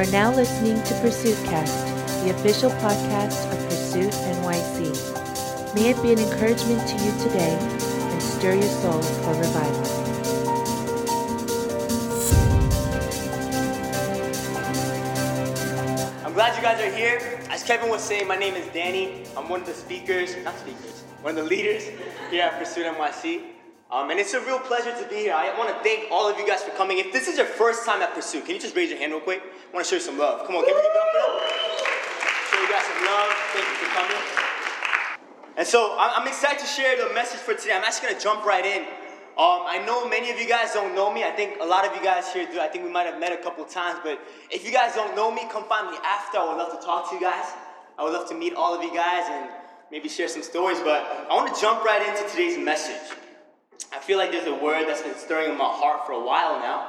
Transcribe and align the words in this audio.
are 0.00 0.10
now 0.12 0.34
listening 0.34 0.82
to 0.84 0.94
Pursuit 1.02 1.36
Cast, 1.44 1.84
the 2.24 2.30
official 2.30 2.70
podcast 2.70 3.52
of 3.52 3.58
Pursuit 3.68 4.10
NYC. 4.10 5.74
May 5.74 5.90
it 5.90 6.02
be 6.02 6.14
an 6.14 6.18
encouragement 6.18 6.88
to 6.88 6.94
you 7.04 7.12
today 7.18 7.58
and 7.60 8.22
stir 8.22 8.54
your 8.54 8.62
soul 8.62 9.02
for 9.02 9.34
revival. 9.34 9.84
I'm 16.24 16.32
glad 16.32 16.56
you 16.56 16.62
guys 16.62 16.80
are 16.80 16.96
here. 16.96 17.38
As 17.50 17.62
Kevin 17.62 17.90
was 17.90 18.02
saying, 18.02 18.26
my 18.26 18.36
name 18.36 18.54
is 18.54 18.66
Danny. 18.72 19.24
I'm 19.36 19.50
one 19.50 19.60
of 19.60 19.66
the 19.66 19.74
speakers, 19.74 20.34
not 20.42 20.58
speakers, 20.60 21.02
one 21.20 21.36
of 21.36 21.44
the 21.44 21.50
leaders 21.50 21.82
here 22.30 22.44
at 22.44 22.58
Pursuit 22.58 22.86
NYC. 22.86 23.59
Um, 23.90 24.08
and 24.10 24.20
it's 24.20 24.34
a 24.34 24.40
real 24.46 24.60
pleasure 24.60 24.94
to 24.94 25.08
be 25.08 25.16
here. 25.16 25.34
I 25.34 25.50
want 25.58 25.68
to 25.68 25.82
thank 25.82 26.12
all 26.12 26.30
of 26.30 26.38
you 26.38 26.46
guys 26.46 26.62
for 26.62 26.70
coming. 26.78 26.98
If 26.98 27.12
this 27.12 27.26
is 27.26 27.36
your 27.36 27.46
first 27.46 27.84
time 27.84 28.00
at 28.02 28.14
Pursuit, 28.14 28.46
can 28.46 28.54
you 28.54 28.60
just 28.60 28.76
raise 28.76 28.88
your 28.88 28.98
hand 29.00 29.10
real 29.10 29.20
quick? 29.20 29.42
I 29.42 29.74
want 29.74 29.84
to 29.84 29.90
show 29.90 29.96
you 29.96 30.02
some 30.02 30.16
love. 30.16 30.46
Come 30.46 30.54
on, 30.54 30.64
can 30.64 30.76
we 30.76 30.80
give 30.80 30.94
up 30.94 31.10
for? 31.10 31.26
Show 32.54 32.62
you 32.62 32.70
guys 32.70 32.86
some 32.86 33.02
love. 33.02 33.30
Thank 33.50 33.66
you 33.66 33.76
for 33.82 33.90
coming. 33.90 34.22
And 35.56 35.66
so 35.66 35.96
I'm 35.98 36.26
excited 36.28 36.60
to 36.60 36.66
share 36.66 36.96
the 36.96 37.12
message 37.14 37.40
for 37.40 37.54
today. 37.54 37.74
I'm 37.74 37.82
actually 37.82 38.10
gonna 38.10 38.20
jump 38.20 38.44
right 38.44 38.64
in. 38.64 38.82
Um, 39.34 39.66
I 39.66 39.82
know 39.84 40.08
many 40.08 40.30
of 40.30 40.38
you 40.38 40.46
guys 40.46 40.72
don't 40.72 40.94
know 40.94 41.12
me. 41.12 41.24
I 41.24 41.30
think 41.30 41.58
a 41.60 41.66
lot 41.66 41.84
of 41.84 41.94
you 41.96 42.02
guys 42.02 42.32
here 42.32 42.46
do. 42.46 42.60
I 42.60 42.68
think 42.68 42.84
we 42.84 42.90
might 42.90 43.06
have 43.06 43.18
met 43.18 43.32
a 43.32 43.42
couple 43.42 43.64
times. 43.64 43.98
But 44.04 44.20
if 44.50 44.64
you 44.64 44.70
guys 44.70 44.94
don't 44.94 45.16
know 45.16 45.32
me, 45.32 45.42
come 45.50 45.64
find 45.64 45.90
me 45.90 45.96
after. 46.04 46.38
I 46.38 46.46
would 46.46 46.58
love 46.58 46.78
to 46.78 46.86
talk 46.86 47.10
to 47.10 47.16
you 47.16 47.20
guys. 47.20 47.46
I 47.98 48.04
would 48.04 48.12
love 48.12 48.28
to 48.28 48.34
meet 48.36 48.54
all 48.54 48.72
of 48.72 48.84
you 48.84 48.94
guys 48.94 49.24
and 49.26 49.50
maybe 49.90 50.08
share 50.08 50.28
some 50.28 50.42
stories. 50.42 50.78
But 50.78 51.26
I 51.28 51.34
want 51.34 51.52
to 51.52 51.60
jump 51.60 51.84
right 51.84 52.06
into 52.06 52.28
today's 52.30 52.56
message. 52.56 53.16
I 53.92 53.98
feel 53.98 54.18
like 54.18 54.32
there's 54.32 54.46
a 54.46 54.54
word 54.54 54.86
that's 54.88 55.02
been 55.02 55.16
stirring 55.16 55.52
in 55.52 55.58
my 55.58 55.64
heart 55.64 56.06
for 56.06 56.12
a 56.12 56.24
while 56.24 56.58
now. 56.60 56.88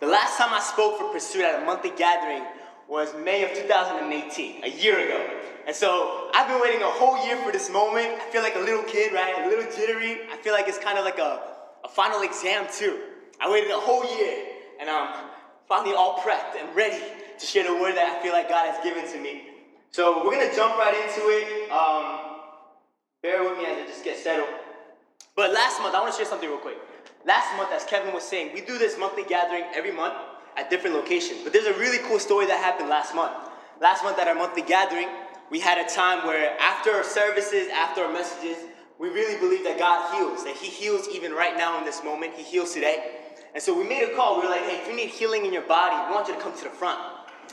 The 0.00 0.06
last 0.06 0.38
time 0.38 0.52
I 0.52 0.60
spoke 0.60 0.98
for 0.98 1.12
Pursuit 1.12 1.42
at 1.42 1.62
a 1.62 1.64
monthly 1.64 1.90
gathering 1.96 2.44
was 2.88 3.14
May 3.16 3.44
of 3.44 3.56
2018, 3.56 4.64
a 4.64 4.68
year 4.68 4.98
ago. 4.98 5.40
And 5.66 5.74
so 5.74 6.30
I've 6.34 6.46
been 6.46 6.60
waiting 6.60 6.82
a 6.82 6.90
whole 6.90 7.24
year 7.26 7.36
for 7.38 7.50
this 7.50 7.70
moment. 7.70 8.06
I 8.20 8.30
feel 8.30 8.42
like 8.42 8.54
a 8.54 8.60
little 8.60 8.84
kid, 8.84 9.12
right? 9.12 9.44
A 9.44 9.48
little 9.48 9.64
jittery. 9.72 10.20
I 10.30 10.36
feel 10.36 10.52
like 10.52 10.68
it's 10.68 10.78
kind 10.78 10.98
of 10.98 11.04
like 11.04 11.18
a, 11.18 11.40
a 11.84 11.88
final 11.88 12.22
exam, 12.22 12.66
too. 12.72 13.00
I 13.40 13.50
waited 13.50 13.70
a 13.70 13.80
whole 13.80 14.04
year, 14.18 14.44
and 14.80 14.88
I'm 14.88 15.30
finally 15.68 15.94
all 15.94 16.18
prepped 16.18 16.60
and 16.60 16.74
ready 16.76 17.02
to 17.38 17.46
share 17.46 17.64
the 17.64 17.74
word 17.74 17.96
that 17.96 18.16
I 18.16 18.22
feel 18.22 18.32
like 18.32 18.48
God 18.48 18.72
has 18.72 18.82
given 18.84 19.10
to 19.12 19.20
me. 19.20 19.48
So 19.90 20.24
we're 20.24 20.32
gonna 20.32 20.54
jump 20.54 20.76
right 20.78 20.94
into 20.94 21.28
it. 21.28 21.70
Um, 21.70 22.36
bear 23.22 23.42
with 23.42 23.58
me 23.58 23.66
as 23.66 23.78
I 23.78 23.86
just 23.86 24.04
get 24.04 24.18
settled. 24.18 24.48
But 25.36 25.52
last 25.52 25.80
month, 25.82 25.94
I 25.94 26.00
want 26.00 26.14
to 26.14 26.16
share 26.16 26.26
something 26.26 26.48
real 26.48 26.58
quick. 26.58 26.78
Last 27.26 27.54
month, 27.58 27.70
as 27.70 27.84
Kevin 27.84 28.14
was 28.14 28.24
saying, 28.24 28.54
we 28.54 28.62
do 28.62 28.78
this 28.78 28.98
monthly 28.98 29.22
gathering 29.24 29.64
every 29.74 29.92
month 29.92 30.14
at 30.56 30.70
different 30.70 30.96
locations. 30.96 31.42
But 31.42 31.52
there's 31.52 31.66
a 31.66 31.78
really 31.78 31.98
cool 32.08 32.18
story 32.18 32.46
that 32.46 32.58
happened 32.58 32.88
last 32.88 33.14
month. 33.14 33.34
Last 33.80 34.02
month 34.02 34.18
at 34.18 34.26
our 34.28 34.34
monthly 34.34 34.62
gathering, 34.62 35.08
we 35.50 35.60
had 35.60 35.78
a 35.78 35.88
time 35.88 36.26
where 36.26 36.58
after 36.58 36.90
our 36.92 37.04
services, 37.04 37.68
after 37.68 38.02
our 38.02 38.12
messages, 38.12 38.56
we 38.98 39.10
really 39.10 39.38
believe 39.38 39.62
that 39.64 39.78
God 39.78 40.14
heals, 40.16 40.42
that 40.44 40.56
He 40.56 40.68
heals 40.68 41.06
even 41.08 41.32
right 41.32 41.56
now 41.56 41.78
in 41.78 41.84
this 41.84 42.02
moment. 42.02 42.32
He 42.34 42.42
heals 42.42 42.72
today. 42.72 43.18
And 43.52 43.62
so 43.62 43.76
we 43.76 43.86
made 43.86 44.04
a 44.04 44.16
call. 44.16 44.36
We 44.40 44.44
were 44.44 44.50
like, 44.50 44.62
hey, 44.62 44.78
if 44.80 44.88
you 44.88 44.96
need 44.96 45.10
healing 45.10 45.44
in 45.44 45.52
your 45.52 45.62
body, 45.62 45.96
we 46.08 46.14
want 46.14 46.28
you 46.28 46.34
to 46.34 46.40
come 46.40 46.56
to 46.56 46.64
the 46.64 46.70
front. 46.70 46.98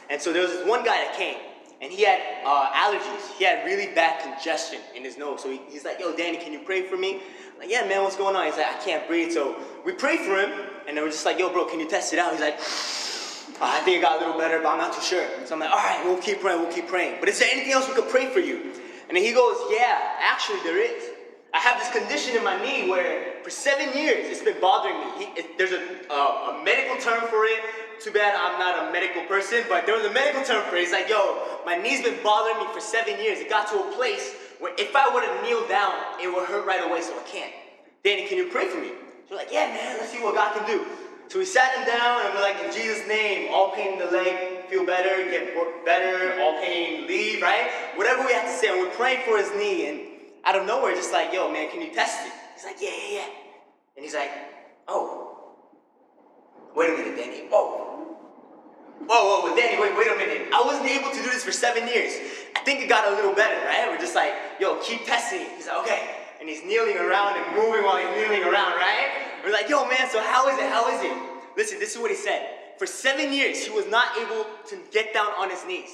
And 0.09 0.22
so 0.22 0.31
there 0.31 0.42
was 0.42 0.52
this 0.52 0.68
one 0.68 0.86
guy 0.86 1.03
that 1.03 1.16
came, 1.18 1.36
and 1.84 1.92
he 1.92 2.06
had 2.06 2.22
uh, 2.45 2.72
allergies. 2.72 3.38
He 3.38 3.44
had 3.44 3.66
really 3.66 3.94
bad 3.94 4.23
congestion 4.23 4.80
in 4.95 5.03
his 5.03 5.17
nose. 5.17 5.44
So 5.44 5.52
he, 5.52 5.59
he's 5.70 5.84
like, 5.84 6.00
yo, 6.00 6.16
Danny, 6.16 6.38
can 6.38 6.53
you 6.53 6.59
pray 6.59 6.84
for 6.84 6.95
me? 6.95 7.16
I'm 7.16 7.59
like, 7.59 7.70
yeah, 7.70 7.86
man, 7.86 8.03
what's 8.03 8.16
going 8.16 8.38
on? 8.38 8.45
He's 8.45 8.56
like, 8.56 8.67
I 8.67 8.80
can't 8.80 9.06
breathe. 9.06 9.34
So 9.34 9.58
we 9.85 9.91
prayed 9.91 10.22
for 10.22 10.40
him, 10.40 10.50
and 10.88 10.96
then 10.96 11.03
we're 11.03 11.12
just 11.12 11.25
like, 11.25 11.38
yo, 11.38 11.52
bro, 11.52 11.66
can 11.66 11.81
you 11.81 11.90
test 11.90 12.13
it 12.13 12.19
out? 12.19 12.31
He's 12.31 12.40
like, 12.40 12.58
"Oh, 12.58 13.69
I 13.69 13.81
think 13.84 13.97
it 13.97 14.02
got 14.02 14.22
a 14.22 14.25
little 14.25 14.40
better, 14.40 14.59
but 14.59 14.69
I'm 14.69 14.78
not 14.78 14.94
too 14.94 15.02
sure. 15.02 15.28
So 15.44 15.56
I'm 15.56 15.59
like, 15.59 15.72
all 15.72 15.75
right, 15.75 16.02
we'll 16.06 16.22
keep 16.22 16.40
praying, 16.40 16.62
we'll 16.62 16.72
keep 16.72 16.88
praying. 16.88 17.18
But 17.19 17.28
is 17.28 17.38
there 17.40 17.50
anything 17.52 17.74
else 17.74 17.90
we 17.90 17.96
could 17.96 18.09
pray 18.09 18.28
for 18.28 18.40
you? 18.40 18.62
And 19.09 19.18
then 19.18 19.24
he 19.24 19.34
goes, 19.34 19.58
yeah, 19.69 20.00
actually 20.22 20.62
there 20.63 20.78
is. 20.79 21.03
I 21.53 21.59
have 21.59 21.78
this 21.78 21.91
condition 21.91 22.36
in 22.36 22.44
my 22.44 22.59
knee 22.62 22.90
where 22.90 23.36
for 23.44 23.52
seven 23.52 23.96
years 23.96 24.25
it's 24.28 24.41
been 24.41 24.59
bothering 24.59 24.97
me. 24.97 25.25
He, 25.25 25.40
it, 25.40 25.58
there's 25.58 25.72
a, 25.72 25.81
a 26.12 26.62
medical 26.66 26.97
term 26.97 27.30
for 27.30 27.46
it. 27.46 27.62
Too 28.02 28.12
bad 28.12 28.34
I'm 28.36 28.59
not 28.59 28.90
a 28.90 28.91
medical 28.91 29.22
person, 29.24 29.64
but 29.69 29.86
there 29.86 29.96
was 29.96 30.06
a 30.06 30.12
medical 30.12 30.44
term 30.44 30.68
for 30.68 30.75
it. 30.75 30.81
It's 30.81 30.91
like, 30.91 31.08
yo, 31.08 31.62
my 31.66 31.78
knee's 31.78 32.02
been 32.02 32.18
bothering 32.24 32.58
me 32.58 32.74
for 32.74 32.81
seven 32.81 33.22
years. 33.22 33.40
It 33.40 33.50
got 33.50 33.69
to 33.69 33.80
a 33.80 33.91
place 33.94 34.34
where 34.59 34.74
if 34.78 34.96
I 34.96 35.14
were 35.14 35.22
to 35.22 35.41
kneel 35.44 35.68
down, 35.68 35.94
it 36.19 36.28
would 36.28 36.47
hurt 36.50 36.66
right 36.66 36.84
away, 36.84 37.02
so 37.02 37.14
I 37.14 37.24
can't. 37.24 37.53
Danny, 38.03 38.28
can 38.28 38.38
you 38.38 38.50
pray 38.50 38.68
for 38.68 38.81
me? 38.81 38.91
We're 39.30 39.38
like, 39.38 39.52
yeah, 39.52 39.68
man, 39.68 39.97
let's 40.00 40.12
see 40.12 40.22
what 40.22 40.35
God 40.35 40.58
can 40.58 40.66
do. 40.66 40.85
So 41.30 41.40
we 41.40 41.46
sat 41.46 41.74
him 41.78 41.85
down 41.85 42.25
and 42.25 42.34
we're 42.34 42.41
like, 42.41 42.58
in 42.66 42.74
Jesus' 42.74 43.08
name, 43.08 43.50
all 43.53 43.72
pain 43.72 43.94
in 43.94 44.00
the 44.00 44.12
leg, 44.12 44.68
feel 44.70 44.85
better, 44.85 45.30
get 45.30 45.53
better, 45.85 46.41
all 46.41 46.59
pain, 46.62 47.08
leave, 47.08 47.41
right? 47.41 47.70
Whatever 47.96 48.25
we 48.25 48.34
have 48.34 48.44
to 48.44 48.52
say. 48.52 48.70
And 48.70 48.80
we're 48.80 48.94
praying 48.96 49.22
for 49.25 49.38
his 49.38 49.52
knee, 49.52 49.88
and 49.88 50.12
out 50.46 50.56
of 50.56 50.66
nowhere, 50.66 50.94
just 50.96 51.12
like, 51.12 51.34
yo, 51.34 51.52
man, 51.52 51.70
can 51.70 51.81
you 51.81 51.94
test 51.94 52.26
it? 52.26 52.34
He's 52.56 52.66
like, 52.66 52.78
yeah, 52.81 52.90
yeah, 52.90 53.16
yeah. 53.20 53.28
And 53.96 54.04
he's 54.04 54.14
like, 54.14 54.31
oh, 54.88 55.56
wait 56.76 56.90
a 56.90 56.98
minute, 56.98 57.16
Danny. 57.16 57.48
Whoa. 57.50 57.84
Whoa, 59.03 59.08
whoa, 59.08 59.50
whoa, 59.50 59.56
Danny, 59.56 59.82
wait, 59.82 59.98
wait 59.98 60.08
a 60.08 60.16
minute. 60.16 60.50
I 60.53 60.62
wasn't 60.66 60.88
able 60.88 61.09
to 61.09 61.22
do 61.24 61.30
this 61.30 61.44
for 61.44 61.52
seven 61.52 61.88
years. 61.88 62.14
I 62.56 62.59
think 62.59 62.82
it 62.82 62.88
got 62.88 63.12
a 63.12 63.16
little 63.16 63.34
better, 63.34 63.56
right? 63.66 63.88
We're 63.90 64.00
just 64.00 64.16
like, 64.16 64.34
yo, 64.59 64.80
keep 64.82 65.06
testing. 65.06 65.46
He's 65.56 65.68
like, 65.68 65.80
okay. 65.84 66.24
And 66.40 66.48
he's 66.48 66.64
kneeling 66.64 66.98
around 66.98 67.38
and 67.38 67.56
moving 67.56 67.84
while 67.84 67.98
he's 67.98 68.12
kneeling 68.16 68.44
around, 68.44 68.76
right? 68.76 69.12
We're 69.44 69.52
like, 69.52 69.70
yo, 69.70 69.88
man, 69.88 70.09
so 70.09 70.22
how 70.22 70.48
is 70.50 70.58
it? 70.58 70.70
How 70.70 70.88
is 70.90 71.02
it? 71.03 71.16
Listen, 71.58 71.80
this 71.80 71.96
is 71.96 72.02
what 72.02 72.12
he 72.12 72.18
said. 72.18 72.48
For 72.78 72.86
seven 72.86 73.32
years, 73.32 73.64
he 73.64 73.72
was 73.72 73.88
not 73.88 74.18
able 74.18 74.46
to 74.68 74.80
get 74.92 75.14
down 75.14 75.32
on 75.38 75.50
his 75.50 75.66
knees. 75.66 75.90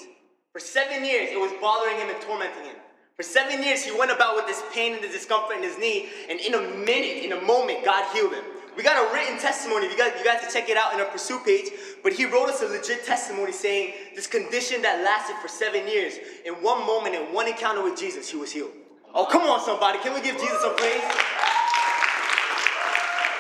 For 0.54 0.60
seven 0.60 1.04
years, 1.04 1.30
it 1.32 1.40
was 1.40 1.52
bothering 1.62 1.98
him 1.98 2.10
and 2.10 2.22
tormenting 2.22 2.66
him. 2.66 2.76
For 3.20 3.24
seven 3.24 3.62
years, 3.62 3.84
he 3.84 3.92
went 3.92 4.12
about 4.12 4.38
with 4.38 4.48
this 4.48 4.64
pain 4.72 4.94
and 4.94 5.04
the 5.04 5.10
discomfort 5.10 5.58
in 5.58 5.64
his 5.64 5.78
knee, 5.78 6.08
and 6.30 6.40
in 6.40 6.54
a 6.54 6.62
minute, 6.62 7.20
in 7.20 7.34
a 7.34 7.42
moment, 7.42 7.84
God 7.84 8.08
healed 8.16 8.32
him. 8.32 8.46
We 8.78 8.82
got 8.82 8.96
a 8.96 9.14
written 9.14 9.38
testimony. 9.38 9.92
You 9.92 9.98
guys, 9.98 10.14
you 10.18 10.24
guys 10.24 10.40
can 10.40 10.50
check 10.50 10.70
it 10.70 10.78
out 10.78 10.94
in 10.94 11.02
our 11.02 11.06
pursuit 11.06 11.44
page. 11.44 11.68
But 12.02 12.14
he 12.14 12.24
wrote 12.24 12.48
us 12.48 12.62
a 12.62 12.68
legit 12.68 13.04
testimony 13.04 13.52
saying 13.52 13.92
this 14.16 14.26
condition 14.26 14.82
that 14.84 15.04
lasted 15.04 15.36
for 15.42 15.50
seven 15.50 15.86
years, 15.86 16.16
in 16.46 16.54
one 16.64 16.88
moment, 16.88 17.14
in 17.14 17.34
one 17.34 17.50
encounter 17.50 17.84
with 17.84 18.00
Jesus, 18.00 18.30
he 18.30 18.38
was 18.38 18.54
healed. 18.54 18.72
Oh, 19.14 19.26
come 19.26 19.42
on, 19.42 19.60
somebody. 19.60 20.00
Can 20.00 20.14
we 20.14 20.22
give 20.22 20.40
Jesus 20.40 20.62
some 20.62 20.78
praise? 20.78 21.04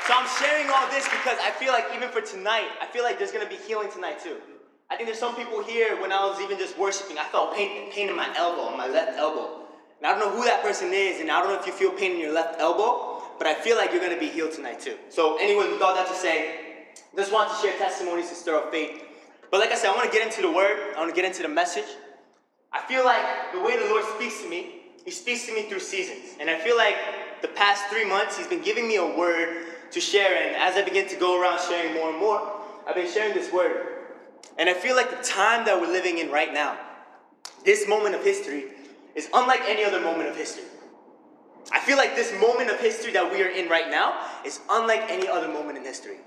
So 0.03 0.11
I'm 0.11 0.27
sharing 0.43 0.67
all 0.75 0.91
this 0.91 1.07
because 1.07 1.39
I 1.39 1.55
feel 1.55 1.71
like 1.71 1.85
even 1.95 2.09
for 2.09 2.19
tonight, 2.19 2.67
I 2.81 2.85
feel 2.87 3.05
like 3.05 3.17
there's 3.17 3.31
gonna 3.31 3.47
be 3.47 3.55
healing 3.55 3.89
tonight 3.89 4.19
too. 4.21 4.43
I 4.89 4.97
think 4.97 5.07
there's 5.07 5.19
some 5.19 5.37
people 5.37 5.63
here 5.63 6.01
when 6.01 6.11
I 6.11 6.27
was 6.27 6.41
even 6.41 6.57
just 6.57 6.77
worshiping, 6.77 7.17
I 7.17 7.23
felt 7.31 7.55
pain, 7.55 7.89
pain 7.93 8.09
in 8.09 8.15
my 8.17 8.27
elbow, 8.35 8.63
on 8.63 8.75
my 8.75 8.89
left 8.89 9.17
elbow. 9.17 9.68
And 9.99 10.07
I 10.07 10.17
don't 10.17 10.19
know 10.19 10.35
who 10.35 10.45
that 10.45 10.61
person 10.61 10.91
is, 10.93 11.19
and 11.19 11.29
I 11.29 11.41
don't 11.41 11.49
know 11.49 11.59
if 11.59 11.67
you 11.67 11.73
feel 11.73 11.91
pain 11.91 12.13
in 12.13 12.19
your 12.19 12.33
left 12.33 12.59
elbow, 12.59 13.21
but 13.37 13.47
I 13.47 13.53
feel 13.53 13.77
like 13.77 13.91
you're 13.91 14.01
gonna 14.01 14.19
be 14.19 14.29
healed 14.29 14.53
tonight 14.53 14.79
too. 14.79 14.97
So, 15.09 15.37
anyway, 15.37 15.69
with 15.71 15.81
all 15.81 15.93
that 15.93 16.07
to 16.07 16.13
say, 16.15 16.69
just 17.15 17.33
want 17.33 17.49
to 17.49 17.55
share 17.55 17.77
testimonies 17.77 18.29
to 18.29 18.35
stir 18.35 18.55
up 18.55 18.71
faith. 18.71 19.03
But 19.51 19.59
like 19.59 19.71
I 19.71 19.75
said, 19.75 19.89
I 19.89 19.95
want 19.95 20.11
to 20.11 20.17
get 20.17 20.25
into 20.25 20.41
the 20.41 20.51
word. 20.51 20.93
I 20.95 20.99
want 20.99 21.09
to 21.09 21.15
get 21.15 21.25
into 21.25 21.41
the 21.41 21.49
message. 21.49 21.87
I 22.71 22.81
feel 22.81 23.03
like 23.03 23.23
the 23.51 23.59
way 23.61 23.77
the 23.77 23.89
Lord 23.89 24.05
speaks 24.15 24.41
to 24.43 24.49
me, 24.49 24.81
He 25.03 25.11
speaks 25.11 25.45
to 25.47 25.53
me 25.53 25.63
through 25.63 25.79
seasons. 25.79 26.35
And 26.39 26.49
I 26.49 26.57
feel 26.59 26.77
like 26.77 26.95
the 27.41 27.47
past 27.49 27.85
three 27.89 28.05
months, 28.05 28.37
He's 28.37 28.47
been 28.47 28.61
giving 28.61 28.87
me 28.87 28.97
a 28.97 29.17
word 29.17 29.65
to 29.91 29.99
share. 29.99 30.35
And 30.35 30.55
as 30.55 30.75
I 30.75 30.83
begin 30.83 31.07
to 31.09 31.15
go 31.15 31.41
around 31.41 31.59
sharing 31.61 31.93
more 31.95 32.09
and 32.09 32.19
more, 32.19 32.61
I've 32.87 32.95
been 32.95 33.11
sharing 33.11 33.33
this 33.33 33.51
word. 33.51 33.87
And 34.57 34.69
I 34.69 34.73
feel 34.73 34.95
like 34.95 35.09
the 35.09 35.23
time 35.23 35.65
that 35.65 35.79
we're 35.79 35.91
living 35.91 36.19
in 36.19 36.29
right 36.29 36.53
now, 36.53 36.77
this 37.65 37.87
moment 37.87 38.15
of 38.15 38.23
history, 38.23 38.65
is 39.15 39.29
unlike 39.33 39.61
any 39.65 39.83
other 39.83 39.99
moment 39.99 40.29
of 40.29 40.35
history. 40.35 40.65
I 41.71 41.79
feel 41.79 41.97
like 41.97 42.15
this 42.15 42.33
moment 42.39 42.71
of 42.71 42.79
history 42.79 43.11
that 43.13 43.31
we 43.31 43.43
are 43.43 43.49
in 43.49 43.69
right 43.69 43.89
now 43.89 44.25
is 44.45 44.59
unlike 44.69 45.03
any 45.09 45.27
other 45.27 45.47
moment 45.47 45.77
in 45.77 45.83
history. 45.83 46.17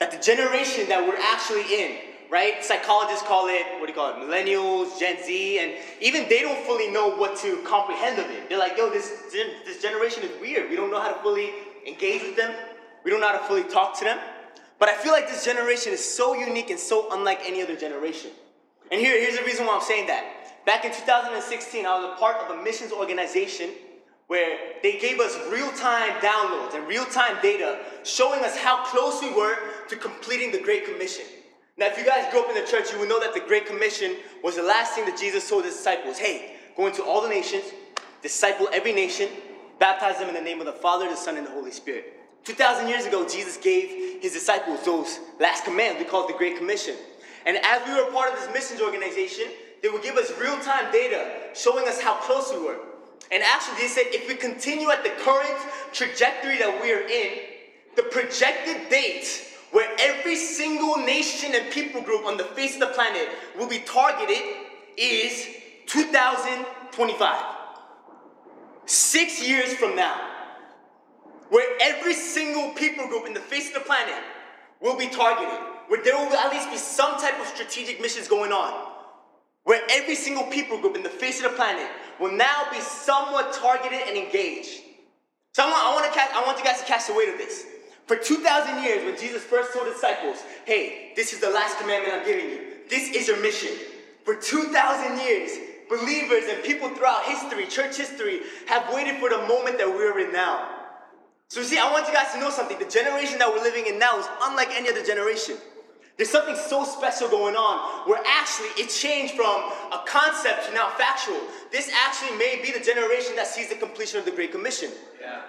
That 0.00 0.10
the 0.10 0.18
generation 0.18 0.88
that 0.88 1.06
we're 1.06 1.18
actually 1.18 1.62
in, 1.72 1.98
right? 2.30 2.64
Psychologists 2.64 3.22
call 3.26 3.48
it, 3.48 3.62
what 3.78 3.86
do 3.86 3.92
you 3.92 3.94
call 3.94 4.10
it, 4.10 4.16
millennials, 4.16 4.98
Gen 4.98 5.22
Z, 5.22 5.58
and 5.60 5.74
even 6.00 6.28
they 6.28 6.40
don't 6.40 6.66
fully 6.66 6.90
know 6.90 7.14
what 7.14 7.36
to 7.38 7.58
comprehend 7.64 8.18
of 8.18 8.28
it. 8.30 8.48
They're 8.48 8.58
like, 8.58 8.76
yo, 8.76 8.90
this, 8.90 9.30
this 9.32 9.80
generation 9.80 10.24
is 10.24 10.30
weird. 10.40 10.68
We 10.68 10.74
don't 10.74 10.90
know 10.90 11.00
how 11.00 11.12
to 11.12 11.22
fully 11.22 11.50
engage 11.86 12.22
with 12.22 12.36
them, 12.36 12.52
we 13.04 13.10
don't 13.10 13.20
know 13.20 13.28
how 13.28 13.38
to 13.38 13.44
fully 13.44 13.64
talk 13.64 13.96
to 13.98 14.04
them. 14.04 14.18
But 14.78 14.88
I 14.88 14.94
feel 14.94 15.12
like 15.12 15.28
this 15.28 15.44
generation 15.44 15.92
is 15.92 16.02
so 16.02 16.34
unique 16.34 16.70
and 16.70 16.78
so 16.78 17.12
unlike 17.12 17.40
any 17.44 17.62
other 17.62 17.76
generation. 17.76 18.32
And 18.90 19.00
here, 19.00 19.20
here's 19.20 19.38
the 19.38 19.44
reason 19.44 19.64
why 19.64 19.76
I'm 19.76 19.82
saying 19.82 20.08
that. 20.08 20.24
Back 20.64 20.84
in 20.84 20.92
2016, 20.92 21.84
I 21.84 21.98
was 21.98 22.12
a 22.12 22.20
part 22.20 22.36
of 22.36 22.56
a 22.56 22.62
missions 22.62 22.92
organization 22.92 23.70
where 24.28 24.58
they 24.82 24.98
gave 24.98 25.18
us 25.18 25.36
real-time 25.50 26.12
downloads 26.20 26.74
and 26.74 26.86
real-time 26.86 27.36
data 27.42 27.80
showing 28.04 28.44
us 28.44 28.56
how 28.56 28.84
close 28.84 29.20
we 29.20 29.34
were 29.34 29.56
to 29.88 29.96
completing 29.96 30.52
the 30.52 30.60
Great 30.60 30.84
Commission. 30.84 31.24
Now, 31.76 31.86
if 31.86 31.98
you 31.98 32.04
guys 32.04 32.30
grew 32.30 32.42
up 32.42 32.48
in 32.48 32.54
the 32.54 32.70
church, 32.70 32.92
you 32.92 32.98
will 32.98 33.08
know 33.08 33.20
that 33.20 33.34
the 33.34 33.40
Great 33.40 33.66
Commission 33.66 34.16
was 34.44 34.56
the 34.56 34.62
last 34.62 34.94
thing 34.94 35.04
that 35.06 35.18
Jesus 35.18 35.48
told 35.48 35.64
his 35.64 35.74
disciples. 35.74 36.18
Hey, 36.18 36.56
go 36.76 36.86
into 36.86 37.02
all 37.02 37.22
the 37.22 37.28
nations, 37.28 37.64
disciple 38.22 38.68
every 38.72 38.92
nation, 38.92 39.28
baptize 39.80 40.18
them 40.18 40.28
in 40.28 40.34
the 40.34 40.40
name 40.40 40.60
of 40.60 40.66
the 40.66 40.72
Father, 40.72 41.08
the 41.08 41.16
Son, 41.16 41.36
and 41.36 41.46
the 41.46 41.50
Holy 41.50 41.72
Spirit. 41.72 42.18
2,000 42.44 42.88
years 42.88 43.04
ago, 43.04 43.26
Jesus 43.28 43.56
gave 43.56 44.22
his 44.22 44.32
disciples 44.32 44.84
those 44.84 45.18
last 45.40 45.64
commands. 45.64 45.98
We 45.98 46.04
call 46.04 46.24
it 46.24 46.32
the 46.32 46.38
Great 46.38 46.56
Commission. 46.56 46.94
And 47.46 47.56
as 47.56 47.86
we 47.86 47.94
were 47.94 48.10
part 48.12 48.32
of 48.32 48.38
this 48.38 48.52
missions 48.52 48.80
organization, 48.80 49.46
they 49.82 49.88
would 49.88 50.02
give 50.02 50.16
us 50.16 50.32
real 50.40 50.58
time 50.60 50.90
data 50.92 51.28
showing 51.54 51.86
us 51.88 52.00
how 52.00 52.14
close 52.14 52.52
we 52.52 52.64
were. 52.64 52.78
And 53.30 53.42
actually, 53.42 53.78
they 53.82 53.88
said 53.88 54.04
if 54.08 54.28
we 54.28 54.34
continue 54.34 54.90
at 54.90 55.02
the 55.02 55.10
current 55.10 55.58
trajectory 55.92 56.58
that 56.58 56.80
we 56.82 56.92
are 56.92 57.00
in, 57.00 57.38
the 57.96 58.04
projected 58.04 58.88
date 58.88 59.48
where 59.72 59.90
every 59.98 60.36
single 60.36 60.96
nation 60.98 61.52
and 61.54 61.70
people 61.72 62.02
group 62.02 62.26
on 62.26 62.36
the 62.36 62.44
face 62.44 62.74
of 62.74 62.80
the 62.80 62.86
planet 62.88 63.28
will 63.58 63.68
be 63.68 63.78
targeted 63.78 64.42
is 64.96 65.48
2025. 65.86 67.44
Six 68.84 69.46
years 69.46 69.72
from 69.74 69.96
now, 69.96 70.28
where 71.48 71.76
every 71.80 72.12
single 72.12 72.70
people 72.74 73.08
group 73.08 73.26
in 73.26 73.32
the 73.32 73.40
face 73.40 73.68
of 73.68 73.74
the 73.74 73.80
planet 73.80 74.22
will 74.80 74.98
be 74.98 75.08
targeted, 75.08 75.58
where 75.88 76.02
there 76.02 76.16
will 76.16 76.32
at 76.36 76.52
least 76.52 76.70
be 76.70 76.76
some 76.76 77.18
type 77.18 77.40
of 77.40 77.46
strategic 77.46 78.00
missions 78.00 78.28
going 78.28 78.52
on, 78.52 78.91
where 79.64 79.82
every 79.90 80.14
single 80.14 80.44
people 80.44 80.80
group 80.80 80.96
in 80.96 81.02
the 81.02 81.08
face 81.08 81.42
of 81.42 81.50
the 81.50 81.56
planet 81.56 81.88
will 82.20 82.32
now 82.32 82.66
be 82.70 82.80
somewhat 82.80 83.52
targeted 83.52 84.00
and 84.06 84.16
engaged. 84.16 84.80
So 85.54 85.62
I 85.62 85.70
want, 85.70 85.82
I 85.82 85.94
want, 85.94 86.06
to 86.12 86.18
catch, 86.18 86.30
I 86.34 86.46
want 86.46 86.58
you 86.58 86.64
guys 86.64 86.80
to 86.80 86.86
catch 86.86 87.06
the 87.06 87.14
weight 87.14 87.28
of 87.28 87.38
this. 87.38 87.66
For 88.06 88.16
2,000 88.16 88.82
years, 88.82 89.04
when 89.04 89.16
Jesus 89.18 89.42
first 89.42 89.72
told 89.72 89.86
disciples, 89.86 90.42
hey, 90.64 91.12
this 91.14 91.32
is 91.32 91.40
the 91.40 91.50
last 91.50 91.78
commandment 91.78 92.14
I'm 92.14 92.26
giving 92.26 92.50
you, 92.50 92.60
this 92.90 93.14
is 93.14 93.28
your 93.28 93.40
mission. 93.40 93.70
For 94.24 94.34
2,000 94.34 95.18
years, 95.20 95.50
believers 95.88 96.44
and 96.48 96.62
people 96.64 96.88
throughout 96.90 97.24
history, 97.24 97.66
church 97.66 97.96
history, 97.96 98.40
have 98.66 98.92
waited 98.92 99.16
for 99.16 99.28
the 99.28 99.38
moment 99.46 99.78
that 99.78 99.88
we're 99.88 100.18
in 100.20 100.32
now. 100.32 100.68
So, 101.48 101.62
see, 101.62 101.78
I 101.78 101.90
want 101.92 102.06
you 102.08 102.14
guys 102.14 102.32
to 102.32 102.40
know 102.40 102.50
something. 102.50 102.78
The 102.78 102.86
generation 102.86 103.38
that 103.38 103.48
we're 103.48 103.62
living 103.62 103.86
in 103.86 103.98
now 103.98 104.18
is 104.18 104.26
unlike 104.42 104.70
any 104.70 104.88
other 104.88 105.04
generation. 105.04 105.56
There's 106.16 106.30
something 106.30 106.56
so 106.56 106.84
special 106.84 107.28
going 107.28 107.56
on 107.56 108.08
where 108.08 108.22
actually 108.26 108.68
it 108.76 108.90
changed 108.90 109.34
from 109.34 109.72
a 109.92 110.02
concept 110.06 110.66
to 110.66 110.74
now 110.74 110.90
factual. 110.90 111.40
This 111.70 111.90
actually 112.04 112.36
may 112.36 112.60
be 112.62 112.70
the 112.76 112.84
generation 112.84 113.34
that 113.36 113.46
sees 113.46 113.68
the 113.68 113.76
completion 113.76 114.18
of 114.18 114.24
the 114.24 114.30
Great 114.30 114.52
Commission. 114.52 114.90
Yeah. 115.20 115.40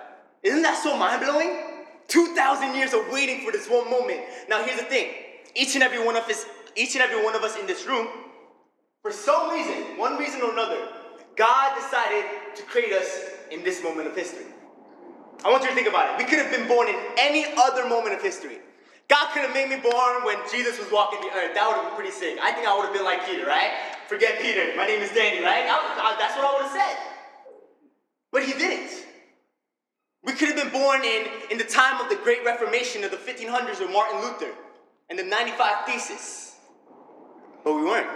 Isn't 0.41 0.61
that 0.61 0.81
so 0.81 0.97
mind 0.97 1.21
blowing? 1.21 1.73
2,000 2.07 2.75
years 2.75 2.93
of 2.93 3.01
waiting 3.11 3.45
for 3.45 3.51
this 3.51 3.67
one 3.69 3.89
moment. 3.89 4.21
Now, 4.49 4.63
here's 4.63 4.79
the 4.79 4.85
thing 4.85 5.07
each 5.55 5.75
and 5.75 5.83
every 5.83 6.03
one 6.03 6.15
of 6.15 6.23
us, 6.23 6.45
each 6.75 6.95
and 6.95 7.03
every 7.03 7.23
one 7.23 7.35
of 7.35 7.43
us 7.43 7.57
in 7.57 7.67
this 7.67 7.85
room, 7.85 8.07
for 9.01 9.11
some 9.11 9.51
reason, 9.51 9.97
one 9.97 10.17
reason 10.17 10.41
or 10.41 10.51
another, 10.51 10.87
God 11.35 11.75
decided 11.75 12.25
to 12.55 12.63
create 12.63 12.93
us 12.93 13.21
in 13.51 13.63
this 13.63 13.83
moment 13.83 14.07
of 14.07 14.15
history. 14.15 14.45
I 15.43 15.51
want 15.51 15.63
you 15.63 15.69
to 15.69 15.75
think 15.75 15.87
about 15.87 16.13
it. 16.13 16.23
We 16.23 16.29
could 16.29 16.39
have 16.39 16.51
been 16.51 16.67
born 16.67 16.87
in 16.87 16.95
any 17.17 17.45
other 17.57 17.87
moment 17.87 18.15
of 18.15 18.21
history. 18.21 18.59
God 19.09 19.31
could 19.33 19.43
have 19.43 19.53
made 19.53 19.69
me 19.69 19.77
born 19.77 20.23
when 20.23 20.37
Jesus 20.49 20.79
was 20.79 20.91
walking 20.91 21.19
the 21.21 21.27
earth. 21.35 21.53
That 21.53 21.67
would 21.67 21.75
have 21.75 21.85
been 21.85 21.95
pretty 21.95 22.11
sick. 22.11 22.39
I 22.41 22.51
think 22.51 22.67
I 22.67 22.75
would 22.75 22.85
have 22.85 22.93
been 22.93 23.03
like 23.03 23.25
Peter, 23.25 23.45
right? 23.45 23.71
Forget 24.07 24.41
Peter. 24.41 24.75
My 24.75 24.87
name 24.87 25.01
is 25.01 25.11
Danny, 25.11 25.43
right? 25.43 25.65
I, 25.67 25.75
I, 25.75 26.15
that's 26.17 26.35
what 26.35 26.45
I 26.45 26.53
would 26.53 26.63
have 26.63 26.71
said. 26.71 26.97
But 28.31 28.43
he 28.43 28.53
didn't. 28.53 29.05
We 30.23 30.33
could 30.33 30.47
have 30.47 30.57
been 30.57 30.71
born 30.71 31.03
in, 31.03 31.27
in 31.51 31.57
the 31.57 31.65
time 31.65 31.99
of 31.99 32.09
the 32.09 32.15
Great 32.23 32.45
Reformation 32.45 33.03
of 33.03 33.11
the 33.11 33.17
1500s 33.17 33.79
with 33.79 33.91
Martin 33.91 34.21
Luther 34.21 34.55
and 35.09 35.19
the 35.19 35.23
95 35.23 35.85
Thesis. 35.85 36.55
But 37.63 37.73
we 37.73 37.83
weren't. 37.83 38.09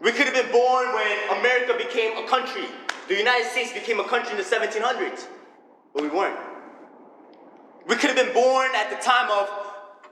We 0.00 0.12
could 0.12 0.26
have 0.26 0.34
been 0.34 0.50
born 0.50 0.86
when 0.94 1.38
America 1.38 1.74
became 1.76 2.16
a 2.16 2.26
country. 2.28 2.64
The 3.08 3.16
United 3.16 3.46
States 3.50 3.72
became 3.72 4.00
a 4.00 4.08
country 4.08 4.32
in 4.32 4.38
the 4.38 4.42
1700s. 4.42 5.26
But 5.92 6.02
we 6.02 6.08
weren't. 6.08 6.38
We 7.88 7.96
could 7.96 8.10
have 8.12 8.20
been 8.20 8.34
born 8.34 8.68
at 8.76 8.90
the 8.90 9.00
time 9.02 9.30
of 9.32 9.48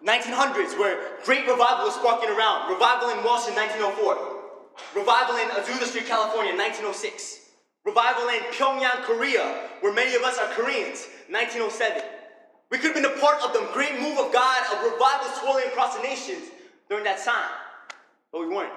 1900s 0.02 0.78
where 0.78 1.20
great 1.24 1.46
revival 1.46 1.84
was 1.84 1.94
sparking 1.94 2.30
around. 2.30 2.72
Revival 2.72 3.10
in 3.10 3.18
Wales 3.18 3.46
in 3.48 3.54
1904. 3.54 4.96
Revival 4.96 5.36
in 5.36 5.48
Azusa 5.52 5.84
Street, 5.84 6.06
California 6.06 6.52
in 6.52 6.58
1906. 6.58 7.52
Revival 7.84 8.28
in 8.32 8.40
Pyongyang, 8.50 9.04
Korea, 9.04 9.68
where 9.80 9.92
many 9.92 10.16
of 10.16 10.22
us 10.22 10.38
are 10.38 10.48
Koreans, 10.56 11.06
1907. 11.28 12.02
We 12.70 12.78
could 12.78 12.96
have 12.96 12.98
been 12.98 13.12
a 13.12 13.20
part 13.20 13.42
of 13.44 13.52
the 13.52 13.68
great 13.72 14.00
move 14.00 14.18
of 14.18 14.32
God, 14.32 14.58
of 14.72 14.82
revival 14.82 15.28
swirling 15.38 15.68
across 15.68 15.96
the 15.96 16.02
nations 16.02 16.50
during 16.88 17.04
that 17.04 17.22
time, 17.24 17.52
but 18.32 18.40
we 18.40 18.48
weren't. 18.48 18.72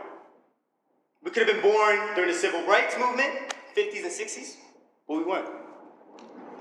We 1.24 1.31
could 1.31 1.48
have 1.48 1.56
been 1.56 1.63
born 1.63 2.16
during 2.16 2.30
the 2.31 2.38
civil 2.38 2.66
rights 2.68 2.95
movement, 3.00 3.56
50s 3.75 4.04
and 4.04 4.12
60s, 4.12 4.56
but 5.07 5.18
we 5.18 5.24
weren't. 5.24 5.50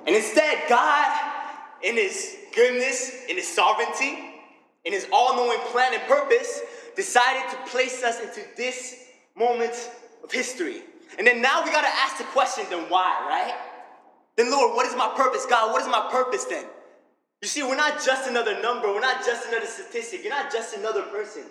And 0.07 0.17
instead, 0.17 0.65
God, 0.71 1.38
in 1.83 1.97
His 1.97 2.37
goodness, 2.55 3.25
in 3.29 3.37
His 3.37 3.49
sovereignty, 3.49 4.19
in 4.85 4.93
His 4.93 5.07
all 5.13 5.37
knowing 5.37 5.59
plan 5.71 5.95
and 5.95 6.03
purpose, 6.05 6.61
decided 6.97 7.49
to 7.51 7.57
place 7.71 8.03
us 8.03 8.21
into 8.21 8.43
this 8.57 9.05
moment 9.37 9.91
of 10.23 10.33
history. 10.33 10.83
And 11.19 11.27
then 11.27 11.41
now 11.41 11.65
we 11.65 11.71
got 11.71 11.83
to 11.83 11.89
ask 11.89 12.19
the 12.19 12.25
question 12.25 12.65
then 12.71 12.91
why, 12.91 13.27
right? 13.29 13.55
Then, 14.37 14.51
Lord, 14.51 14.77
what 14.77 14.87
is 14.87 14.95
my 14.97 15.13
purpose? 15.17 15.47
God, 15.47 15.73
what 15.73 15.83
is 15.83 15.89
my 15.89 16.09
purpose 16.11 16.45
then? 16.45 16.65
You 17.43 17.49
see, 17.49 17.63
we're 17.63 17.77
not 17.77 18.05
just 18.05 18.29
another 18.29 18.61
number, 18.61 18.89
we're 18.89 19.01
not 19.01 19.25
just 19.25 19.49
another 19.49 19.67
statistic, 19.67 20.23
you're 20.23 20.35
not 20.35 20.53
just 20.53 20.77
another 20.77 21.03
person. 21.03 21.45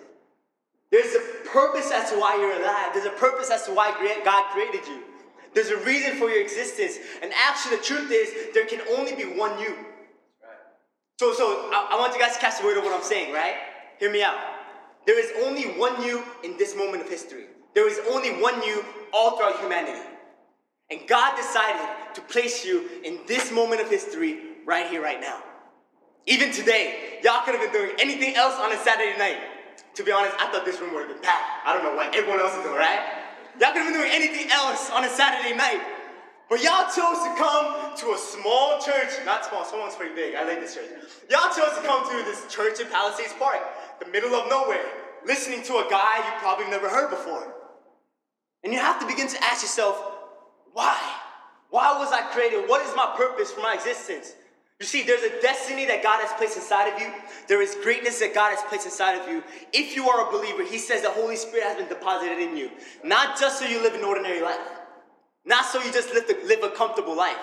There's 0.90 1.14
a 1.14 1.48
purpose 1.48 1.90
as 1.90 2.10
to 2.10 2.18
why 2.18 2.36
you're 2.36 2.60
alive, 2.60 2.92
there's 2.94 3.06
a 3.06 3.18
purpose 3.18 3.50
as 3.50 3.64
to 3.66 3.72
why 3.72 3.92
God 4.24 4.44
created 4.52 4.86
you. 4.86 5.02
There's 5.54 5.70
a 5.70 5.78
reason 5.78 6.16
for 6.16 6.28
your 6.28 6.42
existence. 6.42 6.98
And 7.22 7.32
actually, 7.34 7.76
the 7.76 7.82
truth 7.82 8.10
is, 8.10 8.54
there 8.54 8.66
can 8.66 8.80
only 8.96 9.14
be 9.14 9.24
one 9.24 9.58
you. 9.58 9.74
So, 11.18 11.34
so 11.34 11.68
I, 11.72 11.88
I 11.92 11.98
want 11.98 12.14
you 12.14 12.20
guys 12.20 12.34
to 12.34 12.38
catch 12.38 12.60
the 12.60 12.64
word 12.64 12.78
of 12.78 12.84
what 12.84 12.94
I'm 12.94 13.02
saying, 13.02 13.34
right? 13.34 13.56
Hear 13.98 14.12
me 14.12 14.22
out. 14.22 14.38
There 15.04 15.18
is 15.18 15.32
only 15.44 15.64
one 15.76 16.00
you 16.04 16.22
in 16.44 16.56
this 16.58 16.76
moment 16.76 17.02
of 17.02 17.08
history. 17.08 17.46
There 17.74 17.88
is 17.88 17.98
only 18.08 18.40
one 18.40 18.62
you 18.62 18.84
all 19.12 19.36
throughout 19.36 19.58
humanity. 19.58 19.98
And 20.90 21.00
God 21.08 21.36
decided 21.36 22.14
to 22.14 22.20
place 22.22 22.64
you 22.64 22.88
in 23.02 23.18
this 23.26 23.50
moment 23.50 23.80
of 23.80 23.90
history 23.90 24.38
right 24.64 24.86
here, 24.86 25.02
right 25.02 25.20
now. 25.20 25.42
Even 26.26 26.52
today, 26.52 27.18
y'all 27.24 27.42
could 27.44 27.56
have 27.56 27.72
been 27.72 27.82
doing 27.82 27.96
anything 27.98 28.36
else 28.36 28.54
on 28.54 28.72
a 28.72 28.76
Saturday 28.76 29.18
night. 29.18 29.38
To 29.94 30.04
be 30.04 30.12
honest, 30.12 30.36
I 30.38 30.52
thought 30.52 30.64
this 30.64 30.80
room 30.80 30.94
would 30.94 31.08
have 31.08 31.10
been 31.10 31.22
packed. 31.22 31.66
I 31.66 31.74
don't 31.74 31.82
know 31.82 31.96
what 31.96 32.14
everyone 32.14 32.38
else 32.38 32.54
is 32.54 32.62
doing, 32.62 32.76
right? 32.76 33.00
Y'all 33.58 33.72
could 33.72 33.82
have 33.82 33.92
been 33.92 34.00
doing 34.00 34.12
anything 34.12 34.52
else 34.52 34.88
on 34.90 35.04
a 35.04 35.08
Saturday 35.08 35.56
night. 35.56 35.80
But 36.48 36.62
y'all 36.62 36.88
chose 36.88 37.22
to 37.24 37.34
come 37.36 37.94
to 37.96 38.12
a 38.12 38.18
small 38.18 38.80
church, 38.80 39.10
not 39.26 39.44
small, 39.44 39.64
small 39.64 39.82
one's 39.82 39.94
pretty 39.94 40.14
big. 40.14 40.34
I 40.34 40.44
like 40.44 40.60
this 40.60 40.74
church. 40.74 40.88
Y'all 41.30 41.54
chose 41.54 41.76
to 41.76 41.82
come 41.86 42.08
to 42.08 42.24
this 42.24 42.46
church 42.48 42.80
in 42.80 42.86
Palisades 42.86 43.34
Park, 43.38 43.60
the 44.00 44.10
middle 44.10 44.34
of 44.34 44.48
nowhere, 44.48 44.86
listening 45.26 45.62
to 45.64 45.74
a 45.74 45.86
guy 45.90 46.16
you 46.16 46.32
probably 46.40 46.66
never 46.68 46.88
heard 46.88 47.10
before. 47.10 47.54
And 48.64 48.72
you 48.72 48.78
have 48.78 48.98
to 49.00 49.06
begin 49.06 49.28
to 49.28 49.44
ask 49.44 49.62
yourself, 49.62 50.00
why? 50.72 50.98
Why 51.70 51.98
was 51.98 52.12
I 52.12 52.22
created? 52.32 52.68
What 52.68 52.84
is 52.86 52.96
my 52.96 53.12
purpose 53.14 53.50
for 53.50 53.60
my 53.60 53.74
existence? 53.74 54.32
You 54.80 54.86
see, 54.86 55.02
there's 55.02 55.24
a 55.24 55.42
destiny 55.42 55.86
that 55.86 56.02
God 56.02 56.20
has 56.22 56.32
placed 56.38 56.56
inside 56.56 56.94
of 56.94 57.00
you. 57.00 57.12
There 57.48 57.60
is 57.60 57.76
greatness 57.82 58.20
that 58.20 58.32
God 58.32 58.50
has 58.50 58.62
placed 58.68 58.86
inside 58.86 59.20
of 59.20 59.28
you. 59.28 59.42
If 59.72 59.96
you 59.96 60.08
are 60.08 60.28
a 60.28 60.32
believer, 60.32 60.64
He 60.64 60.78
says 60.78 61.02
the 61.02 61.10
Holy 61.10 61.36
Spirit 61.36 61.64
has 61.64 61.76
been 61.76 61.88
deposited 61.88 62.38
in 62.38 62.56
you. 62.56 62.70
Not 63.04 63.38
just 63.38 63.58
so 63.58 63.66
you 63.66 63.82
live 63.82 63.94
an 63.94 64.04
ordinary 64.04 64.40
life, 64.40 64.56
not 65.48 65.64
so 65.64 65.82
you 65.82 65.90
just 65.90 66.12
live, 66.12 66.28
the, 66.28 66.38
live 66.44 66.62
a 66.62 66.70
comfortable 66.70 67.16
life, 67.16 67.38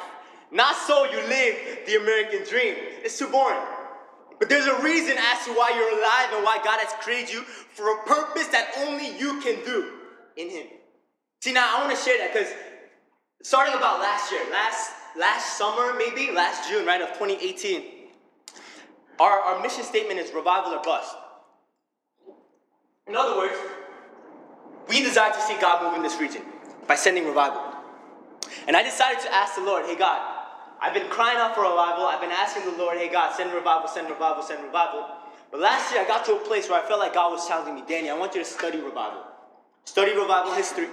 not 0.51 0.75
so 0.75 1.05
you 1.05 1.17
live 1.27 1.85
the 1.87 1.95
American 1.95 2.47
dream. 2.47 2.75
It's 3.03 3.17
too 3.17 3.27
boring. 3.27 3.59
But 4.39 4.49
there's 4.49 4.67
a 4.67 4.81
reason 4.83 5.17
as 5.17 5.45
to 5.45 5.51
why 5.53 5.71
you're 5.75 5.97
alive 5.99 6.29
and 6.35 6.43
why 6.43 6.59
God 6.63 6.79
has 6.79 6.93
created 7.03 7.33
you 7.33 7.41
for 7.41 7.99
a 7.99 8.03
purpose 8.05 8.47
that 8.47 8.71
only 8.77 9.17
you 9.17 9.41
can 9.41 9.63
do 9.65 9.91
in 10.37 10.49
Him. 10.49 10.67
See, 11.41 11.51
now 11.51 11.77
I 11.77 11.85
want 11.85 11.97
to 11.97 12.03
share 12.03 12.17
that 12.19 12.33
because 12.33 12.53
starting 13.41 13.73
about 13.73 13.99
last 13.99 14.31
year, 14.31 14.41
last 14.51 14.91
last 15.17 15.57
summer 15.57 15.93
maybe, 15.97 16.31
last 16.31 16.69
June, 16.69 16.85
right, 16.85 17.01
of 17.01 17.09
2018, 17.09 17.83
our, 19.19 19.39
our 19.39 19.61
mission 19.61 19.83
statement 19.83 20.19
is 20.19 20.33
revival 20.33 20.73
or 20.73 20.83
bust. 20.83 21.15
In 23.07 23.15
other 23.15 23.37
words, 23.37 23.55
we 24.89 25.01
desire 25.01 25.31
to 25.31 25.41
see 25.41 25.55
God 25.61 25.83
move 25.83 25.95
in 25.95 26.03
this 26.03 26.19
region 26.19 26.41
by 26.87 26.95
sending 26.95 27.25
revival. 27.25 27.74
And 28.67 28.75
I 28.75 28.83
decided 28.83 29.21
to 29.21 29.33
ask 29.33 29.55
the 29.55 29.63
Lord, 29.63 29.85
hey 29.85 29.95
God, 29.95 30.21
I've 30.81 30.93
been 30.93 31.09
crying 31.09 31.37
out 31.37 31.55
for 31.55 31.61
revival. 31.61 32.05
I've 32.05 32.21
been 32.21 32.31
asking 32.31 32.65
the 32.65 32.77
Lord, 32.77 32.97
hey 32.97 33.09
God, 33.09 33.35
send 33.35 33.53
revival, 33.53 33.87
send 33.87 34.09
revival, 34.09 34.43
send 34.43 34.63
revival. 34.63 35.07
But 35.51 35.61
last 35.61 35.91
year 35.91 36.01
I 36.01 36.07
got 36.07 36.25
to 36.25 36.35
a 36.35 36.39
place 36.39 36.69
where 36.69 36.81
I 36.81 36.87
felt 36.87 36.99
like 36.99 37.13
God 37.13 37.31
was 37.31 37.47
challenging 37.47 37.75
me, 37.75 37.83
Danny, 37.87 38.09
I 38.09 38.17
want 38.17 38.35
you 38.35 38.43
to 38.43 38.49
study 38.49 38.79
revival. 38.79 39.23
Study 39.85 40.15
revival 40.15 40.53
history 40.53 40.87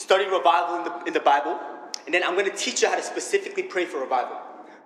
study 0.00 0.24
revival 0.24 0.78
in 0.78 0.84
the, 0.84 1.04
in 1.08 1.12
the 1.12 1.20
Bible, 1.20 1.60
and 2.06 2.14
then 2.14 2.24
I'm 2.24 2.34
going 2.34 2.50
to 2.50 2.56
teach 2.56 2.82
you 2.82 2.88
how 2.88 2.96
to 2.96 3.02
specifically 3.02 3.62
pray 3.62 3.84
for 3.84 4.00
revival. 4.00 4.38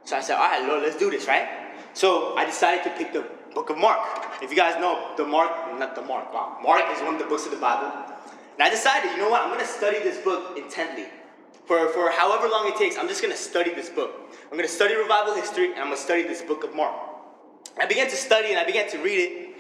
So 0.03 0.17
I 0.17 0.21
said, 0.21 0.35
all 0.35 0.51
right, 0.51 0.69
Lord, 0.69 0.83
let's 0.83 0.99
do 0.99 1.09
this, 1.09 1.27
right? 1.29 1.49
So 1.95 2.37
I 2.37 2.45
decided 2.45 2.83
to 2.85 2.91
pick 2.91 3.13
the 3.13 3.25
book 3.55 3.71
of 3.71 3.79
Mark. 3.79 4.01
If 4.43 4.51
you 4.51 4.57
guys 4.57 4.79
know, 4.81 5.15
the 5.17 5.25
Mark, 5.25 5.79
not 5.79 5.95
the 5.95 6.03
Mark, 6.03 6.35
wow, 6.35 6.59
Mark 6.63 6.83
is 6.93 7.01
one 7.01 7.15
of 7.15 7.21
the 7.21 7.27
books 7.27 7.47
of 7.47 7.53
the 7.53 7.59
Bible. 7.59 7.91
And 8.55 8.63
I 8.63 8.69
decided, 8.69 9.13
you 9.13 9.19
know 9.19 9.31
what, 9.31 9.43
I'm 9.43 9.49
going 9.49 9.61
to 9.61 9.67
study 9.67 10.01
this 10.01 10.19
book 10.19 10.59
intently. 10.59 11.07
For, 11.67 11.89
for 11.89 12.11
however 12.11 12.49
long 12.49 12.69
it 12.69 12.77
takes, 12.77 12.99
I'm 12.99 13.09
just 13.09 13.23
to 13.23 13.37
study 13.37 13.75
this 13.75 13.89
book. 13.89 14.11
I'm 14.51 14.59
to 14.59 14.69
study 14.69 14.95
revival 14.95 15.35
history, 15.35 15.73
and 15.73 15.81
I'm 15.81 15.91
to 15.91 15.97
study 15.97 16.23
this 16.23 16.43
book 16.43 16.63
of 16.63 16.75
Mark. 16.75 16.95
I 17.81 17.87
began 17.87 18.09
to 18.09 18.17
study 18.17 18.51
and 18.51 18.59
I 18.59 18.65
began 18.65 18.89
to 18.91 18.99
read 18.99 19.19
it. 19.19 19.57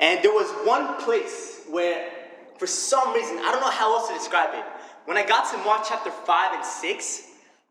And 0.00 0.22
there 0.22 0.32
was 0.32 0.48
one 0.66 1.00
place 1.02 1.62
where, 1.68 2.10
for 2.58 2.66
some 2.66 3.12
reason, 3.14 3.38
I 3.38 3.50
don't 3.50 3.60
know 3.60 3.70
how 3.70 3.96
else 3.96 4.08
to 4.08 4.14
describe 4.14 4.50
it. 4.54 4.64
When 5.06 5.16
I 5.16 5.26
got 5.26 5.50
to 5.52 5.58
Mark 5.64 5.84
chapter 5.88 6.10
5 6.10 6.54
and 6.54 6.64
6, 6.64 7.22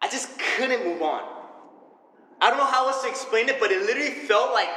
I 0.02 0.10
just 0.10 0.38
couldn't 0.40 0.84
move 0.84 1.02
on. 1.02 1.22
I 2.42 2.50
don't 2.50 2.58
know 2.58 2.66
how 2.66 2.88
else 2.88 3.04
to 3.04 3.10
explain 3.10 3.48
it, 3.50 3.60
but 3.60 3.72
it 3.72 3.82
literally 3.84 4.12
felt 4.12 4.54
like 4.54 4.70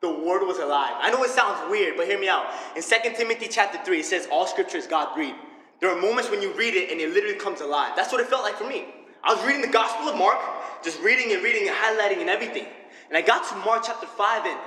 the 0.00 0.10
word 0.10 0.44
was 0.44 0.58
alive. 0.58 0.94
I 0.98 1.10
know 1.10 1.22
it 1.22 1.30
sounds 1.30 1.70
weird, 1.70 1.96
but 1.96 2.06
hear 2.06 2.18
me 2.18 2.28
out. 2.28 2.46
In 2.76 2.82
2 2.82 3.16
Timothy 3.16 3.48
chapter 3.48 3.78
3, 3.84 4.00
it 4.00 4.04
says 4.04 4.28
all 4.30 4.46
scripture 4.46 4.78
is 4.78 4.86
God 4.86 5.14
breathed. 5.14 5.38
There 5.80 5.90
are 5.90 6.00
moments 6.00 6.30
when 6.30 6.40
you 6.40 6.52
read 6.54 6.74
it 6.74 6.90
and 6.90 7.00
it 7.00 7.12
literally 7.12 7.36
comes 7.36 7.60
alive. 7.60 7.92
That's 7.96 8.12
what 8.12 8.20
it 8.20 8.28
felt 8.28 8.42
like 8.42 8.56
for 8.56 8.68
me. 8.68 8.86
I 9.22 9.34
was 9.34 9.44
reading 9.44 9.62
the 9.62 9.68
Gospel 9.68 10.08
of 10.08 10.18
Mark, 10.18 10.38
just 10.82 11.00
reading 11.00 11.32
and 11.32 11.42
reading 11.42 11.68
and 11.68 11.76
highlighting 11.76 12.20
and 12.20 12.30
everything. 12.30 12.66
And 13.08 13.16
I 13.16 13.22
got 13.22 13.48
to 13.48 13.56
Mark 13.56 13.82
chapter 13.86 14.06
5 14.06 14.46
and 14.46 14.58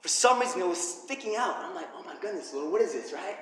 for 0.00 0.08
some 0.08 0.40
reason 0.40 0.60
it 0.60 0.68
was 0.68 0.78
sticking 0.78 1.36
out. 1.36 1.56
I'm 1.58 1.74
like, 1.74 1.88
oh 1.94 2.02
my 2.04 2.14
goodness, 2.20 2.52
Lord, 2.52 2.72
what 2.72 2.82
is 2.82 2.92
this, 2.92 3.12
right? 3.12 3.36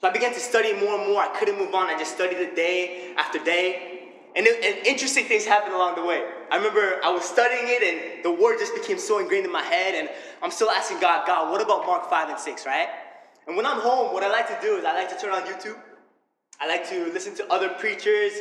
So 0.00 0.08
I 0.08 0.12
began 0.12 0.32
to 0.34 0.40
study 0.40 0.72
more 0.72 0.98
and 0.98 1.10
more. 1.10 1.22
I 1.22 1.28
couldn't 1.38 1.58
move 1.58 1.74
on. 1.74 1.88
I 1.88 1.98
just 1.98 2.14
studied 2.14 2.38
it 2.38 2.54
day 2.54 3.14
after 3.16 3.38
day. 3.38 4.10
And, 4.36 4.46
it, 4.46 4.64
and, 4.64 4.86
interesting 4.86 5.24
things 5.24 5.44
happened 5.44 5.74
along 5.74 5.94
the 5.94 6.04
way. 6.04 6.24
I 6.50 6.56
remember 6.56 7.00
I 7.04 7.10
was 7.10 7.24
studying 7.24 7.64
it 7.66 7.82
and 7.82 8.24
the 8.24 8.30
word 8.30 8.58
just 8.58 8.74
became 8.74 8.98
so 8.98 9.18
ingrained 9.18 9.46
in 9.46 9.52
my 9.52 9.62
head. 9.62 9.94
And 9.94 10.08
I'm 10.42 10.50
still 10.50 10.70
asking 10.70 11.00
God, 11.00 11.26
God, 11.26 11.50
what 11.50 11.62
about 11.62 11.86
Mark 11.86 12.10
5 12.10 12.30
and 12.30 12.38
6, 12.38 12.66
right? 12.66 12.88
And 13.46 13.56
when 13.56 13.66
I'm 13.66 13.80
home, 13.80 14.12
what 14.12 14.22
I 14.22 14.30
like 14.30 14.48
to 14.48 14.58
do 14.60 14.76
is 14.76 14.84
I 14.84 14.94
like 14.94 15.08
to 15.10 15.18
turn 15.20 15.32
on 15.32 15.42
YouTube. 15.42 15.76
I 16.60 16.68
like 16.68 16.88
to 16.90 17.06
listen 17.12 17.34
to 17.36 17.52
other 17.52 17.68
preachers, 17.68 18.32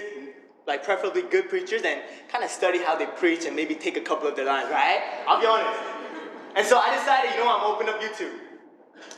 like 0.67 0.83
preferably 0.83 1.23
good 1.23 1.49
preachers, 1.49 1.81
and 1.83 2.01
kind 2.29 2.43
of 2.43 2.49
study 2.49 2.79
how 2.79 2.95
they 2.95 3.05
preach 3.05 3.45
and 3.45 3.55
maybe 3.55 3.75
take 3.75 3.97
a 3.97 4.01
couple 4.01 4.27
of 4.27 4.35
their 4.35 4.45
lines, 4.45 4.69
right? 4.69 5.01
I'll 5.27 5.41
be 5.41 5.47
honest. 5.47 5.79
And 6.55 6.65
so 6.65 6.77
I 6.77 6.95
decided, 6.95 7.31
you 7.31 7.43
know, 7.43 7.55
I'm 7.55 7.63
open 7.63 7.89
up 7.89 7.99
YouTube. 7.99 8.39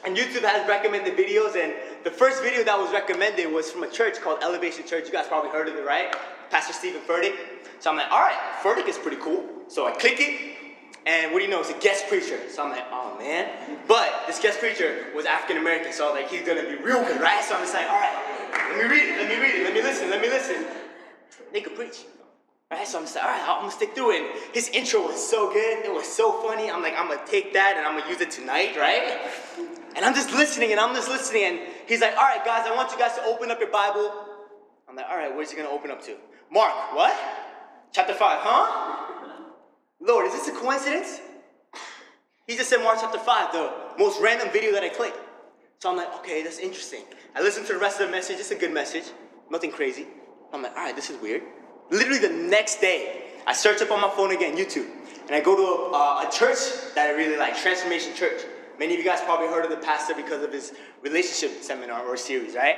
And 0.06 0.16
YouTube 0.16 0.44
has 0.44 0.68
recommended 0.68 1.16
videos, 1.18 1.56
and 1.56 1.74
the 2.04 2.12
first 2.12 2.42
video 2.42 2.64
that 2.64 2.78
was 2.78 2.92
recommended 2.92 3.52
was 3.52 3.70
from 3.70 3.84
a 3.84 3.90
church 3.90 4.22
called 4.22 4.40
Elevation 4.42 4.88
Church. 4.88 5.06
You 5.08 5.12
guys 5.12 5.28
probably 5.28 5.52
heard 5.52 5.68
of 5.68 5.76
it, 5.76 5.86
right? 5.86 6.16
Pastor 6.50 6.74
Stephen 6.74 7.02
Furtick. 7.02 7.36
So 7.80 7.92
I'm 7.92 7.98
like, 7.98 8.12
all 8.12 8.22
right, 8.22 8.38
Furtick 8.64 8.88
is 8.88 8.98
pretty 8.98 9.18
cool. 9.18 9.44
So 9.68 9.88
I 9.88 9.92
click 9.92 10.16
it, 10.20 10.56
and 11.06 11.32
what 11.32 11.40
do 11.40 11.46
you 11.46 11.52
know? 11.52 11.62
It's 11.62 11.70
a 11.70 11.80
guest 11.80 12.08
preacher. 12.08 12.40
So 12.50 12.64
I'm 12.64 12.72
like, 12.72 12.86
oh 12.92 13.16
man. 13.20 13.50
But 13.88 14.24
this 14.28 14.40
guest 14.40 14.60
preacher 14.60 15.06
was 15.16 15.26
African 15.26 15.58
American, 15.58 15.94
so 15.94 16.12
like, 16.12 16.30
he's 16.30 16.46
gonna 16.46 16.64
be 16.64 16.76
real 16.76 17.04
good, 17.04 17.22
right? 17.22 17.44
So 17.44 17.56
I'm 17.56 17.62
just 17.62 17.74
like, 17.74 17.88
all 17.88 18.00
right, 18.00 18.16
let 18.70 18.78
me 18.78 18.84
read 18.84 19.10
it, 19.10 19.18
let 19.18 19.30
me 19.30 19.40
read 19.40 19.56
it, 19.56 19.64
let 19.64 19.74
me 19.74 19.82
listen, 19.82 20.10
let 20.10 20.22
me 20.22 20.30
listen. 20.30 20.66
They 21.54 21.62
could 21.62 21.76
preach. 21.76 22.06
Right? 22.72 22.88
So 22.88 22.98
I'm 22.98 23.04
just 23.04 23.16
like, 23.16 23.24
all 23.24 23.30
right, 23.30 23.42
I'm 23.42 23.62
gonna 23.62 23.72
stick 23.72 23.94
through 23.94 24.12
it. 24.12 24.22
And 24.24 24.54
his 24.54 24.70
intro 24.70 25.02
was 25.02 25.30
so 25.30 25.54
good, 25.54 25.86
it 25.86 25.94
was 25.94 26.08
so 26.08 26.42
funny. 26.42 26.72
I'm 26.72 26.82
like, 26.82 26.96
I'm 26.98 27.08
gonna 27.08 27.22
take 27.28 27.54
that 27.54 27.76
and 27.78 27.86
I'm 27.86 27.98
gonna 28.00 28.10
use 28.12 28.22
it 28.22 28.32
tonight, 28.32 28.76
right? 28.76 29.22
And 29.96 30.04
I'm 30.04 30.16
just 30.16 30.32
listening 30.34 30.72
and 30.72 30.80
I'm 30.80 30.96
just 30.96 31.08
listening. 31.08 31.44
And 31.44 31.60
he's 31.88 32.02
like, 32.02 32.18
all 32.18 32.24
right, 32.24 32.44
guys, 32.44 32.66
I 32.68 32.76
want 32.76 32.92
you 32.92 32.98
guys 32.98 33.16
to 33.16 33.24
open 33.26 33.52
up 33.52 33.60
your 33.60 33.70
Bible. 33.70 34.12
I'm 34.90 34.96
like, 34.96 35.06
all 35.08 35.16
right, 35.16 35.34
where's 35.34 35.52
he 35.52 35.58
gonna 35.58 35.70
open 35.70 35.92
up 35.92 36.04
to? 36.06 36.16
Mark, 36.52 36.74
what? 36.96 37.16
Chapter 37.92 38.14
5, 38.14 38.20
huh? 38.42 39.05
Lord, 40.02 40.26
is 40.28 40.34
this 40.34 40.48
a 40.48 40.52
coincidence? 40.52 41.20
He 42.48 42.56
just 42.56 42.70
said 42.70 42.78
Mark 42.84 42.98
chapter 43.02 43.18
5, 43.18 43.52
the 43.54 43.74
most 43.98 44.22
random 44.22 44.50
video 44.52 44.72
that 44.74 44.84
I 44.84 44.90
clicked. 44.90 45.18
So 45.80 45.90
I'm 45.90 45.98
like, 45.98 46.14
okay, 46.20 46.44
that's 46.44 46.60
interesting. 46.60 47.02
I 47.36 47.42
listened 47.42 47.68
to 47.68 47.74
the 47.74 47.80
rest 47.80 48.00
of 48.00 48.08
the 48.08 48.12
message. 48.12 48.38
It's 48.40 48.52
a 48.52 48.56
good 48.56 48.74
message, 48.74 49.06
nothing 49.50 49.72
crazy. 49.72 50.08
I'm 50.54 50.62
like, 50.62 50.72
all 50.72 50.84
right, 50.84 50.96
this 50.96 51.10
is 51.10 51.22
weird. 51.22 51.44
Literally 51.90 52.20
the 52.20 52.30
next 52.30 52.82
day, 52.82 53.24
I 53.48 53.54
search 53.54 53.82
up 53.82 53.92
on 53.92 54.02
my 54.02 54.10
phone 54.10 54.32
again, 54.32 54.56
YouTube, 54.56 54.90
and 55.28 55.36
I 55.36 55.42
go 55.42 55.56
to 55.56 55.62
a, 55.62 55.98
uh, 55.98 56.28
a 56.28 56.32
church 56.32 56.58
that 56.96 57.08
I 57.08 57.12
really 57.12 57.38
like, 57.38 57.58
Transformation 57.58 58.14
Church. 58.16 58.42
Many 58.80 58.94
of 58.94 59.00
you 59.00 59.06
guys 59.06 59.22
probably 59.22 59.48
heard 59.48 59.64
of 59.64 59.72
the 59.72 59.78
pastor 59.86 60.14
because 60.16 60.44
of 60.44 60.52
his 60.52 60.74
relationship 61.02 61.62
seminar 61.62 62.06
or 62.06 62.18
series, 62.18 62.56
right? 62.56 62.78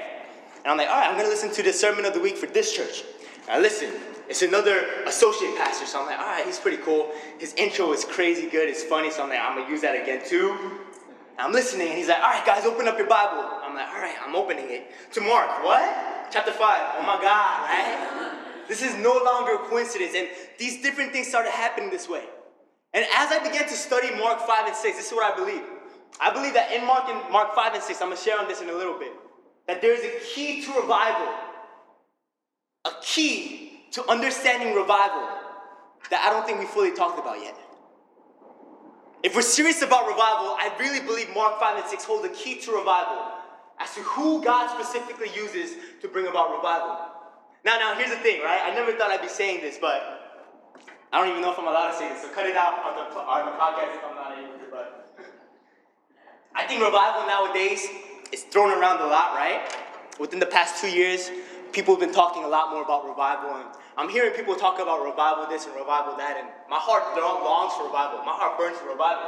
And 0.58 0.68
I'm 0.68 0.78
like, 0.78 0.90
all 0.90 0.96
right, 0.96 1.10
I'm 1.10 1.18
gonna 1.18 1.30
listen 1.30 1.52
to 1.54 1.64
the 1.64 1.74
sermon 1.74 2.06
of 2.06 2.14
the 2.14 2.20
week 2.20 2.38
for 2.38 2.48
this 2.48 2.76
church. 2.76 3.04
Now 3.48 3.60
listen, 3.60 3.94
it's 4.29 4.41
another 4.41 4.86
associate 5.05 5.55
pastor, 5.57 5.86
so 5.86 6.01
I'm 6.01 6.07
like, 6.07 6.19
all 6.19 6.25
right, 6.25 6.46
he's 6.46 6.60
pretty 6.60 6.77
cool. 6.77 7.12
His 7.39 7.53
intro 7.55 7.93
is 7.93 8.03
crazy 8.03 8.50
good, 8.50 8.69
it's 8.69 8.84
funny, 8.84 9.10
so 9.12 9.24
I'm 9.24 9.29
like, 9.29 9.39
I'm 9.39 9.57
gonna 9.57 9.69
use 9.69 9.81
that 9.81 10.01
again 10.01 10.22
too. 10.25 10.55
I'm 11.39 11.51
listening, 11.51 11.89
and 11.89 11.98
he's 11.98 12.07
like, 12.07 12.17
all 12.17 12.31
right, 12.31 12.46
guys, 12.46 12.65
open 12.65 12.88
up 12.88 12.98
your 12.98 13.07
Bible. 13.07 13.43
I'm 13.63 13.75
like, 13.75 13.88
all 13.88 14.01
right, 14.01 14.15
I'm 14.25 14.36
opening 14.36 14.65
it. 14.69 14.91
To 15.13 15.22
Mark, 15.22 15.63
what? 15.63 16.31
Chapter 16.31 16.51
5. 16.51 16.60
Oh 16.60 17.01
my 17.03 17.22
God, 17.22 17.62
right? 17.69 18.34
This 18.67 18.81
is 18.81 18.96
no 18.96 19.22
longer 19.24 19.53
a 19.53 19.69
coincidence. 19.69 20.13
And 20.15 20.27
these 20.57 20.81
different 20.81 21.12
things 21.12 21.27
started 21.27 21.51
happening 21.51 21.89
this 21.89 22.10
way. 22.10 22.24
And 22.93 23.05
as 23.15 23.31
I 23.31 23.39
began 23.39 23.63
to 23.67 23.74
study 23.74 24.10
Mark 24.17 24.39
5 24.39 24.67
and 24.67 24.75
6, 24.75 24.98
this 24.98 25.07
is 25.07 25.13
what 25.13 25.31
I 25.31 25.38
believe. 25.38 25.62
I 26.19 26.31
believe 26.31 26.53
that 26.55 26.72
in 26.72 26.86
Mark, 26.86 27.07
in 27.07 27.31
Mark 27.31 27.53
5 27.53 27.75
and 27.75 27.84
6, 27.84 28.01
I'm 28.01 28.10
to 28.10 28.17
share 28.17 28.39
on 28.39 28.48
this 28.48 28.62
in 28.62 28.69
a 28.69 28.74
little 28.74 28.98
bit, 28.98 29.12
that 29.67 29.81
there's 29.81 30.00
a 30.00 30.19
key 30.34 30.63
to 30.63 30.74
revival, 30.74 31.31
a 32.86 32.91
key 33.01 33.76
to 33.91 34.10
understanding 34.10 34.75
revival 34.75 35.27
that 36.10 36.25
I 36.25 36.29
don't 36.32 36.46
think 36.46 36.60
we 36.60 36.65
fully 36.65 36.94
talked 36.94 37.20
about 37.20 37.41
yet. 37.41 37.56
If 39.24 39.36
we're 39.36 39.41
serious 39.41 39.82
about 39.82 40.08
revival, 40.08 40.56
I 40.56 40.72
really 40.79 41.00
believe 41.06 41.34
Mark 41.34 41.60
5 41.60 41.79
and 41.79 41.88
6 41.88 42.03
hold 42.06 42.24
the 42.24 42.29
key 42.29 42.60
to 42.62 42.72
revival 42.72 43.34
as 43.79 43.94
to 43.96 44.01
who 44.01 44.44
God 44.44 44.70
specifically 44.70 45.29
uses 45.36 45.75
to 46.01 46.08
bring 46.08 46.27
about 46.27 46.56
revival. 46.56 46.98
Now, 47.65 47.77
now, 47.77 47.96
here's 47.96 48.12
the 48.12 48.17
thing, 48.17 48.41
right? 48.41 48.62
I 48.63 48.74
never 48.74 48.94
thought 48.94 49.12
I'd 49.12 49.22
be 49.22 49.27
saying 49.27 49.62
this, 49.62 49.77
but 49.79 50.27
I 51.12 51.20
don't 51.20 51.29
even 51.29 51.41
know 51.41 51.51
if 51.51 51.60
I'm 51.60 51.67
allowed 51.67 51.91
to 51.91 51.98
say 51.98 52.10
this, 52.10 52.22
so 52.22 52.29
cut 52.29 52.46
it 52.46 52.56
out 52.56 52.79
on 52.86 52.96
the, 52.96 53.20
on 53.20 53.46
the 53.46 53.51
podcast 53.58 53.96
if 53.96 54.03
I'm 54.06 54.15
not 54.15 54.38
able 54.38 54.58
to, 54.60 54.72
but 54.72 55.17
I 56.56 56.65
think 56.65 56.82
revival 56.82 57.27
nowadays 57.27 57.88
is 58.32 58.44
thrown 58.44 58.72
around 58.72 59.01
a 59.01 59.08
lot, 59.08 59.36
right? 59.36 59.62
Within 60.20 60.39
the 60.39 60.46
past 60.46 60.82
two 60.82 60.89
years, 60.89 61.29
people 61.72 61.96
have 61.96 62.02
been 62.02 62.14
talking 62.14 62.44
a 62.44 62.48
lot 62.48 62.72
more 62.72 62.84
about 62.84 63.08
revival, 63.08 63.56
and 63.56 63.70
I'm 63.98 64.10
hearing 64.10 64.34
people 64.34 64.56
talk 64.56 64.80
about 64.80 65.04
revival 65.04 65.48
this 65.48 65.66
and 65.66 65.76
revival 65.76 66.16
that, 66.18 66.38
and 66.38 66.48
my 66.70 66.78
heart 66.78 67.16
longs 67.16 67.74
for 67.74 67.86
revival. 67.86 68.20
My 68.24 68.34
heart 68.34 68.58
burns 68.58 68.78
for 68.78 68.90
revival. 68.90 69.24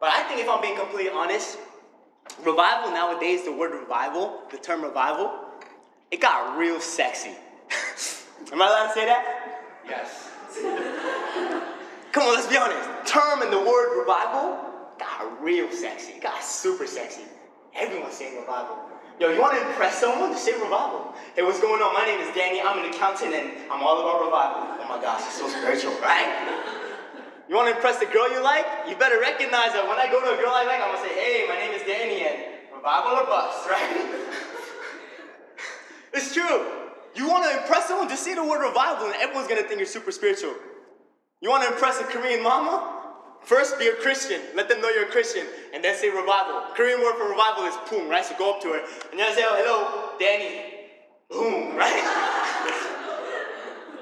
But 0.00 0.10
I 0.10 0.22
think 0.24 0.40
if 0.40 0.48
I'm 0.48 0.60
being 0.60 0.76
completely 0.76 1.10
honest, 1.10 1.58
revival 2.44 2.90
nowadays, 2.92 3.44
the 3.44 3.52
word 3.52 3.72
revival, 3.72 4.42
the 4.50 4.58
term 4.58 4.82
revival, 4.82 5.32
it 6.10 6.20
got 6.20 6.56
real 6.56 6.80
sexy. 6.80 7.30
Am 8.52 8.62
I 8.62 8.66
allowed 8.66 8.86
to 8.88 8.92
say 8.94 9.06
that? 9.06 9.64
Yes. 9.86 10.30
Come 12.12 12.22
on, 12.22 12.34
let's 12.34 12.46
be 12.46 12.56
honest. 12.56 12.88
Term 13.12 13.42
and 13.42 13.52
the 13.52 13.60
word 13.60 13.98
revival 13.98 14.58
got 14.98 15.42
real 15.42 15.70
sexy. 15.70 16.12
It 16.12 16.22
got 16.22 16.42
super 16.42 16.86
sexy. 16.86 17.22
Everyone's 17.74 18.14
saying 18.14 18.36
revival. 18.36 18.87
Yo, 19.18 19.34
you 19.34 19.40
want 19.40 19.58
to 19.58 19.66
impress 19.66 19.98
someone? 19.98 20.30
Just 20.30 20.44
say 20.44 20.54
revival. 20.54 21.12
Hey, 21.34 21.42
what's 21.42 21.58
going 21.58 21.82
on? 21.82 21.92
My 21.92 22.06
name 22.06 22.22
is 22.22 22.30
Danny. 22.38 22.62
I'm 22.62 22.78
an 22.78 22.86
accountant 22.86 23.34
and 23.34 23.50
I'm 23.66 23.82
all 23.82 23.98
about 23.98 24.22
revival. 24.22 24.78
Oh 24.78 24.86
my 24.86 25.02
gosh, 25.02 25.26
it's 25.26 25.42
so 25.42 25.50
spiritual, 25.50 25.90
right? 25.98 26.30
You 27.50 27.56
want 27.56 27.66
to 27.66 27.74
impress 27.74 27.98
the 27.98 28.06
girl 28.06 28.30
you 28.30 28.38
like? 28.38 28.62
You 28.86 28.94
better 28.94 29.18
recognize 29.18 29.74
that 29.74 29.82
when 29.90 29.98
I 29.98 30.06
go 30.06 30.22
to 30.22 30.30
a 30.30 30.38
girl 30.38 30.54
I 30.54 30.62
like, 30.62 30.78
I'm 30.78 30.94
going 30.94 31.02
to 31.02 31.08
say, 31.10 31.18
hey, 31.18 31.50
my 31.50 31.58
name 31.58 31.74
is 31.74 31.82
Danny 31.82 32.30
and 32.30 32.62
revival 32.70 33.18
or 33.18 33.26
bust, 33.26 33.66
right? 33.66 33.90
it's 36.14 36.32
true. 36.32 36.86
You 37.16 37.26
want 37.26 37.42
to 37.50 37.58
impress 37.58 37.88
someone, 37.88 38.08
just 38.08 38.22
say 38.22 38.38
the 38.38 38.46
word 38.46 38.62
revival 38.62 39.10
and 39.10 39.16
everyone's 39.18 39.48
going 39.48 39.60
to 39.60 39.66
think 39.66 39.82
you're 39.82 39.90
super 39.90 40.12
spiritual. 40.12 40.54
You 41.42 41.50
want 41.50 41.66
to 41.66 41.74
impress 41.74 41.98
a 41.98 42.04
Korean 42.04 42.40
mama? 42.40 42.97
First, 43.44 43.78
be 43.78 43.88
a 43.88 43.94
Christian. 43.94 44.40
Let 44.54 44.68
them 44.68 44.80
know 44.80 44.90
you're 44.90 45.06
a 45.06 45.10
Christian. 45.10 45.46
And 45.72 45.82
then 45.82 45.96
say 45.96 46.10
revival. 46.10 46.62
Korean 46.74 47.00
word 47.00 47.16
for 47.16 47.30
revival 47.30 47.64
is 47.64 47.74
boom, 47.88 48.08
right? 48.08 48.24
So 48.24 48.36
go 48.38 48.54
up 48.54 48.62
to 48.62 48.68
her. 48.68 48.80
And 49.10 49.18
then 49.18 49.34
say, 49.34 49.42
oh, 49.44 49.56
hello, 49.56 50.18
Danny. 50.18 50.74
Boom, 51.30 51.76
right? 51.76 52.02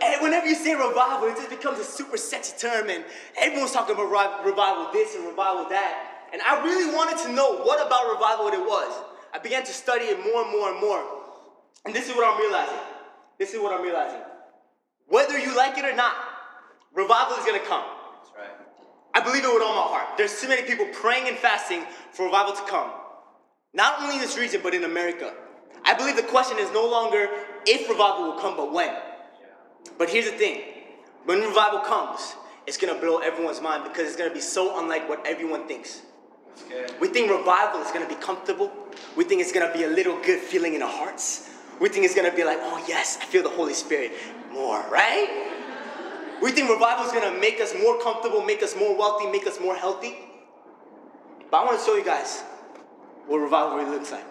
and 0.02 0.22
whenever 0.22 0.46
you 0.46 0.54
say 0.54 0.74
revival, 0.74 1.28
it 1.28 1.36
just 1.36 1.50
becomes 1.50 1.78
a 1.78 1.84
super 1.84 2.16
sexy 2.16 2.56
term. 2.58 2.90
And 2.90 3.04
everyone's 3.38 3.72
talking 3.72 3.94
about 3.94 4.44
revival 4.44 4.90
this 4.92 5.14
and 5.14 5.26
revival 5.26 5.68
that. 5.68 6.26
And 6.32 6.42
I 6.42 6.62
really 6.64 6.92
wanted 6.94 7.18
to 7.24 7.32
know 7.32 7.58
what 7.62 7.84
about 7.84 8.12
revival 8.12 8.48
it 8.48 8.66
was. 8.66 8.92
I 9.32 9.38
began 9.38 9.64
to 9.64 9.72
study 9.72 10.06
it 10.06 10.18
more 10.18 10.42
and 10.42 10.50
more 10.50 10.70
and 10.72 10.80
more. 10.80 11.04
And 11.84 11.94
this 11.94 12.08
is 12.08 12.16
what 12.16 12.26
I'm 12.26 12.40
realizing. 12.40 12.78
This 13.38 13.54
is 13.54 13.60
what 13.60 13.72
I'm 13.72 13.82
realizing. 13.82 14.20
Whether 15.08 15.38
you 15.38 15.56
like 15.56 15.78
it 15.78 15.84
or 15.84 15.94
not, 15.94 16.14
revival 16.94 17.36
is 17.36 17.44
going 17.44 17.60
to 17.60 17.66
come. 17.66 17.84
I 19.16 19.20
believe 19.20 19.44
it 19.44 19.48
with 19.54 19.62
all 19.62 19.74
my 19.74 19.88
heart. 19.96 20.18
There's 20.18 20.38
too 20.38 20.46
many 20.46 20.60
people 20.60 20.84
praying 20.92 21.26
and 21.26 21.38
fasting 21.38 21.84
for 22.12 22.26
revival 22.26 22.52
to 22.52 22.62
come. 22.64 22.90
Not 23.72 24.02
only 24.02 24.16
in 24.16 24.20
this 24.20 24.36
region, 24.36 24.60
but 24.62 24.74
in 24.74 24.84
America. 24.84 25.32
I 25.86 25.94
believe 25.94 26.16
the 26.16 26.22
question 26.22 26.58
is 26.58 26.70
no 26.72 26.86
longer 26.86 27.30
if 27.64 27.88
revival 27.88 28.24
will 28.24 28.38
come, 28.38 28.58
but 28.58 28.74
when. 28.74 28.94
But 29.96 30.10
here's 30.10 30.26
the 30.26 30.36
thing 30.36 30.60
when 31.24 31.40
revival 31.40 31.78
comes, 31.78 32.34
it's 32.66 32.76
gonna 32.76 33.00
blow 33.00 33.20
everyone's 33.20 33.62
mind 33.62 33.84
because 33.84 34.06
it's 34.06 34.16
gonna 34.16 34.34
be 34.34 34.40
so 34.40 34.78
unlike 34.78 35.08
what 35.08 35.26
everyone 35.26 35.66
thinks. 35.66 36.02
We 37.00 37.08
think 37.08 37.30
revival 37.30 37.80
is 37.80 37.90
gonna 37.92 38.06
be 38.06 38.16
comfortable. 38.16 38.70
We 39.16 39.24
think 39.24 39.40
it's 39.40 39.52
gonna 39.52 39.72
be 39.72 39.84
a 39.84 39.88
little 39.88 40.20
good 40.20 40.40
feeling 40.40 40.74
in 40.74 40.82
our 40.82 40.92
hearts. 40.92 41.48
We 41.80 41.88
think 41.88 42.04
it's 42.04 42.14
gonna 42.14 42.36
be 42.36 42.44
like, 42.44 42.58
oh 42.60 42.84
yes, 42.86 43.16
I 43.22 43.24
feel 43.24 43.42
the 43.42 43.48
Holy 43.48 43.72
Spirit 43.72 44.12
more, 44.52 44.84
right? 44.90 45.55
We 46.42 46.52
think 46.52 46.68
revival 46.68 47.06
is 47.06 47.12
going 47.12 47.32
to 47.32 47.40
make 47.40 47.60
us 47.60 47.74
more 47.80 48.00
comfortable, 48.00 48.42
make 48.42 48.62
us 48.62 48.76
more 48.76 48.96
wealthy, 48.96 49.26
make 49.26 49.46
us 49.46 49.58
more 49.60 49.74
healthy. 49.74 50.16
But 51.50 51.58
I 51.58 51.64
want 51.64 51.78
to 51.78 51.84
show 51.84 51.94
you 51.94 52.04
guys 52.04 52.42
what 53.26 53.38
revival 53.38 53.78
really 53.78 53.90
looks 53.90 54.12
like. 54.12 54.24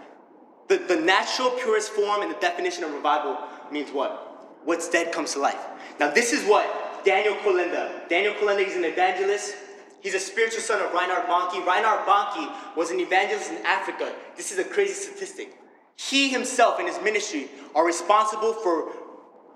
The, 0.67 0.77
the 0.77 0.95
natural, 0.95 1.51
purest 1.51 1.91
form 1.91 2.21
and 2.21 2.31
the 2.31 2.39
definition 2.39 2.83
of 2.83 2.93
revival 2.93 3.37
means 3.71 3.91
what? 3.91 4.59
What's 4.65 4.89
dead 4.89 5.11
comes 5.11 5.33
to 5.33 5.39
life. 5.39 5.63
Now, 5.99 6.11
this 6.11 6.33
is 6.33 6.47
what 6.47 7.03
Daniel 7.05 7.35
Kolenda, 7.35 8.07
Daniel 8.09 8.33
Kolenda, 8.33 8.65
he's 8.65 8.75
an 8.75 8.83
evangelist. 8.83 9.55
He's 10.01 10.15
a 10.15 10.19
spiritual 10.19 10.61
son 10.61 10.81
of 10.81 10.93
Reinhard 10.93 11.25
Bonnke. 11.25 11.65
Reinhard 11.65 12.05
Bonnke 12.07 12.75
was 12.75 12.91
an 12.91 12.99
evangelist 12.99 13.51
in 13.51 13.57
Africa. 13.65 14.13
This 14.35 14.51
is 14.51 14.59
a 14.59 14.63
crazy 14.63 14.93
statistic. 14.93 15.57
He 15.95 16.29
himself 16.29 16.79
and 16.79 16.87
his 16.87 17.01
ministry 17.01 17.49
are 17.73 17.85
responsible 17.85 18.53
for 18.53 18.91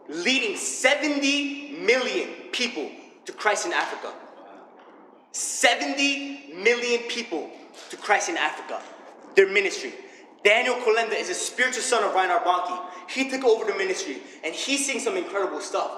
leading 0.08 0.58
70 0.58 1.84
million 1.86 2.30
people 2.52 2.90
to 3.26 3.32
Christ 3.32 3.66
in 3.66 3.74
Africa. 3.74 4.14
70 5.32 6.54
million 6.56 7.02
people 7.04 7.50
to 7.90 7.98
Christ 7.98 8.30
in 8.30 8.38
Africa. 8.38 8.82
Their 9.36 9.48
ministry. 9.48 9.94
Daniel 10.44 10.76
Kolenda 10.76 11.20
is 11.20 11.30
a 11.30 11.34
spiritual 11.34 11.82
son 11.82 12.04
of 12.04 12.14
Reinhard 12.14 12.44
Bonnke. 12.44 12.80
He 13.10 13.30
took 13.30 13.44
over 13.44 13.70
the 13.70 13.78
ministry 13.78 14.18
and 14.44 14.56
he's 14.56 14.86
seen 14.86 15.00
some 15.00 15.18
incredible 15.18 15.60
stuff. 15.60 15.92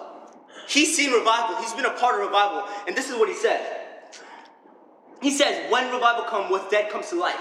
He's 0.68 0.96
seen 0.96 1.12
revival. 1.12 1.58
He's 1.58 1.74
been 1.74 1.86
a 1.86 1.98
part 1.98 2.16
of 2.16 2.22
revival. 2.22 2.68
And 2.88 2.96
this 2.96 3.10
is 3.10 3.16
what 3.16 3.30
he 3.30 3.36
says. 3.36 3.62
He 5.22 5.30
says, 5.30 5.72
when 5.72 5.94
revival 5.94 6.26
comes, 6.26 6.50
what's 6.50 6.70
dead 6.72 6.90
comes 6.90 7.10
to 7.10 7.20
life. 7.20 7.40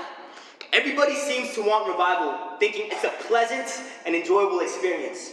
Everybody 0.72 1.14
seems 1.16 1.54
to 1.54 1.62
want 1.62 1.88
revival, 1.88 2.58
thinking 2.60 2.88
it's 2.90 3.04
a 3.04 3.12
pleasant 3.26 3.82
and 4.06 4.14
enjoyable 4.14 4.60
experience. 4.60 5.32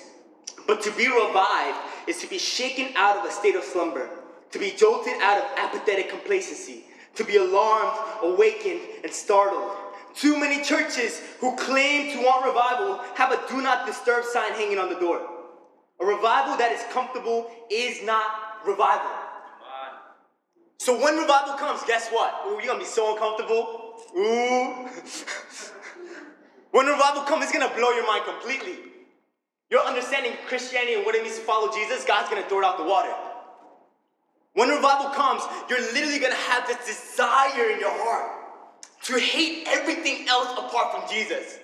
But 0.66 0.82
to 0.84 0.92
be 0.92 1.08
revived 1.08 1.78
is 2.08 2.18
to 2.20 2.28
be 2.28 2.38
shaken 2.38 2.90
out 2.96 3.18
of 3.18 3.26
a 3.26 3.32
state 3.32 3.56
of 3.56 3.64
slumber, 3.64 4.10
to 4.52 4.60
be 4.60 4.72
jolted 4.72 5.14
out 5.22 5.38
of 5.38 5.46
apathetic 5.58 6.10
complacency, 6.10 6.86
to 7.16 7.24
be 7.24 7.38
alarmed, 7.38 7.98
awakened, 8.24 8.82
and 9.04 9.12
startled. 9.12 9.72
Too 10.16 10.40
many 10.40 10.64
churches 10.64 11.22
who 11.40 11.56
claim 11.56 12.12
to 12.14 12.24
want 12.24 12.46
revival 12.46 13.00
have 13.16 13.32
a 13.32 13.48
do 13.48 13.62
not 13.62 13.86
disturb 13.86 14.26
sign 14.26 14.52
hanging 14.54 14.80
on 14.80 14.90
the 14.90 15.00
door. 15.00 15.22
A 16.00 16.06
revival 16.06 16.58
that 16.58 16.72
is 16.72 16.82
comfortable 16.92 17.50
is 17.70 18.04
not 18.04 18.26
revival. 18.66 19.12
So 20.80 20.94
when 21.04 21.18
revival 21.18 21.56
comes, 21.56 21.82
guess 21.84 22.10
what? 22.10 22.34
Ooh, 22.48 22.52
you're 22.52 22.68
gonna 22.68 22.80
be 22.80 22.86
so 22.86 23.14
uncomfortable. 23.14 23.96
Ooh. 24.16 24.88
when 26.72 26.86
revival 26.86 27.24
comes, 27.24 27.44
it's 27.44 27.52
gonna 27.52 27.74
blow 27.76 27.92
your 27.92 28.08
mind 28.08 28.24
completely. 28.26 28.78
Your 29.70 29.82
understanding 29.86 30.34
of 30.34 30.40
Christianity 30.48 30.96
and 30.96 31.06
what 31.06 31.16
it 31.16 31.24
means 31.24 31.36
to 31.36 31.42
follow 31.42 31.72
Jesus, 31.74 32.06
God's 32.06 32.30
gonna 32.30 32.48
throw 32.48 32.60
it 32.60 32.66
out 32.66 32.78
the 32.78 32.86
water. 32.86 33.14
When 34.54 34.70
revival 34.70 35.12
comes, 35.12 35.44
you're 35.70 35.82
literally 35.94 36.20
gonna 36.20 36.36
have 36.36 36.68
this 36.68 36.78
desire 36.86 37.70
in 37.72 37.80
your 37.80 37.92
heart 37.92 38.32
to 39.04 39.20
hate 39.20 39.68
everything 39.68 40.28
else 40.28 40.52
apart 40.58 40.92
from 40.92 41.10
Jesus. 41.10 41.60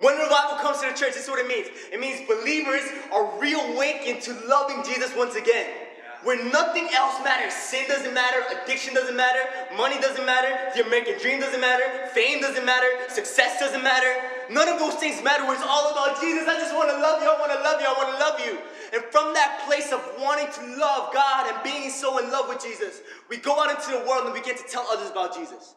When 0.00 0.18
revival 0.18 0.58
comes 0.58 0.80
to 0.80 0.88
the 0.88 0.94
church, 0.94 1.14
this 1.14 1.24
is 1.24 1.30
what 1.30 1.38
it 1.38 1.46
means. 1.46 1.68
It 1.92 2.00
means 2.00 2.26
believers 2.28 2.82
are 3.12 3.38
reawakened 3.38 4.20
to 4.22 4.32
loving 4.46 4.82
Jesus 4.84 5.14
once 5.16 5.36
again. 5.36 5.83
Where 6.24 6.42
nothing 6.50 6.88
else 6.96 7.22
matters. 7.22 7.52
Sin 7.52 7.84
doesn't 7.86 8.14
matter, 8.14 8.40
addiction 8.50 8.94
doesn't 8.94 9.14
matter, 9.14 9.40
money 9.76 10.00
doesn't 10.00 10.24
matter, 10.24 10.48
the 10.74 10.84
American 10.86 11.20
dream 11.20 11.38
doesn't 11.38 11.60
matter, 11.60 11.84
fame 12.14 12.40
doesn't 12.40 12.64
matter, 12.64 12.88
success 13.08 13.60
doesn't 13.60 13.84
matter. 13.84 14.08
None 14.50 14.68
of 14.68 14.78
those 14.78 14.94
things 14.94 15.22
matter. 15.22 15.44
It's 15.52 15.62
all 15.62 15.92
about 15.92 16.20
Jesus. 16.20 16.48
I 16.48 16.56
just 16.56 16.74
want 16.74 16.88
to 16.88 16.96
love 16.96 17.22
you, 17.22 17.28
I 17.28 17.38
want 17.38 17.52
to 17.52 17.60
love 17.60 17.80
you, 17.80 17.86
I 17.86 17.92
want 17.92 18.10
to 18.16 18.18
love 18.18 18.40
you. 18.40 18.58
And 18.96 19.04
from 19.12 19.34
that 19.34 19.64
place 19.68 19.92
of 19.92 20.00
wanting 20.18 20.48
to 20.48 20.80
love 20.80 21.12
God 21.12 21.52
and 21.52 21.62
being 21.62 21.90
so 21.90 22.18
in 22.18 22.32
love 22.32 22.48
with 22.48 22.62
Jesus, 22.62 23.00
we 23.28 23.36
go 23.36 23.60
out 23.60 23.68
into 23.68 23.92
the 23.92 24.08
world 24.08 24.24
and 24.24 24.32
we 24.32 24.40
get 24.40 24.56
to 24.56 24.64
tell 24.64 24.86
others 24.90 25.10
about 25.10 25.34
Jesus. 25.36 25.74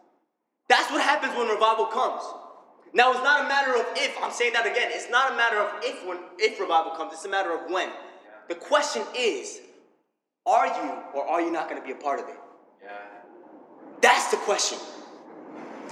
That's 0.69 0.91
what 0.91 1.01
happens 1.01 1.36
when 1.36 1.47
revival 1.47 1.88
comes. 1.88 2.23
Now 2.93 3.12
it's 3.12 3.23
not 3.23 3.45
a 3.45 3.47
matter 3.47 3.75
of 3.75 3.86
if, 3.95 4.15
I'm 4.23 4.31
saying 4.31 4.53
that 4.53 4.65
again, 4.65 4.91
it's 4.93 5.10
not 5.10 5.33
a 5.33 5.36
matter 5.36 5.60
of 5.60 5.83
if 5.83 6.07
when 6.07 6.19
if 6.39 6.60
revival 6.60 6.91
comes, 6.91 7.13
it's 7.13 7.25
a 7.25 7.29
matter 7.29 7.53
of 7.53 7.69
when. 7.69 7.89
The 8.47 8.55
question 8.55 9.03
is, 9.17 9.60
are 10.47 10.67
you 10.67 10.93
or 11.13 11.27
are 11.27 11.41
you 11.41 11.51
not 11.51 11.69
going 11.69 11.79
to 11.79 11.86
be 11.86 11.91
a 11.91 12.01
part 12.01 12.19
of 12.19 12.27
it? 12.29 12.36
Yeah. 12.83 12.89
That's 14.01 14.31
the 14.31 14.38
question. 14.38 14.79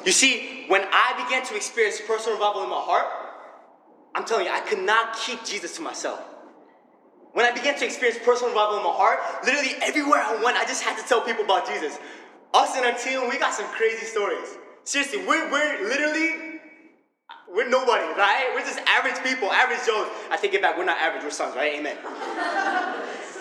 You 0.05 0.11
see, 0.11 0.65
when 0.67 0.83
I 0.91 1.23
began 1.25 1.45
to 1.47 1.55
experience 1.55 1.99
personal 2.07 2.37
revival 2.37 2.63
in 2.63 2.69
my 2.69 2.79
heart, 2.79 3.05
I'm 4.13 4.23
telling 4.23 4.45
you, 4.45 4.51
I 4.51 4.61
could 4.61 4.79
not 4.79 5.17
keep 5.17 5.43
Jesus 5.43 5.75
to 5.77 5.81
myself. 5.81 6.21
When 7.33 7.45
I 7.45 7.51
began 7.51 7.77
to 7.79 7.85
experience 7.85 8.17
personal 8.23 8.51
revival 8.51 8.77
in 8.77 8.83
my 8.83 8.95
heart, 8.95 9.19
literally 9.43 9.75
everywhere 9.81 10.21
I 10.23 10.41
went, 10.41 10.55
I 10.55 10.63
just 10.63 10.83
had 10.83 10.97
to 11.01 11.03
tell 11.03 11.21
people 11.21 11.43
about 11.43 11.67
Jesus. 11.67 11.97
Us 12.53 12.77
and 12.77 12.85
our 12.85 12.93
team, 12.97 13.27
we 13.29 13.37
got 13.37 13.53
some 13.53 13.67
crazy 13.75 14.05
stories. 14.05 14.55
Seriously, 14.85 15.19
we're, 15.27 15.51
we're 15.51 15.89
literally, 15.89 16.61
we're 17.51 17.67
nobody, 17.67 18.07
right? 18.15 18.51
We're 18.55 18.61
just 18.61 18.79
average 18.87 19.21
people, 19.21 19.51
average 19.51 19.79
Joes. 19.85 20.07
I 20.31 20.37
take 20.39 20.53
it 20.53 20.61
back, 20.61 20.77
we're 20.77 20.85
not 20.85 20.97
average, 20.97 21.23
we're 21.23 21.31
sons, 21.31 21.55
right? 21.55 21.73
Amen. 21.73 21.97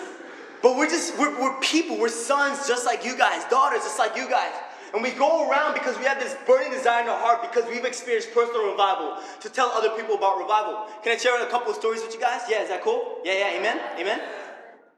But 0.61 0.77
we're 0.77 0.89
just, 0.89 1.17
we're, 1.17 1.39
we're 1.39 1.59
people, 1.59 1.97
we're 1.97 2.09
sons 2.09 2.67
just 2.67 2.85
like 2.85 3.05
you 3.05 3.17
guys, 3.17 3.43
daughters 3.49 3.81
just 3.81 3.99
like 3.99 4.15
you 4.15 4.29
guys. 4.29 4.53
And 4.93 5.03
we 5.03 5.11
go 5.11 5.49
around 5.49 5.73
because 5.73 5.97
we 5.97 6.05
have 6.05 6.19
this 6.19 6.37
burning 6.47 6.71
desire 6.71 7.03
in 7.03 7.09
our 7.09 7.19
heart 7.19 7.41
because 7.41 7.69
we've 7.69 7.83
experienced 7.83 8.33
personal 8.33 8.71
revival 8.71 9.17
to 9.41 9.49
tell 9.49 9.67
other 9.71 9.89
people 9.89 10.15
about 10.15 10.37
revival. 10.39 10.87
Can 11.03 11.11
I 11.11 11.17
share 11.17 11.35
a 11.45 11.49
couple 11.51 11.71
of 11.71 11.75
stories 11.75 12.01
with 12.01 12.13
you 12.13 12.21
guys? 12.21 12.41
Yeah, 12.49 12.63
is 12.63 12.69
that 12.69 12.81
cool? 12.81 13.19
Yeah, 13.25 13.33
yeah, 13.33 13.59
amen? 13.59 13.79
Amen? 13.99 14.21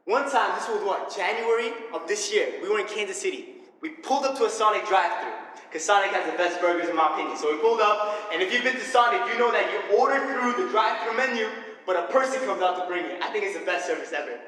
One 0.04 0.30
time, 0.30 0.54
this 0.54 0.68
was 0.68 0.82
what, 0.84 1.14
January 1.14 1.72
of 1.92 2.06
this 2.06 2.32
year, 2.32 2.46
we 2.62 2.70
were 2.70 2.78
in 2.78 2.86
Kansas 2.86 3.20
City. 3.20 3.56
We 3.82 3.90
pulled 3.90 4.24
up 4.24 4.38
to 4.38 4.46
a 4.46 4.50
Sonic 4.50 4.86
drive 4.86 5.20
through 5.20 5.34
because 5.68 5.84
Sonic 5.84 6.10
has 6.12 6.30
the 6.30 6.36
best 6.38 6.60
burgers 6.60 6.88
in 6.88 6.96
my 6.96 7.12
opinion. 7.12 7.36
So 7.36 7.52
we 7.52 7.60
pulled 7.60 7.80
up, 7.80 8.16
and 8.32 8.40
if 8.40 8.52
you've 8.52 8.64
been 8.64 8.74
to 8.74 8.84
Sonic, 8.84 9.20
you 9.32 9.38
know 9.38 9.52
that 9.52 9.68
you 9.70 9.98
order 9.98 10.18
through 10.18 10.64
the 10.64 10.70
drive 10.70 11.02
through 11.02 11.16
menu, 11.16 11.46
but 11.86 11.96
a 11.96 12.06
person 12.12 12.40
comes 12.46 12.62
out 12.62 12.78
to 12.78 12.86
bring 12.86 13.04
it. 13.04 13.22
I 13.22 13.30
think 13.32 13.44
it's 13.44 13.58
the 13.58 13.66
best 13.66 13.86
service 13.86 14.12
ever. 14.12 14.38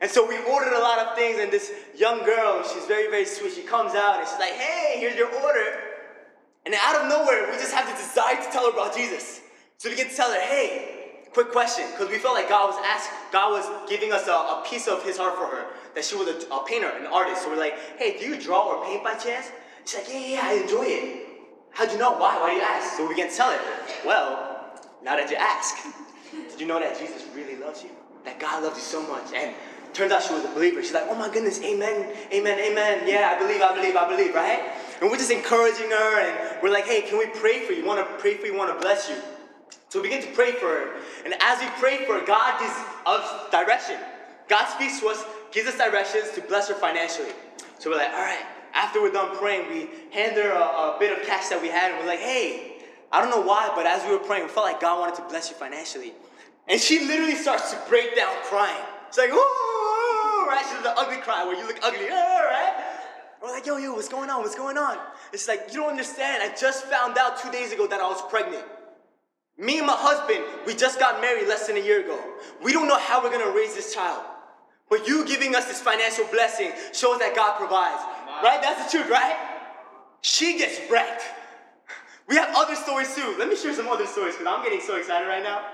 And 0.00 0.10
so 0.10 0.26
we 0.26 0.38
ordered 0.38 0.72
a 0.72 0.80
lot 0.80 0.98
of 0.98 1.16
things, 1.16 1.38
and 1.38 1.52
this 1.52 1.72
young 1.94 2.24
girl, 2.24 2.62
she's 2.62 2.86
very, 2.86 3.10
very 3.10 3.26
sweet. 3.26 3.52
She 3.52 3.62
comes 3.62 3.94
out 3.94 4.18
and 4.18 4.26
she's 4.26 4.38
like, 4.38 4.52
hey, 4.52 4.98
here's 4.98 5.16
your 5.16 5.28
order. 5.28 5.90
And 6.64 6.74
out 6.74 6.96
of 7.02 7.08
nowhere, 7.08 7.50
we 7.50 7.58
just 7.58 7.74
have 7.74 7.86
the 7.86 7.92
desire 7.92 8.36
to 8.36 8.50
tell 8.50 8.64
her 8.64 8.72
about 8.72 8.96
Jesus. 8.96 9.42
So 9.76 9.90
we 9.90 9.96
get 9.96 10.10
to 10.10 10.16
tell 10.16 10.32
her, 10.32 10.40
hey, 10.40 11.24
quick 11.32 11.52
question, 11.52 11.84
because 11.90 12.08
we 12.08 12.18
felt 12.18 12.34
like 12.34 12.48
God 12.48 12.68
was 12.68 12.82
asking, 12.84 13.16
God 13.32 13.52
was 13.52 13.90
giving 13.90 14.12
us 14.12 14.26
a, 14.26 14.32
a, 14.32 14.62
piece 14.66 14.88
of 14.88 15.04
his 15.04 15.18
heart 15.18 15.36
for 15.36 15.46
her, 15.46 15.66
that 15.94 16.04
she 16.04 16.16
was 16.16 16.28
a, 16.28 16.54
a, 16.54 16.64
painter, 16.66 16.88
an 16.88 17.06
artist. 17.06 17.42
So 17.42 17.50
we're 17.50 17.58
like, 17.58 17.78
hey, 17.98 18.18
do 18.18 18.26
you 18.26 18.40
draw 18.40 18.72
or 18.72 18.84
paint 18.84 19.04
by 19.04 19.14
chance? 19.14 19.50
She's 19.84 20.00
like, 20.00 20.08
yeah, 20.08 20.26
yeah, 20.26 20.40
I 20.44 20.52
enjoy 20.54 20.84
it. 20.84 21.26
How'd 21.72 21.92
you 21.92 21.98
know? 21.98 22.12
Why? 22.12 22.38
Why 22.40 22.50
do 22.50 22.56
you 22.56 22.62
ask? 22.62 22.96
So 22.96 23.06
we 23.06 23.14
to 23.14 23.28
tell 23.28 23.50
her, 23.50 23.60
well, 24.04 24.80
now 25.02 25.16
that 25.16 25.30
you 25.30 25.36
ask, 25.36 25.76
did 26.32 26.60
you 26.60 26.66
know 26.66 26.80
that 26.80 26.98
Jesus 26.98 27.26
really 27.34 27.56
loves 27.56 27.82
you? 27.82 27.90
That 28.24 28.38
God 28.38 28.62
loves 28.62 28.76
you 28.76 28.82
so 28.82 29.02
much? 29.06 29.32
And 29.32 29.54
Turns 29.92 30.12
out 30.12 30.22
she 30.22 30.32
was 30.32 30.44
a 30.44 30.48
believer. 30.48 30.82
She's 30.82 30.92
like, 30.92 31.06
oh 31.08 31.14
my 31.14 31.28
goodness, 31.32 31.60
amen, 31.62 32.14
amen, 32.32 32.58
amen. 32.58 33.08
Yeah, 33.08 33.34
I 33.34 33.38
believe, 33.38 33.60
I 33.60 33.74
believe, 33.74 33.96
I 33.96 34.08
believe, 34.08 34.34
right? 34.34 34.72
And 35.00 35.10
we're 35.10 35.16
just 35.16 35.30
encouraging 35.30 35.90
her 35.90 36.20
and 36.20 36.62
we're 36.62 36.70
like, 36.70 36.86
hey, 36.86 37.02
can 37.02 37.18
we 37.18 37.26
pray 37.26 37.64
for 37.66 37.72
you? 37.72 37.84
Want 37.84 38.06
to 38.06 38.14
pray 38.16 38.34
for 38.34 38.46
you, 38.46 38.56
want 38.56 38.72
to 38.72 38.80
bless 38.80 39.08
you. 39.08 39.16
So 39.88 40.00
we 40.00 40.08
begin 40.08 40.22
to 40.22 40.32
pray 40.32 40.52
for 40.52 40.66
her. 40.66 40.96
And 41.24 41.34
as 41.40 41.60
we 41.60 41.66
pray 41.80 42.04
for 42.06 42.20
her, 42.20 42.26
God 42.26 42.60
gives 42.60 42.74
us 43.06 43.50
direction. 43.50 43.98
God 44.48 44.66
speaks 44.66 45.00
to 45.00 45.08
us, 45.08 45.24
gives 45.50 45.68
us 45.68 45.76
directions 45.76 46.30
to 46.34 46.42
bless 46.42 46.68
her 46.68 46.74
financially. 46.74 47.32
So 47.78 47.90
we're 47.90 47.96
like, 47.96 48.10
all 48.10 48.22
right, 48.22 48.44
after 48.74 49.02
we're 49.02 49.12
done 49.12 49.36
praying, 49.36 49.68
we 49.68 49.88
hand 50.12 50.36
her 50.36 50.50
a, 50.50 50.94
a 50.94 50.96
bit 51.00 51.18
of 51.18 51.26
cash 51.26 51.48
that 51.48 51.60
we 51.60 51.68
had 51.68 51.90
and 51.90 52.00
we're 52.00 52.06
like, 52.06 52.20
hey, 52.20 52.74
I 53.10 53.20
don't 53.20 53.30
know 53.30 53.40
why, 53.40 53.72
but 53.74 53.86
as 53.86 54.04
we 54.04 54.12
were 54.12 54.22
praying, 54.22 54.44
we 54.44 54.50
felt 54.50 54.66
like 54.66 54.80
God 54.80 55.00
wanted 55.00 55.16
to 55.16 55.22
bless 55.28 55.50
you 55.50 55.56
financially. 55.56 56.12
And 56.68 56.80
she 56.80 57.00
literally 57.06 57.34
starts 57.34 57.72
to 57.72 57.78
break 57.88 58.14
down 58.14 58.32
crying. 58.44 58.84
She's 59.10 59.18
like, 59.18 59.30
oh, 59.32 60.46
right? 60.48 60.64
She's 60.70 60.82
the 60.82 60.96
ugly 60.96 61.18
cry 61.18 61.44
where 61.44 61.58
you 61.58 61.66
look 61.66 61.78
ugly, 61.82 62.08
right? 62.08 62.84
We're 63.42 63.50
like, 63.50 63.66
yo, 63.66 63.76
yo, 63.78 63.94
what's 63.94 64.08
going 64.08 64.30
on? 64.30 64.42
What's 64.42 64.54
going 64.54 64.78
on? 64.78 64.98
It's 65.32 65.48
like, 65.48 65.68
you 65.68 65.80
don't 65.80 65.90
understand. 65.90 66.42
I 66.42 66.54
just 66.54 66.84
found 66.84 67.16
out 67.18 67.40
two 67.40 67.50
days 67.50 67.72
ago 67.72 67.86
that 67.86 68.00
I 68.00 68.06
was 68.06 68.22
pregnant. 68.30 68.64
Me 69.58 69.78
and 69.78 69.86
my 69.86 69.96
husband, 69.96 70.44
we 70.66 70.74
just 70.74 70.98
got 70.98 71.20
married 71.20 71.48
less 71.48 71.66
than 71.66 71.76
a 71.76 71.80
year 71.80 72.00
ago. 72.00 72.18
We 72.62 72.72
don't 72.72 72.86
know 72.88 72.98
how 72.98 73.22
we're 73.22 73.32
gonna 73.32 73.54
raise 73.54 73.74
this 73.74 73.94
child. 73.94 74.24
But 74.88 75.06
you 75.06 75.24
giving 75.26 75.54
us 75.54 75.66
this 75.66 75.80
financial 75.80 76.24
blessing 76.26 76.72
shows 76.92 77.18
that 77.18 77.34
God 77.34 77.58
provides. 77.58 78.02
Right? 78.42 78.60
That's 78.62 78.90
the 78.90 78.98
truth, 78.98 79.10
right? 79.10 79.36
She 80.22 80.58
gets 80.58 80.80
wrecked. 80.90 81.22
We 82.26 82.36
have 82.36 82.54
other 82.54 82.74
stories 82.74 83.14
too. 83.14 83.36
Let 83.38 83.48
me 83.48 83.56
share 83.56 83.74
some 83.74 83.88
other 83.88 84.06
stories 84.06 84.34
because 84.36 84.46
I'm 84.46 84.62
getting 84.62 84.80
so 84.80 84.96
excited 84.96 85.26
right 85.26 85.42
now. 85.42 85.66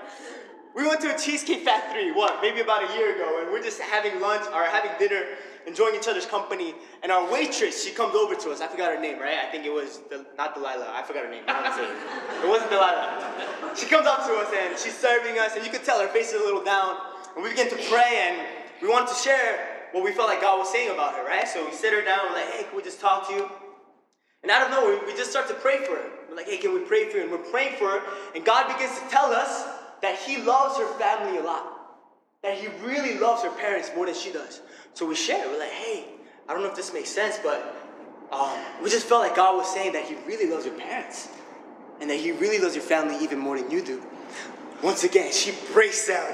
We 0.77 0.85
went 0.85 1.01
to 1.01 1.15
a 1.15 1.17
cheesecake 1.17 1.65
factory, 1.65 2.11
what, 2.11 2.37
maybe 2.39 2.61
about 2.61 2.87
a 2.87 2.93
year 2.93 3.15
ago, 3.15 3.41
and 3.41 3.51
we're 3.51 3.63
just 3.63 3.81
having 3.81 4.21
lunch 4.21 4.45
or 4.53 4.61
having 4.65 4.91
dinner, 4.99 5.25
enjoying 5.65 5.95
each 5.95 6.07
other's 6.07 6.27
company. 6.27 6.75
And 7.01 7.11
our 7.11 7.31
waitress, 7.33 7.83
she 7.83 7.89
comes 7.89 8.13
over 8.13 8.35
to 8.35 8.51
us. 8.51 8.61
I 8.61 8.67
forgot 8.67 8.93
her 8.93 9.01
name, 9.01 9.17
right? 9.17 9.39
I 9.39 9.49
think 9.49 9.65
it 9.65 9.73
was 9.73 10.01
the, 10.11 10.23
not 10.37 10.53
Delilah. 10.53 10.93
I 10.93 11.01
forgot 11.01 11.25
her 11.25 11.31
name. 11.31 11.41
it 11.47 12.47
wasn't 12.47 12.69
Delilah. 12.69 13.73
She 13.75 13.87
comes 13.87 14.05
up 14.05 14.27
to 14.27 14.33
us 14.33 14.53
and 14.53 14.77
she's 14.77 14.95
serving 14.95 15.39
us, 15.39 15.55
and 15.55 15.65
you 15.65 15.71
could 15.71 15.83
tell 15.83 15.99
her 15.99 16.07
face 16.09 16.31
is 16.31 16.41
a 16.41 16.45
little 16.45 16.63
down. 16.63 16.95
And 17.33 17.43
we 17.43 17.49
begin 17.49 17.71
to 17.71 17.77
pray, 17.89 18.29
and 18.29 18.45
we 18.79 18.87
wanted 18.87 19.09
to 19.09 19.15
share 19.15 19.89
what 19.93 20.03
we 20.03 20.11
felt 20.11 20.29
like 20.29 20.41
God 20.41 20.59
was 20.59 20.71
saying 20.71 20.93
about 20.93 21.15
her, 21.15 21.25
right? 21.25 21.47
So 21.47 21.65
we 21.65 21.73
sit 21.73 21.91
her 21.91 22.05
down, 22.05 22.19
we're 22.29 22.35
like, 22.35 22.51
hey, 22.51 22.65
can 22.65 22.77
we 22.77 22.83
just 22.83 23.01
talk 23.01 23.27
to 23.29 23.33
you? 23.33 23.49
And 24.43 24.51
out 24.51 24.61
of 24.61 24.69
nowhere, 24.69 25.01
we 25.07 25.13
just 25.13 25.31
start 25.31 25.47
to 25.47 25.55
pray 25.55 25.79
for 25.79 25.95
her. 25.95 26.05
We're 26.29 26.35
like, 26.35 26.45
hey, 26.45 26.57
can 26.57 26.75
we 26.75 26.81
pray 26.81 27.09
for 27.09 27.17
you? 27.17 27.23
And 27.23 27.31
we're 27.31 27.49
praying 27.49 27.77
for 27.77 27.89
her, 27.89 28.01
and 28.35 28.45
God 28.45 28.71
begins 28.71 28.93
to 28.99 29.09
tell 29.09 29.33
us 29.33 29.76
that 30.01 30.17
He 30.19 30.41
loves 30.41 30.77
her 30.77 30.87
family 30.99 31.39
a 31.39 31.43
lot. 31.43 31.65
That 32.43 32.57
He 32.57 32.67
really 32.85 33.17
loves 33.17 33.43
her 33.43 33.49
parents 33.51 33.91
more 33.95 34.05
than 34.05 34.15
she 34.15 34.31
does. 34.31 34.61
So 34.93 35.05
we 35.05 35.15
share. 35.15 35.47
We're 35.47 35.59
like, 35.59 35.71
hey, 35.71 36.05
I 36.47 36.53
don't 36.53 36.63
know 36.63 36.69
if 36.69 36.75
this 36.75 36.93
makes 36.93 37.09
sense, 37.09 37.39
but 37.43 37.75
um, 38.31 38.57
we 38.83 38.89
just 38.89 39.07
felt 39.07 39.21
like 39.21 39.35
God 39.35 39.57
was 39.57 39.71
saying 39.71 39.93
that 39.93 40.05
He 40.05 40.15
really 40.25 40.49
loves 40.49 40.65
your 40.65 40.75
parents. 40.75 41.29
And 41.99 42.09
that 42.09 42.17
He 42.17 42.31
really 42.31 42.59
loves 42.59 42.75
your 42.75 42.83
family 42.83 43.17
even 43.23 43.39
more 43.39 43.59
than 43.59 43.71
you 43.71 43.83
do. 43.83 44.01
Once 44.83 45.03
again, 45.03 45.31
she 45.31 45.53
breaks 45.73 46.07
down. 46.07 46.27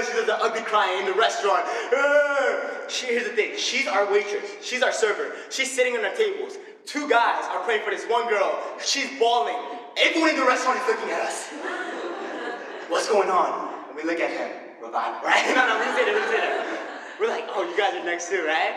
She 0.00 0.12
does 0.12 0.26
the 0.26 0.36
ugly 0.42 0.62
crying 0.62 1.00
in 1.00 1.06
the 1.06 1.18
restaurant. 1.18 1.66
She, 2.90 3.06
here's 3.06 3.22
the 3.22 3.36
thing 3.36 3.56
she's 3.56 3.86
our 3.86 4.10
waitress, 4.10 4.50
she's 4.62 4.82
our 4.82 4.90
server. 4.90 5.36
She's 5.48 5.70
sitting 5.70 5.96
on 5.96 6.04
our 6.04 6.12
tables. 6.14 6.58
Two 6.84 7.08
guys 7.08 7.44
are 7.50 7.62
praying 7.62 7.84
for 7.84 7.90
this 7.90 8.04
one 8.06 8.28
girl. 8.28 8.58
She's 8.84 9.08
bawling. 9.16 9.54
Everyone 9.96 10.30
in 10.30 10.36
the 10.36 10.44
restaurant 10.44 10.80
is 10.80 10.86
looking 10.88 11.10
at 11.10 11.20
us. 11.20 11.99
What's 12.90 13.08
going 13.08 13.30
on? 13.30 13.72
And 13.88 13.96
we 13.96 14.02
look 14.02 14.18
at 14.18 14.30
her. 14.30 14.84
Revival, 14.84 15.20
right? 15.22 15.46
No, 15.54 15.66
no, 15.66 15.78
we 15.78 15.84
say 15.96 16.04
that, 16.10 16.14
we 16.14 16.26
say 16.26 16.40
that. 16.40 17.16
We're 17.20 17.28
like, 17.28 17.44
oh, 17.50 17.68
you 17.68 17.76
guys 17.76 17.94
are 17.94 18.04
next 18.04 18.28
too, 18.28 18.44
right? 18.44 18.74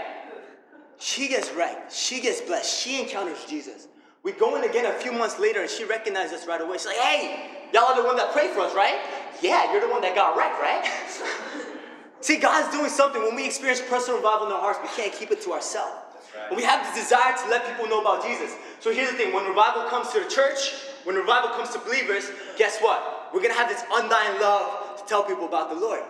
She 1.00 1.28
gets 1.28 1.52
wrecked. 1.52 1.92
She 1.92 2.22
gets 2.22 2.42
blessed. 2.42 2.80
She 2.80 3.02
encounters 3.02 3.44
Jesus. 3.46 3.88
We 4.22 4.32
go 4.34 4.56
in 4.56 4.70
again 4.70 4.86
a 4.86 4.94
few 4.94 5.12
months 5.12 5.40
later 5.40 5.62
and 5.62 5.70
she 5.70 5.84
recognizes 5.84 6.42
us 6.42 6.48
right 6.48 6.62
away. 6.62 6.78
She's 6.78 6.86
like, 6.86 6.98
hey, 6.98 7.50
y'all 7.74 7.86
are 7.86 8.02
the 8.02 8.08
one 8.08 8.16
that 8.18 8.32
prayed 8.34 8.52
for 8.52 8.62
us, 8.62 8.76
right? 8.76 9.00
Yeah, 9.42 9.72
you're 9.72 9.82
the 9.82 9.92
one 9.92 10.02
that 10.02 10.14
got 10.14 10.38
wrecked, 10.38 10.62
right? 10.62 10.86
See, 12.22 12.38
God's 12.38 12.72
doing 12.76 12.90
something. 12.90 13.22
When 13.22 13.36
we 13.36 13.46
experience 13.46 13.82
personal 13.82 14.18
revival 14.18 14.48
in 14.48 14.54
our 14.54 14.62
hearts, 14.62 14.80
we 14.82 14.90
can't 14.96 15.14
keep 15.14 15.32
it 15.32 15.42
to 15.42 15.52
ourselves. 15.52 15.92
Right. 16.38 16.56
We 16.56 16.64
have 16.64 16.86
the 16.88 17.02
desire 17.02 17.36
to 17.44 17.50
let 17.50 17.68
people 17.68 17.88
know 17.90 18.02
about 18.02 18.24
Jesus. 18.24 18.56
So 18.80 18.94
here's 18.94 19.12
the 19.12 19.18
thing 19.18 19.34
when 19.34 19.46
revival 19.46 19.84
comes 19.90 20.12
to 20.14 20.20
the 20.20 20.30
church, 20.30 20.74
when 21.04 21.16
revival 21.16 21.50
comes 21.50 21.72
to 21.72 21.80
believers, 21.80 22.30
guess 22.58 22.80
what? 22.80 23.23
We're 23.34 23.42
to 23.42 23.58
have 23.58 23.68
this 23.70 23.84
undying 23.92 24.40
love 24.40 24.98
to 24.98 25.06
tell 25.06 25.24
people 25.24 25.46
about 25.46 25.70
the 25.70 25.76
Lord. 25.76 26.02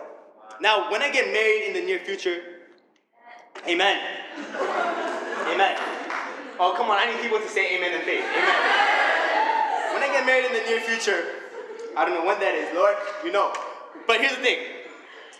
Now, 0.60 0.90
when 0.90 1.02
I 1.02 1.10
get 1.10 1.32
married 1.32 1.64
in 1.66 1.72
the 1.72 1.80
near 1.80 1.98
future, 1.98 2.38
amen. 3.66 3.98
amen. 5.48 5.78
Oh, 6.60 6.74
come 6.76 6.90
on, 6.90 6.98
I 6.98 7.10
need 7.10 7.22
people 7.22 7.40
to 7.40 7.48
say 7.48 7.76
amen 7.76 7.94
in 7.94 8.02
faith. 8.02 8.22
Amen. 8.22 9.94
When 9.94 10.02
I 10.02 10.08
get 10.12 10.26
married 10.26 10.44
in 10.44 10.52
the 10.52 10.68
near 10.68 10.80
future, 10.80 11.24
I 11.96 12.04
don't 12.04 12.14
know 12.14 12.26
when 12.26 12.38
that 12.40 12.54
is, 12.54 12.74
Lord, 12.74 12.94
you 13.24 13.32
know. 13.32 13.52
But 14.06 14.20
here's 14.20 14.36
the 14.36 14.42
thing 14.42 14.58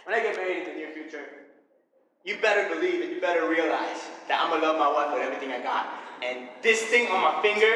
when 0.05 0.18
I 0.18 0.23
get 0.23 0.37
married 0.37 0.64
in 0.64 0.64
the 0.64 0.75
near 0.75 0.90
future, 0.92 1.25
you 2.25 2.38
better 2.40 2.75
believe 2.75 3.03
and 3.03 3.11
you 3.11 3.20
better 3.20 3.49
realize 3.49 4.01
that 4.29 4.40
I'm 4.40 4.51
gonna 4.51 4.62
love 4.62 4.79
my 4.79 4.90
wife 4.90 5.12
with 5.12 5.23
everything 5.23 5.53
I 5.53 5.62
got. 5.62 5.87
And 6.23 6.49
this 6.62 6.83
thing 6.85 7.09
on 7.09 7.20
my 7.20 7.42
finger, 7.42 7.73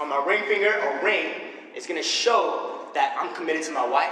on 0.00 0.10
my 0.10 0.22
ring 0.26 0.42
finger 0.44 0.74
or 0.84 1.04
ring, 1.04 1.32
is 1.74 1.86
gonna 1.86 2.02
show 2.02 2.77
that 2.98 3.14
I'm 3.14 3.30
committed 3.30 3.62
to 3.70 3.72
my 3.72 3.86
wife, 3.86 4.10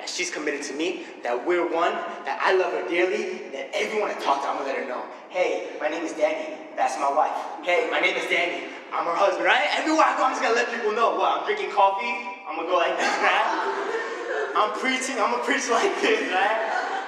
that 0.00 0.08
she's 0.08 0.32
committed 0.32 0.64
to 0.64 0.72
me, 0.72 1.04
that 1.22 1.36
we're 1.36 1.68
one, 1.68 1.92
that 2.24 2.40
I 2.40 2.56
love 2.56 2.72
her 2.72 2.88
dearly, 2.88 3.44
and 3.44 3.52
that 3.52 3.68
everyone 3.76 4.08
I 4.08 4.16
talk 4.16 4.40
to, 4.40 4.48
I'm 4.48 4.56
gonna 4.56 4.72
let 4.72 4.80
her 4.80 4.88
know, 4.88 5.04
hey, 5.28 5.76
my 5.76 5.92
name 5.92 6.02
is 6.02 6.16
Danny. 6.16 6.56
That's 6.72 6.96
my 6.96 7.12
wife. 7.12 7.36
Hey, 7.60 7.92
my 7.92 8.00
name 8.00 8.16
is 8.16 8.24
Danny. 8.32 8.72
I'm 8.88 9.04
her 9.04 9.12
husband, 9.12 9.44
right? 9.44 9.68
Everywhere 9.76 10.08
I 10.08 10.16
go, 10.16 10.24
I'm 10.24 10.32
just 10.32 10.40
gonna 10.40 10.56
let 10.56 10.72
people 10.72 10.96
know. 10.96 11.20
What? 11.20 11.28
I'm 11.28 11.44
drinking 11.44 11.76
coffee. 11.76 12.08
I'm 12.48 12.56
gonna 12.56 12.72
go 12.72 12.80
like 12.80 12.96
this, 12.96 13.12
right? 13.20 14.52
I'm 14.56 14.72
preaching. 14.80 15.20
I'm 15.20 15.36
gonna 15.36 15.44
preach 15.44 15.68
like 15.68 15.92
this, 16.00 16.24
right? 16.32 17.04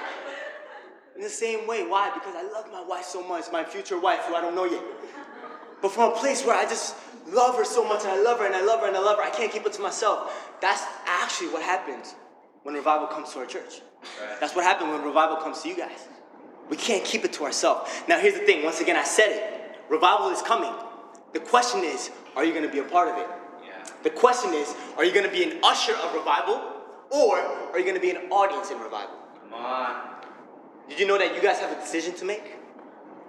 In 1.17 1.25
the 1.25 1.33
same 1.33 1.65
way. 1.65 1.89
Why? 1.89 2.13
Because 2.13 2.37
I 2.37 2.45
love 2.53 2.69
my 2.69 2.85
wife 2.85 3.05
so 3.05 3.25
much, 3.25 3.49
my 3.51 3.65
future 3.65 3.97
wife, 3.97 4.21
who 4.29 4.35
I 4.37 4.41
don't 4.41 4.53
know 4.53 4.65
yet. 4.65 4.83
But 5.81 5.89
from 5.89 6.13
a 6.13 6.15
place 6.15 6.45
where 6.45 6.55
I 6.55 6.69
just 6.69 6.93
love 7.27 7.55
her 7.55 7.65
so 7.65 7.87
much, 7.87 8.01
and 8.01 8.11
I 8.11 8.21
love 8.21 8.39
her, 8.39 8.45
and 8.45 8.55
I 8.55 8.63
love 8.63 8.81
her, 8.81 8.87
and 8.87 8.95
I 8.95 8.99
love 8.99 9.17
her, 9.17 9.23
I 9.23 9.29
can't 9.29 9.51
keep 9.51 9.65
it 9.65 9.73
to 9.73 9.81
myself. 9.81 10.51
That's 10.61 10.83
actually 11.05 11.49
what 11.49 11.61
happens 11.61 12.15
when 12.63 12.75
revival 12.75 13.07
comes 13.07 13.31
to 13.33 13.39
our 13.39 13.45
church. 13.45 13.81
Right. 14.21 14.39
That's 14.39 14.55
what 14.55 14.63
happens 14.63 14.91
when 14.91 15.03
revival 15.03 15.37
comes 15.37 15.61
to 15.63 15.69
you 15.69 15.75
guys. 15.75 16.07
We 16.69 16.77
can't 16.77 17.03
keep 17.03 17.23
it 17.25 17.33
to 17.33 17.43
ourselves. 17.43 17.91
Now, 18.07 18.19
here's 18.19 18.33
the 18.33 18.45
thing. 18.45 18.63
Once 18.63 18.81
again, 18.81 18.95
I 18.95 19.03
said 19.03 19.29
it. 19.29 19.79
Revival 19.89 20.29
is 20.29 20.41
coming. 20.41 20.73
The 21.33 21.39
question 21.39 21.83
is, 21.83 22.09
are 22.35 22.43
you 22.43 22.53
going 22.53 22.65
to 22.65 22.71
be 22.71 22.79
a 22.79 22.83
part 22.83 23.09
of 23.09 23.17
it? 23.17 23.27
Yeah. 23.63 23.85
The 24.03 24.09
question 24.09 24.53
is, 24.53 24.73
are 24.97 25.05
you 25.05 25.13
going 25.13 25.25
to 25.25 25.31
be 25.31 25.43
an 25.43 25.59
usher 25.63 25.93
of 25.93 26.13
revival 26.13 26.61
or 27.11 27.37
are 27.37 27.77
you 27.77 27.83
going 27.83 27.95
to 27.95 28.01
be 28.01 28.09
an 28.09 28.31
audience 28.31 28.71
in 28.71 28.79
revival? 28.79 29.15
Come 29.41 29.53
on. 29.53 30.15
Did 30.89 30.99
you 30.99 31.07
know 31.07 31.17
that 31.17 31.35
you 31.35 31.41
guys 31.41 31.59
have 31.59 31.71
a 31.71 31.79
decision 31.79 32.15
to 32.15 32.25
make? 32.25 32.53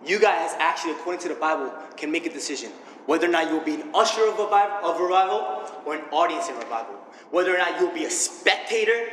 You 0.04 0.18
guys 0.18 0.54
actually, 0.58 0.92
according 0.92 1.20
to 1.22 1.28
the 1.28 1.34
Bible, 1.34 1.72
can 1.96 2.10
make 2.10 2.26
a 2.26 2.32
decision 2.32 2.70
whether 3.06 3.26
or 3.26 3.30
not 3.30 3.50
you'll 3.50 3.64
be 3.64 3.74
an 3.74 3.90
usher 3.94 4.28
of 4.28 4.38
revival, 4.38 4.90
of 4.90 5.00
revival 5.00 5.70
or 5.84 5.94
an 5.94 6.02
audience 6.10 6.48
in 6.48 6.56
revival. 6.56 6.94
Whether 7.30 7.54
or 7.54 7.58
not 7.58 7.80
you'll 7.80 7.94
be 7.94 8.04
a 8.04 8.10
spectator 8.10 9.08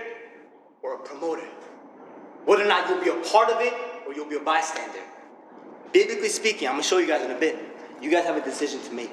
or 0.82 0.96
a 0.96 1.00
promoter. 1.00 1.48
Whether 2.46 2.64
or 2.64 2.68
not 2.68 2.90
you'll 2.90 3.04
be 3.04 3.10
a 3.10 3.30
part 3.32 3.50
of 3.50 3.62
it 3.62 3.74
or 4.06 4.14
you'll 4.14 4.30
be 4.30 4.36
a 4.36 4.42
bystander. 4.42 5.00
Biblically 5.92 6.30
speaking, 6.30 6.68
I'm 6.68 6.74
gonna 6.74 6.84
show 6.84 6.98
you 6.98 7.08
guys 7.08 7.24
in 7.24 7.32
a 7.32 7.40
bit. 7.40 7.58
You 8.02 8.10
guys 8.10 8.26
have 8.26 8.36
a 8.36 8.42
decision 8.42 8.82
to 8.82 8.92
make. 8.92 9.12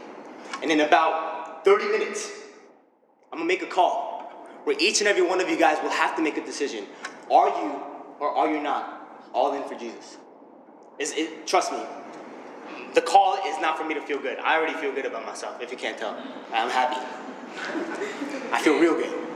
And 0.63 0.71
in 0.71 0.81
about 0.81 1.65
30 1.65 1.89
minutes, 1.89 2.31
I'm 3.31 3.39
gonna 3.39 3.45
make 3.45 3.63
a 3.63 3.67
call 3.67 4.21
where 4.65 4.77
each 4.81 5.01
and 5.01 5.09
every 5.09 5.23
one 5.23 5.41
of 5.41 5.49
you 5.49 5.59
guys 5.59 5.79
will 5.83 5.91
have 5.91 6.17
to 6.17 6.23
make 6.23 6.37
a 6.37 6.45
decision. 6.45 6.87
Are 7.31 7.49
you 7.49 7.81
or 8.19 8.31
are 8.31 8.51
you 8.51 8.61
not 8.63 9.29
all 9.33 9.55
in 9.55 9.63
for 9.69 9.75
Jesus? 9.75 10.17
It, 10.99 11.47
trust 11.47 11.73
me, 11.73 11.79
the 12.95 13.01
call 13.01 13.39
is 13.47 13.61
not 13.61 13.79
for 13.79 13.85
me 13.85 13.95
to 13.95 14.01
feel 14.01 14.19
good. 14.19 14.39
I 14.39 14.57
already 14.57 14.75
feel 14.75 14.93
good 14.93 15.07
about 15.07 15.25
myself, 15.25 15.61
if 15.61 15.71
you 15.71 15.79
can't 15.79 15.99
tell. 15.99 16.17
I'm 16.53 16.71
happy. 16.71 17.01
I 18.53 18.61
feel 18.61 18.79
real 18.79 18.95
good. 18.95 19.29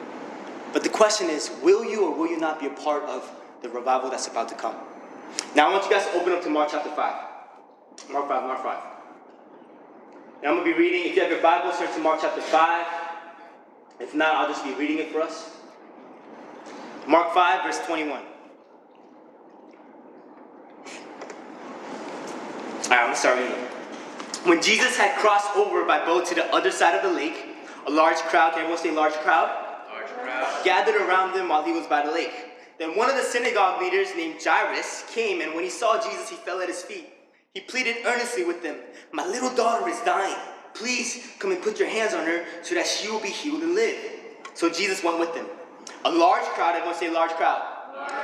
But 0.72 0.82
the 0.82 0.88
question 0.88 1.30
is 1.30 1.50
will 1.62 1.84
you 1.84 2.06
or 2.06 2.16
will 2.16 2.28
you 2.28 2.38
not 2.38 2.58
be 2.58 2.66
a 2.66 2.70
part 2.70 3.04
of 3.04 3.30
the 3.62 3.68
revival 3.68 4.10
that's 4.10 4.26
about 4.26 4.48
to 4.48 4.54
come? 4.54 4.74
Now 5.54 5.70
I 5.70 5.72
want 5.72 5.84
you 5.84 5.90
guys 5.90 6.06
to 6.06 6.12
open 6.14 6.32
up 6.32 6.42
to 6.42 6.50
Mark 6.50 6.68
chapter 6.70 6.90
5. 6.90 8.10
Mark 8.10 8.28
5, 8.28 8.42
Mark 8.42 8.62
5. 8.62 8.82
Now 10.42 10.50
I'm 10.50 10.56
going 10.56 10.68
to 10.68 10.76
be 10.76 10.78
reading, 10.78 11.08
if 11.08 11.16
you 11.16 11.22
have 11.22 11.30
your 11.30 11.40
Bible, 11.40 11.72
turn 11.72 11.92
to 11.94 12.00
Mark 12.00 12.20
chapter 12.20 12.40
5. 12.40 12.86
If 14.00 14.14
not, 14.14 14.34
I'll 14.34 14.48
just 14.48 14.64
be 14.64 14.74
reading 14.74 14.98
it 14.98 15.10
for 15.10 15.22
us. 15.22 15.56
Mark 17.06 17.32
5, 17.32 17.64
verse 17.64 17.78
21. 17.86 18.10
All 18.10 18.24
right, 20.86 22.73
I'm 22.90 23.06
going 23.06 23.12
to 23.12 23.16
start 23.16 23.38
reading. 23.38 23.56
When 24.44 24.60
Jesus 24.60 24.96
had 24.96 25.16
crossed 25.18 25.56
over 25.56 25.86
by 25.86 26.04
boat 26.04 26.26
to 26.26 26.34
the 26.34 26.44
other 26.54 26.70
side 26.70 26.94
of 26.94 27.02
the 27.02 27.16
lake, 27.16 27.46
a 27.86 27.90
large 27.90 28.16
crowd, 28.16 28.52
can 28.52 28.60
everyone 28.60 28.82
say 28.82 28.90
large 28.90 29.14
crowd? 29.14 29.48
Large 29.88 30.06
crowd. 30.08 30.64
Gathered 30.64 30.96
around 30.96 31.34
him 31.34 31.48
while 31.48 31.64
he 31.64 31.72
was 31.72 31.86
by 31.86 32.04
the 32.04 32.12
lake. 32.12 32.34
Then 32.78 32.96
one 32.96 33.08
of 33.08 33.16
the 33.16 33.22
synagogue 33.22 33.80
leaders 33.80 34.08
named 34.14 34.36
Jairus 34.44 35.04
came, 35.14 35.40
and 35.40 35.54
when 35.54 35.64
he 35.64 35.70
saw 35.70 35.98
Jesus, 36.02 36.28
he 36.28 36.36
fell 36.36 36.60
at 36.60 36.68
his 36.68 36.82
feet. 36.82 37.08
He 37.54 37.60
pleaded 37.60 38.04
earnestly 38.04 38.44
with 38.44 38.62
them, 38.62 38.76
My 39.12 39.26
little 39.26 39.54
daughter 39.54 39.88
is 39.88 40.00
dying. 40.00 40.36
Please 40.74 41.26
come 41.38 41.52
and 41.52 41.62
put 41.62 41.78
your 41.78 41.88
hands 41.88 42.12
on 42.12 42.26
her 42.26 42.44
so 42.62 42.74
that 42.74 42.86
she 42.86 43.08
will 43.08 43.20
be 43.20 43.28
healed 43.28 43.62
and 43.62 43.74
live. 43.74 43.96
So 44.54 44.68
Jesus 44.68 45.02
went 45.02 45.20
with 45.20 45.32
them. 45.34 45.46
A 46.04 46.10
large 46.10 46.44
crowd, 46.44 46.74
everyone 46.74 46.96
say 46.96 47.10
large 47.10 47.30
crowd, 47.30 47.62
large 47.94 48.10
crowd, 48.10 48.23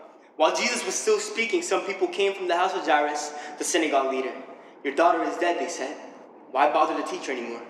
While 0.37 0.55
Jesus 0.55 0.85
was 0.85 0.95
still 0.95 1.19
speaking, 1.19 1.61
some 1.61 1.81
people 1.81 2.07
came 2.07 2.33
from 2.33 2.47
the 2.47 2.57
house 2.57 2.73
of 2.73 2.85
Jairus, 2.85 3.33
the 3.57 3.63
synagogue 3.63 4.11
leader. 4.11 4.31
Your 4.83 4.95
daughter 4.95 5.21
is 5.23 5.37
dead, 5.37 5.59
they 5.59 5.69
said. 5.69 5.95
Why 6.51 6.71
bother 6.71 6.95
the 6.99 7.07
teacher 7.07 7.31
anymore? 7.31 7.61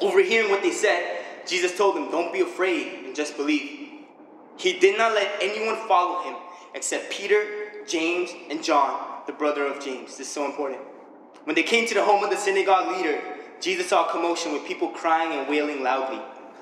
Overhearing 0.00 0.50
what 0.50 0.62
they 0.62 0.72
said, 0.72 1.24
Jesus 1.46 1.76
told 1.76 1.96
them, 1.96 2.10
Don't 2.10 2.32
be 2.32 2.40
afraid 2.40 3.04
and 3.04 3.14
just 3.14 3.36
believe. 3.36 3.90
He 4.56 4.78
did 4.78 4.96
not 4.96 5.12
let 5.12 5.30
anyone 5.40 5.76
follow 5.88 6.22
him 6.22 6.36
except 6.74 7.10
Peter, 7.10 7.44
James, 7.86 8.30
and 8.48 8.62
John, 8.62 9.22
the 9.26 9.32
brother 9.32 9.66
of 9.66 9.84
James. 9.84 10.16
This 10.16 10.28
is 10.28 10.28
so 10.28 10.46
important. 10.46 10.80
When 11.44 11.56
they 11.56 11.62
came 11.62 11.86
to 11.88 11.94
the 11.94 12.04
home 12.04 12.22
of 12.22 12.30
the 12.30 12.36
synagogue 12.36 12.96
leader, 12.96 13.20
Jesus 13.60 13.88
saw 13.88 14.08
a 14.08 14.10
commotion 14.10 14.52
with 14.52 14.66
people 14.66 14.88
crying 14.88 15.38
and 15.38 15.48
wailing 15.48 15.82
loudly. 15.82 16.20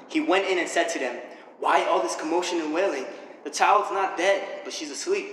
He 0.08 0.20
went 0.20 0.48
in 0.48 0.58
and 0.58 0.68
said 0.68 0.88
to 0.90 0.98
them, 0.98 1.16
Why 1.58 1.84
all 1.84 2.02
this 2.02 2.16
commotion 2.16 2.60
and 2.60 2.72
wailing? 2.72 3.04
The 3.44 3.50
child's 3.50 3.90
not 3.90 4.16
dead, 4.16 4.60
but 4.64 4.72
she's 4.72 4.90
asleep. 4.90 5.26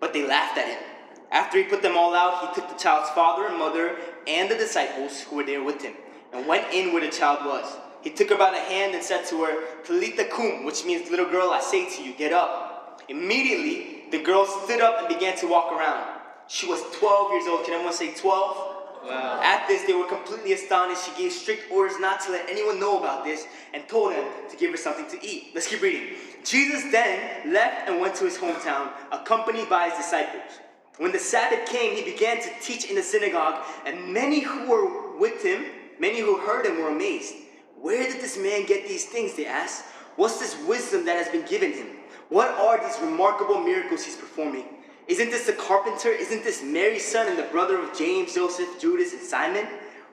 But 0.00 0.12
they 0.12 0.26
laughed 0.26 0.58
at 0.58 0.68
him. 0.68 0.82
After 1.30 1.58
he 1.58 1.64
put 1.64 1.82
them 1.82 1.96
all 1.96 2.14
out, 2.14 2.48
he 2.48 2.54
took 2.54 2.68
the 2.68 2.82
child's 2.82 3.10
father 3.10 3.46
and 3.46 3.58
mother 3.58 3.96
and 4.26 4.50
the 4.50 4.56
disciples 4.56 5.20
who 5.22 5.36
were 5.36 5.44
there 5.44 5.62
with 5.62 5.82
him 5.82 5.94
and 6.32 6.46
went 6.46 6.72
in 6.72 6.92
where 6.92 7.04
the 7.04 7.10
child 7.10 7.44
was. 7.44 7.76
He 8.02 8.10
took 8.10 8.28
her 8.28 8.36
by 8.36 8.50
the 8.50 8.60
hand 8.60 8.94
and 8.94 9.02
said 9.02 9.24
to 9.26 9.44
her, 9.44 9.82
Talitha 9.84 10.24
kum, 10.26 10.64
which 10.64 10.84
means, 10.84 11.10
little 11.10 11.30
girl, 11.30 11.50
I 11.50 11.60
say 11.60 11.88
to 11.96 12.02
you, 12.02 12.12
get 12.14 12.32
up. 12.32 13.02
Immediately, 13.08 14.04
the 14.10 14.22
girl 14.22 14.46
stood 14.46 14.80
up 14.80 14.98
and 14.98 15.08
began 15.08 15.36
to 15.38 15.46
walk 15.46 15.72
around. 15.72 16.20
She 16.46 16.66
was 16.66 16.82
12 16.98 17.32
years 17.32 17.46
old. 17.46 17.64
Can 17.64 17.74
everyone 17.74 17.94
say 17.94 18.14
12? 18.14 18.73
At 19.10 19.66
this, 19.68 19.84
they 19.84 19.92
were 19.92 20.06
completely 20.06 20.52
astonished. 20.52 21.04
She 21.04 21.22
gave 21.22 21.32
strict 21.32 21.70
orders 21.70 21.98
not 22.00 22.20
to 22.22 22.32
let 22.32 22.48
anyone 22.48 22.80
know 22.80 22.98
about 22.98 23.24
this 23.24 23.46
and 23.72 23.86
told 23.88 24.12
him 24.12 24.24
to 24.50 24.56
give 24.56 24.70
her 24.70 24.76
something 24.76 25.06
to 25.08 25.26
eat. 25.26 25.50
Let's 25.54 25.66
keep 25.66 25.82
reading. 25.82 26.16
Jesus 26.44 26.90
then 26.90 27.52
left 27.52 27.88
and 27.88 28.00
went 28.00 28.14
to 28.16 28.24
his 28.24 28.36
hometown, 28.36 28.90
accompanied 29.12 29.68
by 29.68 29.88
his 29.88 29.98
disciples. 29.98 30.60
When 30.98 31.12
the 31.12 31.18
Sabbath 31.18 31.68
came, 31.68 31.96
he 31.96 32.04
began 32.04 32.40
to 32.40 32.48
teach 32.60 32.84
in 32.88 32.94
the 32.94 33.02
synagogue, 33.02 33.64
and 33.84 34.12
many 34.12 34.40
who 34.40 34.68
were 34.68 35.18
with 35.18 35.42
him, 35.42 35.64
many 35.98 36.20
who 36.20 36.38
heard 36.38 36.66
him, 36.66 36.78
were 36.78 36.90
amazed. 36.90 37.34
Where 37.80 38.10
did 38.10 38.22
this 38.22 38.38
man 38.38 38.64
get 38.66 38.86
these 38.86 39.06
things? 39.06 39.34
They 39.34 39.46
asked. 39.46 39.84
What's 40.16 40.38
this 40.38 40.56
wisdom 40.66 41.04
that 41.06 41.16
has 41.16 41.28
been 41.28 41.44
given 41.46 41.72
him? 41.72 41.88
What 42.28 42.48
are 42.50 42.82
these 42.82 42.98
remarkable 43.00 43.60
miracles 43.60 44.04
he's 44.04 44.16
performing? 44.16 44.64
Isn't 45.06 45.30
this 45.30 45.46
the 45.46 45.52
carpenter? 45.52 46.10
Isn't 46.10 46.44
this 46.44 46.62
Mary's 46.62 47.06
son 47.06 47.28
and 47.28 47.38
the 47.38 47.44
brother 47.44 47.78
of 47.78 47.96
James, 47.96 48.34
Joseph, 48.34 48.80
Judas, 48.80 49.12
and 49.12 49.20
Simon? 49.20 49.66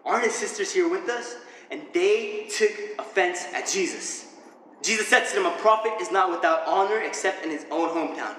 Aren't 0.05 0.25
his 0.25 0.35
sisters 0.35 0.73
here 0.73 0.89
with 0.89 1.07
us? 1.09 1.35
And 1.69 1.81
they 1.93 2.47
took 2.57 2.71
offense 2.99 3.45
at 3.53 3.67
Jesus. 3.67 4.35
Jesus 4.81 5.07
said 5.07 5.27
to 5.27 5.35
them, 5.35 5.45
A 5.45 5.55
prophet 5.59 5.93
is 6.01 6.11
not 6.11 6.29
without 6.29 6.67
honor 6.67 6.99
except 6.99 7.45
in 7.45 7.51
his 7.51 7.65
own 7.71 7.89
hometown, 7.89 8.35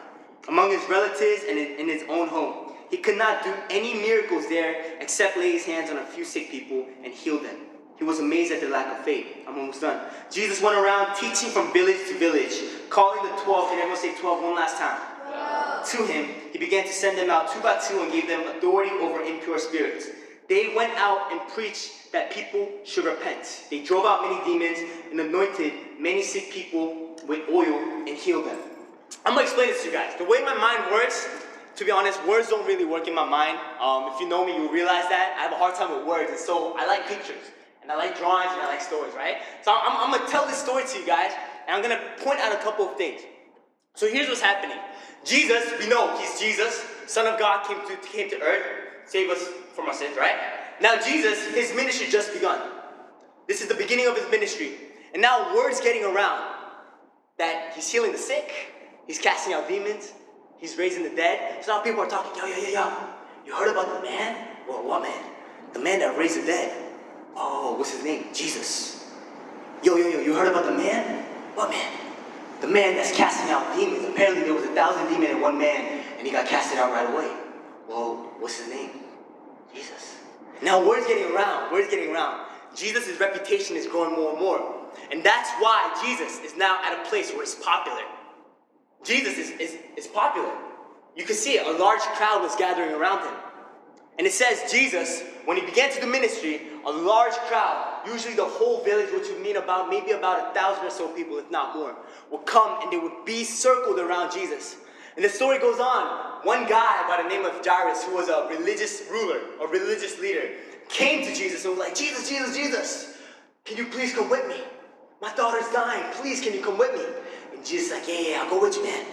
among 0.49 0.71
his 0.71 0.83
relatives 0.91 1.45
and 1.49 1.59
in 1.59 1.89
his 1.89 2.03
own 2.09 2.29
home. 2.29 2.73
He 2.91 2.99
could 2.99 3.17
not 3.17 3.43
do 3.43 3.55
any 3.71 3.95
miracles 3.95 4.49
there 4.49 4.99
except 5.01 5.39
lay 5.39 5.53
his 5.53 5.65
hands 5.65 5.91
on 5.91 5.97
a 5.97 6.05
few 6.05 6.25
sick 6.25 6.51
people 6.51 6.85
and 7.03 7.15
heal 7.15 7.39
them. 7.39 7.57
He 7.97 8.05
was 8.05 8.19
amazed 8.19 8.53
at 8.53 8.61
their 8.61 8.69
lack 8.69 8.99
of 8.99 9.05
faith. 9.05 9.29
I'm 9.47 9.59
almost 9.59 9.81
done. 9.81 10.05
Jesus 10.31 10.61
went 10.61 10.77
around 10.77 11.15
teaching 11.17 11.49
from 11.51 11.73
village 11.73 12.09
to 12.09 12.19
village, 12.19 12.53
calling 12.91 13.23
the 13.23 13.31
12. 13.43 13.71
Can 13.71 13.79
everyone 13.79 13.97
say 13.97 14.15
12 14.19 14.43
one 14.43 14.57
last 14.57 14.77
time? 14.77 15.12
To 15.91 16.07
him, 16.07 16.29
he 16.53 16.59
began 16.59 16.85
to 16.87 16.93
send 16.93 17.19
them 17.19 17.29
out 17.29 17.53
two 17.53 17.61
by 17.61 17.79
two 17.79 18.01
and 18.03 18.13
gave 18.13 18.29
them 18.29 18.47
authority 18.49 18.91
over 18.91 19.21
impure 19.21 19.59
spirits. 19.59 20.07
They 20.49 20.75
went 20.75 20.93
out 20.97 21.33
and 21.33 21.41
preached 21.51 22.13
that 22.13 22.31
people 22.31 22.69
should 22.85 23.05
repent. 23.05 23.65
They 23.71 23.83
drove 23.83 24.05
out 24.07 24.23
many 24.23 24.45
demons 24.45 24.79
and 25.11 25.19
anointed 25.19 25.73
many 25.99 26.23
sick 26.23 26.51
people 26.51 27.17
with 27.27 27.49
oil 27.51 27.79
and 28.07 28.09
healed 28.09 28.47
them. 28.47 28.59
I'm 29.25 29.35
gonna 29.35 29.43
explain 29.43 29.69
this 29.69 29.83
to 29.83 29.89
you 29.89 29.95
guys. 29.95 30.15
The 30.19 30.25
way 30.25 30.43
my 30.43 30.55
mind 30.55 30.91
works, 30.93 31.29
to 31.77 31.85
be 31.85 31.91
honest, 31.91 32.25
words 32.27 32.49
don't 32.49 32.67
really 32.67 32.85
work 32.85 33.09
in 33.09 33.15
my 33.15 33.29
mind. 33.29 33.59
Um, 33.81 34.13
if 34.13 34.21
you 34.21 34.29
know 34.29 34.45
me, 34.45 34.55
you'll 34.57 34.73
realize 34.73 35.09
that. 35.09 35.37
I 35.39 35.43
have 35.43 35.53
a 35.53 35.57
hard 35.57 35.75
time 35.75 35.97
with 35.97 36.07
words, 36.07 36.31
and 36.31 36.39
so 36.39 36.77
I 36.77 36.87
like 36.87 37.07
pictures, 37.07 37.51
and 37.83 37.91
I 37.91 37.97
like 37.97 38.19
drawings, 38.19 38.51
and 38.53 38.61
I 38.61 38.67
like 38.67 38.81
stories, 38.81 39.15
right? 39.15 39.37
So 39.63 39.73
I'm, 39.73 39.97
I'm 39.97 40.11
gonna 40.13 40.31
tell 40.31 40.47
this 40.47 40.59
story 40.59 40.85
to 40.85 40.99
you 40.99 41.07
guys, 41.07 41.33
and 41.67 41.77
I'm 41.77 41.83
gonna 41.83 42.01
point 42.19 42.41
out 42.41 42.53
a 42.53 42.63
couple 42.63 42.89
of 42.89 42.97
things. 42.97 43.23
So 43.95 44.09
here's 44.09 44.29
what's 44.29 44.41
happening. 44.41 44.79
Jesus, 45.25 45.73
we 45.79 45.89
know 45.89 46.17
he's 46.19 46.39
Jesus, 46.39 46.85
Son 47.07 47.27
of 47.27 47.39
God, 47.39 47.67
came 47.67 47.79
to, 47.87 48.09
came 48.09 48.31
to 48.31 48.41
earth, 48.41 48.67
save 49.07 49.31
us 49.31 49.43
from 49.75 49.87
our 49.87 49.95
sins, 49.95 50.17
right? 50.17 50.37
Now 50.81 51.01
Jesus, 51.01 51.55
his 51.55 51.75
ministry 51.75 52.07
just 52.11 52.33
begun. 52.33 52.61
This 53.47 53.61
is 53.61 53.69
the 53.69 53.75
beginning 53.75 54.07
of 54.07 54.17
his 54.17 54.29
ministry. 54.31 54.73
And 55.13 55.23
now 55.23 55.55
word's 55.55 55.81
getting 55.81 56.05
around 56.05 56.55
that 57.39 57.73
he's 57.75 57.91
healing 57.91 58.13
the 58.13 58.19
sick, 58.19 58.51
he's 59.07 59.19
casting 59.19 59.53
out 59.53 59.69
demons, 59.69 60.13
he's 60.59 60.77
raising 60.79 61.03
the 61.03 61.15
dead. 61.15 61.65
So 61.65 61.77
now 61.77 61.83
people 61.83 62.01
are 62.01 62.09
talking, 62.09 62.33
yo, 62.37 62.47
yo, 62.47 62.57
yo, 62.57 62.69
yo. 62.71 62.93
You 63.45 63.55
heard 63.55 63.71
about 63.71 64.03
the 64.03 64.09
man? 64.09 64.53
or 64.69 64.83
woman? 64.83 65.13
The 65.73 65.79
man 65.79 66.01
that 66.01 66.17
raised 66.19 66.43
the 66.43 66.47
dead. 66.47 66.91
Oh, 67.35 67.75
what's 67.77 67.93
his 67.93 68.05
name? 68.05 68.27
Jesus. 68.33 69.11
Yo, 69.83 69.97
yo, 69.97 70.09
yo, 70.09 70.21
you 70.21 70.35
heard 70.35 70.49
about 70.49 70.65
the 70.65 70.73
man? 70.73 71.25
What 71.55 71.71
man? 71.71 71.93
The 72.63 72.69
man 72.69 72.95
that's 72.95 73.11
casting 73.11 73.51
out 73.51 73.77
demons. 73.77 74.09
Apparently 74.09 74.45
there 74.45 74.55
was 74.55 74.63
a 74.65 74.75
thousand 74.75 75.09
demons 75.09 75.31
in 75.31 75.41
one 75.41 75.59
man, 75.59 76.01
and 76.17 76.25
he 76.25 76.33
got 76.33 76.47
casted 76.47 76.79
out 76.79 76.93
right 76.93 77.13
away. 77.13 77.29
Well, 77.89 78.31
what's 78.39 78.61
his 78.61 78.69
name? 78.69 78.91
Jesus. 79.75 80.17
Now 80.63 80.87
word's 80.87 81.09
getting 81.09 81.35
around. 81.35 81.73
Word's 81.73 81.91
getting 81.91 82.15
around. 82.15 82.47
Jesus' 82.77 83.19
reputation 83.19 83.77
is 83.77 83.89
growing 83.89 84.15
more 84.15 84.31
and 84.31 84.39
more. 84.39 84.83
And 85.11 85.25
that's 85.25 85.51
why 85.61 85.93
Jesus 86.05 86.39
is 86.41 86.57
now 86.57 86.81
at 86.85 87.05
a 87.05 87.09
place 87.09 87.33
where 87.33 87.43
it's 87.43 87.57
popular. 87.57 88.03
Jesus 89.03 89.37
is, 89.39 89.51
is, 89.59 89.79
is 89.97 90.07
popular. 90.07 90.53
You 91.17 91.25
can 91.25 91.35
see 91.35 91.55
it. 91.55 91.67
A 91.67 91.79
large 91.79 92.01
crowd 92.01 92.43
was 92.43 92.55
gathering 92.55 92.93
around 92.93 93.27
him. 93.27 93.35
And 94.19 94.27
it 94.27 94.33
says 94.33 94.71
Jesus, 94.71 95.23
when 95.47 95.57
he 95.57 95.67
began 95.67 95.91
to 95.93 96.01
do 96.01 96.07
ministry, 96.07 96.63
a 96.87 96.91
large 96.93 97.35
crowd, 97.49 97.92
usually 98.07 98.35
the 98.35 98.45
whole 98.45 98.83
village, 98.85 99.13
which 99.13 99.29
would 99.29 99.41
mean 99.41 99.57
about 99.57 99.89
maybe 99.89 100.13
about 100.13 100.51
a 100.51 100.55
thousand 100.55 100.87
or 100.87 100.91
so 100.91 101.09
people, 101.09 101.39
if 101.39 101.51
not 101.51 101.77
more, 101.77 101.95
would 102.31 102.47
come 102.47 102.83
and 102.83 102.93
they 102.93 102.99
would 102.99 103.25
be 103.25 103.45
circled 103.45 103.99
around 103.99 104.33
Jesus. 104.33 104.77
And 105.17 105.25
the 105.25 105.29
story 105.29 105.59
goes 105.59 105.79
on. 105.79 106.45
One 106.45 106.67
guy 106.69 107.07
by 107.07 107.23
the 107.23 107.29
name 107.29 107.45
of 107.45 107.65
Jairus, 107.65 108.05
who 108.05 108.15
was 108.15 108.29
a 108.29 108.49
religious 108.49 109.03
ruler, 109.11 109.41
a 109.63 109.67
religious 109.67 110.19
leader, 110.19 110.49
came 110.89 111.25
to 111.25 111.35
Jesus 111.35 111.65
and 111.65 111.77
was 111.77 111.81
like, 111.81 111.95
Jesus, 111.95 112.29
Jesus, 112.29 112.57
Jesus, 112.57 113.19
can 113.65 113.77
you 113.77 113.87
please 113.87 114.15
come 114.15 114.29
with 114.29 114.47
me? 114.49 114.61
My 115.21 115.33
daughter's 115.35 115.71
dying. 115.73 116.03
Please, 116.15 116.41
can 116.41 116.53
you 116.53 116.63
come 116.63 116.79
with 116.79 116.93
me? 116.95 117.05
And 117.55 117.65
Jesus 117.65 117.87
is 117.87 117.93
like, 117.93 118.09
yeah, 118.09 118.31
yeah, 118.31 118.43
I'll 118.43 118.51
go 118.51 118.61
with 118.61 118.77
you, 118.77 118.85
man. 118.85 119.05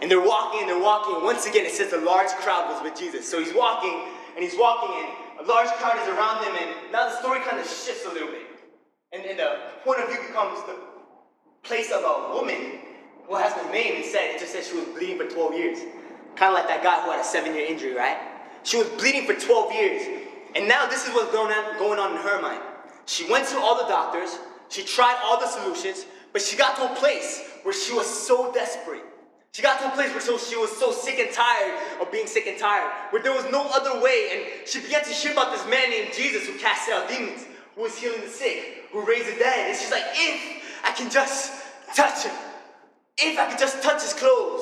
And 0.00 0.10
they're 0.10 0.24
walking 0.24 0.60
and 0.60 0.68
they're 0.68 0.82
walking. 0.82 1.24
Once 1.24 1.46
again, 1.46 1.66
it 1.66 1.72
says 1.72 1.92
a 1.92 1.98
large 1.98 2.28
crowd 2.28 2.70
was 2.70 2.82
with 2.82 2.96
Jesus. 2.98 3.28
So 3.28 3.40
he's 3.42 3.54
walking 3.54 4.04
and 4.36 4.44
he's 4.44 4.56
walking 4.56 4.94
and 4.94 5.25
a 5.38 5.44
large 5.44 5.68
crowd 5.78 5.98
is 6.02 6.08
around 6.08 6.44
them, 6.44 6.56
And 6.56 6.92
now 6.92 7.08
the 7.08 7.16
story 7.18 7.40
kind 7.40 7.60
of 7.60 7.66
shifts 7.66 8.04
a 8.06 8.12
little 8.12 8.28
bit. 8.28 8.42
And, 9.12 9.38
the 9.38 9.58
point 9.84 10.00
of 10.00 10.08
view 10.08 10.18
becomes 10.26 10.60
the 10.66 10.76
place 11.62 11.90
of 11.90 12.02
a 12.02 12.34
woman 12.34 12.80
who 13.26 13.34
has 13.34 13.54
no 13.56 13.70
name 13.70 14.02
said, 14.04 14.34
it 14.34 14.40
just 14.40 14.52
said 14.52 14.64
she 14.64 14.74
was 14.74 14.84
bleeding 14.86 15.18
for 15.18 15.26
12 15.26 15.54
years. 15.54 15.78
Kind 16.36 16.50
of 16.50 16.54
like 16.54 16.68
that 16.68 16.82
guy 16.82 17.02
who 17.02 17.10
had 17.10 17.20
a 17.20 17.24
seven 17.24 17.54
year 17.54 17.66
injury, 17.66 17.94
right? 17.94 18.18
She 18.62 18.76
was 18.76 18.88
bleeding 18.90 19.26
for 19.26 19.34
12 19.34 19.72
years. 19.72 20.02
And 20.54 20.68
now 20.68 20.86
this 20.86 21.06
is 21.06 21.14
what's 21.14 21.32
going 21.32 21.52
on, 21.52 21.78
going 21.78 21.98
on 21.98 22.12
in 22.12 22.18
her 22.18 22.40
mind. 22.40 22.62
She 23.06 23.30
went 23.30 23.46
to 23.48 23.58
all 23.58 23.76
the 23.76 23.88
doctors, 23.88 24.38
she 24.68 24.82
tried 24.82 25.18
all 25.24 25.38
the 25.38 25.46
solutions, 25.46 26.06
but 26.32 26.42
she 26.42 26.56
got 26.56 26.76
to 26.76 26.92
a 26.92 26.94
place 26.96 27.42
where 27.62 27.74
she 27.74 27.94
was 27.94 28.06
so 28.06 28.52
desperate. 28.52 29.04
She 29.56 29.62
got 29.62 29.80
to 29.80 29.88
a 29.88 29.90
place 29.92 30.10
where 30.10 30.20
so, 30.20 30.36
she 30.36 30.54
was 30.54 30.70
so 30.76 30.92
sick 30.92 31.18
and 31.18 31.32
tired 31.32 31.80
of 31.98 32.12
being 32.12 32.26
sick 32.26 32.46
and 32.46 32.58
tired, 32.58 32.92
where 33.08 33.22
there 33.22 33.32
was 33.32 33.50
no 33.50 33.66
other 33.72 34.02
way. 34.02 34.28
And 34.60 34.68
she 34.68 34.80
began 34.82 35.02
to 35.02 35.08
hear 35.08 35.32
about 35.32 35.50
this 35.50 35.64
man 35.64 35.88
named 35.88 36.12
Jesus 36.12 36.46
who 36.46 36.58
cast 36.58 36.90
out 36.90 37.08
demons, 37.08 37.46
who 37.74 37.80
was 37.80 37.96
healing 37.96 38.20
the 38.20 38.28
sick, 38.28 38.84
who 38.92 39.00
raised 39.06 39.34
the 39.34 39.38
dead. 39.38 39.70
And 39.70 39.78
she's 39.78 39.90
like, 39.90 40.04
if 40.12 40.62
I 40.84 40.92
can 40.92 41.10
just 41.10 41.64
touch 41.94 42.24
him, 42.24 42.34
if 43.16 43.38
I 43.38 43.48
could 43.48 43.58
just 43.58 43.82
touch 43.82 44.02
his 44.02 44.12
clothes. 44.12 44.60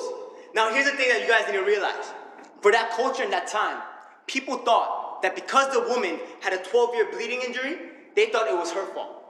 Now, 0.54 0.72
here's 0.72 0.88
the 0.88 0.96
thing 0.96 1.08
that 1.08 1.22
you 1.22 1.26
guys 1.26 1.44
need 1.48 1.58
to 1.58 1.64
realize. 1.64 2.12
For 2.60 2.70
that 2.70 2.92
culture 2.92 3.24
in 3.24 3.30
that 3.30 3.48
time, 3.48 3.82
people 4.28 4.58
thought 4.58 5.22
that 5.22 5.34
because 5.34 5.74
the 5.74 5.80
woman 5.92 6.20
had 6.40 6.52
a 6.52 6.62
12 6.62 6.94
year 6.94 7.08
bleeding 7.10 7.40
injury, 7.44 7.78
they 8.14 8.26
thought 8.26 8.46
it 8.46 8.56
was 8.56 8.70
her 8.70 8.86
fault. 8.94 9.24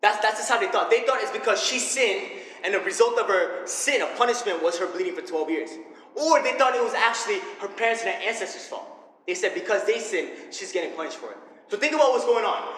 That's, 0.00 0.18
that's 0.22 0.38
just 0.38 0.48
how 0.48 0.58
they 0.58 0.68
thought. 0.68 0.90
They 0.90 1.04
thought 1.04 1.18
it's 1.20 1.30
because 1.30 1.62
she 1.62 1.78
sinned, 1.78 2.39
and 2.64 2.74
the 2.74 2.80
result 2.80 3.18
of 3.18 3.26
her 3.26 3.66
sin, 3.66 4.02
a 4.02 4.06
punishment, 4.16 4.62
was 4.62 4.78
her 4.78 4.86
bleeding 4.86 5.14
for 5.14 5.22
12 5.22 5.50
years. 5.50 5.70
Or 6.14 6.42
they 6.42 6.52
thought 6.52 6.74
it 6.74 6.82
was 6.82 6.94
actually 6.94 7.38
her 7.60 7.68
parents 7.68 8.02
and 8.02 8.14
her 8.14 8.28
ancestors' 8.28 8.66
fault. 8.66 8.86
They 9.26 9.34
said 9.34 9.54
because 9.54 9.84
they 9.84 9.98
sinned, 9.98 10.30
she's 10.50 10.72
getting 10.72 10.92
punished 10.96 11.18
for 11.18 11.30
it. 11.30 11.36
So 11.68 11.76
think 11.76 11.94
about 11.94 12.10
what's 12.10 12.24
going 12.24 12.44
on. 12.44 12.74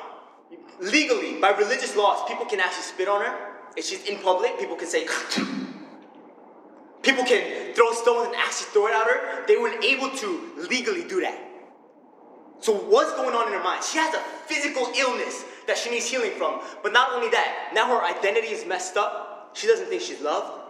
Legally, 0.81 1.41
by 1.41 1.51
religious 1.51 1.97
laws, 1.97 2.29
people 2.29 2.45
can 2.45 2.61
actually 2.61 2.83
spit 2.83 3.09
on 3.09 3.25
her. 3.25 3.35
If 3.77 3.87
she's 3.87 4.05
in 4.05 4.19
public, 4.19 4.59
people 4.59 4.77
can 4.77 4.87
say, 4.87 5.07
People 7.03 7.25
can 7.25 7.75
throw 7.75 7.93
stones 7.93 8.29
and 8.29 8.37
actually 8.37 8.71
throw 8.73 8.87
it 8.87 8.95
at 8.95 9.07
her. 9.07 9.47
They 9.47 9.57
weren't 9.57 9.83
able 9.85 10.11
to 10.11 10.67
legally 10.71 11.03
do 11.05 11.21
that. 11.21 11.39
So 12.61 12.73
what's 12.73 13.13
going 13.15 13.35
on 13.35 13.49
in 13.49 13.55
her 13.55 13.63
mind? 13.63 13.83
She 13.83 13.99
has 13.99 14.15
a 14.15 14.21
physical 14.47 14.87
illness 14.97 15.45
that 15.67 15.77
she 15.77 15.91
needs 15.91 16.07
healing 16.07 16.31
from. 16.39 16.61
But 16.83 16.93
not 16.93 17.13
only 17.13 17.29
that, 17.31 17.73
now 17.75 17.89
her 17.89 18.05
identity 18.05 18.49
is 18.49 18.65
messed 18.65 18.97
up. 18.97 19.32
She 19.55 19.67
doesn't 19.67 19.87
think 19.87 20.03
she's 20.03 20.21
loved. 20.21 20.61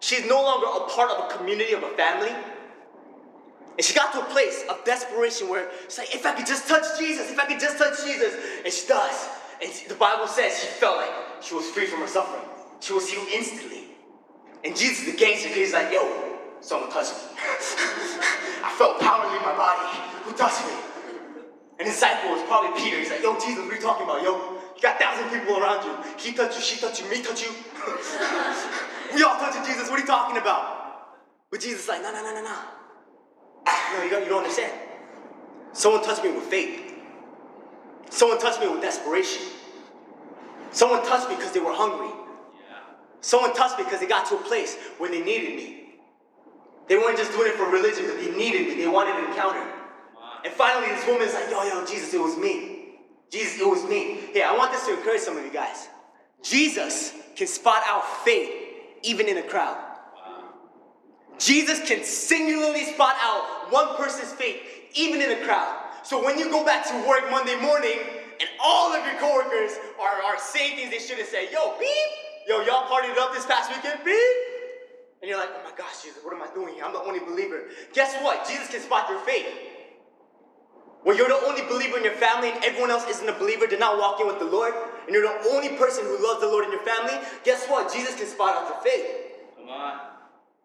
She's 0.00 0.26
no 0.26 0.42
longer 0.42 0.66
a 0.66 0.88
part 0.88 1.10
of 1.10 1.30
a 1.30 1.36
community 1.36 1.72
of 1.72 1.82
a 1.82 1.90
family. 1.90 2.30
And 3.78 3.84
she 3.84 3.94
got 3.94 4.12
to 4.12 4.20
a 4.20 4.24
place 4.24 4.64
of 4.68 4.84
desperation 4.84 5.48
where 5.48 5.70
she's 5.84 5.98
like, 5.98 6.14
if 6.14 6.26
I 6.26 6.34
could 6.34 6.46
just 6.46 6.68
touch 6.68 6.98
Jesus, 6.98 7.30
if 7.30 7.38
I 7.38 7.46
could 7.46 7.60
just 7.60 7.78
touch 7.78 8.04
Jesus. 8.04 8.34
And 8.64 8.72
she 8.72 8.86
does. 8.86 9.28
And 9.62 9.72
the 9.88 9.94
Bible 9.94 10.26
says 10.26 10.58
she 10.58 10.66
felt 10.66 10.96
like 10.96 11.10
she 11.40 11.54
was 11.54 11.66
free 11.70 11.86
from 11.86 12.00
her 12.00 12.06
suffering. 12.06 12.42
She 12.80 12.92
was 12.92 13.08
healed 13.08 13.28
instantly. 13.32 13.84
And 14.64 14.76
Jesus, 14.76 15.06
the 15.06 15.16
gangster, 15.16 15.48
he's 15.48 15.72
like, 15.72 15.92
yo, 15.92 16.02
someone 16.60 16.90
touched 16.90 17.14
me. 17.14 17.38
I 18.64 18.74
felt 18.76 19.00
power 19.00 19.30
leave 19.30 19.42
my 19.42 19.54
body. 19.54 19.98
Who 20.24 20.32
touched 20.32 20.66
me? 20.66 20.74
And 21.78 21.86
his 21.86 21.94
disciple 21.96 22.30
was 22.30 22.42
probably 22.48 22.80
Peter. 22.80 22.98
He's 22.98 23.10
like, 23.10 23.22
yo, 23.22 23.34
Jesus, 23.38 23.62
what 23.62 23.72
are 23.72 23.76
you 23.76 23.80
talking 23.80 24.04
about? 24.04 24.22
Yo, 24.22 24.57
you 24.78 24.82
got 24.82 25.00
thousand 25.00 25.28
people 25.36 25.58
around 25.58 25.84
you. 25.84 25.92
He 26.18 26.32
touched 26.32 26.56
you, 26.56 26.62
she 26.62 26.80
touched 26.80 27.02
you, 27.02 27.10
me 27.10 27.20
touched 27.20 27.42
you. 27.42 27.50
we 29.14 29.24
all 29.24 29.34
touching 29.34 29.64
Jesus. 29.64 29.90
What 29.90 29.98
are 29.98 30.02
you 30.02 30.06
talking 30.06 30.36
about? 30.38 31.16
But 31.50 31.60
Jesus 31.60 31.82
is 31.82 31.88
like, 31.88 32.00
no, 32.00 32.12
no, 32.12 32.22
no, 32.22 32.32
no, 32.32 32.42
no. 32.42 32.56
No, 33.96 34.04
you 34.04 34.10
don't, 34.10 34.22
you 34.22 34.28
don't 34.28 34.38
understand. 34.38 34.72
Someone 35.72 36.04
touched 36.04 36.22
me 36.22 36.30
with 36.30 36.44
faith. 36.44 36.94
Someone 38.08 38.38
touched 38.38 38.60
me 38.60 38.68
with 38.68 38.80
desperation. 38.80 39.42
Someone 40.70 41.04
touched 41.04 41.28
me 41.28 41.34
because 41.34 41.50
they 41.50 41.60
were 41.60 41.74
hungry. 41.74 42.12
Someone 43.20 43.52
touched 43.54 43.78
me 43.78 43.84
because 43.84 43.98
they 43.98 44.06
got 44.06 44.26
to 44.28 44.36
a 44.36 44.42
place 44.42 44.78
where 44.98 45.10
they 45.10 45.22
needed 45.22 45.56
me. 45.56 45.94
They 46.88 46.96
weren't 46.96 47.18
just 47.18 47.32
doing 47.32 47.50
it 47.50 47.56
for 47.56 47.68
religion, 47.68 48.04
but 48.06 48.16
they 48.16 48.30
needed 48.30 48.68
me. 48.68 48.74
They 48.76 48.86
wanted 48.86 49.16
an 49.16 49.30
encounter. 49.30 49.66
And 50.44 50.52
finally, 50.52 50.86
this 50.94 51.04
woman's 51.04 51.34
like, 51.34 51.50
yo, 51.50 51.64
yo, 51.64 51.84
Jesus, 51.84 52.14
it 52.14 52.20
was 52.20 52.36
me. 52.36 52.77
Jesus, 53.30 53.60
it 53.60 53.68
was 53.68 53.84
me. 53.84 54.20
Hey, 54.32 54.42
I 54.42 54.56
want 54.56 54.72
this 54.72 54.86
to 54.86 54.96
encourage 54.96 55.20
some 55.20 55.36
of 55.36 55.44
you 55.44 55.52
guys. 55.52 55.88
Jesus 56.42 57.12
can 57.36 57.46
spot 57.46 57.82
out 57.86 58.04
faith 58.24 58.50
even 59.02 59.28
in 59.28 59.38
a 59.38 59.42
crowd. 59.42 59.84
Jesus 61.38 61.86
can 61.86 62.02
singularly 62.02 62.84
spot 62.84 63.14
out 63.20 63.70
one 63.70 63.96
person's 63.96 64.32
faith 64.32 64.60
even 64.94 65.20
in 65.20 65.30
a 65.30 65.44
crowd. 65.44 65.84
So 66.02 66.24
when 66.24 66.38
you 66.38 66.50
go 66.50 66.64
back 66.64 66.86
to 66.88 67.08
work 67.08 67.30
Monday 67.30 67.60
morning 67.60 67.98
and 68.40 68.48
all 68.62 68.92
of 68.92 69.04
your 69.04 69.20
coworkers 69.20 69.76
are, 70.00 70.22
are 70.22 70.38
saying 70.38 70.76
things 70.76 70.90
they 70.90 70.98
shouldn't 70.98 71.28
say, 71.28 71.52
yo, 71.52 71.78
beep, 71.78 72.08
yo, 72.48 72.62
y'all 72.62 72.88
partied 72.88 73.16
up 73.18 73.32
this 73.32 73.46
past 73.46 73.70
weekend, 73.70 74.00
beep. 74.04 74.16
And 75.20 75.28
you're 75.28 75.38
like, 75.38 75.50
oh 75.52 75.70
my 75.70 75.76
gosh, 75.76 76.02
Jesus, 76.02 76.22
what 76.24 76.34
am 76.34 76.42
I 76.42 76.52
doing 76.54 76.74
here? 76.74 76.84
I'm 76.84 76.92
the 76.92 77.02
only 77.02 77.20
believer. 77.20 77.64
Guess 77.92 78.22
what? 78.22 78.48
Jesus 78.48 78.68
can 78.68 78.80
spot 78.80 79.10
your 79.10 79.18
faith. 79.20 79.46
When 81.04 81.16
you're 81.16 81.28
the 81.28 81.40
only 81.46 81.62
believer 81.62 81.96
in 81.96 82.04
your 82.04 82.18
family 82.18 82.50
and 82.50 82.62
everyone 82.64 82.90
else 82.90 83.06
isn't 83.08 83.28
a 83.28 83.32
believer, 83.38 83.66
they're 83.66 83.78
not 83.78 83.98
walking 83.98 84.26
with 84.26 84.38
the 84.38 84.44
Lord, 84.44 84.74
and 85.06 85.14
you're 85.14 85.22
the 85.22 85.50
only 85.50 85.70
person 85.76 86.04
who 86.04 86.18
loves 86.22 86.40
the 86.40 86.48
Lord 86.48 86.64
in 86.64 86.72
your 86.72 86.82
family, 86.82 87.14
guess 87.44 87.66
what? 87.66 87.92
Jesus 87.92 88.16
can 88.16 88.26
spot 88.26 88.56
out 88.56 88.68
your 88.68 88.80
faith. 88.82 89.06
Come 89.56 89.68
on. 89.68 90.00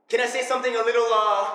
Can 0.10 0.22
I 0.22 0.26
say 0.26 0.41
something 0.41 0.74
a 0.76 0.84
little, 0.84 1.08
uh, 1.13 1.50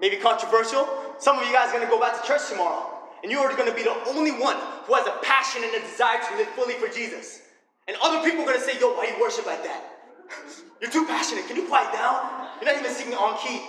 maybe 0.00 0.16
controversial? 0.16 0.88
Some 1.18 1.38
of 1.38 1.46
you 1.46 1.52
guys 1.52 1.70
are 1.70 1.78
gonna 1.78 1.90
go 1.90 2.00
back 2.00 2.20
to 2.20 2.26
church 2.26 2.48
tomorrow, 2.48 2.86
and 3.22 3.32
you 3.32 3.38
are 3.40 3.52
gonna 3.56 3.74
be 3.74 3.82
the 3.82 3.96
only 4.08 4.32
one 4.32 4.56
who 4.86 4.94
has 4.94 5.06
a 5.06 5.18
passion 5.22 5.62
and 5.64 5.74
a 5.74 5.80
desire 5.80 6.18
to 6.22 6.36
live 6.36 6.48
fully 6.54 6.74
for 6.74 6.88
Jesus. 6.88 7.42
And 7.88 7.96
other 8.00 8.22
people 8.22 8.42
are 8.44 8.46
gonna 8.46 8.60
say, 8.60 8.78
yo, 8.78 8.94
why 8.94 9.06
you 9.06 9.20
worship 9.20 9.46
like 9.46 9.62
that? 9.64 9.82
You're 10.80 10.90
too 10.90 11.06
passionate. 11.06 11.46
Can 11.46 11.56
you 11.56 11.66
quiet 11.66 11.92
down? 11.92 12.48
You're 12.60 12.72
not 12.72 12.80
even 12.80 12.94
singing 12.94 13.14
on 13.14 13.38
key. 13.38 13.60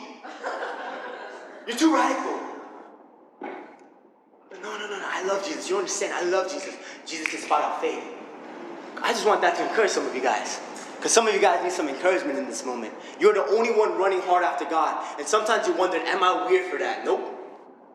You're 1.67 1.77
too 1.77 1.93
radical. 1.93 2.54
No, 4.61 4.77
no, 4.77 4.87
no, 4.87 4.99
no. 4.99 5.05
I 5.07 5.23
love 5.25 5.45
Jesus. 5.45 5.69
You 5.69 5.77
understand? 5.77 6.13
I 6.13 6.23
love 6.29 6.51
Jesus. 6.51 6.75
Jesus 7.05 7.27
can 7.27 7.39
spot 7.39 7.63
out 7.63 7.81
faith. 7.81 8.03
I 9.01 9.11
just 9.11 9.25
want 9.25 9.41
that 9.41 9.55
to 9.57 9.67
encourage 9.67 9.91
some 9.91 10.05
of 10.05 10.15
you 10.15 10.21
guys. 10.21 10.59
Because 10.95 11.11
some 11.11 11.27
of 11.27 11.33
you 11.33 11.41
guys 11.41 11.61
need 11.63 11.71
some 11.71 11.87
encouragement 11.89 12.39
in 12.39 12.45
this 12.45 12.65
moment. 12.65 12.93
You're 13.19 13.33
the 13.33 13.45
only 13.45 13.71
one 13.71 13.97
running 13.97 14.21
hard 14.21 14.43
after 14.43 14.65
God. 14.65 15.03
And 15.19 15.27
sometimes 15.27 15.67
you 15.67 15.73
wonder, 15.75 15.97
am 15.97 16.23
I 16.23 16.47
weird 16.49 16.71
for 16.71 16.79
that? 16.79 17.05
Nope. 17.05 17.31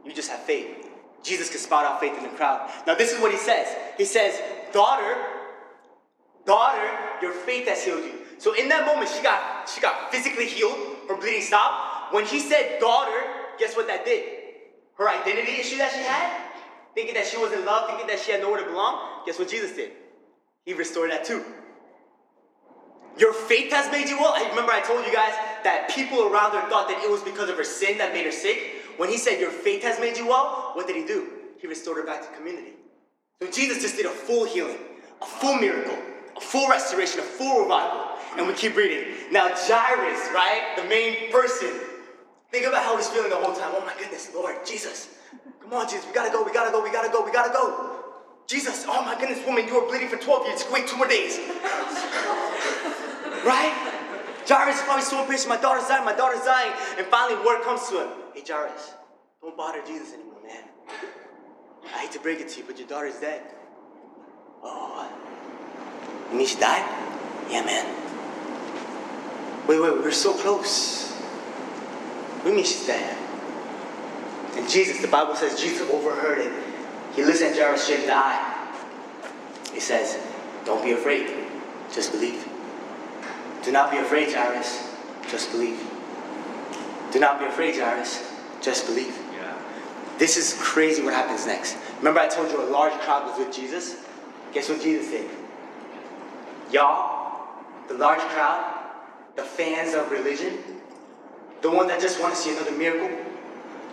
You 0.05 0.13
just 0.13 0.31
have 0.31 0.41
faith. 0.41 0.87
Jesus 1.23 1.51
can 1.51 1.59
spot 1.59 1.85
out 1.85 2.01
faith 2.01 2.17
in 2.17 2.23
the 2.23 2.31
crowd. 2.31 2.71
Now, 2.87 2.95
this 2.95 3.13
is 3.13 3.21
what 3.21 3.33
he 3.33 3.39
says. 3.39 3.69
He 3.99 4.05
says, 4.05 4.41
Daughter, 4.73 5.17
daughter, 6.47 6.89
your 7.21 7.33
faith 7.33 7.69
has 7.69 7.85
healed 7.85 8.05
you. 8.05 8.21
So 8.39 8.55
in 8.55 8.69
that 8.71 8.87
moment, 8.87 9.11
she 9.11 9.23
got 9.23 9.69
she 9.69 9.81
got 9.81 10.11
physically 10.11 10.47
healed. 10.47 10.79
Her 11.09 11.17
bleeding 11.17 11.43
stopped. 11.43 12.15
When 12.15 12.25
he 12.25 12.41
said 12.41 12.81
daughter, 12.81 13.21
guess 13.59 13.77
what 13.77 13.87
that 13.89 14.05
did? 14.05 14.25
Her 14.97 15.09
identity 15.09 15.61
issue 15.61 15.77
that 15.77 15.93
she 15.93 16.01
had, 16.01 16.50
thinking 16.95 17.15
that 17.15 17.27
she 17.27 17.37
was 17.37 17.53
in 17.53 17.65
love, 17.65 17.89
thinking 17.89 18.07
that 18.07 18.19
she 18.19 18.33
had 18.33 18.41
nowhere 18.41 18.61
to 18.61 18.67
belong, 18.67 19.23
guess 19.27 19.39
what 19.39 19.49
Jesus 19.49 19.73
did? 19.73 19.93
He 20.65 20.75
restored 20.75 21.11
that 21.11 21.25
too. 21.25 21.45
Your 23.19 23.33
faith 23.33 23.73
has 23.73 23.91
made 23.91 24.09
you 24.09 24.19
well. 24.19 24.33
I 24.35 24.49
remember 24.49 24.73
I 24.73 24.81
told 24.81 25.05
you 25.05 25.13
guys 25.13 25.35
that 25.65 25.91
people 25.95 26.33
around 26.33 26.53
her 26.53 26.69
thought 26.71 26.89
that 26.89 27.03
it 27.03 27.11
was 27.11 27.23
because 27.23 27.51
of 27.51 27.57
her 27.57 27.65
sin 27.65 27.99
that 27.99 28.13
made 28.13 28.25
her 28.25 28.33
sick. 28.33 28.59
When 28.97 29.09
he 29.09 29.19
said, 29.19 29.41
Your 29.41 29.51
faith 29.51 29.83
has 29.83 29.99
made 30.01 30.17
you 30.17 30.27
well, 30.29 30.71
what 30.75 30.87
did 30.87 30.97
he 30.97 31.05
do? 31.05 31.29
He 31.59 31.67
restored 31.67 31.99
her 31.99 32.07
back 32.07 32.23
to 32.23 32.37
community. 32.37 32.73
So 33.43 33.51
Jesus 33.51 33.83
just 33.83 33.97
did 33.97 34.07
a 34.07 34.11
full 34.11 34.45
healing, 34.45 34.79
a 35.21 35.27
full 35.27 35.57
miracle, 35.57 35.99
a 36.37 36.41
full 36.41 36.69
restoration, 36.69 37.21
a 37.21 37.23
full 37.23 37.63
revival. 37.63 38.07
And 38.37 38.47
we 38.47 38.55
keep 38.55 38.77
reading. 38.77 39.15
Now, 39.31 39.49
Jairus, 39.49 40.29
right? 40.33 40.75
The 40.77 40.85
main 40.85 41.33
person. 41.33 41.73
Think 42.51 42.67
about 42.67 42.85
how 42.85 42.97
he's 42.97 43.09
feeling 43.09 43.31
the 43.31 43.37
whole 43.37 43.55
time. 43.55 43.73
Oh 43.75 43.85
my 43.85 43.95
goodness, 43.99 44.31
Lord, 44.35 44.57
Jesus. 44.65 45.09
Come 45.71 45.83
on, 45.83 45.89
Jesus, 45.89 46.05
we 46.05 46.13
gotta 46.13 46.33
go, 46.33 46.43
we 46.43 46.53
gotta 46.53 46.73
go, 46.73 46.83
we 46.83 46.91
gotta 46.91 47.13
go, 47.13 47.25
we 47.25 47.31
gotta 47.31 47.53
go. 47.53 47.97
Jesus, 48.49 48.85
oh 48.89 49.05
my 49.05 49.15
goodness, 49.15 49.39
woman, 49.47 49.69
you 49.69 49.81
were 49.81 49.87
bleeding 49.87 50.09
for 50.09 50.17
12 50.17 50.47
years. 50.49 50.65
Wait 50.73 50.89
two 50.89 50.97
more 50.97 51.07
days. 51.07 51.39
right? 53.47 53.73
Jairus 54.49 54.79
is 54.79 54.83
probably 54.83 55.05
so 55.05 55.23
impatient. 55.23 55.49
My 55.49 55.59
daughter's 55.59 55.87
dying, 55.87 56.05
my 56.05 56.13
daughter's 56.13 56.45
dying. 56.45 56.73
And 56.99 57.07
finally, 57.07 57.41
word 57.47 57.63
comes 57.63 57.89
to 57.89 58.03
him. 58.03 58.09
Hey, 58.35 58.43
Jairus, 58.45 58.95
don't 59.41 59.57
bother 59.57 59.81
Jesus 59.87 60.13
anymore, 60.13 60.43
man. 60.43 60.65
I 61.95 61.99
hate 61.99 62.11
to 62.13 62.19
break 62.19 62.41
it 62.41 62.49
to 62.49 62.59
you, 62.59 62.65
but 62.67 62.77
your 62.77 62.89
daughter's 62.89 63.21
dead. 63.21 63.43
Oh, 64.65 65.09
you 66.33 66.37
mean 66.37 66.49
she 66.49 66.59
died? 66.59 66.83
Yeah, 67.49 67.65
man. 67.65 67.87
Wait, 69.69 69.81
wait, 69.81 69.93
we're 70.03 70.11
so 70.11 70.33
close. 70.33 71.17
You 72.45 72.57
mean 72.57 72.65
she's 72.65 72.89
dead? 72.89 73.30
And 74.57 74.69
Jesus, 74.69 75.01
the 75.01 75.09
Bible 75.09 75.35
says 75.35 75.61
Jesus 75.61 75.89
overheard 75.91 76.39
it. 76.39 76.53
He 77.15 77.25
looks 77.25 77.43
at 77.43 77.57
Jairus 77.57 77.83
straight 77.85 78.01
in 78.01 78.07
the 78.07 78.15
eye. 78.15 78.57
He 79.73 79.81
says, 79.81 80.19
Don't 80.65 80.85
be 80.85 80.93
afraid, 80.93 81.29
just 81.93 82.13
believe. 82.13 82.47
Do 83.63 83.73
not 83.73 83.91
be 83.91 83.99
afraid, 83.99 84.33
Jairus, 84.33 84.89
just 85.29 85.51
believe. 85.53 85.79
Do 87.13 87.21
not 87.21 87.39
be 87.39 87.47
afraid, 87.47 87.77
Jairus, 87.77 88.33
just 88.61 88.87
believe. 88.87 89.17
Yeah. 89.33 89.57
This 90.19 90.37
is 90.37 90.57
crazy 90.61 91.03
what 91.03 91.15
happens 91.15 91.47
next. 91.47 91.77
Remember, 91.99 92.21
I 92.21 92.29
told 92.29 92.51
you 92.51 92.63
a 92.63 92.65
large 92.71 92.93
crowd 93.01 93.27
was 93.27 93.39
with 93.39 93.55
Jesus? 93.55 93.97
Guess 94.53 94.69
what 94.69 94.81
Jesus 94.81 95.11
did? 95.11 95.31
Y'all, 96.73 97.49
the 97.89 97.95
large 97.95 98.21
crowd, 98.21 98.81
the 99.37 99.43
fans 99.43 99.95
of 99.95 100.11
religion, 100.11 100.59
the 101.63 101.71
ones 101.71 101.89
that 101.89 102.01
just 102.01 102.21
want 102.21 102.35
to 102.35 102.41
see 102.41 102.53
another 102.53 102.73
miracle, 102.73 103.11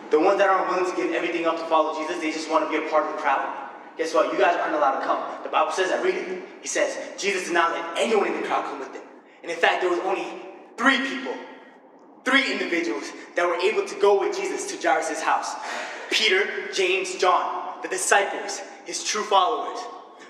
the 0.10 0.20
ones 0.20 0.38
that 0.39 0.50
aren't 0.50 0.70
willing 0.72 0.89
to 0.89 0.96
give 0.96 1.13
everything 1.13 1.46
up 1.46 1.58
to 1.58 1.65
follow 1.65 2.00
Jesus, 2.00 2.22
they 2.22 2.32
just 2.32 2.50
want 2.50 2.65
to 2.65 2.70
be 2.70 2.86
a 2.86 2.89
part 2.89 3.06
of 3.06 3.13
the 3.13 3.17
crowd. 3.20 3.67
Guess 3.98 4.13
what? 4.13 4.32
You 4.32 4.39
guys 4.39 4.56
aren't 4.56 4.76
allowed 4.76 5.00
to 5.00 5.06
come. 5.06 5.43
The 5.43 5.50
Bible 5.50 5.72
says 5.72 5.89
that. 5.89 6.04
Read 6.04 6.15
it. 6.15 6.43
He 6.62 6.67
says 6.67 6.98
Jesus 7.17 7.46
did 7.46 7.54
not 7.54 7.72
let 7.72 7.98
anyone 7.98 8.28
in 8.28 8.41
the 8.41 8.48
crowd 8.48 8.65
come 8.65 8.80
with 8.80 8.93
him. 8.93 9.02
And 9.41 9.52
in 9.52 9.58
fact, 9.58 9.82
there 9.82 9.89
was 9.89 10.00
only 10.00 10.26
three 10.78 11.00
people, 11.00 11.34
three 12.24 12.52
individuals 12.52 13.12
that 13.36 13.48
were 13.48 13.56
able 13.56 13.88
to 13.88 13.96
go 14.00 14.20
with 14.20 14.38
Jesus 14.38 14.72
to 14.72 14.88
Jairus' 14.88 15.22
house. 15.22 15.56
Peter, 16.12 16.72
James, 16.74 17.15
John, 17.15 17.82
the 17.82 17.88
disciples, 17.88 18.62
his 18.86 19.04
true 19.04 19.24
followers. 19.24 19.80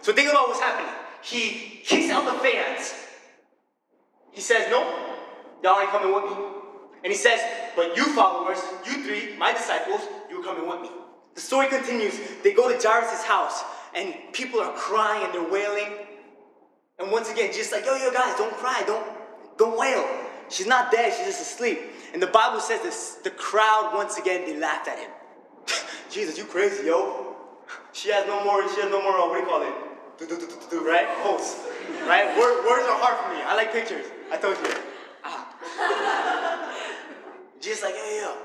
So 0.02 0.14
think 0.14 0.30
about 0.30 0.48
what's 0.48 0.62
happening. 0.62 0.94
He 1.22 1.82
kicks 1.84 2.10
out 2.10 2.26
the 2.26 2.40
fans. 2.40 2.94
He 4.32 4.42
says, 4.42 4.68
Nope, 4.70 4.88
y'all 5.64 5.82
ain't 5.82 5.90
coming 5.90 6.14
with 6.14 6.24
me. 6.26 6.57
And 7.04 7.12
he 7.12 7.18
says, 7.18 7.40
But 7.76 7.96
you 7.96 8.06
followers, 8.14 8.60
you 8.86 9.04
three, 9.04 9.38
my 9.38 9.54
disciples, 9.54 10.02
you're 10.30 10.44
coming 10.44 10.68
with 10.68 10.82
me. 10.82 10.90
The 11.36 11.42
story 11.42 11.68
continues. 11.68 12.20
They 12.44 12.54
go 12.54 12.68
to 12.68 12.88
Jairus' 12.88 13.24
house, 13.24 13.64
and 13.94 14.14
people 14.34 14.60
are 14.60 14.74
crying 14.74 15.24
and 15.24 15.34
they're 15.34 15.52
wailing. 15.52 15.94
And 17.00 17.12
once 17.12 17.32
again, 17.32 17.54
just 17.54 17.72
like, 17.72 17.86
yo, 17.86 17.96
yo, 17.96 18.12
guys, 18.12 18.36
don't 18.38 18.54
cry, 18.56 18.84
don't, 18.88 19.06
don't 19.58 19.78
wail. 19.78 20.04
She's 20.50 20.66
not 20.66 20.92
dead, 20.92 21.14
she's 21.14 21.28
just 21.28 21.42
asleep. 21.42 21.80
And 22.14 22.22
the 22.22 22.28
Bible 22.28 22.60
says 22.60 22.82
this, 22.82 23.20
the 23.24 23.30
crowd, 23.30 23.92
once 23.94 24.18
again, 24.18 24.46
they 24.46 24.58
laughed 24.58 24.88
at 24.88 24.98
him. 24.98 25.12
Jesus, 26.10 26.38
you 26.38 26.46
crazy, 26.46 26.88
yo. 26.88 27.36
She 27.94 28.10
has 28.10 28.26
no 28.26 28.44
more, 28.44 28.68
she 28.74 28.82
has 28.82 28.90
no 28.90 29.02
more, 29.02 29.18
uh, 29.18 29.28
what 29.28 29.36
do 29.36 29.42
you 29.42 29.46
call 29.46 29.62
it? 29.62 29.74
Do, 30.18 30.26
do, 30.26 30.40
do, 30.40 30.48
do, 30.48 30.56
do, 30.72 30.88
right? 30.88 31.08
Hosts, 31.22 31.68
right? 32.08 32.36
Word, 32.38 32.66
words 32.66 32.88
are 32.88 32.98
hard 32.98 33.24
for 33.24 33.36
me. 33.36 33.44
I 33.46 33.56
like 33.56 33.72
pictures. 33.72 34.06
I 34.32 34.38
told 34.38 34.58
you. 34.58 34.74
Ah. 35.24 36.64
Just 37.62 37.84
like, 37.84 37.96
yo. 37.96 38.36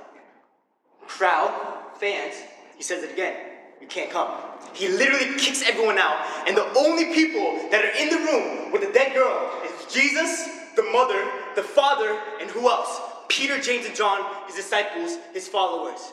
Crowd, 1.07 1.53
fans, 1.99 2.35
he 2.77 2.83
says 2.83 3.03
it 3.03 3.13
again. 3.13 3.37
You 3.81 3.87
can't 3.89 4.11
come. 4.11 4.31
He 4.75 4.89
literally 4.89 5.37
kicks 5.39 5.63
everyone 5.69 5.99
out, 5.99 6.25
and 6.47 6.57
the 6.57 6.67
only 6.79 7.07
people 7.07 7.59
that 7.71 7.85
are 7.85 7.97
in 8.01 8.09
the 8.09 8.17
room 8.17 8.73
with 8.73 8.83
the 8.83 8.93
dead 8.93 9.13
girl 9.13 9.51
is 9.65 9.93
Jesus, 9.93 10.49
the 10.77 10.85
mother, 10.85 11.23
the 11.57 11.63
father, 11.63 12.19
and 12.41 12.49
who 12.51 12.69
else? 12.69 13.01
Peter, 13.29 13.61
James, 13.61 13.87
and 13.87 13.95
John, 13.95 14.25
his 14.47 14.55
disciples, 14.55 15.19
his 15.33 15.49
followers. 15.49 16.13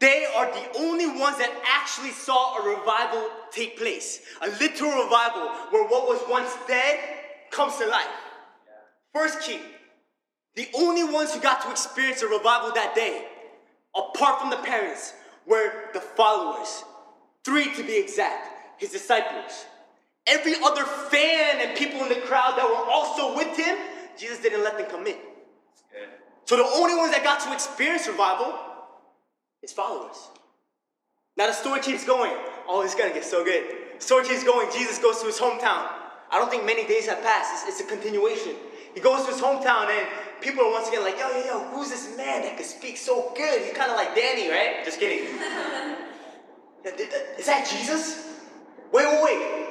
They 0.00 0.26
are 0.36 0.46
the 0.46 0.78
only 0.78 1.06
ones 1.06 1.38
that 1.38 1.50
actually 1.66 2.10
saw 2.10 2.58
a 2.58 2.78
revival 2.78 3.28
take 3.50 3.78
place. 3.78 4.20
A 4.42 4.48
literal 4.48 5.04
revival 5.04 5.48
where 5.70 5.88
what 5.88 6.06
was 6.06 6.20
once 6.28 6.54
dead 6.68 6.98
comes 7.50 7.76
to 7.76 7.86
life. 7.86 8.06
First 9.12 9.40
king, 9.40 9.60
The 10.56 10.68
only 10.74 11.04
ones 11.04 11.34
who 11.34 11.40
got 11.40 11.62
to 11.62 11.70
experience 11.70 12.22
a 12.22 12.28
revival 12.28 12.72
that 12.74 12.94
day, 12.94 13.26
apart 13.94 14.40
from 14.40 14.50
the 14.50 14.56
parents, 14.58 15.12
were 15.46 15.90
the 15.92 16.00
followers. 16.00 16.84
Three 17.44 17.74
to 17.74 17.82
be 17.82 17.96
exact, 17.96 18.80
his 18.80 18.90
disciples. 18.90 19.66
Every 20.26 20.54
other 20.64 20.84
fan 20.84 21.60
and 21.60 21.76
people 21.76 22.00
in 22.02 22.08
the 22.08 22.20
crowd 22.26 22.56
that 22.56 22.66
were 22.66 22.90
also 22.90 23.36
with 23.36 23.56
him, 23.56 23.76
Jesus 24.18 24.38
didn't 24.38 24.62
let 24.62 24.78
them 24.78 24.88
come 24.90 25.06
in. 25.06 25.16
So 26.46 26.56
the 26.56 26.64
only 26.64 26.94
ones 26.94 27.12
that 27.12 27.24
got 27.24 27.40
to 27.40 27.52
experience 27.52 28.06
revival, 28.06 28.54
his 29.60 29.72
followers. 29.72 30.28
Now 31.36 31.46
the 31.46 31.52
story 31.52 31.80
keeps 31.80 32.04
going. 32.04 32.32
Oh, 32.68 32.82
it's 32.82 32.94
gonna 32.94 33.12
get 33.12 33.24
so 33.24 33.44
good. 33.44 33.64
Story 33.98 34.26
keeps 34.26 34.44
going. 34.44 34.70
Jesus 34.72 34.98
goes 34.98 35.20
to 35.20 35.26
his 35.26 35.38
hometown. 35.38 35.88
I 36.30 36.38
don't 36.38 36.50
think 36.50 36.64
many 36.64 36.86
days 36.86 37.06
have 37.06 37.22
passed. 37.22 37.66
It's, 37.66 37.80
it's 37.80 37.90
a 37.90 37.94
continuation. 37.94 38.54
He 38.94 39.00
goes 39.00 39.24
to 39.26 39.32
his 39.32 39.40
hometown 39.40 39.88
and 39.88 40.06
people 40.40 40.64
are 40.64 40.70
once 40.70 40.88
again 40.88 41.02
like, 41.02 41.18
yo, 41.18 41.28
yo, 41.30 41.44
yo, 41.44 41.58
who's 41.70 41.90
this 41.90 42.16
man 42.16 42.42
that 42.42 42.56
can 42.56 42.64
speak 42.64 42.96
so 42.96 43.32
good? 43.36 43.62
He's 43.62 43.74
kind 43.74 43.90
of 43.90 43.96
like 43.96 44.14
Danny, 44.14 44.48
right? 44.48 44.84
Just 44.84 45.00
kidding. 45.00 45.26
Is 47.38 47.46
that 47.46 47.66
Jesus? 47.68 48.40
Wait, 48.92 49.06
wait, 49.06 49.24
wait. 49.24 49.66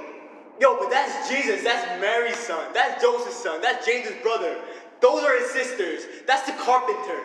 Yo, 0.59 0.77
but 0.77 0.89
that's 0.89 1.29
Jesus. 1.29 1.63
That's 1.63 2.01
Mary's 2.01 2.37
son. 2.37 2.73
That's 2.73 3.01
Joseph's 3.01 3.35
son. 3.35 3.61
That's 3.61 3.85
James's 3.85 4.21
brother. 4.21 4.57
Those 4.99 5.23
are 5.23 5.37
his 5.39 5.51
sisters. 5.51 6.03
That's 6.27 6.45
the 6.45 6.53
carpenter. 6.53 7.21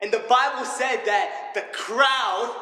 And 0.00 0.12
the 0.12 0.24
Bible 0.28 0.64
said 0.64 1.02
that 1.06 1.52
the 1.54 1.62
crowd, 1.72 2.54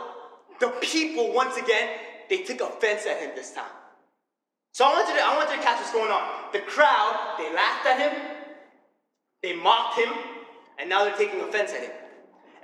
the 0.60 0.68
people, 0.80 1.32
once 1.32 1.56
again, 1.56 1.88
they 2.28 2.42
took 2.42 2.60
offense 2.60 3.06
at 3.06 3.18
him 3.18 3.30
this 3.34 3.52
time. 3.52 3.64
So 4.72 4.84
I 4.84 4.92
want 4.92 5.08
you 5.08 5.14
to, 5.16 5.20
I 5.20 5.36
want 5.36 5.50
you 5.50 5.56
to 5.56 5.62
catch 5.62 5.78
what's 5.78 5.92
going 5.92 6.10
on. 6.10 6.52
The 6.52 6.60
crowd, 6.60 7.36
they 7.38 7.52
laughed 7.52 7.86
at 7.86 7.98
him, 7.98 8.39
they 9.42 9.54
mocked 9.54 9.98
him, 9.98 10.12
and 10.78 10.88
now 10.88 11.04
they're 11.04 11.16
taking 11.16 11.40
offense 11.40 11.72
at 11.72 11.82
him. 11.82 11.90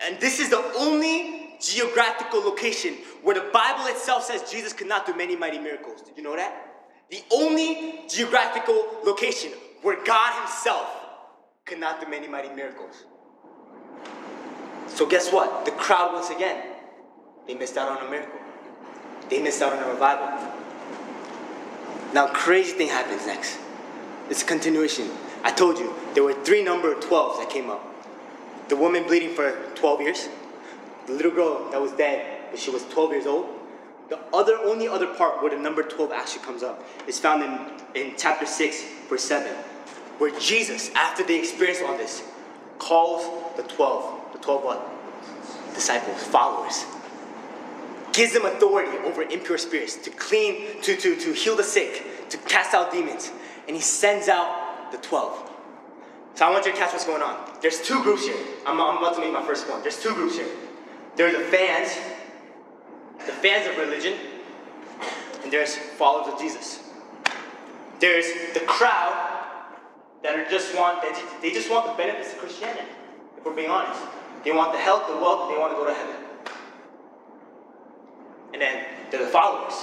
And 0.01 0.20
this 0.20 0.41
is 0.41 0.51
the 0.51 0.62
only 0.79 1.57
geographical 1.61 2.41
location 2.41 2.95
where 3.22 3.35
the 3.35 3.49
Bible 3.53 3.87
itself 3.87 4.24
says 4.24 4.51
Jesus 4.51 4.72
could 4.72 4.89
not 4.89 5.07
do 5.07 5.14
many 5.14 5.37
mighty 5.37 5.59
miracles. 5.59 6.03
Did 6.03 6.16
you 6.16 6.22
know 6.22 6.37
that? 6.37 6.55
The 7.11 7.22
only 7.33 8.01
geographical 8.09 8.89
location 9.05 9.53
where 9.83 10.03
God 10.05 10.39
Himself 10.41 10.87
could 11.64 11.79
not 11.79 12.01
do 12.01 12.09
many 12.11 12.29
mighty 12.29 12.51
miracles. 12.51 13.05
So 14.89 15.07
guess 15.07 15.33
what? 15.33 15.64
The 15.64 15.70
crowd 15.72 16.12
once 16.12 16.31
again, 16.31 16.62
they 17.47 17.55
missed 17.55 17.77
out 17.77 17.99
on 17.99 18.07
a 18.07 18.11
miracle. 18.11 18.39
They 19.29 19.41
missed 19.43 19.62
out 19.62 19.72
on 19.72 19.83
a 19.83 19.89
revival. 19.89 20.55
Now 22.12 22.29
crazy 22.29 22.72
thing 22.72 22.89
happens 22.89 23.27
next. 23.27 23.59
It's 24.31 24.43
a 24.43 24.47
continuation. 24.47 25.11
I 25.47 25.53
told 25.53 25.79
you 25.79 25.95
there 26.15 26.25
were 26.25 26.33
three 26.33 26.65
number 26.65 26.93
12s 26.97 27.39
that 27.39 27.49
came 27.49 27.71
up. 27.71 27.81
The 28.69 28.75
woman 28.75 29.05
bleeding 29.05 29.33
for 29.33 29.53
12 29.77 30.01
years, 30.01 30.29
the 31.07 31.13
little 31.13 31.31
girl 31.31 31.71
that 31.71 31.81
was 31.81 31.93
dead, 31.93 32.51
but 32.51 32.59
she 32.59 32.71
was 32.71 32.83
12 32.87 33.13
years 33.13 33.27
old. 33.27 33.47
The 34.09 34.19
other 34.35 34.57
only 34.57 34.89
other 34.89 35.07
part 35.07 35.41
where 35.41 35.55
the 35.55 35.63
number 35.63 35.85
12 35.85 36.11
actually 36.11 36.43
comes 36.43 36.65
up 36.65 36.83
is 37.07 37.21
found 37.21 37.45
in, 37.45 38.09
in 38.09 38.15
chapter 38.17 38.45
6, 38.45 38.85
verse 39.09 39.23
7, 39.23 39.53
where 40.19 40.37
Jesus, 40.41 40.91
after 40.97 41.23
they 41.23 41.39
experience 41.39 41.79
all 41.81 41.97
this, 41.97 42.25
calls 42.81 43.23
the 43.57 43.63
12, 43.63 44.33
the 44.33 44.39
12 44.41 44.65
what? 44.65 45.75
Disciples, 45.75 46.25
followers. 46.25 46.85
Gives 48.13 48.33
them 48.33 48.47
authority 48.47 48.99
over 49.05 49.23
impure 49.23 49.59
spirits 49.59 49.95
to 49.95 50.11
clean, 50.11 50.83
to, 50.83 50.97
to, 50.97 51.15
to 51.15 51.33
heal 51.35 51.55
the 51.55 51.63
sick, 51.63 52.03
to 52.31 52.37
cast 52.37 52.75
out 52.75 52.91
demons. 52.91 53.31
And 53.69 53.77
he 53.77 53.83
sends 53.83 54.27
out 54.29 54.66
the 54.93 54.99
12. 54.99 55.51
So 56.34 56.47
I 56.47 56.51
want 56.51 56.66
you 56.66 56.72
to 56.72 56.78
catch 56.78 56.93
what's 56.93 57.07
going 57.07 57.22
on. 57.22 57.59
There's 57.62 57.80
two 57.80 58.03
groups 58.03 58.26
here. 58.26 58.37
I'm, 58.66 58.80
I'm 58.80 58.99
about 58.99 59.14
to 59.14 59.20
make 59.20 59.32
my 59.32 59.43
first 59.43 59.66
point. 59.66 59.82
There's 59.82 60.03
two 60.03 60.12
groups 60.12 60.37
here. 60.37 60.49
There's 61.16 61.37
the 61.37 61.45
fans, 61.45 61.97
the 63.24 63.32
fans 63.32 63.66
of 63.66 63.78
religion, 63.78 64.18
and 65.43 65.51
there's 65.51 65.76
followers 65.76 66.34
of 66.34 66.39
Jesus. 66.39 66.82
There's 68.01 68.26
the 68.53 68.61
crowd 68.61 69.37
that 70.22 70.39
are 70.39 70.51
just 70.51 70.76
want 70.76 71.03
they 71.41 71.53
just, 71.53 71.70
want 71.70 71.87
the 71.87 71.95
benefits 71.95 72.34
of 72.34 72.39
Christianity. 72.39 72.87
If 73.39 73.45
we're 73.45 73.55
being 73.55 73.70
honest, 73.70 74.01
they 74.45 74.53
want 74.53 74.72
the 74.72 74.78
health, 74.78 75.07
the 75.09 75.16
wealth, 75.16 75.51
they 75.51 75.59
want 75.59 75.72
to 75.72 75.76
go 75.76 75.87
to 75.87 75.95
heaven. 75.95 76.16
And 78.53 78.61
then 78.61 78.84
there 79.11 79.22
are 79.22 79.24
the 79.24 79.30
followers 79.30 79.74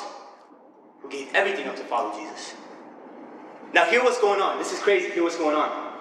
who 1.01 1.09
gave 1.09 1.33
everything 1.33 1.67
up 1.67 1.75
to 1.77 1.83
follow 1.83 2.13
Jesus. 2.15 2.53
Now, 3.73 3.85
hear 3.85 4.03
what's 4.03 4.21
going 4.21 4.39
on. 4.39 4.59
This 4.59 4.71
is 4.71 4.79
crazy. 4.79 5.09
Hear 5.09 5.23
what's 5.23 5.37
going 5.37 5.55
on. 5.55 5.93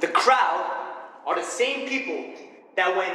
The 0.00 0.08
crowd 0.08 0.70
are 1.26 1.34
the 1.36 1.44
same 1.44 1.86
people 1.86 2.32
that 2.76 2.96
when 2.96 3.12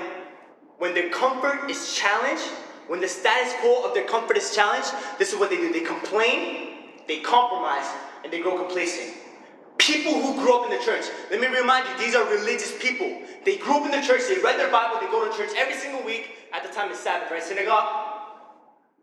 when 0.77 0.93
their 0.93 1.09
comfort 1.09 1.69
is 1.69 1.95
challenged, 1.95 2.43
when 2.87 2.99
the 2.99 3.07
status 3.07 3.53
quo 3.61 3.83
of 3.83 3.93
their 3.93 4.05
comfort 4.05 4.37
is 4.37 4.53
challenged, 4.53 4.91
this 5.17 5.33
is 5.33 5.39
what 5.39 5.49
they 5.49 5.57
do. 5.57 5.71
They 5.71 5.79
complain, 5.79 6.91
they 7.07 7.21
compromise, 7.21 7.87
and 8.23 8.31
they 8.31 8.41
grow 8.41 8.57
complacent. 8.57 9.17
People 9.77 10.13
who 10.21 10.33
grew 10.41 10.59
up 10.59 10.69
in 10.69 10.77
the 10.77 10.83
church, 10.83 11.05
let 11.31 11.39
me 11.39 11.47
remind 11.47 11.87
you, 11.87 12.05
these 12.05 12.13
are 12.13 12.25
religious 12.29 12.77
people. 12.79 13.21
They 13.45 13.57
grew 13.57 13.77
up 13.77 13.85
in 13.85 13.91
the 13.91 14.05
church, 14.05 14.21
they 14.27 14.41
read 14.41 14.59
their 14.59 14.71
Bible, 14.71 14.99
they 14.99 15.07
go 15.07 15.29
to 15.29 15.37
church 15.37 15.51
every 15.55 15.75
single 15.75 16.03
week 16.03 16.31
at 16.53 16.63
the 16.63 16.69
time 16.69 16.91
of 16.91 16.97
Sabbath, 16.97 17.31
right? 17.31 17.41
Synagogue. 17.41 17.87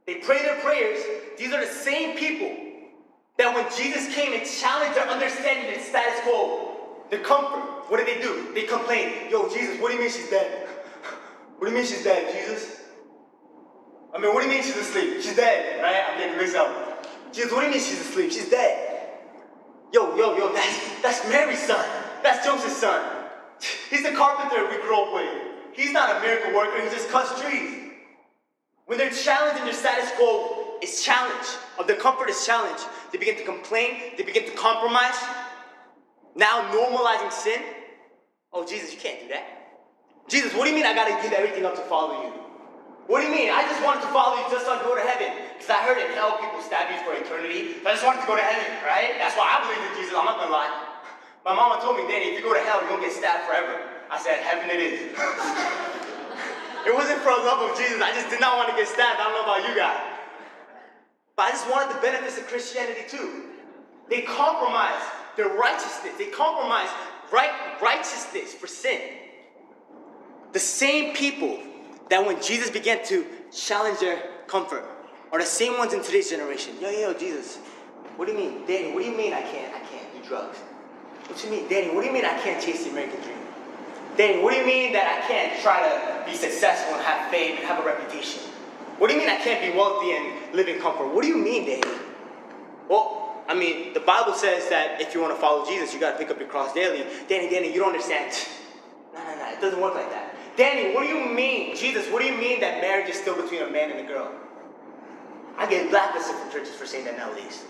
They 0.07 0.17
pray 0.17 0.43
their 0.43 0.61
prayers. 0.61 1.03
These 1.39 1.53
are 1.53 1.61
the 1.65 1.73
same 1.73 2.19
people 2.19 2.55
that 3.43 3.55
when 3.55 3.67
Jesus 3.77 4.15
came 4.15 4.33
and 4.33 4.47
challenged 4.47 4.97
their 4.97 5.09
understanding 5.09 5.75
and 5.75 5.83
status 5.83 6.21
quo, 6.23 7.03
their 7.11 7.21
comfort, 7.21 7.91
what 7.91 7.99
did 7.99 8.07
they 8.07 8.23
do? 8.23 8.55
They 8.55 8.63
complained, 8.63 9.31
Yo, 9.31 9.49
Jesus, 9.49 9.81
what 9.81 9.91
do 9.91 9.97
you 9.97 10.01
mean 10.01 10.11
she's 10.11 10.31
dead? 10.31 10.69
What 11.59 11.67
do 11.67 11.75
you 11.75 11.79
mean 11.79 11.87
she's 11.87 12.05
dead, 12.05 12.33
Jesus? 12.33 12.81
I 14.15 14.19
mean, 14.19 14.33
what 14.33 14.43
do 14.43 14.49
you 14.49 14.55
mean 14.55 14.63
she's 14.63 14.77
asleep? 14.77 15.23
She's 15.23 15.37
dead, 15.37 15.83
right? 15.83 16.05
I'm 16.09 16.19
getting 16.19 16.37
mixed 16.37 16.55
up. 16.55 17.07
Jesus, 17.33 17.51
what 17.53 17.61
do 17.61 17.67
you 17.67 17.73
mean 17.73 17.81
she's 17.81 18.01
asleep? 18.01 18.31
She's 18.31 18.49
dead. 18.49 19.11
Yo, 19.93 20.17
yo, 20.17 20.37
yo, 20.37 20.53
that's, 20.53 21.03
that's 21.03 21.29
Mary's 21.29 21.63
son. 21.63 21.85
That's 22.23 22.45
Joseph's 22.47 22.77
son. 22.77 23.27
He's 23.91 24.03
the 24.03 24.13
carpenter 24.13 24.69
we 24.69 24.81
grew 24.83 25.03
up 25.03 25.15
with. 25.15 25.29
He's 25.73 25.93
not 25.93 26.17
a 26.17 26.21
miracle 26.21 26.55
worker, 26.55 26.81
he 26.81 26.89
just 26.91 27.09
cuts 27.11 27.41
trees. 27.41 27.91
When 28.87 28.99
they're 28.99 29.11
challenging 29.11 29.65
their 29.65 29.75
status 29.75 30.11
quo 30.17 30.62
is 30.83 31.03
challenged, 31.03 31.59
or 31.79 31.85
their 31.85 31.97
comfort 31.97 32.29
is 32.29 32.45
challenged, 32.45 32.85
they 33.13 33.19
begin 33.19 33.37
to 33.37 33.45
complain, 33.45 34.17
they 34.17 34.25
begin 34.25 34.45
to 34.45 34.53
compromise. 34.53 35.17
Now 36.35 36.73
normalizing 36.73 37.33
sin. 37.33 37.61
Oh, 38.53 38.67
Jesus, 38.67 38.93
you 38.93 38.99
can't 38.99 39.21
do 39.21 39.29
that. 39.29 39.47
Jesus, 40.29 40.55
what 40.55 40.65
do 40.65 40.71
you 40.71 40.77
mean 40.77 40.87
I 40.87 40.95
gotta 40.95 41.17
give 41.23 41.33
everything 41.33 41.65
up 41.65 41.77
to 41.77 41.83
follow 41.83 42.25
you? 42.25 42.33
What 43.07 43.21
do 43.21 43.27
you 43.27 43.35
mean? 43.35 43.51
I 43.51 43.67
just 43.67 43.83
wanted 43.83 44.01
to 44.07 44.11
follow 44.15 44.39
you 44.39 44.47
just 44.49 44.65
so 44.65 44.73
I 44.73 44.79
could 44.79 44.87
go 44.87 44.97
to 44.97 45.03
heaven. 45.03 45.35
Because 45.59 45.69
I 45.69 45.83
heard 45.83 45.99
in 45.99 46.09
hell 46.15 46.39
people 46.39 46.63
stab 46.63 46.89
you 46.89 46.99
for 47.03 47.13
eternity. 47.13 47.83
So 47.83 47.91
I 47.91 47.93
just 47.99 48.07
wanted 48.07 48.23
to 48.23 48.29
go 48.31 48.39
to 48.39 48.43
heaven, 48.43 48.65
right? 48.87 49.19
That's 49.19 49.35
why 49.35 49.51
I 49.51 49.57
believe 49.67 49.83
in 49.83 49.93
Jesus. 49.99 50.15
I'm 50.15 50.25
not 50.25 50.39
gonna 50.39 50.55
lie. 50.55 50.71
My 51.45 51.53
mama 51.53 51.83
told 51.83 51.99
me, 51.99 52.07
Danny, 52.07 52.31
if 52.33 52.39
you 52.39 52.45
go 52.47 52.55
to 52.55 52.63
hell, 52.63 52.79
you're 52.81 52.95
gonna 52.95 53.03
get 53.03 53.13
stabbed 53.13 53.51
forever. 53.51 53.83
I 54.07 54.17
said, 54.23 54.39
heaven 54.47 54.71
it 54.71 54.79
is. 54.79 55.11
it 56.87 56.95
wasn't 56.95 57.19
for 57.27 57.35
a 57.35 57.43
love 57.43 57.67
of 57.67 57.75
Jesus. 57.75 57.99
I 57.99 58.15
just 58.15 58.31
did 58.31 58.39
not 58.39 58.57
want 58.57 58.71
to 58.71 58.77
get 58.79 58.87
stabbed. 58.87 59.19
I 59.19 59.27
don't 59.27 59.35
know 59.35 59.47
about 59.51 59.67
you 59.67 59.75
guys. 59.75 60.12
But 61.37 61.47
I 61.47 61.51
just 61.51 61.71
wanted 61.71 61.95
the 61.97 62.01
benefits 62.01 62.39
of 62.39 62.47
Christianity 62.47 63.03
too. 63.09 63.45
They 64.09 64.23
compromise 64.23 65.01
their 65.37 65.49
righteousness. 65.49 66.13
They 66.19 66.27
compromise 66.27 66.89
right 67.33 67.51
righteousness 67.81 68.53
for 68.53 68.67
sin. 68.67 69.01
The 70.53 70.59
same 70.59 71.15
people 71.15 71.59
that 72.11 72.25
when 72.25 72.41
Jesus 72.43 72.69
began 72.69 73.05
to 73.07 73.25
challenge 73.51 74.01
their 74.01 74.23
comfort 74.47 74.85
are 75.33 75.39
the 75.39 75.47
same 75.47 75.79
ones 75.79 75.95
in 75.95 76.03
today's 76.03 76.29
generation. 76.29 76.75
Yo, 76.81 76.91
yo, 76.91 77.15
Jesus, 77.15 77.57
what 78.17 78.27
do 78.27 78.33
you 78.33 78.39
mean? 78.39 78.67
Danny, 78.67 78.93
what 78.93 79.03
do 79.03 79.11
you 79.11 79.17
mean 79.17 79.33
I 79.33 79.41
can't, 79.41 79.75
I 79.75 79.81
can't 79.81 80.13
do 80.13 80.29
drugs? 80.29 80.59
What 81.27 81.39
do 81.39 81.47
you 81.47 81.53
mean? 81.53 81.69
Danny, 81.71 81.95
what 81.95 82.03
do 82.03 82.09
you 82.09 82.13
mean 82.13 82.27
I 82.27 82.39
can't 82.41 82.63
chase 82.63 82.85
the 82.85 82.91
American 82.91 83.23
dream? 83.23 83.39
Danny, 84.19 84.43
what 84.43 84.53
do 84.53 84.61
you 84.61 84.67
mean 84.67 84.93
that 84.93 85.09
I 85.09 85.27
can't 85.27 85.59
try 85.63 85.81
to 85.81 86.31
be 86.31 86.37
successful 86.37 86.95
and 86.97 87.03
have 87.03 87.31
fame 87.31 87.57
and 87.57 87.65
have 87.65 87.83
a 87.83 87.87
reputation? 87.87 88.43
What 89.03 89.09
do 89.09 89.15
you 89.15 89.21
mean 89.21 89.31
I 89.31 89.43
can't 89.43 89.61
be 89.61 89.77
wealthy 89.77 90.13
and 90.13 90.55
live 90.55 90.69
in 90.69 90.79
comfort? 90.81 91.13
What 91.13 91.23
do 91.23 91.27
you 91.27 91.37
mean, 91.37 91.67
Danny? 91.67 91.83
Well, 92.89 93.35
I 93.49 93.53
mean, 93.53 93.95
the 93.95 93.99
Bible 93.99 94.33
says 94.33 94.69
that 94.69 95.01
if 95.01 95.13
you 95.13 95.21
want 95.21 95.35
to 95.35 95.41
follow 95.41 95.67
Jesus, 95.67 95.93
you 95.93 95.99
got 95.99 96.13
to 96.13 96.19
pick 96.19 96.31
up 96.31 96.39
your 96.39 96.47
cross 96.47 96.73
daily. 96.73 97.05
Danny, 97.29 97.51
Danny, 97.51 97.75
you 97.75 97.81
don't 97.81 97.89
understand. 97.89 98.33
No, 99.13 99.19
no, 99.25 99.35
no, 99.35 99.53
it 99.53 99.61
doesn't 99.61 99.81
work 99.81 99.95
like 99.95 100.09
that. 100.09 100.35
Danny, 100.57 100.95
what 100.95 101.03
do 101.03 101.09
you 101.09 101.35
mean? 101.35 101.77
Jesus, 101.77 102.09
what 102.11 102.23
do 102.23 102.29
you 102.29 102.39
mean 102.39 102.61
that 102.61 102.81
marriage 102.81 103.11
is 103.11 103.17
still 103.17 103.35
between 103.35 103.63
a 103.63 103.71
man 103.71 103.91
and 103.91 104.01
a 104.01 104.09
girl? 104.09 104.33
I 105.59 105.69
get 105.69 105.91
blacklisted 105.91 106.37
from 106.37 106.51
churches 106.51 106.75
for 106.77 106.87
saying 106.87 107.05
that 107.07 107.19
nowadays. 107.19 107.65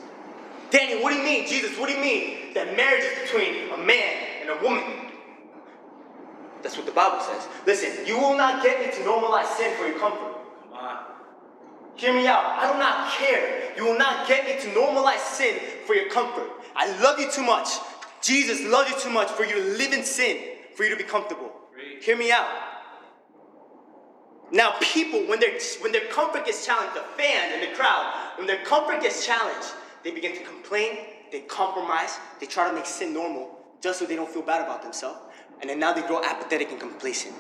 Danny, 0.71 1.03
what 1.03 1.15
do 1.15 1.17
you 1.17 1.25
mean? 1.25 1.49
Jesus, 1.49 1.77
what 1.79 1.89
do 1.89 1.97
you 1.97 2.01
mean 2.01 2.53
that 2.55 2.77
marriage 2.77 3.05
is 3.05 3.19
between 3.23 3.73
a 3.73 3.79
man 3.79 4.15
and 4.43 4.51
a 4.51 4.63
woman? 4.63 4.85
That's 6.63 6.77
what 6.77 6.85
the 6.85 6.93
Bible 6.93 7.21
says. 7.25 7.49
Listen, 7.67 8.07
you 8.07 8.19
will 8.21 8.37
not 8.37 8.63
get 8.63 8.79
me 8.79 8.93
to 8.93 9.09
normalize 9.09 9.47
sin 9.57 9.75
for 9.79 9.89
your 9.89 9.99
comfort. 9.99 10.32
Hear 11.97 12.13
me 12.13 12.27
out. 12.27 12.45
I 12.45 12.73
do 12.73 12.79
not 12.79 13.13
care. 13.13 13.73
You 13.77 13.85
will 13.85 13.99
not 13.99 14.27
get 14.27 14.47
me 14.47 14.61
to 14.63 14.79
normalize 14.79 15.19
sin 15.19 15.59
for 15.87 15.95
your 15.95 16.09
comfort. 16.11 16.49
I 16.75 16.99
love 17.01 17.19
you 17.19 17.31
too 17.31 17.43
much. 17.43 17.69
Jesus 18.23 18.63
loves 18.63 18.91
you 18.91 18.99
too 18.99 19.11
much 19.11 19.29
for 19.29 19.45
you 19.45 19.55
to 19.55 19.63
live 19.79 19.93
in 19.93 20.05
sin 20.05 20.39
for 20.75 20.85
you 20.85 20.91
to 20.91 20.97
be 20.97 21.05
comfortable. 21.05 21.53
Preach. 21.73 22.05
Hear 22.05 22.17
me 22.17 22.33
out. 22.33 22.49
Now, 24.53 24.75
people, 24.81 25.21
when 25.21 25.41
their 25.41 25.59
when 25.81 25.93
their 25.93 26.07
comfort 26.09 26.45
gets 26.45 26.67
challenged, 26.67 26.95
the 26.95 27.05
fans 27.17 27.53
and 27.55 27.63
the 27.63 27.75
crowd, 27.75 28.13
when 28.37 28.47
their 28.47 28.63
comfort 28.65 29.01
gets 29.01 29.25
challenged, 29.25 29.69
they 30.05 30.11
begin 30.11 30.37
to 30.37 30.45
complain, 30.45 30.99
they 31.31 31.41
compromise, 31.41 32.19
they 32.39 32.47
try 32.47 32.69
to 32.69 32.75
make 32.75 32.85
sin 32.87 33.15
normal 33.15 33.59
just 33.81 33.99
so 33.99 34.05
they 34.05 34.15
don't 34.15 34.31
feel 34.31 34.43
bad 34.43 34.63
about 34.63 34.83
themselves, 34.83 35.19
and 35.61 35.71
then 35.71 35.79
now 35.81 35.93
they 35.93 36.03
grow 36.03 36.23
apathetic 36.23 36.71
and 36.71 36.79
complacent. 36.79 37.35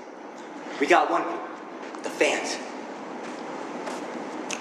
We 0.81 0.87
got 0.87 1.11
one 1.11 1.23
group, 1.23 2.03
the 2.03 2.11
fans. 2.11 2.57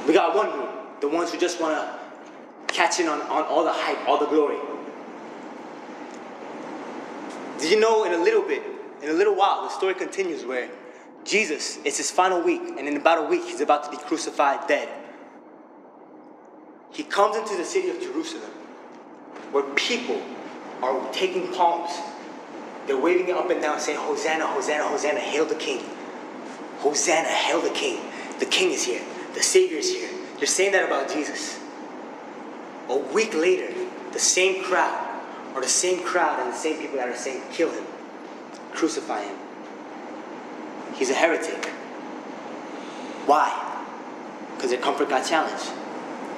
We 0.07 0.13
got 0.13 0.35
one 0.35 0.51
group, 0.51 1.01
the 1.01 1.07
ones 1.07 1.31
who 1.31 1.39
just 1.39 1.61
want 1.61 1.75
to 1.75 2.73
catch 2.73 2.99
in 2.99 3.07
on, 3.07 3.21
on 3.21 3.43
all 3.43 3.63
the 3.63 3.73
hype, 3.73 4.07
all 4.07 4.17
the 4.17 4.25
glory. 4.27 4.57
Did 7.59 7.71
you 7.71 7.79
know 7.79 8.05
in 8.05 8.13
a 8.13 8.23
little 8.23 8.41
bit, 8.41 8.63
in 9.03 9.09
a 9.09 9.13
little 9.13 9.35
while, 9.35 9.63
the 9.63 9.69
story 9.69 9.93
continues 9.93 10.43
where 10.43 10.69
Jesus, 11.23 11.77
it's 11.85 11.97
his 11.97 12.09
final 12.09 12.41
week, 12.41 12.61
and 12.77 12.87
in 12.87 12.97
about 12.97 13.25
a 13.25 13.27
week, 13.27 13.43
he's 13.43 13.61
about 13.61 13.83
to 13.83 13.91
be 13.91 13.97
crucified 13.97 14.67
dead. 14.67 14.89
He 16.91 17.03
comes 17.03 17.37
into 17.37 17.55
the 17.55 17.63
city 17.63 17.89
of 17.89 18.01
Jerusalem 18.01 18.49
where 19.51 19.63
people 19.75 20.21
are 20.81 21.11
taking 21.13 21.53
palms. 21.53 21.91
They're 22.87 22.97
waving 22.97 23.29
it 23.29 23.35
up 23.35 23.49
and 23.49 23.61
down, 23.61 23.79
saying, 23.79 23.99
Hosanna, 23.99 24.47
Hosanna, 24.47 24.83
Hosanna, 24.83 25.19
hail 25.19 25.45
the 25.45 25.55
King. 25.55 25.83
Hosanna, 26.79 27.27
hail 27.27 27.61
the 27.61 27.69
King. 27.69 28.01
The 28.39 28.45
King 28.45 28.71
is 28.71 28.83
here. 28.83 29.03
The 29.33 29.43
Savior 29.43 29.77
is 29.77 29.93
here. 29.93 30.09
They're 30.37 30.47
saying 30.47 30.73
that 30.73 30.85
about 30.85 31.09
Jesus. 31.09 31.59
A 32.89 32.97
week 32.97 33.33
later, 33.33 33.73
the 34.11 34.19
same 34.19 34.63
crowd, 34.63 35.07
or 35.55 35.61
the 35.61 35.67
same 35.67 36.03
crowd 36.03 36.39
and 36.39 36.51
the 36.51 36.57
same 36.57 36.79
people 36.79 36.97
that 36.97 37.07
are 37.07 37.15
saying, 37.15 37.41
kill 37.51 37.71
him, 37.71 37.85
crucify 38.73 39.23
him. 39.23 39.37
He's 40.95 41.09
a 41.09 41.13
heretic. 41.13 41.67
Why? 43.25 43.49
Because 44.55 44.71
their 44.71 44.81
comfort 44.81 45.09
got 45.09 45.25
challenged. 45.27 45.71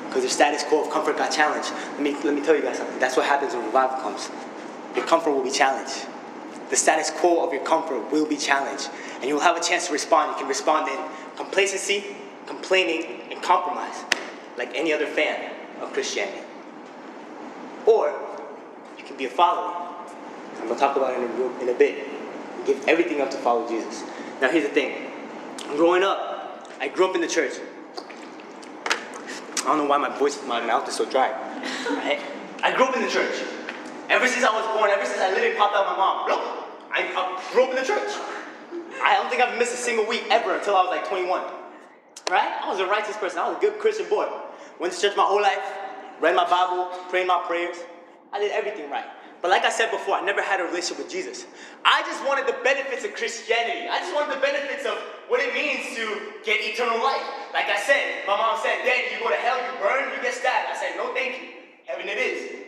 Because 0.07 0.21
their 0.21 0.29
status 0.29 0.63
quo 0.63 0.83
of 0.85 0.91
comfort 0.91 1.17
got 1.17 1.31
challenged. 1.31 1.71
Let 1.93 2.01
me, 2.01 2.13
let 2.23 2.35
me 2.35 2.41
tell 2.41 2.55
you 2.55 2.61
guys 2.61 2.77
something. 2.77 2.99
That's 2.99 3.17
what 3.17 3.25
happens 3.25 3.53
when 3.53 3.65
revival 3.65 3.97
comes. 3.97 4.29
Your 4.95 5.05
comfort 5.05 5.31
will 5.31 5.43
be 5.43 5.51
challenged. 5.51 6.05
The 6.69 6.75
status 6.75 7.09
quo 7.09 7.45
of 7.45 7.51
your 7.51 7.63
comfort 7.63 8.11
will 8.11 8.27
be 8.27 8.37
challenged. 8.37 8.89
And 9.15 9.25
you 9.25 9.33
will 9.35 9.41
have 9.41 9.57
a 9.57 9.63
chance 9.63 9.87
to 9.87 9.93
respond. 9.93 10.31
You 10.31 10.37
can 10.37 10.47
respond 10.47 10.87
in 10.87 10.99
complacency, 11.35 12.15
complaining, 12.47 13.21
and 13.31 13.41
compromise, 13.41 14.03
like 14.57 14.73
any 14.75 14.93
other 14.93 15.07
fan 15.07 15.51
of 15.81 15.93
Christianity. 15.93 16.41
Or 17.85 18.13
you 18.97 19.03
can 19.03 19.17
be 19.17 19.25
a 19.25 19.29
follower. 19.29 19.87
I'm 20.55 20.67
going 20.67 20.75
to 20.75 20.79
talk 20.79 20.95
about 20.95 21.13
it 21.13 21.17
in 21.17 21.41
a, 21.41 21.59
in 21.61 21.69
a 21.69 21.73
bit. 21.73 22.07
Give 22.65 22.87
everything 22.87 23.21
up 23.21 23.31
to 23.31 23.37
follow 23.37 23.67
Jesus. 23.67 24.03
Now, 24.41 24.49
here's 24.49 24.63
the 24.63 24.73
thing. 24.73 25.11
Growing 25.75 26.03
up, 26.03 26.69
I 26.79 26.87
grew 26.87 27.09
up 27.09 27.15
in 27.15 27.21
the 27.21 27.27
church. 27.27 27.53
I 28.87 29.67
don't 29.67 29.77
know 29.77 29.85
why 29.85 29.97
my 29.97 30.15
voice, 30.17 30.39
my 30.45 30.65
mouth 30.65 30.87
is 30.87 30.95
so 30.95 31.09
dry. 31.09 31.31
I 32.63 32.73
grew 32.75 32.85
up 32.85 32.95
in 32.95 33.01
the 33.01 33.09
church. 33.09 33.41
Ever 34.09 34.27
since 34.27 34.43
I 34.43 34.51
was 34.51 34.65
born, 34.77 34.89
ever 34.89 35.05
since 35.05 35.19
I 35.19 35.31
literally 35.31 35.55
popped 35.55 35.75
out 35.75 35.85
my 35.85 35.97
mom, 35.97 36.27
look, 36.27 36.39
I, 36.91 37.07
I 37.07 37.51
grew 37.51 37.63
up 37.63 37.69
in 37.71 37.75
the 37.77 37.85
church. 37.85 38.11
I 39.01 39.15
don't 39.15 39.29
think 39.29 39.41
I've 39.41 39.57
missed 39.57 39.73
a 39.73 39.77
single 39.77 40.05
week 40.05 40.25
ever 40.29 40.55
until 40.55 40.75
I 40.75 40.83
was 40.83 40.91
like 40.91 41.07
21. 41.07 41.41
Right? 42.33 42.49
I 42.49 42.65
was 42.65 42.79
a 42.81 42.89
righteous 42.89 43.15
person. 43.15 43.37
I 43.37 43.47
was 43.47 43.57
a 43.57 43.61
good 43.61 43.77
Christian 43.77 44.09
boy. 44.09 44.25
Went 44.79 44.91
to 44.93 44.99
church 44.99 45.13
my 45.15 45.21
whole 45.21 45.37
life, 45.39 45.61
read 46.19 46.33
my 46.33 46.49
Bible, 46.49 46.89
prayed 47.13 47.27
my 47.27 47.45
prayers. 47.45 47.77
I 48.33 48.39
did 48.41 48.49
everything 48.49 48.89
right. 48.89 49.05
But 49.43 49.51
like 49.51 49.61
I 49.61 49.69
said 49.69 49.91
before, 49.91 50.15
I 50.15 50.25
never 50.25 50.41
had 50.41 50.59
a 50.59 50.65
relationship 50.65 50.97
with 50.97 51.13
Jesus. 51.13 51.45
I 51.85 52.01
just 52.09 52.25
wanted 52.25 52.49
the 52.49 52.57
benefits 52.65 53.05
of 53.05 53.13
Christianity. 53.13 53.85
I 53.85 53.99
just 54.01 54.15
wanted 54.17 54.33
the 54.33 54.41
benefits 54.41 54.81
of 54.81 54.97
what 55.29 55.45
it 55.45 55.53
means 55.53 55.93
to 55.93 56.33
get 56.41 56.57
eternal 56.57 56.97
life. 57.05 57.21
Like 57.53 57.69
I 57.69 57.77
said, 57.77 58.25
my 58.25 58.33
mom 58.33 58.57
said, 58.57 58.81
Dad, 58.81 59.13
you 59.13 59.21
go 59.21 59.29
to 59.29 59.37
hell, 59.37 59.61
you 59.61 59.69
burn, 59.77 60.09
you 60.09 60.17
get 60.25 60.33
stabbed. 60.33 60.73
I 60.73 60.75
said, 60.81 60.97
no, 60.97 61.13
thank 61.13 61.37
you. 61.37 61.47
Heaven 61.85 62.09
it 62.09 62.17
is. 62.17 62.65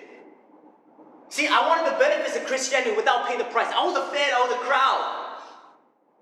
See, 1.33 1.49
I 1.49 1.65
wanted 1.65 1.89
the 1.89 1.97
benefits 1.97 2.37
of 2.37 2.45
Christianity 2.45 2.93
without 2.93 3.25
paying 3.25 3.41
the 3.41 3.49
price. 3.49 3.73
I 3.73 3.81
was 3.81 3.97
a 3.97 4.05
fan, 4.13 4.29
I 4.29 4.45
was 4.45 4.53
a 4.53 4.61
crowd. 4.61 5.24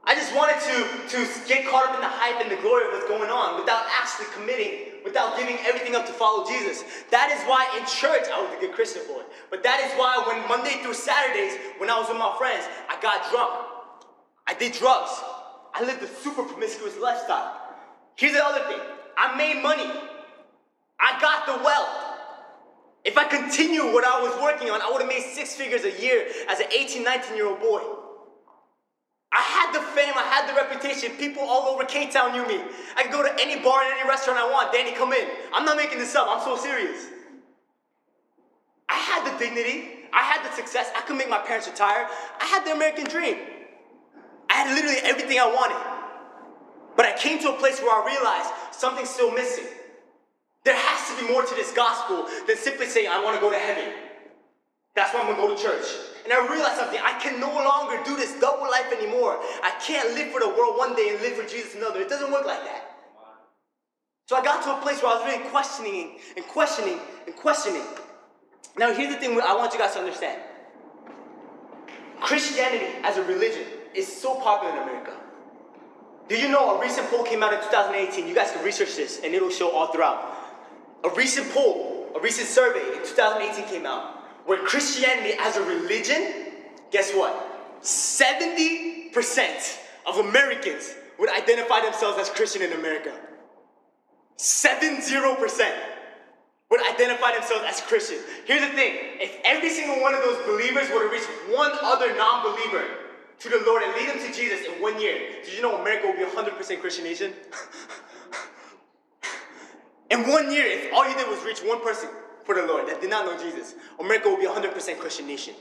I 0.06 0.16
just 0.16 0.36
wanted 0.36 0.60
to, 0.68 0.76
to 1.16 1.48
get 1.48 1.64
caught 1.72 1.88
up 1.88 1.96
in 1.96 2.02
the 2.02 2.12
hype 2.12 2.44
and 2.44 2.52
the 2.52 2.60
glory 2.60 2.88
of 2.88 2.92
what's 2.92 3.08
going 3.08 3.32
on 3.32 3.56
without 3.56 3.88
actually 3.88 4.28
committing, 4.36 5.00
without 5.08 5.40
giving 5.40 5.56
everything 5.64 5.96
up 5.96 6.06
to 6.08 6.12
follow 6.12 6.44
Jesus. 6.44 6.84
That 7.10 7.32
is 7.32 7.40
why 7.48 7.64
in 7.80 7.88
church 7.88 8.28
I 8.28 8.44
was 8.44 8.52
a 8.52 8.60
good 8.60 8.76
Christian 8.76 9.08
boy. 9.08 9.24
But 9.50 9.64
that 9.64 9.80
is 9.80 9.96
why 9.96 10.20
when 10.28 10.44
Monday 10.52 10.84
through 10.84 11.00
Saturdays, 11.00 11.56
when 11.80 11.90
I 11.90 11.98
was 11.98 12.10
with 12.10 12.20
my 12.20 12.36
friends, 12.38 12.68
I 12.92 13.00
got 13.00 13.32
drunk. 13.32 13.64
I 14.46 14.54
did 14.54 14.74
drugs. 14.74 15.16
I 15.74 15.88
lived 15.88 16.04
a 16.04 16.12
super 16.20 16.44
promiscuous 16.44 17.00
lifestyle. 17.00 17.56
Here's 18.16 18.34
the 18.34 18.44
other 18.44 18.60
thing 18.68 18.84
I 19.16 19.38
made 19.38 19.64
money. 19.64 19.88
I 21.00 21.20
got 21.24 21.48
the 21.48 21.64
wealth. 21.64 22.14
If 23.06 23.18
I 23.18 23.24
continued 23.24 23.94
what 23.94 24.04
I 24.04 24.22
was 24.22 24.36
working 24.42 24.70
on, 24.70 24.82
I 24.82 24.92
would 24.92 25.00
have 25.00 25.10
made 25.10 25.24
six 25.24 25.56
figures 25.56 25.84
a 25.84 25.96
year 26.02 26.28
as 26.50 26.60
an 26.60 26.68
18, 26.78 27.04
19 27.04 27.36
year 27.36 27.48
old 27.48 27.60
boy. 27.60 27.82
I 29.34 29.42
had 29.42 29.74
the 29.74 29.82
fame, 29.98 30.14
I 30.16 30.22
had 30.22 30.48
the 30.48 30.54
reputation. 30.54 31.18
People 31.18 31.42
all 31.42 31.74
over 31.74 31.86
K 31.86 32.10
Town 32.10 32.34
knew 32.34 32.48
me. 32.48 32.64
I 32.96 33.02
could 33.02 33.12
go 33.12 33.24
to 33.24 33.34
any 33.42 33.62
bar 33.64 33.82
and 33.82 33.94
any 34.00 34.08
restaurant 34.08 34.38
I 34.38 34.50
want. 34.50 34.72
Danny, 34.72 34.92
come 34.92 35.12
in. 35.12 35.28
I'm 35.54 35.66
not 35.66 35.76
making 35.76 35.98
this 35.98 36.14
up, 36.16 36.28
I'm 36.30 36.42
so 36.42 36.56
serious. 36.56 37.08
I 38.88 38.94
had 38.94 39.26
the 39.26 39.38
dignity, 39.44 40.06
I 40.14 40.22
had 40.22 40.48
the 40.48 40.56
success, 40.56 40.92
I 40.96 41.02
could 41.02 41.18
make 41.18 41.30
my 41.30 41.40
parents 41.40 41.68
retire. 41.68 42.08
I 42.40 42.46
had 42.46 42.64
the 42.64 42.74
American 42.74 43.06
dream. 43.06 43.38
I 44.50 44.54
had 44.54 44.76
literally 44.76 44.98
everything 45.04 45.40
I 45.40 45.48
wanted. 45.48 45.82
But 46.96 47.08
I 47.08 47.18
came 47.18 47.40
to 47.40 47.50
a 47.50 47.58
place 47.58 47.80
where 47.82 47.90
I 47.90 48.06
realized 48.06 48.52
something's 48.72 49.10
still 49.10 49.32
missing. 49.32 49.66
There 50.64 50.76
has 50.78 51.10
to 51.10 51.26
be 51.26 51.32
more 51.32 51.44
to 51.44 51.56
this 51.56 51.74
gospel 51.74 52.28
than 52.46 52.56
simply 52.56 52.86
saying, 52.86 53.10
I 53.12 53.24
want 53.24 53.36
to 53.36 53.42
go 53.42 53.50
to 53.50 53.58
heaven. 53.58 53.94
That's 54.96 55.12
why 55.12 55.22
I'm 55.22 55.36
gonna 55.36 55.48
go 55.48 55.56
to 55.56 55.62
church. 55.62 56.13
And 56.24 56.32
I 56.32 56.40
realized 56.48 56.80
something. 56.80 57.00
I 57.04 57.20
can 57.20 57.40
no 57.40 57.52
longer 57.52 58.00
do 58.06 58.16
this 58.16 58.40
double 58.40 58.64
life 58.64 58.92
anymore. 58.98 59.40
I 59.62 59.76
can't 59.86 60.14
live 60.16 60.32
for 60.32 60.40
the 60.40 60.50
world 60.50 60.78
one 60.78 60.96
day 60.96 61.10
and 61.12 61.22
live 61.22 61.34
for 61.34 61.48
Jesus 61.48 61.76
another. 61.76 62.00
It 62.02 62.10
doesn't 62.10 62.32
work 62.32 62.46
like 62.46 62.64
that. 62.64 62.94
So 64.28 64.38
I 64.38 64.44
got 64.44 64.64
to 64.64 64.78
a 64.78 64.82
place 64.82 65.04
where 65.04 65.12
I 65.12 65.16
was 65.16 65.26
really 65.26 65.50
questioning 65.50 66.20
and 66.38 66.46
questioning 66.48 67.00
and 67.28 67.36
questioning. 67.36 67.84
Now, 68.78 68.94
here's 68.94 69.14
the 69.14 69.20
thing 69.20 69.40
I 69.42 69.54
want 69.54 69.74
you 69.74 69.80
guys 69.80 69.94
to 69.94 70.00
understand 70.00 70.42
Christianity 72.22 72.88
as 73.04 73.18
a 73.18 73.24
religion 73.24 73.66
is 73.94 74.08
so 74.08 74.36
popular 74.36 74.74
in 74.76 74.84
America. 74.84 75.14
Did 76.30 76.42
you 76.42 76.48
know 76.48 76.78
a 76.78 76.82
recent 76.82 77.10
poll 77.10 77.24
came 77.24 77.44
out 77.44 77.52
in 77.54 77.60
2018? 77.60 78.26
You 78.26 78.34
guys 78.34 78.52
can 78.52 78.64
research 78.64 78.96
this 78.96 79.20
and 79.24 79.36
it'll 79.36 79.50
show 79.50 79.70
all 79.72 79.92
throughout. 79.92 80.38
A 81.04 81.10
recent 81.10 81.52
poll, 81.52 82.10
a 82.16 82.20
recent 82.22 82.48
survey 82.48 82.98
in 82.98 83.04
2018 83.04 83.66
came 83.66 83.86
out 83.86 84.23
where 84.46 84.64
Christianity 84.66 85.36
as 85.40 85.58
a 85.58 85.64
religion, 85.64 86.54
guess 86.92 87.14
what? 87.14 87.82
70% 87.82 89.80
of 90.06 90.18
Americans 90.18 90.96
would 91.20 91.30
identify 91.30 91.82
themselves 91.82 92.18
as 92.20 92.30
Christian 92.30 92.62
in 92.62 92.74
America. 92.74 93.14
70% 94.38 95.72
would 96.70 96.82
identify 96.82 97.34
themselves 97.34 97.64
as 97.68 97.82
Christian. 97.82 98.20
Here's 98.46 98.62
the 98.62 98.76
thing 98.76 98.96
if 99.20 99.38
every 99.46 99.70
single 99.70 100.02
one 100.02 100.14
of 100.14 100.22
those 100.22 100.46
believers 100.46 100.90
were 100.90 101.08
to 101.08 101.10
reach 101.10 101.24
one 101.50 101.72
other 101.84 102.16
non 102.16 102.44
believer 102.44 102.84
to 103.40 103.50
the 103.50 103.64
Lord 103.66 103.84
and 103.84 103.94
lead 103.96 104.10
them 104.10 104.20
to 104.20 104.34
Jesus 104.34 104.66
in 104.66 104.82
one 104.82 105.00
year, 105.00 105.18
did 105.44 105.54
you 105.54 105.62
know 105.62 105.80
America 105.80 106.08
would 106.08 106.18
be 106.18 106.24
100% 106.24 106.82
Christian 106.82 107.04
nation? 107.04 107.32
in 110.10 110.28
one 110.28 110.52
year, 110.52 110.66
if 110.66 110.92
all 110.94 111.08
you 111.08 111.16
did 111.16 111.30
was 111.30 111.44
reach 111.44 111.60
one 111.60 111.82
person 111.82 112.10
for 112.44 112.56
the 112.56 112.66
Lord 112.66 112.88
that 112.88 113.02
did 113.02 113.10
not 113.10 113.26
know 113.26 113.38
Jesus, 113.38 113.76
America 114.00 114.30
will 114.30 114.38
be 114.38 114.46
100% 114.46 115.00
Christian 115.00 115.28
nation. 115.28 115.54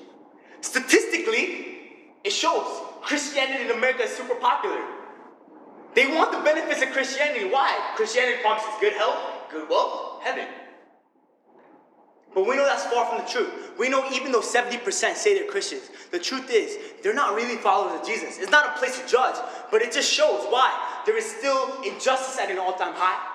Statistically, 0.60 1.78
it 2.24 2.32
shows 2.32 2.66
Christianity 3.02 3.64
in 3.64 3.70
America 3.70 4.02
is 4.02 4.10
super 4.10 4.34
popular. 4.36 4.80
They 5.94 6.06
want 6.06 6.32
the 6.32 6.38
benefits 6.38 6.82
of 6.82 6.90
Christianity. 6.90 7.50
Why? 7.50 7.92
Christianity 7.96 8.40
promises 8.42 8.70
good 8.80 8.94
health, 8.94 9.18
good 9.50 9.68
wealth, 9.68 10.22
heaven. 10.22 10.46
But 12.34 12.46
we 12.46 12.56
know 12.56 12.64
that's 12.64 12.84
far 12.84 13.04
from 13.06 13.18
the 13.18 13.30
truth. 13.30 13.72
We 13.78 13.90
know 13.90 14.08
even 14.10 14.32
though 14.32 14.40
70% 14.40 14.82
say 15.16 15.38
they're 15.38 15.50
Christians, 15.50 15.90
the 16.10 16.18
truth 16.18 16.50
is 16.50 16.78
they're 17.02 17.12
not 17.12 17.34
really 17.34 17.56
followers 17.56 18.00
of 18.00 18.06
Jesus. 18.06 18.38
It's 18.38 18.50
not 18.50 18.74
a 18.74 18.78
place 18.78 18.98
to 18.98 19.06
judge, 19.06 19.36
but 19.70 19.82
it 19.82 19.92
just 19.92 20.10
shows 20.10 20.46
why. 20.48 21.02
There 21.04 21.16
is 21.16 21.26
still 21.26 21.82
injustice 21.82 22.38
at 22.38 22.50
an 22.50 22.58
all 22.58 22.72
time 22.72 22.94
high, 22.94 23.31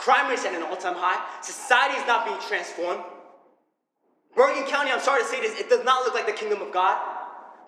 crime 0.00 0.30
rates 0.30 0.46
at 0.46 0.54
an 0.54 0.62
all 0.62 0.76
time 0.76 0.96
high, 0.96 1.20
society 1.42 2.00
is 2.00 2.06
not 2.06 2.24
being 2.24 2.40
transformed. 2.40 3.04
Bergen 4.34 4.64
County, 4.64 4.90
I'm 4.90 5.00
sorry 5.00 5.20
to 5.20 5.28
say 5.28 5.40
this, 5.42 5.60
it 5.60 5.68
does 5.68 5.84
not 5.84 6.04
look 6.04 6.14
like 6.14 6.26
the 6.26 6.32
kingdom 6.32 6.62
of 6.62 6.72
God. 6.72 6.96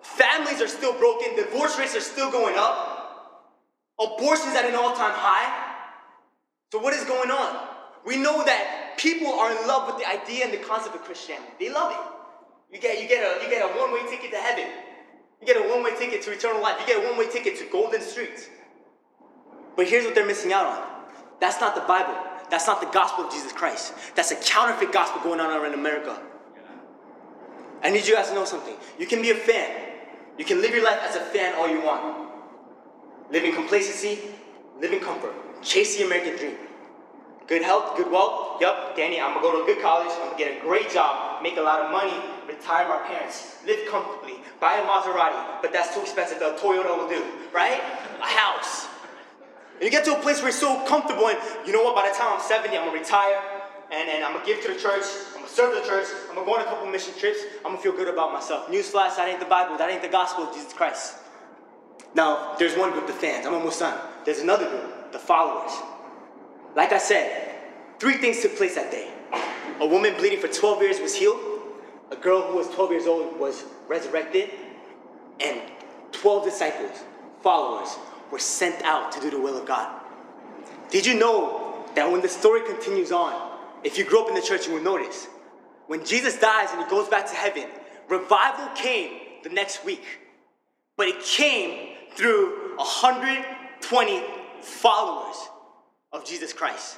Families 0.01 0.59
are 0.59 0.67
still 0.67 0.97
broken, 0.97 1.35
divorce 1.35 1.77
rates 1.77 1.95
are 1.95 2.01
still 2.01 2.31
going 2.31 2.55
up, 2.57 3.61
abortions 4.01 4.55
at 4.55 4.65
an 4.65 4.73
all 4.73 4.95
time 4.95 5.13
high. 5.13 5.45
So, 6.71 6.79
what 6.79 6.93
is 6.95 7.05
going 7.05 7.29
on? 7.29 7.67
We 8.03 8.17
know 8.17 8.43
that 8.43 8.95
people 8.97 9.31
are 9.31 9.51
in 9.51 9.67
love 9.67 9.87
with 9.87 10.03
the 10.03 10.09
idea 10.09 10.45
and 10.45 10.53
the 10.53 10.57
concept 10.57 10.95
of 10.95 11.03
Christianity. 11.03 11.53
They 11.59 11.71
love 11.71 11.93
it. 11.93 12.75
You 12.75 12.81
get, 12.81 12.99
you 12.99 13.07
get 13.07 13.21
a, 13.21 13.43
you 13.43 13.49
get 13.49 13.61
a 13.61 13.77
one-way 13.77 14.09
ticket 14.09 14.31
to 14.31 14.37
heaven. 14.37 14.65
You 15.39 15.45
get 15.45 15.57
a 15.57 15.69
one 15.69 15.83
way 15.83 15.95
ticket 15.95 16.23
to 16.23 16.31
eternal 16.31 16.61
life. 16.61 16.77
You 16.81 16.87
get 16.87 17.05
a 17.05 17.07
one 17.07 17.19
way 17.19 17.29
ticket 17.29 17.59
to 17.59 17.65
golden 17.71 18.01
streets. 18.01 18.49
But 19.75 19.87
here's 19.87 20.05
what 20.05 20.15
they're 20.15 20.25
missing 20.25 20.51
out 20.51 20.65
on 20.65 20.92
that's 21.43 21.59
not 21.59 21.75
the 21.75 21.81
Bible. 21.81 22.15
That's 22.49 22.67
not 22.67 22.79
the 22.79 22.87
gospel 22.87 23.25
of 23.25 23.31
Jesus 23.33 23.51
Christ. 23.51 23.93
That's 24.15 24.31
a 24.31 24.35
counterfeit 24.37 24.93
gospel 24.93 25.21
going 25.21 25.41
on 25.41 25.51
around 25.51 25.73
America. 25.73 26.17
I 27.83 27.89
need 27.89 28.07
you 28.07 28.15
guys 28.15 28.29
to 28.29 28.33
know 28.33 28.45
something. 28.45 28.75
You 28.97 29.07
can 29.07 29.21
be 29.21 29.31
a 29.31 29.35
fan. 29.35 29.69
You 30.37 30.45
can 30.45 30.61
live 30.61 30.73
your 30.73 30.85
life 30.85 30.99
as 31.03 31.17
a 31.17 31.19
fan 31.19 31.53
all 31.55 31.67
you 31.67 31.81
want. 31.81 32.29
Live 33.29 33.43
in 33.43 33.53
complacency, 33.53 34.19
live 34.79 34.93
in 34.93 35.01
comfort. 35.01 35.33
Chase 35.61 35.97
the 35.97 36.05
American 36.05 36.37
dream. 36.37 36.55
Good 37.47 37.61
health, 37.61 37.97
good 37.97 38.09
wealth. 38.09 38.61
Yup, 38.61 38.95
Danny, 38.95 39.19
I'm 39.19 39.33
gonna 39.33 39.41
go 39.41 39.57
to 39.57 39.63
a 39.63 39.65
good 39.65 39.81
college, 39.81 40.11
I'm 40.11 40.29
gonna 40.29 40.37
get 40.37 40.57
a 40.57 40.61
great 40.61 40.89
job, 40.89 41.43
make 41.43 41.57
a 41.57 41.61
lot 41.61 41.81
of 41.81 41.91
money, 41.91 42.15
retire 42.47 42.87
my 42.87 42.99
parents, 43.05 43.57
live 43.65 43.85
comfortably, 43.89 44.35
buy 44.61 44.75
a 44.75 44.83
Maserati, 44.85 45.61
but 45.61 45.73
that's 45.73 45.93
too 45.93 46.01
expensive. 46.01 46.39
The 46.39 46.55
Toyota 46.57 46.97
will 46.97 47.09
do, 47.09 47.21
right? 47.51 47.81
A 48.21 48.25
house. 48.25 48.87
And 49.75 49.83
you 49.83 49.89
get 49.89 50.05
to 50.05 50.17
a 50.17 50.21
place 50.21 50.37
where 50.37 50.51
you're 50.51 50.59
so 50.59 50.85
comfortable, 50.85 51.27
and 51.27 51.37
you 51.65 51.73
know 51.73 51.83
what? 51.83 51.95
By 51.95 52.09
the 52.09 52.15
time 52.15 52.33
I'm 52.33 52.41
70, 52.41 52.77
I'm 52.77 52.85
gonna 52.85 52.99
retire, 52.99 53.41
and, 53.91 54.09
and 54.09 54.23
I'm 54.23 54.33
gonna 54.33 54.45
give 54.45 54.61
to 54.63 54.73
the 54.73 54.79
church, 54.79 55.03
I'm 55.33 55.41
gonna 55.41 55.47
serve 55.47 55.73
the 55.73 55.87
church, 55.87 56.07
I'm 56.29 56.35
gonna 56.35 56.45
go 56.45 56.55
on 56.55 56.61
a 56.61 56.65
couple 56.65 56.87
mission 56.87 57.13
trips, 57.17 57.39
I'm 57.65 57.73
gonna 57.73 57.77
feel 57.77 57.91
good 57.91 58.07
about 58.07 58.31
myself. 58.31 58.67
Newsflash, 58.67 59.15
that 59.17 59.27
ain't 59.27 59.39
the 59.39 59.45
Bible, 59.45 59.77
that 59.77 59.89
ain't 59.89 60.01
the 60.01 60.07
gospel 60.07 60.45
of 60.45 60.53
Jesus 60.53 60.73
Christ. 60.73 61.17
Now, 62.15 62.55
there's 62.59 62.77
one 62.77 62.91
group, 62.91 63.07
the 63.07 63.13
fans, 63.13 63.45
I'm 63.45 63.53
almost 63.53 63.79
done. 63.79 63.99
There's 64.25 64.39
another 64.39 64.69
group, 64.69 65.11
the 65.11 65.19
followers. 65.19 65.71
Like 66.75 66.91
I 66.91 66.97
said, 66.97 67.55
three 67.99 68.15
things 68.15 68.41
took 68.41 68.55
place 68.55 68.75
that 68.75 68.91
day. 68.91 69.11
A 69.79 69.87
woman 69.87 70.15
bleeding 70.15 70.39
for 70.39 70.47
12 70.47 70.81
years 70.81 70.99
was 70.99 71.15
healed, 71.15 71.39
a 72.11 72.15
girl 72.15 72.41
who 72.43 72.57
was 72.57 72.69
12 72.69 72.91
years 72.91 73.07
old 73.07 73.39
was 73.39 73.63
resurrected, 73.87 74.51
and 75.39 75.59
12 76.11 76.45
disciples, 76.45 77.03
followers, 77.41 77.97
were 78.33 78.39
sent 78.39 78.81
out 78.83 79.11
to 79.11 79.21
do 79.21 79.29
the 79.29 79.39
will 79.39 79.55
of 79.55 79.67
God. 79.67 80.01
Did 80.89 81.05
you 81.05 81.13
know 81.13 81.85
that 81.93 82.11
when 82.11 82.21
the 82.21 82.27
story 82.27 82.61
continues 82.65 83.11
on, 83.11 83.59
if 83.83 83.95
you 83.95 84.03
grew 84.03 84.23
up 84.23 84.27
in 84.27 84.33
the 84.33 84.41
church, 84.41 84.65
you 84.65 84.73
will 84.73 84.81
notice 84.81 85.27
when 85.85 86.03
Jesus 86.03 86.39
dies 86.39 86.69
and 86.71 86.83
he 86.83 86.89
goes 86.89 87.07
back 87.07 87.27
to 87.27 87.35
heaven, 87.35 87.67
revival 88.09 88.67
came 88.73 89.19
the 89.43 89.49
next 89.49 89.85
week, 89.85 90.03
but 90.97 91.07
it 91.07 91.21
came 91.21 91.95
through 92.15 92.75
120 92.77 94.23
followers 94.61 95.37
of 96.11 96.25
Jesus 96.25 96.53
Christ. 96.53 96.97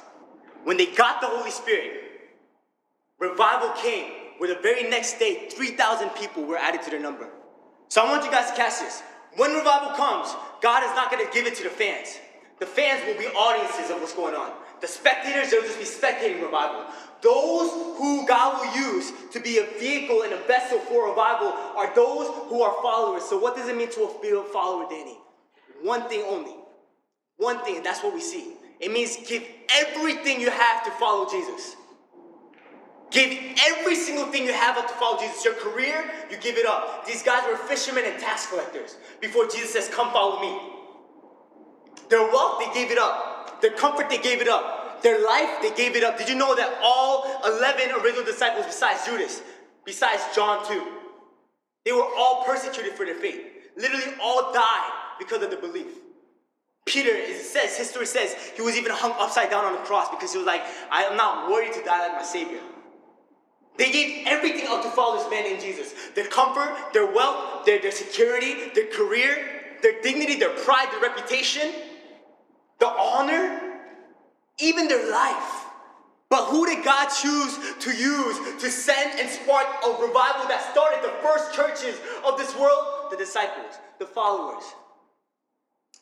When 0.64 0.78
they 0.78 0.86
got 0.86 1.20
the 1.20 1.26
Holy 1.26 1.50
Spirit, 1.50 2.00
revival 3.18 3.68
came 3.76 4.10
where 4.38 4.54
the 4.54 4.60
very 4.62 4.88
next 4.88 5.18
day, 5.18 5.48
3,000 5.50 6.08
people 6.10 6.44
were 6.44 6.56
added 6.56 6.80
to 6.84 6.90
their 6.90 7.00
number. 7.00 7.28
So 7.88 8.02
I 8.02 8.10
want 8.10 8.24
you 8.24 8.30
guys 8.30 8.50
to 8.50 8.56
catch 8.56 8.80
this. 8.80 9.02
When 9.36 9.52
revival 9.52 9.90
comes, 9.96 10.34
God 10.62 10.82
is 10.84 10.90
not 10.96 11.10
going 11.10 11.26
to 11.26 11.32
give 11.32 11.46
it 11.46 11.54
to 11.56 11.64
the 11.64 11.70
fans. 11.70 12.18
The 12.58 12.66
fans 12.66 13.02
will 13.06 13.18
be 13.18 13.26
audiences 13.26 13.90
of 13.90 14.00
what's 14.00 14.14
going 14.14 14.34
on. 14.34 14.52
The 14.80 14.86
spectators, 14.86 15.50
they'll 15.50 15.62
just 15.62 15.78
be 15.78 15.84
spectating 15.84 16.42
revival. 16.42 16.84
Those 17.22 17.70
who 17.98 18.26
God 18.26 18.60
will 18.60 18.76
use 18.76 19.12
to 19.32 19.40
be 19.40 19.58
a 19.58 19.66
vehicle 19.78 20.22
and 20.22 20.32
a 20.32 20.38
vessel 20.46 20.78
for 20.78 21.08
revival 21.08 21.48
are 21.48 21.94
those 21.94 22.28
who 22.48 22.62
are 22.62 22.74
followers. 22.82 23.24
So, 23.24 23.38
what 23.38 23.56
does 23.56 23.68
it 23.68 23.76
mean 23.76 23.90
to 23.92 24.10
be 24.20 24.30
a 24.30 24.42
follower, 24.42 24.86
Danny? 24.88 25.16
One 25.82 26.08
thing 26.08 26.24
only. 26.28 26.54
One 27.38 27.58
thing, 27.64 27.76
and 27.76 27.86
that's 27.86 28.02
what 28.02 28.14
we 28.14 28.20
see. 28.20 28.54
It 28.80 28.92
means 28.92 29.16
give 29.26 29.44
everything 29.70 30.40
you 30.40 30.50
have 30.50 30.84
to 30.84 30.90
follow 30.92 31.28
Jesus. 31.28 31.76
Give 33.10 33.38
every 33.68 33.94
single 33.94 34.26
thing 34.26 34.44
you 34.44 34.52
have 34.52 34.76
up 34.76 34.88
to 34.88 34.94
follow 34.94 35.18
Jesus. 35.18 35.44
Your 35.44 35.54
career, 35.54 36.10
you 36.30 36.36
give 36.38 36.56
it 36.56 36.66
up. 36.66 37.06
These 37.06 37.22
guys 37.22 37.42
were 37.48 37.56
fishermen 37.56 38.04
and 38.04 38.18
tax 38.20 38.46
collectors 38.46 38.96
before 39.20 39.46
Jesus 39.46 39.72
says, 39.72 39.88
Come 39.88 40.12
follow 40.12 40.40
me. 40.40 40.72
Their 42.08 42.22
wealth, 42.22 42.60
they 42.60 42.72
gave 42.74 42.90
it 42.90 42.98
up. 42.98 43.60
Their 43.60 43.72
comfort, 43.72 44.08
they 44.08 44.18
gave 44.18 44.40
it 44.40 44.48
up. 44.48 45.02
Their 45.02 45.24
life, 45.24 45.62
they 45.62 45.72
gave 45.72 45.94
it 45.94 46.02
up. 46.02 46.18
Did 46.18 46.28
you 46.28 46.34
know 46.34 46.54
that 46.54 46.78
all 46.82 47.40
11 47.44 47.90
original 48.02 48.24
disciples, 48.24 48.66
besides 48.66 49.04
Judas, 49.06 49.42
besides 49.84 50.22
John 50.34 50.66
too, 50.66 50.84
they 51.84 51.92
were 51.92 52.06
all 52.16 52.44
persecuted 52.44 52.94
for 52.94 53.06
their 53.06 53.14
faith? 53.14 53.40
Literally, 53.76 54.14
all 54.22 54.52
died 54.52 54.90
because 55.18 55.42
of 55.42 55.50
their 55.50 55.60
belief. 55.60 55.86
Peter, 56.86 57.10
it 57.10 57.42
says, 57.42 57.76
history 57.76 58.06
says, 58.06 58.34
he 58.54 58.62
was 58.62 58.76
even 58.76 58.92
hung 58.92 59.12
upside 59.18 59.50
down 59.50 59.64
on 59.64 59.72
the 59.72 59.80
cross 59.80 60.08
because 60.10 60.32
he 60.32 60.38
was 60.38 60.46
like, 60.46 60.62
I 60.90 61.02
am 61.02 61.16
not 61.16 61.50
worthy 61.50 61.72
to 61.72 61.84
die 61.84 62.08
like 62.08 62.16
my 62.16 62.22
Savior. 62.22 62.60
They 63.78 63.92
gave 63.92 64.26
everything 64.26 64.66
up 64.68 64.82
to 64.82 64.90
follow 64.90 65.18
this 65.18 65.30
man 65.30 65.44
named 65.44 65.60
Jesus. 65.60 65.94
Their 66.14 66.26
comfort, 66.26 66.92
their 66.92 67.06
wealth, 67.06 67.66
their, 67.66 67.80
their 67.80 67.92
security, 67.92 68.70
their 68.74 68.86
career, 68.86 69.56
their 69.82 70.00
dignity, 70.00 70.36
their 70.36 70.50
pride, 70.50 70.88
their 70.90 71.00
reputation, 71.00 71.72
the 72.78 72.88
honor, 72.88 73.78
even 74.58 74.88
their 74.88 75.10
life. 75.10 75.64
But 76.28 76.46
who 76.46 76.66
did 76.66 76.84
God 76.84 77.08
choose 77.08 77.58
to 77.80 77.90
use 77.94 78.60
to 78.60 78.70
send 78.70 79.20
and 79.20 79.28
spark 79.28 79.66
a 79.84 79.90
revival 80.02 80.48
that 80.48 80.68
started 80.72 81.02
the 81.02 81.14
first 81.22 81.54
churches 81.54 82.00
of 82.26 82.36
this 82.36 82.56
world? 82.56 83.10
The 83.10 83.16
disciples, 83.16 83.78
the 83.98 84.06
followers. 84.06 84.64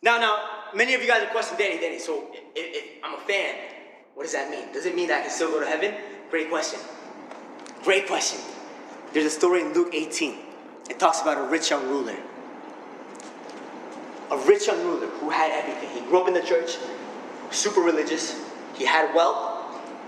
Now, 0.03 0.19
now, 0.19 0.39
many 0.75 0.95
of 0.95 1.03
you 1.03 1.09
guys 1.09 1.23
are 1.23 1.31
questioning 1.31 1.67
Danny, 1.67 1.81
Danny, 1.81 1.99
so 1.99 2.29
if, 2.33 2.49
if 2.55 3.05
I'm 3.05 3.15
a 3.15 3.19
fan, 3.19 3.55
what 4.15 4.23
does 4.23 4.33
that 4.33 4.51
mean? 4.51 4.73
Does 4.73 4.87
it 4.87 4.95
mean 4.95 5.09
that 5.09 5.19
I 5.19 5.23
can 5.23 5.31
still 5.31 5.51
go 5.51 5.61
to 5.61 5.67
heaven? 5.67 5.95
Great 6.31 6.49
question. 6.49 6.81
Great 7.85 8.07
question. 8.07 8.41
There's 9.13 9.27
a 9.27 9.31
story 9.31 9.61
in 9.61 9.75
Luke 9.75 9.91
18. 9.93 10.39
It 10.89 10.99
talks 10.99 11.21
about 11.21 11.37
a 11.37 11.43
rich 11.43 11.69
young 11.69 11.87
ruler. 11.87 12.17
A 14.31 14.39
rich 14.39 14.69
young 14.69 14.83
ruler 14.85 15.07
who 15.07 15.29
had 15.29 15.51
everything. 15.51 15.91
He 15.91 16.01
grew 16.09 16.23
up 16.23 16.29
in 16.29 16.33
the 16.33 16.43
church, 16.43 16.79
super 17.51 17.83
religious. 17.83 18.43
He 18.75 18.87
had 18.87 19.15
wealth. 19.15 19.61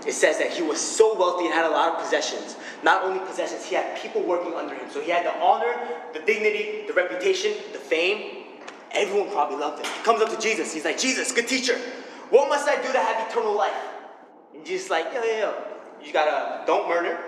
It 0.07 0.13
says 0.13 0.39
that 0.39 0.51
he 0.51 0.63
was 0.63 0.81
so 0.81 1.15
wealthy 1.19 1.45
and 1.45 1.53
had 1.53 1.67
a 1.67 1.69
lot 1.69 1.93
of 1.93 2.03
possessions. 2.03 2.57
Not 2.81 3.03
only 3.03 3.19
possessions, 3.19 3.63
he 3.63 3.75
had 3.75 3.95
people 4.01 4.23
working 4.23 4.55
under 4.55 4.73
him. 4.73 4.89
So 4.89 4.99
he 4.99 5.11
had 5.11 5.25
the 5.25 5.39
honor, 5.39 5.75
the 6.13 6.19
dignity, 6.19 6.85
the 6.87 6.93
reputation, 6.93 7.53
the 7.73 7.79
fame. 7.79 8.45
Everyone 8.91 9.29
probably 9.29 9.57
loved 9.57 9.85
him. 9.85 9.93
He 9.93 10.03
comes 10.03 10.21
up 10.21 10.29
to 10.31 10.39
Jesus. 10.39 10.73
He's 10.73 10.85
like, 10.85 10.97
Jesus, 10.97 11.31
good 11.31 11.47
teacher. 11.47 11.77
What 12.31 12.49
must 12.49 12.67
I 12.67 12.81
do 12.81 12.91
to 12.91 12.99
have 12.99 13.29
eternal 13.29 13.55
life? 13.55 13.77
And 14.55 14.65
Jesus 14.65 14.89
like, 14.89 15.13
yo, 15.13 15.21
yo, 15.21 15.37
yo. 15.37 15.63
You 16.03 16.13
gotta, 16.13 16.65
don't 16.65 16.87
murder, 16.87 17.19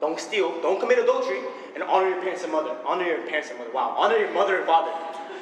don't 0.00 0.18
steal, 0.20 0.60
don't 0.60 0.80
commit 0.80 0.98
adultery, 0.98 1.40
and 1.74 1.82
honor 1.82 2.08
your 2.08 2.20
parents 2.20 2.42
and 2.42 2.52
mother. 2.52 2.76
Honor 2.86 3.04
your 3.04 3.26
parents 3.26 3.50
and 3.50 3.58
mother. 3.58 3.72
Wow, 3.72 3.94
honor 3.96 4.16
your 4.16 4.32
mother 4.32 4.58
and 4.58 4.66
father. 4.66 4.92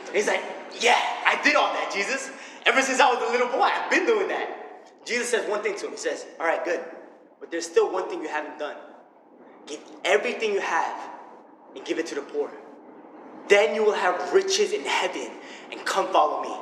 And 0.07 0.17
he's 0.17 0.27
like, 0.27 0.43
yeah, 0.81 0.99
I 1.27 1.41
did 1.43 1.57
all 1.57 1.73
that, 1.73 1.91
Jesus. 1.93 2.31
Ever 2.65 2.81
since 2.83 3.01
I 3.01 3.13
was 3.13 3.29
a 3.29 3.33
little 3.33 3.49
boy, 3.49 3.63
I've 3.65 3.91
been 3.91 4.07
doing 4.07 4.29
that. 4.29 5.05
Jesus 5.05 5.31
says 5.31 5.49
one 5.49 5.63
thing 5.63 5.77
to 5.79 5.87
him. 5.87 5.93
He 5.93 5.97
says, 5.97 6.27
all 6.39 6.47
right, 6.47 6.65
good. 6.65 6.81
But 7.41 7.51
there's 7.51 7.67
still 7.67 7.93
one 7.93 8.09
thing 8.09 8.23
you 8.23 8.29
haven't 8.29 8.59
done. 8.59 8.77
Give 9.67 9.81
everything 10.05 10.53
you 10.53 10.61
have 10.61 11.11
and 11.75 11.85
give 11.85 11.99
it 11.99 12.07
to 12.07 12.15
the 12.15 12.23
poor. 12.23 12.51
Then 13.49 13.75
you 13.75 13.85
will 13.85 13.95
have 13.95 14.33
riches 14.33 14.73
in 14.73 14.83
heaven 14.83 15.29
and 15.73 15.85
come 15.85 16.07
follow 16.13 16.43
me. 16.43 16.55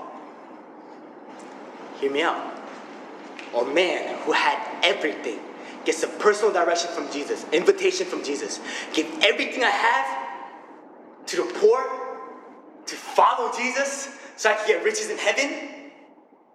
Hear 2.01 2.11
me 2.11 2.23
out. 2.23 2.57
A 3.55 3.65
man 3.65 4.17
who 4.25 4.33
had 4.33 4.59
everything 4.83 5.41
gets 5.85 5.99
some 5.99 6.11
personal 6.19 6.53
direction 6.53 6.91
from 6.91 7.11
Jesus, 7.11 7.45
invitation 7.53 8.07
from 8.07 8.23
Jesus. 8.23 8.61
Give 8.93 9.07
everything 9.23 9.65
I 9.65 9.71
have 9.71 11.27
to 11.27 11.37
the 11.37 11.53
poor 11.55 11.85
to 12.87 12.97
follow 12.97 13.53
Jesus 13.57 14.17
so 14.37 14.51
I 14.51 14.55
can 14.55 14.67
get 14.67 14.85
riches 14.85 15.11
in 15.11 15.19
heaven. 15.19 15.93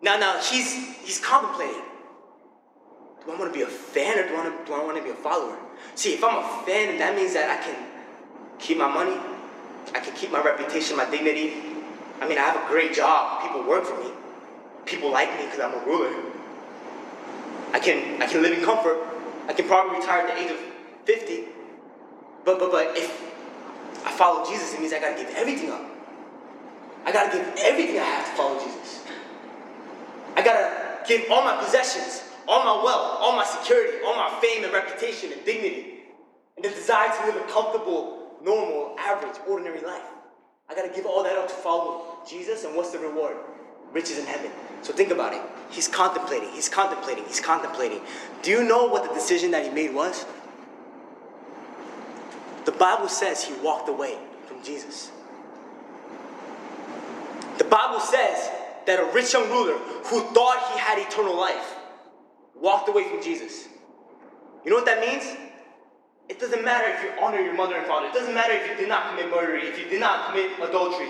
Now, 0.01 0.17
now 0.17 0.39
he's 0.39 0.73
he's 0.97 1.19
contemplating. 1.19 1.81
Do 3.25 3.31
I 3.31 3.39
want 3.39 3.51
to 3.51 3.57
be 3.57 3.63
a 3.63 3.67
fan 3.67 4.19
or 4.19 4.27
do 4.27 4.35
I 4.35 4.43
want 4.43 4.59
to, 4.59 4.65
do 4.65 4.73
I 4.73 4.83
want 4.83 4.97
to 4.97 5.03
be 5.03 5.09
a 5.09 5.15
follower? 5.15 5.57
See, 5.95 6.13
if 6.13 6.23
I'm 6.23 6.37
a 6.37 6.65
fan, 6.65 6.97
that 6.99 7.15
means 7.15 7.33
that 7.33 7.49
I 7.49 7.63
can 7.63 7.75
keep 8.59 8.77
my 8.77 8.87
money, 8.87 9.17
I 9.93 9.99
can 9.99 10.13
keep 10.13 10.31
my 10.31 10.41
reputation, 10.41 10.97
my 10.97 11.09
dignity. 11.09 11.53
I 12.21 12.27
mean, 12.27 12.37
I 12.37 12.41
have 12.41 12.63
a 12.63 12.67
great 12.67 12.93
job. 12.93 13.41
People 13.41 13.63
work 13.63 13.83
for 13.83 13.97
me. 13.97 14.11
People 14.85 15.11
like 15.11 15.29
me 15.37 15.45
because 15.45 15.59
I'm 15.59 15.73
a 15.73 15.85
ruler. 15.85 16.13
I 17.73 17.79
can 17.79 18.21
I 18.21 18.27
can 18.27 18.41
live 18.41 18.57
in 18.57 18.63
comfort. 18.63 19.14
I 19.47 19.53
can 19.53 19.67
probably 19.67 19.99
retire 19.99 20.27
at 20.27 20.35
the 20.35 20.41
age 20.41 20.51
of 20.51 20.59
50. 21.05 21.45
But 22.45 22.59
but 22.59 22.71
but 22.71 22.97
if 22.97 23.09
I 24.05 24.11
follow 24.11 24.45
Jesus, 24.45 24.73
it 24.73 24.79
means 24.79 24.93
I 24.93 24.99
gotta 24.99 25.15
give 25.15 25.33
everything 25.35 25.71
up. 25.71 25.81
I 27.05 27.11
gotta 27.11 27.37
give 27.37 27.47
everything 27.59 27.99
I 27.99 28.03
have 28.03 28.25
to 28.25 28.31
follow 28.35 28.59
Jesus. 28.59 29.03
I 30.35 30.41
gotta 30.41 31.05
give 31.07 31.29
all 31.31 31.43
my 31.43 31.63
possessions, 31.63 32.23
all 32.47 32.63
my 32.63 32.83
wealth, 32.83 33.17
all 33.19 33.35
my 33.35 33.45
security, 33.45 33.97
all 34.05 34.15
my 34.15 34.39
fame 34.41 34.63
and 34.63 34.73
reputation 34.73 35.31
and 35.31 35.43
dignity, 35.45 36.03
and 36.55 36.65
the 36.65 36.69
desire 36.69 37.09
to 37.19 37.25
live 37.27 37.35
a 37.35 37.51
comfortable, 37.51 38.37
normal, 38.43 38.95
average, 38.99 39.35
ordinary 39.47 39.81
life. 39.81 40.03
I 40.67 40.75
gotta 40.75 40.89
give 40.89 41.05
all 41.05 41.23
that 41.23 41.37
up 41.37 41.47
to 41.47 41.53
follow 41.53 42.17
Jesus, 42.27 42.63
and 42.63 42.75
what's 42.75 42.91
the 42.91 42.99
reward? 42.99 43.37
Riches 43.95 44.19
in 44.19 44.25
heaven. 44.25 44.51
So 44.81 44.93
think 44.93 45.09
about 45.09 45.33
it. 45.33 45.41
He's 45.71 45.87
contemplating, 45.87 46.49
he's 46.49 46.69
contemplating, 46.69 47.23
he's 47.25 47.39
contemplating. 47.39 48.01
Do 48.43 48.51
you 48.51 48.63
know 48.63 48.85
what 48.85 49.07
the 49.07 49.13
decision 49.15 49.51
that 49.51 49.63
he 49.63 49.71
made 49.71 49.95
was? 49.95 50.25
The 52.65 52.73
Bible 52.73 53.07
says 53.07 53.43
he 53.43 53.53
walked 53.63 53.87
away 53.89 54.17
from 54.47 54.61
Jesus. 54.61 55.11
The 57.57 57.63
Bible 57.63 58.01
says 58.01 58.51
that 58.85 58.99
a 58.99 59.05
rich 59.13 59.33
young 59.33 59.49
ruler 59.49 59.77
who 59.77 60.21
thought 60.33 60.73
he 60.73 60.79
had 60.79 60.99
eternal 60.99 61.35
life 61.35 61.75
walked 62.53 62.89
away 62.89 63.07
from 63.07 63.23
Jesus. 63.23 63.69
You 64.65 64.71
know 64.71 64.77
what 64.77 64.85
that 64.85 64.99
means? 64.99 65.25
It 66.27 66.39
doesn't 66.39 66.65
matter 66.65 66.91
if 66.91 67.01
you 67.03 67.11
honor 67.23 67.39
your 67.39 67.53
mother 67.53 67.75
and 67.75 67.87
father. 67.87 68.07
It 68.07 68.13
doesn't 68.13 68.33
matter 68.33 68.53
if 68.53 68.69
you 68.69 68.75
did 68.75 68.89
not 68.89 69.09
commit 69.09 69.29
murder, 69.31 69.55
if 69.55 69.79
you 69.79 69.85
did 69.87 70.01
not 70.01 70.27
commit 70.29 70.51
adultery. 70.59 71.09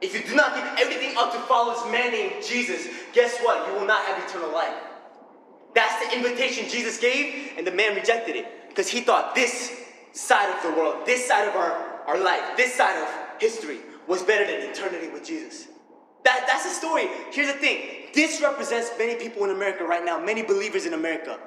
If 0.00 0.14
you 0.14 0.22
do 0.22 0.34
not 0.34 0.54
give 0.54 0.64
everything 0.78 1.16
up 1.16 1.32
to 1.32 1.38
follow 1.40 1.74
this 1.74 1.84
man 1.92 2.12
named 2.12 2.44
Jesus, 2.44 2.88
guess 3.12 3.38
what? 3.40 3.66
You 3.68 3.74
will 3.74 3.86
not 3.86 4.04
have 4.06 4.22
eternal 4.28 4.52
life. 4.52 4.74
That's 5.74 6.06
the 6.06 6.16
invitation 6.16 6.68
Jesus 6.68 6.98
gave, 6.98 7.52
and 7.56 7.66
the 7.66 7.70
man 7.70 7.94
rejected 7.94 8.36
it 8.36 8.68
because 8.68 8.88
he 8.88 9.00
thought 9.00 9.34
this 9.34 9.86
side 10.12 10.54
of 10.56 10.62
the 10.62 10.70
world, 10.78 11.06
this 11.06 11.26
side 11.26 11.46
of 11.46 11.54
our, 11.54 12.02
our 12.06 12.18
life, 12.18 12.56
this 12.56 12.74
side 12.74 13.00
of 13.00 13.08
history 13.40 13.78
was 14.06 14.22
better 14.22 14.44
than 14.44 14.68
eternity 14.68 15.08
with 15.08 15.24
Jesus. 15.24 15.68
That, 16.24 16.44
that's 16.46 16.64
the 16.64 16.70
story. 16.70 17.06
Here's 17.30 17.52
the 17.52 17.58
thing 17.58 18.08
this 18.12 18.40
represents 18.40 18.90
many 18.98 19.14
people 19.14 19.44
in 19.44 19.50
America 19.50 19.84
right 19.84 20.04
now, 20.04 20.18
many 20.18 20.42
believers 20.42 20.86
in 20.86 20.94
America. 20.94 21.38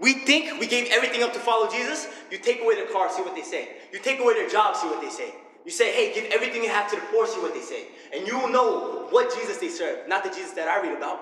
We 0.00 0.14
think 0.14 0.60
we 0.60 0.66
gave 0.66 0.90
everything 0.90 1.22
up 1.22 1.32
to 1.32 1.38
follow 1.38 1.70
Jesus. 1.70 2.08
You 2.30 2.38
take 2.38 2.60
away 2.62 2.76
their 2.76 2.86
car, 2.86 3.10
see 3.10 3.22
what 3.22 3.34
they 3.34 3.42
say. 3.42 3.68
You 3.92 3.98
take 3.98 4.20
away 4.20 4.34
their 4.34 4.48
job, 4.48 4.76
see 4.76 4.86
what 4.86 5.00
they 5.00 5.10
say. 5.10 5.34
You 5.64 5.70
say, 5.70 5.92
hey, 5.92 6.14
give 6.14 6.30
everything 6.32 6.62
you 6.62 6.70
have 6.70 6.88
to 6.90 6.96
the 6.96 7.02
poor, 7.02 7.26
see 7.26 7.40
what 7.40 7.52
they 7.52 7.60
say. 7.60 7.88
And 8.14 8.26
you 8.26 8.38
will 8.38 8.48
know 8.48 9.06
what 9.10 9.34
Jesus 9.34 9.58
they 9.58 9.68
serve, 9.68 10.08
not 10.08 10.24
the 10.24 10.30
Jesus 10.30 10.52
that 10.52 10.68
I 10.68 10.80
read 10.80 10.96
about. 10.96 11.20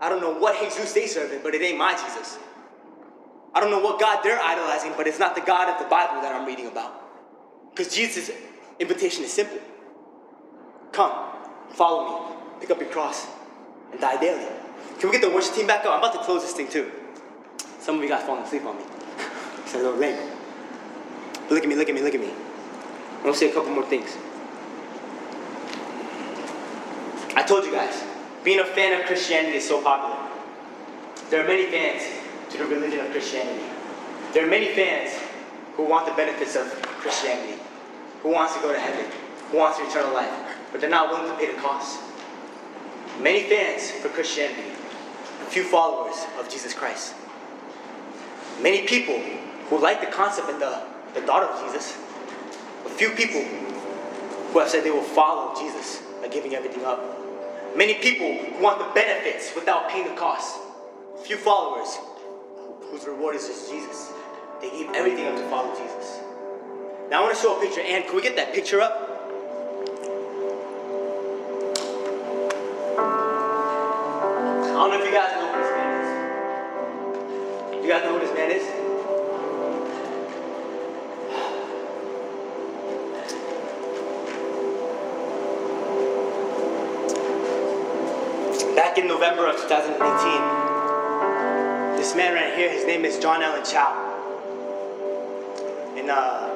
I 0.00 0.08
don't 0.08 0.20
know 0.20 0.34
what 0.38 0.60
Jesus 0.60 0.92
they 0.92 1.06
serving, 1.06 1.40
but 1.42 1.54
it 1.54 1.62
ain't 1.62 1.78
my 1.78 1.92
Jesus. 1.92 2.38
I 3.54 3.60
don't 3.60 3.70
know 3.70 3.80
what 3.80 4.00
God 4.00 4.22
they're 4.22 4.40
idolizing, 4.40 4.92
but 4.96 5.06
it's 5.06 5.18
not 5.18 5.34
the 5.34 5.40
God 5.40 5.68
of 5.68 5.82
the 5.82 5.88
Bible 5.88 6.20
that 6.22 6.34
I'm 6.34 6.46
reading 6.46 6.66
about. 6.66 7.00
Because 7.70 7.94
Jesus' 7.94 8.30
invitation 8.78 9.24
is 9.24 9.32
simple 9.32 9.58
Come, 10.94 11.12
follow 11.70 12.30
me, 12.30 12.36
pick 12.60 12.70
up 12.70 12.78
your 12.78 12.88
cross, 12.88 13.26
and 13.90 14.00
die 14.00 14.16
daily. 14.20 14.46
Can 15.00 15.10
we 15.10 15.18
get 15.18 15.28
the 15.28 15.34
worship 15.34 15.54
team 15.54 15.66
back 15.66 15.84
up? 15.84 15.92
I'm 15.92 15.98
about 15.98 16.12
to 16.12 16.20
close 16.20 16.42
this 16.42 16.52
thing 16.52 16.68
too. 16.68 16.90
Some 17.80 17.96
of 17.96 18.02
you 18.02 18.08
guys 18.08 18.24
falling 18.24 18.44
asleep 18.44 18.64
on 18.64 18.76
me. 18.78 18.84
It's 19.64 19.74
a 19.74 19.78
little. 19.78 19.98
But 19.98 21.50
look 21.50 21.62
at 21.64 21.68
me, 21.68 21.74
look 21.74 21.88
at 21.88 21.94
me, 21.94 22.02
look 22.02 22.14
at 22.14 22.20
me. 22.20 22.30
I'm 23.24 23.30
gonna 23.30 23.36
say 23.38 23.50
a 23.50 23.54
couple 23.54 23.70
more 23.70 23.86
things. 23.86 24.18
I 27.34 27.42
told 27.42 27.64
you 27.64 27.72
guys, 27.72 28.04
being 28.44 28.60
a 28.60 28.66
fan 28.66 29.00
of 29.00 29.06
Christianity 29.06 29.56
is 29.56 29.66
so 29.66 29.80
popular. 29.80 30.28
There 31.30 31.42
are 31.42 31.48
many 31.48 31.64
fans 31.70 32.02
to 32.50 32.58
the 32.58 32.66
religion 32.66 33.00
of 33.00 33.10
Christianity. 33.12 33.64
There 34.34 34.44
are 34.44 34.50
many 34.50 34.74
fans 34.74 35.18
who 35.74 35.84
want 35.84 36.04
the 36.04 36.12
benefits 36.12 36.54
of 36.54 36.70
Christianity, 37.00 37.58
who 38.22 38.28
wants 38.28 38.54
to 38.56 38.60
go 38.60 38.74
to 38.74 38.78
heaven, 38.78 39.10
who 39.50 39.56
wants 39.56 39.78
eternal 39.80 40.12
life, 40.12 40.30
but 40.70 40.82
they're 40.82 40.90
not 40.90 41.08
willing 41.08 41.32
to 41.32 41.38
pay 41.38 41.50
the 41.50 41.58
cost. 41.62 41.98
Many 43.22 43.44
fans 43.44 43.90
for 43.90 44.10
Christianity, 44.10 44.68
few 45.48 45.64
followers 45.64 46.26
of 46.38 46.50
Jesus 46.50 46.74
Christ. 46.74 47.14
Many 48.60 48.86
people 48.86 49.18
who 49.70 49.80
like 49.80 50.00
the 50.00 50.08
concept 50.08 50.50
and 50.50 50.60
the, 50.60 50.82
the 51.14 51.22
thought 51.22 51.42
of 51.42 51.64
Jesus, 51.64 51.96
a 52.84 52.90
few 52.90 53.10
people 53.10 53.42
who 53.42 54.58
have 54.58 54.68
said 54.68 54.84
they 54.84 54.90
will 54.90 55.02
follow 55.02 55.54
Jesus 55.58 56.02
by 56.20 56.28
giving 56.28 56.54
everything 56.54 56.84
up. 56.84 57.00
Many 57.76 57.94
people 57.94 58.32
who 58.32 58.62
want 58.62 58.78
the 58.78 58.86
benefits 58.94 59.54
without 59.54 59.88
paying 59.88 60.06
the 60.06 60.14
cost. 60.14 60.60
Few 61.24 61.36
followers 61.36 61.98
whose 62.90 63.06
reward 63.06 63.34
is 63.34 63.46
just 63.48 63.70
Jesus. 63.70 64.12
They 64.60 64.70
gave 64.70 64.90
everything 64.94 65.26
up 65.26 65.36
to 65.36 65.48
follow 65.48 65.74
Jesus. 65.74 66.20
Now 67.10 67.20
I 67.20 67.24
want 67.24 67.36
to 67.36 67.42
show 67.42 67.56
a 67.56 67.60
picture. 67.60 67.80
And 67.80 68.04
can 68.04 68.14
we 68.14 68.22
get 68.22 68.36
that 68.36 68.54
picture 68.54 68.80
up? 68.80 69.10
I 74.64 74.76
don't 74.76 74.90
know 74.90 74.98
if 75.00 75.06
you 75.06 75.12
guys 75.12 75.32
know 75.34 75.46
who 75.50 75.58
this 75.60 75.70
man 75.74 75.90
is. 77.74 77.84
You 77.84 77.90
guys 77.90 78.04
know 78.04 78.12
who 78.18 78.20
this 78.20 78.34
man 78.34 78.50
is? 78.50 78.73
Back 88.94 89.02
in 89.02 89.08
November 89.08 89.48
of 89.48 89.56
2018, 89.56 91.96
this 91.96 92.14
man 92.14 92.32
right 92.32 92.54
here, 92.54 92.70
his 92.70 92.86
name 92.86 93.04
is 93.04 93.18
John 93.18 93.42
Allen 93.42 93.64
Chau. 93.64 93.90
And 95.96 96.08
uh, 96.08 96.48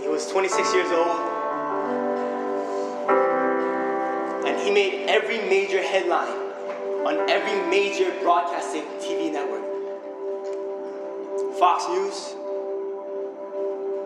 he 0.00 0.06
was 0.06 0.30
26 0.30 0.72
years 0.72 0.92
old. 0.92 1.18
And 4.46 4.56
he 4.62 4.70
made 4.70 5.08
every 5.08 5.38
major 5.38 5.82
headline 5.82 6.28
on 7.08 7.28
every 7.28 7.60
major 7.68 8.12
broadcasting 8.22 8.84
TV 9.00 9.32
network. 9.32 9.64
Fox 11.58 11.88
News, 11.88 12.36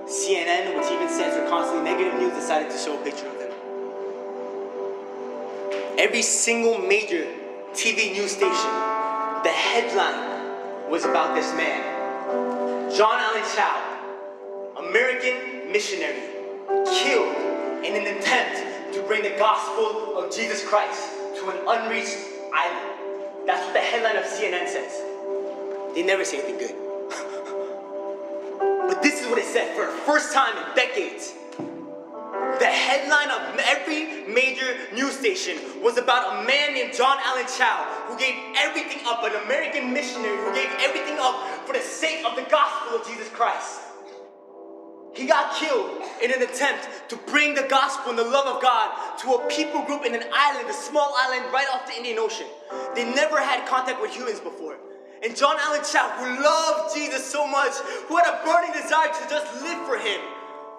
CNN, 0.08 0.74
which 0.74 0.90
even 0.90 1.10
stands 1.10 1.36
for 1.36 1.46
constantly 1.50 1.84
negative 1.84 2.14
news, 2.18 2.32
decided 2.32 2.70
to 2.70 2.78
show 2.78 2.98
a 2.98 3.04
picture 3.04 3.26
of 3.26 3.38
him. 3.38 3.52
Every 5.98 6.22
single 6.22 6.78
major 6.78 7.26
TV 7.74 8.12
news 8.12 8.32
station, 8.32 8.72
the 9.44 9.52
headline 9.52 10.90
was 10.90 11.04
about 11.04 11.34
this 11.34 11.52
man. 11.54 12.90
John 12.96 13.20
Allen 13.20 13.44
Chau, 13.54 14.88
American 14.88 15.70
missionary, 15.70 16.22
killed 16.86 17.36
in 17.84 17.94
an 17.94 18.16
attempt 18.16 18.94
to 18.94 19.02
bring 19.02 19.22
the 19.22 19.36
gospel 19.38 20.18
of 20.18 20.34
Jesus 20.34 20.66
Christ 20.66 21.10
to 21.36 21.50
an 21.50 21.58
unreached 21.68 22.16
island. 22.52 23.46
That's 23.46 23.64
what 23.64 23.74
the 23.74 23.80
headline 23.80 24.16
of 24.16 24.24
CNN 24.24 24.66
says. 24.66 25.02
They 25.94 26.02
never 26.02 26.24
say 26.24 26.38
anything 26.38 26.58
good. 26.58 26.74
but 28.88 29.02
this 29.02 29.20
is 29.20 29.28
what 29.28 29.38
it 29.38 29.44
said 29.44 29.76
for 29.76 29.86
the 29.86 29.98
first 30.02 30.32
time 30.32 30.56
in 30.56 30.74
decades. 30.74 31.34
Headline 33.08 33.30
of 33.30 33.58
every 33.60 34.28
major 34.30 34.76
news 34.92 35.16
station 35.16 35.56
was 35.82 35.96
about 35.96 36.42
a 36.42 36.46
man 36.46 36.74
named 36.74 36.92
John 36.92 37.16
Allen 37.24 37.46
Chau 37.46 37.86
who 38.06 38.18
gave 38.18 38.34
everything 38.54 39.00
up, 39.06 39.24
an 39.24 39.32
American 39.46 39.94
missionary 39.94 40.36
who 40.36 40.52
gave 40.52 40.68
everything 40.78 41.16
up 41.18 41.64
for 41.64 41.72
the 41.72 41.80
sake 41.80 42.22
of 42.26 42.36
the 42.36 42.42
gospel 42.50 43.00
of 43.00 43.06
Jesus 43.06 43.30
Christ. 43.30 43.80
He 45.14 45.26
got 45.26 45.56
killed 45.56 46.02
in 46.22 46.32
an 46.32 46.42
attempt 46.42 46.86
to 47.08 47.16
bring 47.32 47.54
the 47.54 47.66
gospel 47.70 48.10
and 48.10 48.18
the 48.18 48.24
love 48.24 48.46
of 48.46 48.60
God 48.60 49.18
to 49.20 49.32
a 49.32 49.46
people 49.48 49.86
group 49.86 50.04
in 50.04 50.14
an 50.14 50.24
island, 50.30 50.68
a 50.68 50.74
small 50.74 51.14
island 51.18 51.50
right 51.50 51.66
off 51.72 51.86
the 51.86 51.96
Indian 51.96 52.18
Ocean. 52.18 52.46
They 52.94 53.04
never 53.14 53.40
had 53.40 53.66
contact 53.66 54.02
with 54.02 54.14
humans 54.14 54.40
before. 54.40 54.76
And 55.24 55.34
John 55.34 55.56
Allen 55.58 55.80
Chau, 55.90 56.10
who 56.18 56.44
loved 56.44 56.94
Jesus 56.94 57.24
so 57.24 57.46
much, 57.46 57.72
who 58.06 58.18
had 58.18 58.26
a 58.28 58.44
burning 58.44 58.72
desire 58.72 59.08
to 59.08 59.30
just 59.30 59.62
live 59.62 59.86
for 59.86 59.96
him, 59.96 60.20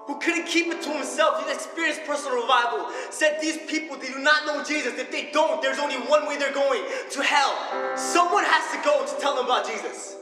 who 0.10 0.18
couldn't 0.18 0.48
keep 0.48 0.66
it 0.74 0.82
to 0.82 0.90
himself, 0.90 1.46
he 1.46 1.54
experienced 1.54 2.02
personal 2.04 2.42
revival, 2.42 2.90
said 3.12 3.38
these 3.40 3.62
people, 3.70 3.96
they 3.96 4.08
do 4.08 4.18
not 4.18 4.44
know 4.44 4.64
Jesus. 4.66 4.98
If 4.98 5.12
they 5.12 5.30
don't, 5.30 5.62
there's 5.62 5.78
only 5.78 6.02
one 6.10 6.26
way 6.26 6.36
they're 6.36 6.52
going 6.52 6.82
to 7.12 7.22
hell. 7.22 7.54
Someone 7.96 8.44
has 8.44 8.74
to 8.74 8.82
go 8.82 9.06
to 9.06 9.22
tell 9.22 9.36
them 9.36 9.46
about 9.46 9.70
Jesus. 9.70 10.18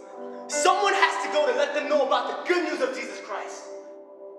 Someone 0.50 0.92
has 0.92 1.24
to 1.24 1.32
go 1.32 1.48
to 1.48 1.58
let 1.58 1.74
them 1.74 1.88
know 1.88 2.06
about 2.06 2.28
the 2.28 2.54
good 2.54 2.68
news 2.68 2.82
of 2.84 2.94
Jesus 3.00 3.22
Christ. 3.24 3.64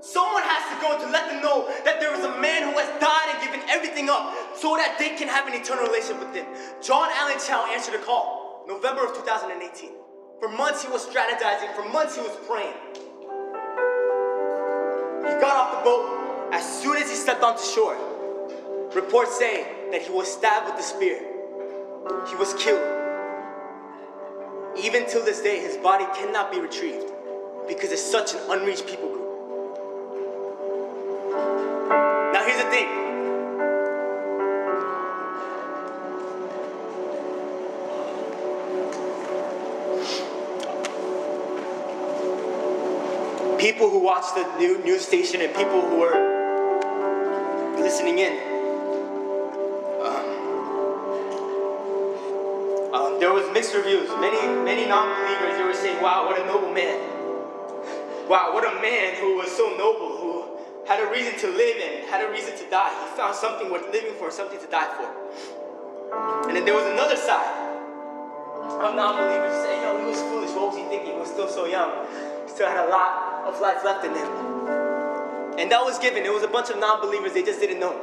Someone 0.02 0.44
has 0.44 0.68
to 0.68 0.76
go 0.84 1.00
to 1.00 1.10
let 1.10 1.32
them 1.32 1.40
know 1.40 1.64
that 1.82 1.98
there 1.98 2.12
is 2.12 2.24
a 2.28 2.36
man 2.44 2.68
who 2.68 2.76
has 2.76 2.88
died 3.00 3.32
and 3.32 3.40
given 3.40 3.64
everything 3.70 4.10
up 4.10 4.36
so 4.54 4.76
that 4.76 4.96
they 4.98 5.16
can 5.16 5.28
have 5.28 5.48
an 5.48 5.54
eternal 5.54 5.88
relationship 5.88 6.28
with 6.28 6.36
him. 6.36 6.44
John 6.84 7.08
Allen 7.16 7.40
Chau 7.40 7.64
answered 7.72 7.94
a 7.94 8.04
call, 8.04 8.68
November 8.68 9.08
of 9.08 9.16
2018. 9.16 9.96
For 10.40 10.52
months 10.52 10.84
he 10.84 10.92
was 10.92 11.08
strategizing, 11.08 11.72
for 11.74 11.88
months 11.88 12.16
he 12.16 12.20
was 12.20 12.36
praying. 12.46 12.76
He 15.26 15.40
got 15.40 15.56
off 15.56 15.78
the 15.78 15.84
boat. 15.84 16.50
As 16.52 16.82
soon 16.82 16.96
as 16.96 17.10
he 17.10 17.16
stepped 17.16 17.42
onto 17.42 17.62
shore, 17.62 17.96
reports 18.94 19.38
say 19.38 19.66
that 19.92 20.02
he 20.02 20.10
was 20.10 20.32
stabbed 20.32 20.66
with 20.66 20.76
the 20.76 20.82
spear. 20.82 21.18
He 22.28 22.36
was 22.36 22.54
killed. 22.54 22.96
Even 24.78 25.06
till 25.06 25.24
this 25.24 25.42
day, 25.42 25.58
his 25.60 25.76
body 25.76 26.04
cannot 26.14 26.52
be 26.52 26.60
retrieved 26.60 27.12
because 27.66 27.92
it's 27.92 28.02
such 28.02 28.34
an 28.34 28.40
unreached 28.48 28.86
people 28.86 29.08
group. 29.08 29.28
Now, 32.32 32.44
here's 32.46 32.62
the 32.62 32.70
thing. 32.70 33.07
People 43.58 43.90
who 43.90 43.98
watch 43.98 44.24
the 44.36 44.46
new 44.56 44.78
news 44.84 45.04
station 45.04 45.40
and 45.42 45.52
people 45.52 45.80
who 45.82 46.00
are 46.04 46.14
listening 47.74 48.20
in. 48.20 48.32
um, 49.98 50.26
um, 52.94 53.18
there 53.18 53.32
was 53.32 53.42
mixed 53.52 53.74
reviews. 53.74 54.08
Many, 54.20 54.38
many 54.62 54.86
non-believers 54.86 55.58
they 55.58 55.64
were 55.64 55.74
saying, 55.74 56.00
"Wow, 56.00 56.26
what 56.26 56.40
a 56.40 56.46
noble 56.46 56.72
man! 56.72 57.00
Wow, 58.28 58.54
what 58.54 58.62
a 58.62 58.80
man 58.80 59.16
who 59.20 59.38
was 59.38 59.50
so 59.50 59.74
noble, 59.76 60.16
who 60.16 60.44
had 60.86 61.00
a 61.02 61.10
reason 61.10 61.36
to 61.40 61.48
live 61.50 61.76
and 61.82 62.06
had 62.08 62.22
a 62.24 62.30
reason 62.30 62.56
to 62.58 62.70
die. 62.70 62.94
He 62.94 63.16
found 63.16 63.34
something 63.34 63.72
worth 63.72 63.90
living 63.90 64.14
for, 64.20 64.30
something 64.30 64.60
to 64.60 64.66
die 64.68 64.88
for. 64.94 65.10
And 66.46 66.56
then 66.56 66.64
there 66.64 66.74
was 66.74 66.86
another 66.86 67.16
side 67.16 67.74
of 68.86 68.94
non-believers 68.94 69.50
who 69.50 69.62
say, 69.64 69.82
yo, 69.82 69.98
he 69.98 70.06
was 70.06 70.20
foolish. 70.22 70.50
What 70.54 70.68
was 70.68 70.76
he 70.76 70.84
thinking? 70.84 71.14
He 71.14 71.18
was 71.18 71.28
still 71.28 71.48
so 71.48 71.66
young. 71.66 72.06
He 72.46 72.52
still 72.52 72.68
had 72.68 72.86
a 72.86 72.88
lot 72.88 73.27
of 73.48 73.60
life 73.60 73.84
left 73.84 74.04
in 74.04 74.12
him. 74.12 74.28
And 75.58 75.72
that 75.72 75.82
was 75.82 75.98
given. 75.98 76.24
It 76.24 76.32
was 76.32 76.42
a 76.42 76.48
bunch 76.48 76.70
of 76.70 76.78
non-believers. 76.78 77.32
They 77.32 77.42
just 77.42 77.60
didn't 77.60 77.80
know. 77.80 77.98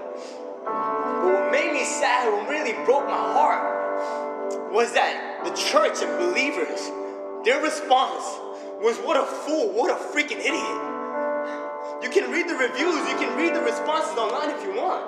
But 0.65 1.29
what 1.31 1.51
made 1.51 1.71
me 1.71 1.85
sad, 1.85 2.33
what 2.33 2.49
really 2.49 2.73
broke 2.83 3.05
my 3.05 3.15
heart, 3.15 4.73
was 4.73 4.91
that 4.93 5.45
the 5.45 5.51
church 5.55 6.01
and 6.01 6.11
believers, 6.19 6.91
their 7.45 7.61
response 7.61 8.25
was, 8.81 8.97
what 9.05 9.15
a 9.15 9.25
fool, 9.25 9.71
what 9.71 9.89
a 9.89 9.97
freaking 10.11 10.41
idiot. 10.41 10.81
You 12.03 12.09
can 12.09 12.29
read 12.29 12.49
the 12.49 12.55
reviews, 12.55 13.07
you 13.07 13.15
can 13.15 13.37
read 13.37 13.55
the 13.55 13.61
responses 13.61 14.17
online 14.17 14.49
if 14.51 14.63
you 14.63 14.75
want. 14.75 15.05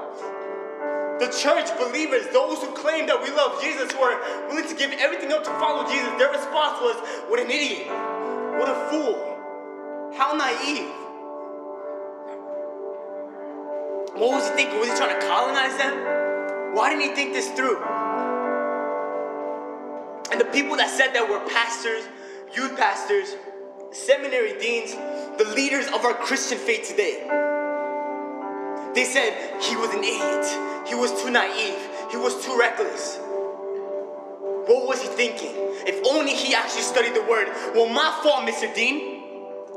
The 1.19 1.27
church 1.33 1.67
believers, 1.77 2.29
those 2.31 2.61
who 2.61 2.71
claim 2.77 3.07
that 3.07 3.21
we 3.21 3.29
love 3.31 3.59
Jesus, 3.61 3.91
who 3.91 3.99
are 3.99 4.47
willing 4.47 4.69
to 4.69 4.75
give 4.75 4.93
everything 5.01 5.33
up 5.33 5.43
to 5.43 5.49
follow 5.57 5.83
Jesus, 5.89 6.07
their 6.17 6.31
response 6.31 6.79
was, 6.79 6.95
What 7.27 7.41
an 7.41 7.49
idiot! 7.49 7.89
What 8.57 8.69
a 8.69 8.77
fool! 8.89 9.26
How 10.17 10.33
naive! 10.33 10.89
What 14.15 14.31
was 14.31 14.49
he 14.49 14.55
thinking? 14.55 14.79
Was 14.79 14.89
he 14.89 14.97
trying 14.97 15.19
to 15.19 15.27
colonize 15.27 15.77
them? 15.77 16.73
Why 16.73 16.89
didn't 16.89 17.09
he 17.09 17.15
think 17.15 17.33
this 17.33 17.51
through? 17.51 17.77
And 20.31 20.41
the 20.41 20.45
people 20.51 20.75
that 20.77 20.89
said 20.89 21.13
that 21.13 21.29
were 21.29 21.39
pastors, 21.47 22.09
youth 22.55 22.75
pastors, 22.75 23.35
seminary 23.91 24.57
deans, 24.57 24.95
the 25.37 25.53
leaders 25.55 25.85
of 25.89 26.03
our 26.03 26.15
Christian 26.15 26.57
faith 26.57 26.87
today. 26.89 27.21
They 28.95 29.05
said 29.05 29.61
he 29.61 29.75
was 29.75 29.93
an 29.93 30.03
idiot. 30.03 30.87
He 30.87 30.95
was 30.95 31.11
too 31.21 31.29
naive. 31.29 31.77
He 32.09 32.17
was 32.17 32.43
too 32.43 32.57
reckless. 32.57 33.19
What 34.65 34.87
was 34.87 34.99
he 34.99 35.09
thinking? 35.09 35.53
If 35.85 36.03
only 36.07 36.33
he 36.33 36.55
actually 36.55 36.81
studied 36.81 37.13
the 37.13 37.21
word. 37.21 37.49
Well, 37.75 37.87
my 37.87 38.19
fault, 38.23 38.49
Mr. 38.49 38.73
Dean. 38.73 39.16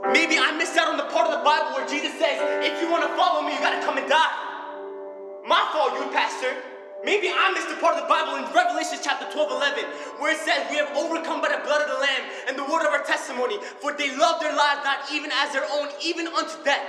Maybe 0.09 0.41
I 0.41 0.57
missed 0.57 0.77
out 0.81 0.89
on 0.89 0.97
the 0.97 1.05
part 1.13 1.29
of 1.29 1.37
the 1.37 1.45
Bible 1.45 1.77
where 1.77 1.85
Jesus 1.85 2.17
says, 2.17 2.41
if 2.65 2.81
you 2.81 2.89
want 2.89 3.05
to 3.05 3.13
follow 3.21 3.45
me, 3.45 3.53
you 3.53 3.61
got 3.61 3.77
to 3.77 3.85
come 3.85 4.01
and 4.01 4.09
die. 4.09 4.33
My 5.45 5.61
fault, 5.77 5.93
you 6.01 6.09
pastor. 6.09 6.57
Maybe 7.05 7.29
I 7.29 7.53
missed 7.53 7.69
the 7.69 7.77
part 7.77 7.97
of 7.97 8.05
the 8.05 8.09
Bible 8.09 8.37
in 8.41 8.45
Revelation 8.53 9.01
chapter 9.05 9.29
12, 9.33 9.53
11, 9.53 9.85
where 10.21 10.33
it 10.33 10.41
says, 10.41 10.69
We 10.69 10.77
have 10.77 10.93
overcome 10.97 11.41
by 11.41 11.49
the 11.53 11.61
blood 11.65 11.85
of 11.85 11.89
the 11.89 12.01
Lamb 12.01 12.25
and 12.49 12.57
the 12.57 12.65
word 12.65 12.85
of 12.85 12.93
our 12.93 13.05
testimony, 13.05 13.57
for 13.81 13.93
they 13.93 14.13
love 14.17 14.41
their 14.41 14.53
lives 14.57 14.85
not 14.85 15.09
even 15.13 15.33
as 15.33 15.53
their 15.53 15.65
own, 15.65 15.89
even 16.05 16.29
unto 16.29 16.57
death. 16.65 16.85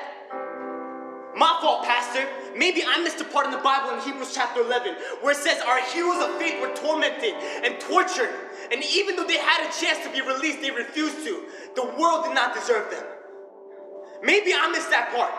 My 1.41 1.57
fault, 1.59 1.83
Pastor. 1.83 2.29
Maybe 2.55 2.83
I 2.85 3.01
missed 3.01 3.19
a 3.19 3.23
part 3.23 3.47
in 3.47 3.51
the 3.51 3.65
Bible 3.65 3.97
in 3.97 4.01
Hebrews 4.01 4.31
chapter 4.31 4.61
11 4.61 4.93
where 5.21 5.31
it 5.31 5.37
says 5.37 5.59
our 5.65 5.81
heroes 5.89 6.21
of 6.21 6.37
faith 6.37 6.61
were 6.61 6.71
tormented 6.75 7.33
and 7.65 7.79
tortured. 7.79 8.29
And 8.71 8.83
even 8.93 9.15
though 9.15 9.25
they 9.25 9.39
had 9.39 9.67
a 9.67 9.73
chance 9.73 10.05
to 10.05 10.11
be 10.13 10.21
released, 10.21 10.61
they 10.61 10.69
refused 10.69 11.25
to. 11.25 11.47
The 11.75 11.85
world 11.97 12.25
did 12.25 12.35
not 12.35 12.53
deserve 12.53 12.91
them. 12.91 13.03
Maybe 14.21 14.53
I 14.53 14.69
missed 14.69 14.91
that 14.91 15.09
part. 15.17 15.33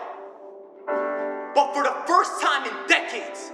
But 1.55 1.73
for 1.73 1.83
the 1.83 1.95
first 2.05 2.41
time 2.41 2.67
in 2.67 2.75
decades, 2.89 3.53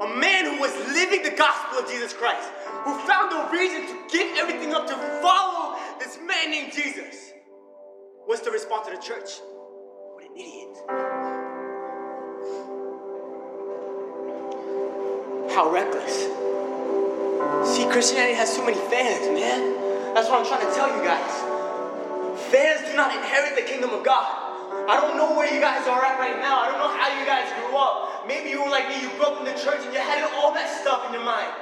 a 0.00 0.08
man 0.08 0.54
who 0.54 0.58
was 0.58 0.72
living 0.96 1.22
the 1.22 1.36
gospel 1.36 1.80
of 1.80 1.90
Jesus 1.90 2.14
Christ, 2.14 2.48
who 2.88 2.96
found 3.04 3.28
a 3.28 3.52
reason 3.52 3.84
to 3.84 3.94
give 4.08 4.38
everything 4.38 4.72
up 4.72 4.86
to 4.86 4.96
follow 5.20 5.76
this 5.98 6.16
man 6.16 6.50
named 6.50 6.72
Jesus, 6.72 7.34
was 8.26 8.40
to 8.40 8.50
respond 8.50 8.86
to 8.86 8.96
the 8.96 9.02
church. 9.02 9.44
What 10.14 10.24
an 10.24 10.34
idiot. 10.34 11.39
How 15.60 15.68
reckless. 15.68 16.24
See, 17.68 17.84
Christianity 17.92 18.32
has 18.32 18.56
too 18.56 18.64
many 18.64 18.80
fans, 18.88 19.28
man. 19.28 19.76
That's 20.16 20.24
what 20.32 20.40
I'm 20.40 20.48
trying 20.48 20.64
to 20.64 20.72
tell 20.72 20.88
you 20.88 21.04
guys. 21.04 21.28
Fans 22.48 22.88
do 22.88 22.96
not 22.96 23.14
inherit 23.14 23.60
the 23.60 23.68
kingdom 23.68 23.90
of 23.90 24.02
God. 24.02 24.24
I 24.88 24.96
don't 24.96 25.18
know 25.18 25.36
where 25.36 25.52
you 25.52 25.60
guys 25.60 25.86
are 25.86 26.00
at 26.00 26.16
right 26.16 26.40
now. 26.40 26.64
I 26.64 26.72
don't 26.72 26.80
know 26.80 26.88
how 26.88 27.12
you 27.12 27.26
guys 27.28 27.52
grew 27.60 27.76
up. 27.76 28.24
Maybe 28.26 28.48
you 28.48 28.64
were 28.64 28.70
like 28.70 28.88
me, 28.88 29.04
you 29.04 29.12
grew 29.20 29.36
up 29.36 29.36
in 29.36 29.44
the 29.44 29.52
church 29.60 29.84
and 29.84 29.92
you 29.92 30.00
had 30.00 30.24
all 30.40 30.54
that 30.56 30.80
stuff 30.80 31.04
in 31.08 31.12
your 31.12 31.28
mind. 31.28 31.52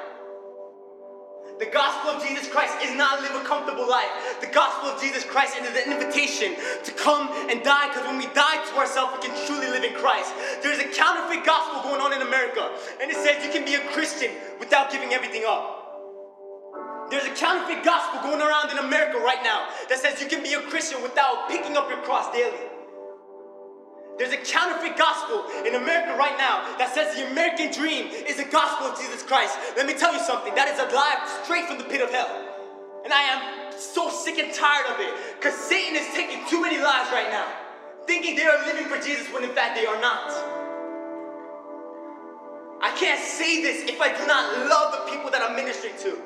The 1.58 1.66
gospel 1.66 2.10
of 2.14 2.22
Jesus 2.22 2.46
Christ 2.46 2.74
is 2.84 2.94
not 2.94 3.20
live 3.20 3.34
a 3.34 3.42
comfortable 3.42 3.88
life. 3.88 4.38
The 4.40 4.46
gospel 4.46 4.90
of 4.90 5.02
Jesus 5.02 5.24
Christ 5.24 5.58
is 5.58 5.66
an 5.66 5.90
invitation 5.90 6.54
to 6.84 6.92
come 6.92 7.28
and 7.50 7.64
die 7.64 7.88
because 7.88 8.06
when 8.06 8.16
we 8.16 8.26
die 8.30 8.62
to 8.70 8.78
ourselves, 8.78 9.18
we 9.18 9.26
can 9.26 9.34
truly 9.46 9.66
live 9.66 9.82
in 9.82 9.92
Christ. 9.94 10.32
There's 10.62 10.78
a 10.78 10.86
counterfeit 10.86 11.44
gospel 11.44 11.82
going 11.82 12.00
on 12.00 12.12
in 12.14 12.22
America, 12.22 12.70
and 13.02 13.10
it 13.10 13.16
says 13.16 13.44
you 13.44 13.50
can 13.50 13.64
be 13.64 13.74
a 13.74 13.82
Christian 13.90 14.30
without 14.60 14.92
giving 14.92 15.12
everything 15.12 15.42
up. 15.48 17.10
There's 17.10 17.24
a 17.24 17.34
counterfeit 17.34 17.84
gospel 17.84 18.22
going 18.22 18.40
around 18.40 18.70
in 18.70 18.78
America 18.78 19.18
right 19.18 19.42
now 19.42 19.66
that 19.88 19.98
says 19.98 20.20
you 20.22 20.28
can 20.28 20.44
be 20.44 20.52
a 20.52 20.60
Christian 20.70 21.02
without 21.02 21.48
picking 21.48 21.76
up 21.76 21.88
your 21.88 21.98
cross 22.02 22.30
daily. 22.32 22.67
There's 24.18 24.34
a 24.34 24.42
counterfeit 24.42 24.98
gospel 24.98 25.46
in 25.62 25.78
America 25.78 26.18
right 26.18 26.34
now 26.34 26.66
that 26.76 26.90
says 26.92 27.14
the 27.14 27.30
American 27.30 27.70
dream 27.70 28.10
is 28.10 28.36
the 28.36 28.50
gospel 28.50 28.90
of 28.90 28.98
Jesus 28.98 29.22
Christ. 29.22 29.54
Let 29.78 29.86
me 29.86 29.94
tell 29.94 30.12
you 30.12 30.18
something, 30.26 30.54
that 30.58 30.66
is 30.66 30.78
a 30.82 30.90
lie 30.90 31.22
straight 31.46 31.70
from 31.70 31.78
the 31.78 31.86
pit 31.86 32.02
of 32.02 32.10
hell. 32.10 32.26
And 33.06 33.12
I 33.14 33.22
am 33.30 33.72
so 33.78 34.10
sick 34.10 34.42
and 34.42 34.52
tired 34.52 34.90
of 34.90 34.98
it 34.98 35.14
because 35.38 35.54
Satan 35.54 35.94
is 35.94 36.06
taking 36.18 36.42
too 36.50 36.60
many 36.60 36.82
lives 36.82 37.14
right 37.14 37.30
now, 37.30 37.46
thinking 38.10 38.34
they 38.34 38.42
are 38.42 38.58
living 38.66 38.90
for 38.90 38.98
Jesus 38.98 39.30
when 39.32 39.44
in 39.44 39.54
fact 39.54 39.78
they 39.78 39.86
are 39.86 40.00
not. 40.02 40.34
I 42.82 42.90
can't 42.98 43.22
say 43.22 43.62
this 43.62 43.86
if 43.86 44.00
I 44.00 44.10
do 44.18 44.26
not 44.26 44.66
love 44.66 44.98
the 44.98 45.12
people 45.14 45.30
that 45.30 45.42
I'm 45.42 45.54
ministering 45.54 45.94
to. 46.02 46.18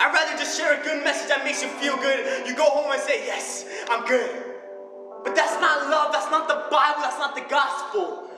I'd 0.00 0.12
rather 0.12 0.36
just 0.40 0.58
share 0.58 0.80
a 0.80 0.82
good 0.82 1.04
message 1.04 1.28
that 1.28 1.44
makes 1.44 1.62
you 1.62 1.68
feel 1.76 1.96
good. 1.96 2.48
You 2.48 2.56
go 2.56 2.64
home 2.64 2.90
and 2.90 3.00
say, 3.00 3.26
Yes, 3.26 3.64
I'm 3.90 4.06
good. 4.06 4.53
But 5.24 5.34
that's 5.34 5.58
not 5.60 5.88
love, 5.88 6.12
that's 6.12 6.30
not 6.30 6.46
the 6.46 6.68
Bible, 6.70 7.00
that's 7.00 7.18
not 7.18 7.34
the 7.34 7.44
gospel. 7.48 8.28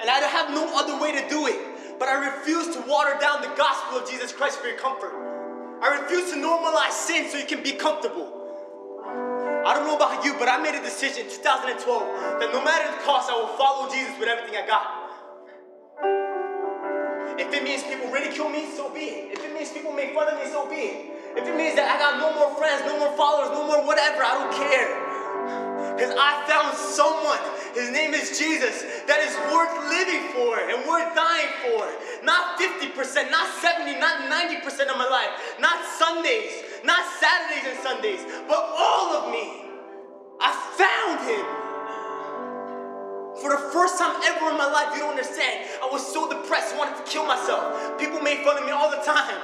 And 0.00 0.10
I 0.10 0.18
have 0.18 0.50
no 0.50 0.66
other 0.76 1.00
way 1.00 1.12
to 1.12 1.28
do 1.28 1.46
it. 1.46 1.98
But 1.98 2.08
I 2.08 2.34
refuse 2.34 2.74
to 2.74 2.82
water 2.82 3.16
down 3.20 3.40
the 3.40 3.54
gospel 3.56 3.98
of 3.98 4.10
Jesus 4.10 4.32
Christ 4.32 4.58
for 4.58 4.66
your 4.66 4.76
comfort. 4.76 5.14
I 5.80 6.00
refuse 6.02 6.30
to 6.32 6.36
normalize 6.36 6.92
sin 6.92 7.30
so 7.30 7.38
you 7.38 7.46
can 7.46 7.62
be 7.62 7.72
comfortable. 7.72 8.40
I 9.64 9.72
don't 9.72 9.86
know 9.86 9.96
about 9.96 10.24
you, 10.24 10.34
but 10.38 10.48
I 10.48 10.60
made 10.60 10.74
a 10.74 10.82
decision 10.82 11.24
in 11.24 11.30
2012 11.30 11.78
that 12.40 12.52
no 12.52 12.62
matter 12.64 12.90
the 12.90 13.02
cost, 13.04 13.30
I 13.30 13.36
will 13.36 13.54
follow 13.56 13.88
Jesus 13.90 14.12
with 14.18 14.28
everything 14.28 14.60
I 14.60 14.66
got. 14.66 15.04
If 17.38 17.52
it 17.52 17.62
means 17.62 17.82
people 17.82 18.10
ridicule 18.10 18.48
me, 18.48 18.66
so 18.76 18.92
be 18.92 19.00
it. 19.00 19.38
If 19.38 19.44
it 19.44 19.54
means 19.54 19.70
people 19.70 19.92
make 19.92 20.14
fun 20.14 20.28
of 20.28 20.38
me, 20.38 20.50
so 20.50 20.68
be 20.68 20.76
it. 20.76 21.36
If 21.36 21.48
it 21.48 21.56
means 21.56 21.74
that 21.76 21.90
I 21.90 21.98
got 21.98 22.20
no 22.20 22.34
more 22.34 22.54
friends, 22.58 22.82
no 22.86 22.98
more 22.98 23.16
followers, 23.16 23.50
no 23.50 23.66
more 23.66 23.86
whatever, 23.86 24.22
I 24.22 24.38
don't 24.38 24.54
care. 24.54 25.03
Because 25.94 26.10
I 26.18 26.42
found 26.50 26.74
someone, 26.74 27.38
his 27.70 27.90
name 27.94 28.14
is 28.14 28.34
Jesus, 28.34 28.82
that 29.06 29.22
is 29.22 29.30
worth 29.54 29.70
living 29.86 30.26
for 30.34 30.58
and 30.58 30.82
worth 30.90 31.14
dying 31.14 31.52
for. 31.62 31.86
Not 32.26 32.58
50%, 32.58 33.30
not 33.30 33.46
70, 33.62 34.00
not 34.02 34.26
90% 34.26 34.90
of 34.90 34.98
my 34.98 35.06
life, 35.06 35.30
not 35.60 35.78
Sundays, 35.86 36.82
not 36.82 36.98
Saturdays 37.22 37.66
and 37.70 37.78
Sundays, 37.78 38.22
but 38.50 38.58
all 38.58 39.14
of 39.14 39.30
me. 39.30 39.70
I 40.42 40.50
found 40.74 41.22
him. 41.30 41.46
For 43.38 43.50
the 43.54 43.62
first 43.70 43.98
time 43.98 44.18
ever 44.24 44.50
in 44.50 44.58
my 44.58 44.66
life, 44.66 44.94
you 44.94 45.00
don't 45.00 45.14
understand. 45.14 45.68
I 45.82 45.88
was 45.90 46.02
so 46.02 46.26
depressed, 46.26 46.76
wanted 46.76 46.96
to 46.98 47.04
kill 47.06 47.26
myself. 47.26 47.98
People 47.98 48.20
made 48.20 48.42
fun 48.42 48.58
of 48.58 48.64
me 48.64 48.72
all 48.72 48.90
the 48.90 49.02
time. 49.06 49.38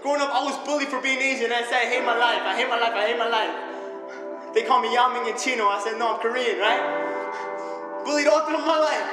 Growing 0.00 0.20
up, 0.20 0.30
I 0.32 0.44
was 0.44 0.56
bullied 0.64 0.88
for 0.88 1.00
being 1.00 1.18
Asian. 1.18 1.52
I 1.52 1.64
said, 1.68 1.84
I 1.84 1.88
hate 1.90 2.04
my 2.04 2.16
life, 2.16 2.40
I 2.40 2.56
hate 2.56 2.68
my 2.68 2.80
life, 2.80 2.94
I 2.94 3.06
hate 3.06 3.18
my 3.18 3.28
life. 3.28 3.75
They 4.56 4.62
call 4.62 4.80
me 4.80 4.88
Yao 4.88 5.12
Ming 5.12 5.28
and 5.28 5.38
Chino. 5.38 5.68
I 5.68 5.84
said, 5.84 5.98
no, 6.00 6.16
I'm 6.16 6.20
Korean, 6.24 6.56
right? 6.56 6.80
Bullied 8.08 8.26
all 8.26 8.40
through 8.48 8.64
my 8.64 8.80
life. 8.80 9.04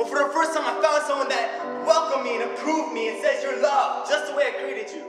But 0.00 0.08
for 0.08 0.24
the 0.24 0.32
first 0.32 0.56
time, 0.56 0.64
I 0.64 0.72
found 0.80 1.04
someone 1.04 1.28
that 1.28 1.84
welcomed 1.84 2.24
me 2.24 2.40
and 2.40 2.48
approved 2.48 2.96
me 2.96 3.12
and 3.12 3.20
says, 3.20 3.44
You're 3.44 3.60
loved 3.60 4.08
just 4.08 4.32
the 4.32 4.34
way 4.34 4.48
I 4.48 4.56
created 4.56 4.88
you. 4.88 5.04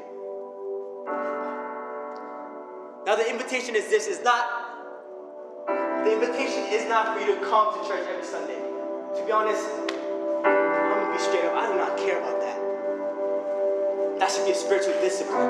Now, 3.07 3.15
the 3.15 3.23
invitation 3.23 3.79
is 3.79 3.87
this 3.87 4.11
is 4.11 4.19
not, 4.27 4.43
the 6.03 6.19
invitation 6.19 6.67
is 6.67 6.83
not 6.91 7.15
for 7.15 7.23
you 7.23 7.39
to 7.39 7.39
come 7.47 7.71
to 7.71 7.87
church 7.87 8.03
every 8.11 8.27
Sunday. 8.27 8.59
To 8.59 9.23
be 9.23 9.31
honest, 9.31 9.63
I'm 10.43 10.91
gonna 10.91 11.15
be 11.15 11.23
straight 11.23 11.47
up, 11.47 11.55
I 11.55 11.71
do 11.71 11.79
not 11.79 11.95
care 11.95 12.19
about 12.19 12.43
that. 12.43 12.59
That 14.19 14.27
should 14.29 14.43
be 14.43 14.51
a 14.51 14.55
spiritual 14.55 14.99
discipline. 14.99 15.47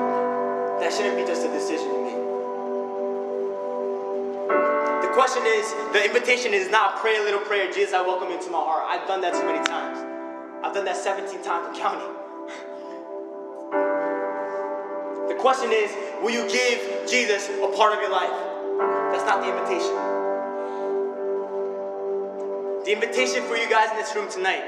That 0.78 0.92
shouldn't 0.94 1.18
be 1.18 1.26
just 1.26 1.42
a 1.42 1.50
decision 1.50 1.90
to 1.90 1.98
make 2.06 2.31
question 5.12 5.44
is, 5.46 5.72
the 5.92 6.04
invitation 6.04 6.54
is 6.54 6.70
not 6.70 6.96
pray 6.96 7.18
a 7.18 7.22
little 7.22 7.40
prayer, 7.40 7.70
Jesus, 7.70 7.92
I 7.92 8.00
welcome 8.00 8.28
you 8.28 8.36
into 8.38 8.50
my 8.50 8.58
heart. 8.58 8.84
I've 8.88 9.06
done 9.06 9.20
that 9.20 9.34
too 9.34 9.44
many 9.44 9.64
times. 9.66 9.98
I've 10.64 10.72
done 10.74 10.84
that 10.86 10.96
17 10.96 11.42
times 11.42 11.68
in 11.68 11.74
counting. 11.80 12.08
The 15.28 15.38
question 15.38 15.70
is, 15.72 15.90
will 16.22 16.30
you 16.30 16.46
give 16.50 17.08
Jesus 17.08 17.48
a 17.48 17.68
part 17.74 17.94
of 17.94 18.00
your 18.00 18.12
life? 18.12 18.30
That's 19.12 19.24
not 19.24 19.40
the 19.40 19.48
invitation. 19.48 19.94
The 22.84 22.92
invitation 22.92 23.42
for 23.44 23.56
you 23.56 23.70
guys 23.70 23.90
in 23.92 23.96
this 23.96 24.14
room 24.14 24.30
tonight 24.30 24.64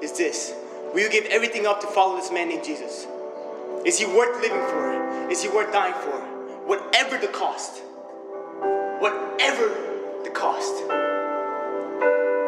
is 0.00 0.12
this 0.16 0.54
Will 0.94 1.00
you 1.00 1.10
give 1.10 1.26
everything 1.26 1.66
up 1.66 1.80
to 1.80 1.86
follow 1.88 2.16
this 2.16 2.30
man 2.32 2.48
named 2.48 2.64
Jesus? 2.64 3.06
Is 3.84 3.98
he 3.98 4.06
worth 4.06 4.40
living 4.40 4.62
for? 4.70 5.28
Is 5.30 5.42
he 5.42 5.48
worth 5.48 5.72
dying 5.72 5.94
for? 5.94 6.20
Whatever 6.66 7.18
the 7.18 7.28
cost. 7.28 7.82
Whatever 9.04 9.68
the 10.24 10.30
cost. 10.30 10.80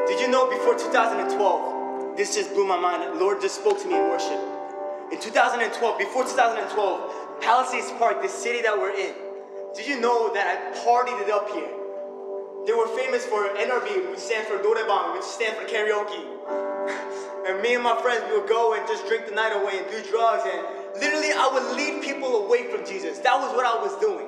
Did 0.09 0.21
you 0.21 0.29
know 0.33 0.49
before 0.49 0.73
2012, 0.73 2.17
this 2.17 2.35
just 2.35 2.55
blew 2.55 2.67
my 2.67 2.81
mind. 2.81 3.21
Lord 3.21 3.43
just 3.43 3.61
spoke 3.61 3.79
to 3.83 3.87
me 3.87 3.93
in 3.93 4.09
worship. 4.09 4.41
In 5.13 5.21
2012, 5.21 5.99
before 5.99 6.25
2012, 6.25 7.43
Palisades 7.43 7.93
Park, 7.99 8.23
the 8.23 8.29
city 8.31 8.63
that 8.63 8.73
we're 8.73 8.97
in, 8.97 9.13
did 9.77 9.87
you 9.87 10.01
know 10.01 10.33
that 10.33 10.49
I 10.49 10.73
partied 10.81 11.21
it 11.21 11.29
up 11.29 11.51
here? 11.53 11.69
They 12.65 12.73
were 12.73 12.89
famous 12.97 13.27
for 13.27 13.53
NRB, 13.53 14.09
which 14.09 14.19
stands 14.19 14.49
for 14.49 14.57
Noraebang, 14.57 15.13
which 15.13 15.29
stands 15.29 15.61
for 15.61 15.69
karaoke. 15.69 16.25
And 17.47 17.61
me 17.61 17.75
and 17.75 17.85
my 17.85 18.01
friends, 18.01 18.25
we 18.31 18.41
would 18.41 18.49
go 18.49 18.73
and 18.73 18.89
just 18.89 19.07
drink 19.07 19.27
the 19.29 19.35
night 19.35 19.53
away 19.53 19.79
and 19.79 19.87
do 19.93 20.03
drugs. 20.11 20.43
And 20.51 20.65
literally, 20.99 21.31
I 21.37 21.51
would 21.53 21.77
lead 21.77 22.03
people 22.03 22.47
away 22.47 22.73
from 22.73 22.85
Jesus. 22.87 23.19
That 23.19 23.39
was 23.39 23.55
what 23.55 23.67
I 23.67 23.77
was 23.77 23.95
doing. 24.01 24.26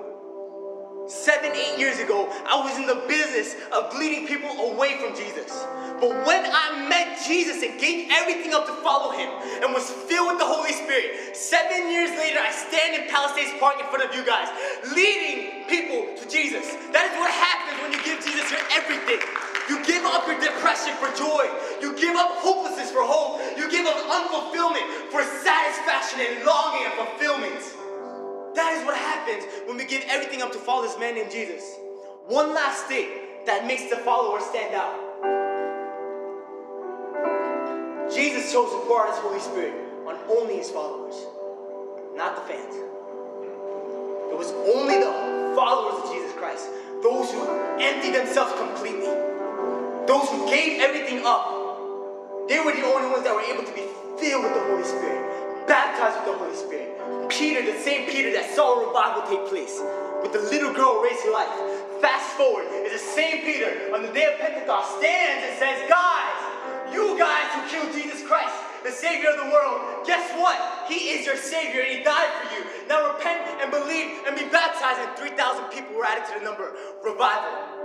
Seven, 1.09 1.57
eight 1.57 1.81
years 1.81 1.99
ago, 2.05 2.29
I 2.45 2.61
was 2.61 2.77
in 2.77 2.85
the 2.85 3.01
business 3.09 3.57
of 3.73 3.97
leading 3.97 4.29
people 4.29 4.53
away 4.69 5.01
from 5.01 5.17
Jesus. 5.17 5.49
But 5.97 6.13
when 6.29 6.45
I 6.45 6.85
met 6.85 7.17
Jesus 7.25 7.65
and 7.65 7.81
gave 7.81 8.13
everything 8.13 8.53
up 8.53 8.69
to 8.69 8.77
follow 8.85 9.17
him 9.17 9.33
and 9.65 9.73
was 9.73 9.89
filled 10.05 10.37
with 10.37 10.39
the 10.39 10.45
Holy 10.45 10.77
Spirit, 10.77 11.33
seven 11.33 11.89
years 11.89 12.13
later, 12.13 12.37
I 12.37 12.53
stand 12.53 12.93
in 12.93 13.09
Palisades 13.09 13.57
Park 13.57 13.81
in 13.81 13.89
front 13.89 14.05
of 14.05 14.13
you 14.13 14.21
guys, 14.21 14.53
leading 14.93 15.65
people 15.65 16.13
to 16.13 16.25
Jesus. 16.29 16.77
That 16.93 17.09
is 17.09 17.17
what 17.17 17.33
happens 17.33 17.81
when 17.81 17.97
you 17.97 18.01
give 18.05 18.21
Jesus 18.21 18.45
your 18.53 18.61
everything. 18.77 19.25
You 19.73 19.81
give 19.89 20.05
up 20.05 20.29
your 20.29 20.37
depression 20.37 20.93
for 21.01 21.09
joy. 21.17 21.49
You 21.81 21.97
give 21.97 22.21
up 22.21 22.37
hopelessness 22.37 22.93
for 22.93 23.01
hope. 23.01 23.41
You 23.57 23.65
give 23.73 23.89
up 23.89 23.97
unfulfillment 23.97 25.09
for 25.09 25.25
satisfaction 25.25 26.21
and 26.21 26.45
longing 26.45 26.85
and 26.85 26.95
fulfillment. 27.01 27.88
That 28.59 28.75
is 28.75 28.85
what 28.85 28.97
happens 28.97 29.47
when 29.69 29.77
we 29.77 29.85
give 29.85 30.03
everything 30.09 30.43
up 30.43 30.51
to 30.51 30.59
follow 30.59 30.83
this 30.83 30.99
man 30.99 31.15
named 31.15 31.31
Jesus. 31.31 31.79
One 32.27 32.53
last 32.53 32.87
thing 32.87 33.07
that 33.47 33.69
makes 33.69 33.89
the 33.89 33.99
follower 33.99 34.41
stand 34.41 34.75
out. 34.75 34.99
Jesus 38.11 38.51
chose 38.51 38.67
to 38.75 38.83
pour 38.91 39.07
out 39.07 39.15
his 39.15 39.23
Holy 39.23 39.39
Spirit 39.39 39.79
on 40.09 40.19
only 40.27 40.57
his 40.57 40.71
followers, 40.71 41.15
not 42.19 42.35
the 42.35 42.43
fans. 42.51 42.75
It 44.27 44.37
was 44.37 44.51
only 44.75 44.99
the 45.07 45.55
followers 45.55 46.03
of 46.03 46.11
Jesus 46.11 46.35
Christ, 46.35 46.67
those 47.01 47.31
who 47.31 47.47
emptied 47.79 48.19
themselves 48.19 48.59
completely, 48.59 49.07
those 50.11 50.27
who 50.35 50.51
gave 50.51 50.83
everything 50.83 51.23
up. 51.25 51.47
They 52.49 52.59
were 52.59 52.75
the 52.75 52.83
only 52.91 53.07
ones 53.07 53.23
that 53.23 53.33
were 53.33 53.47
able 53.55 53.63
to 53.63 53.75
be 53.79 53.87
filled 54.19 54.43
with 54.43 54.55
the 54.55 54.67
Holy 54.67 54.83
Spirit, 54.83 55.23
baptized 55.69 56.27
with 56.27 56.35
the 56.35 56.39
Holy 56.43 56.57
Spirit. 56.57 56.88
Peter, 57.29 57.61
the 57.63 57.79
same 57.79 58.09
Peter 58.09 58.33
that 58.33 58.55
saw 58.55 58.81
a 58.81 58.87
revival 58.89 59.23
take 59.29 59.47
place 59.49 59.81
with 60.23 60.33
the 60.33 60.43
little 60.51 60.73
girl 60.73 61.03
raised 61.03 61.23
to 61.23 61.31
life. 61.31 61.53
Fast 62.01 62.37
forward, 62.37 62.67
is 62.87 62.93
the 62.93 62.99
same 62.99 63.43
Peter 63.43 63.95
on 63.95 64.03
the 64.03 64.13
day 64.13 64.27
of 64.33 64.39
Pentecost 64.41 64.99
stands 64.99 65.45
and 65.45 65.55
says, 65.59 65.77
Guys, 65.89 66.39
you 66.93 67.19
guys 67.19 67.47
who 67.55 67.61
killed 67.69 67.93
Jesus 67.93 68.27
Christ, 68.27 68.55
the 68.85 68.91
Savior 68.91 69.31
of 69.31 69.37
the 69.37 69.51
world, 69.51 70.07
guess 70.07 70.33
what? 70.39 70.57
He 70.89 71.15
is 71.15 71.27
your 71.27 71.37
Savior 71.37 71.83
and 71.83 71.99
He 71.99 72.03
died 72.03 72.31
for 72.41 72.55
you. 72.55 72.65
Now 72.89 73.13
repent 73.13 73.45
and 73.61 73.71
believe 73.71 74.25
and 74.27 74.37
be 74.37 74.47
baptized, 74.49 75.01
and 75.01 75.17
3,000 75.19 75.65
people 75.71 75.97
were 75.97 76.07
added 76.07 76.25
to 76.33 76.39
the 76.39 76.45
number. 76.45 76.73
Revival. 77.05 77.79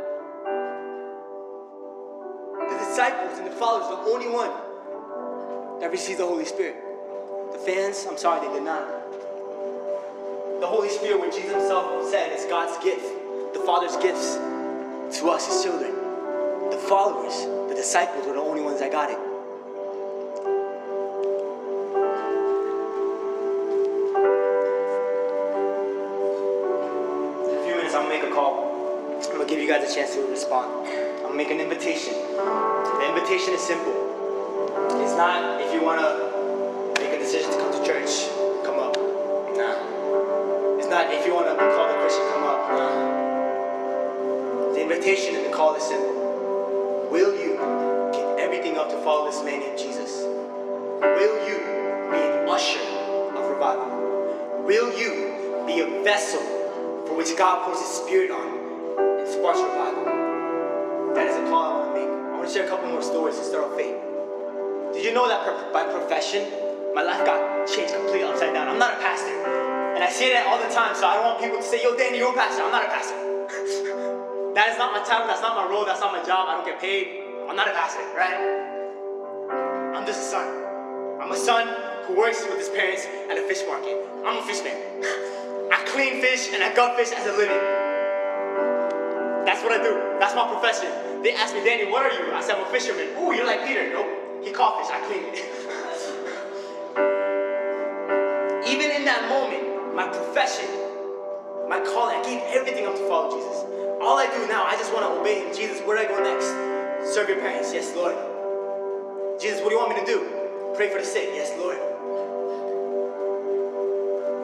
The 2.70 2.78
disciples 2.78 3.38
and 3.40 3.48
the 3.48 3.56
followers, 3.58 3.90
the 3.90 4.02
only 4.10 4.30
one 4.30 4.52
that 5.82 5.92
received 5.92 6.20
the 6.20 6.26
Holy 6.26 6.46
Spirit. 6.46 6.78
The 7.52 7.60
fans, 7.60 8.06
I'm 8.10 8.18
sorry, 8.18 8.48
they 8.48 8.54
did 8.54 8.64
not. 8.64 9.03
The 10.64 10.70
Holy 10.70 10.88
Spirit, 10.88 11.20
when 11.20 11.30
Jesus 11.30 11.52
Himself 11.52 12.10
said, 12.10 12.32
is 12.32 12.46
God's 12.46 12.82
gift, 12.82 13.04
the 13.54 13.60
Father's 13.60 13.98
gifts 13.98 14.36
to 15.20 15.28
us, 15.28 15.46
His 15.46 15.62
children. 15.62 15.92
The 16.72 16.78
followers, 16.78 17.36
the 17.68 17.76
disciples, 17.76 18.26
were 18.26 18.36
the 18.36 18.40
only 18.40 18.62
ones 18.62 18.80
that 18.80 18.90
got 18.90 19.10
it. 19.12 19.18
In 27.52 27.60
a 27.60 27.64
few 27.66 27.76
minutes, 27.76 27.94
I'm 27.94 28.08
gonna 28.08 28.16
make 28.16 28.24
a 28.24 28.32
call. 28.34 29.20
I'm 29.20 29.32
gonna 29.34 29.46
give 29.46 29.60
you 29.60 29.68
guys 29.68 29.92
a 29.92 29.94
chance 29.94 30.16
to 30.16 30.22
respond. 30.28 30.88
I'm 30.88 31.24
gonna 31.24 31.36
make 31.36 31.52
an 31.52 31.60
invitation. 31.60 32.14
The 32.14 33.06
invitation 33.10 33.54
is 33.54 33.60
simple. 33.60 33.92
It's 35.04 35.18
not 35.18 35.60
if 35.60 35.74
you 35.74 35.84
wanna 35.84 36.32
make 37.00 37.12
a 37.12 37.20
decision 37.20 37.52
to 37.52 37.58
come 37.58 37.74
to 37.74 37.86
church. 37.86 38.43
Not 40.94 41.10
if 41.12 41.26
you 41.26 41.34
wanna 41.34 41.54
be 41.54 41.66
called 41.74 41.90
a 41.90 41.98
Christian, 42.02 42.24
come 42.30 42.44
up. 42.44 42.70
The 44.76 44.82
invitation 44.84 45.34
and 45.34 45.44
the 45.44 45.50
call 45.50 45.74
is 45.74 45.82
simple. 45.82 47.10
Will 47.10 47.34
you 47.34 47.58
give 48.14 48.38
everything 48.38 48.78
up 48.78 48.92
to 48.92 48.98
follow 49.02 49.26
this 49.26 49.42
man 49.44 49.62
named 49.62 49.76
Jesus? 49.76 50.22
Will 50.22 51.50
you 51.50 51.58
be 52.14 52.22
an 52.22 52.48
usher 52.48 52.78
of 53.34 53.44
revival? 53.50 53.90
Will 54.68 54.94
you 54.96 55.66
be 55.66 55.80
a 55.80 56.04
vessel 56.04 56.42
for 57.08 57.18
which 57.18 57.36
God 57.40 57.66
pours 57.66 57.80
His 57.80 57.90
Spirit 57.90 58.30
on 58.30 58.46
and 59.18 59.28
sparks 59.28 59.62
revival? 59.62 60.06
That 61.16 61.26
is 61.26 61.38
a 61.38 61.50
call 61.50 61.64
I 61.64 61.74
want 61.74 61.96
to 61.96 62.02
make. 62.02 62.08
I 62.08 62.38
want 62.38 62.48
to 62.48 62.54
share 62.54 62.68
a 62.68 62.70
couple 62.70 62.90
more 62.90 63.02
stories 63.02 63.36
to 63.40 63.44
start 63.44 63.64
off 63.64 63.76
faith. 63.76 63.98
Did 64.94 65.04
you 65.04 65.12
know 65.12 65.28
that 65.28 65.74
by 65.74 65.86
profession, 65.86 66.46
my 66.94 67.02
life 67.02 67.26
got 67.26 67.66
changed 67.66 67.96
completely 67.96 68.30
upside 68.30 68.54
down? 68.54 68.68
I'm 68.68 68.78
not 68.78 68.94
a 68.94 68.98
pastor. 69.02 69.73
And 69.94 70.04
I 70.04 70.10
say 70.10 70.34
that 70.34 70.50
all 70.50 70.58
the 70.58 70.74
time, 70.74 70.96
so 70.96 71.06
I 71.06 71.22
don't 71.22 71.26
want 71.26 71.40
people 71.40 71.58
to 71.58 71.64
say, 71.64 71.84
yo, 71.84 71.96
Danny, 71.96 72.18
you're 72.18 72.34
a 72.34 72.34
pastor. 72.34 72.66
I'm 72.66 72.74
not 72.74 72.86
a 72.86 72.90
pastor. 72.90 73.14
that 74.58 74.74
is 74.74 74.78
not 74.82 74.90
my 74.90 75.06
title, 75.06 75.30
that's 75.30 75.42
not 75.46 75.54
my 75.54 75.70
role, 75.70 75.86
that's 75.86 76.02
not 76.02 76.12
my 76.12 76.26
job. 76.26 76.50
I 76.50 76.58
don't 76.58 76.66
get 76.66 76.82
paid. 76.82 77.22
I'm 77.46 77.56
not 77.56 77.68
a 77.68 77.78
pastor, 77.78 78.02
right? 78.18 79.94
I'm 79.94 80.06
just 80.06 80.26
a 80.26 80.30
son. 80.34 80.48
I'm 81.22 81.32
a 81.32 81.38
son 81.38 81.70
who 82.08 82.18
works 82.18 82.42
with 82.42 82.58
his 82.58 82.70
parents 82.70 83.06
at 83.30 83.38
a 83.38 83.46
fish 83.46 83.62
market. 83.70 83.94
I'm 84.26 84.42
a 84.42 84.46
fishman. 84.50 84.74
I 85.70 85.78
clean 85.86 86.22
fish 86.26 86.50
and 86.52 86.64
I 86.64 86.74
gut 86.74 86.98
fish 86.98 87.14
as 87.14 87.28
a 87.28 87.38
living. 87.38 87.62
That's 89.46 89.62
what 89.62 89.78
I 89.78 89.84
do. 89.84 90.18
That's 90.20 90.34
my 90.34 90.50
profession. 90.50 90.90
They 91.22 91.36
ask 91.36 91.54
me, 91.54 91.64
Danny, 91.64 91.86
what 91.92 92.02
are 92.02 92.12
you? 92.12 92.34
I 92.34 92.42
said, 92.42 92.56
I'm 92.58 92.66
a 92.66 92.70
fisherman. 92.74 93.14
Ooh, 93.22 93.32
you're 93.34 93.46
like 93.46 93.64
Peter. 93.68 93.94
Nope. 93.94 94.42
He 94.44 94.52
caught 94.52 94.82
fish. 94.82 94.90
I 94.90 95.00
clean 95.06 95.24
it. 95.30 95.38
Even 98.68 98.92
in 98.92 99.06
that 99.06 99.30
moment, 99.30 99.63
my 99.96 100.08
profession, 100.08 100.66
my 101.70 101.80
calling, 101.86 102.18
I 102.18 102.24
gave 102.26 102.42
everything 102.50 102.86
up 102.86 102.96
to 102.96 103.08
follow 103.08 103.38
Jesus. 103.38 103.64
All 104.02 104.18
I 104.18 104.26
do 104.26 104.48
now, 104.48 104.66
I 104.66 104.76
just 104.76 104.92
want 104.94 105.06
to 105.06 105.22
obey 105.22 105.46
him. 105.46 105.56
Jesus, 105.56 105.80
where 105.86 105.96
do 105.96 106.04
I 106.04 106.10
go 106.10 106.22
next? 106.22 106.50
Serve 107.14 107.30
your 107.30 107.40
parents. 107.40 107.72
Yes, 107.74 107.96
Lord. 107.96 108.16
Jesus, 109.40 109.62
what 109.62 109.70
do 109.70 109.76
you 109.76 109.82
want 109.82 109.96
me 109.96 110.02
to 110.02 110.06
do? 110.06 110.26
Pray 110.76 110.90
for 110.90 111.00
the 111.00 111.06
sick. 111.06 111.30
Yes, 111.34 111.54
Lord. 111.58 111.78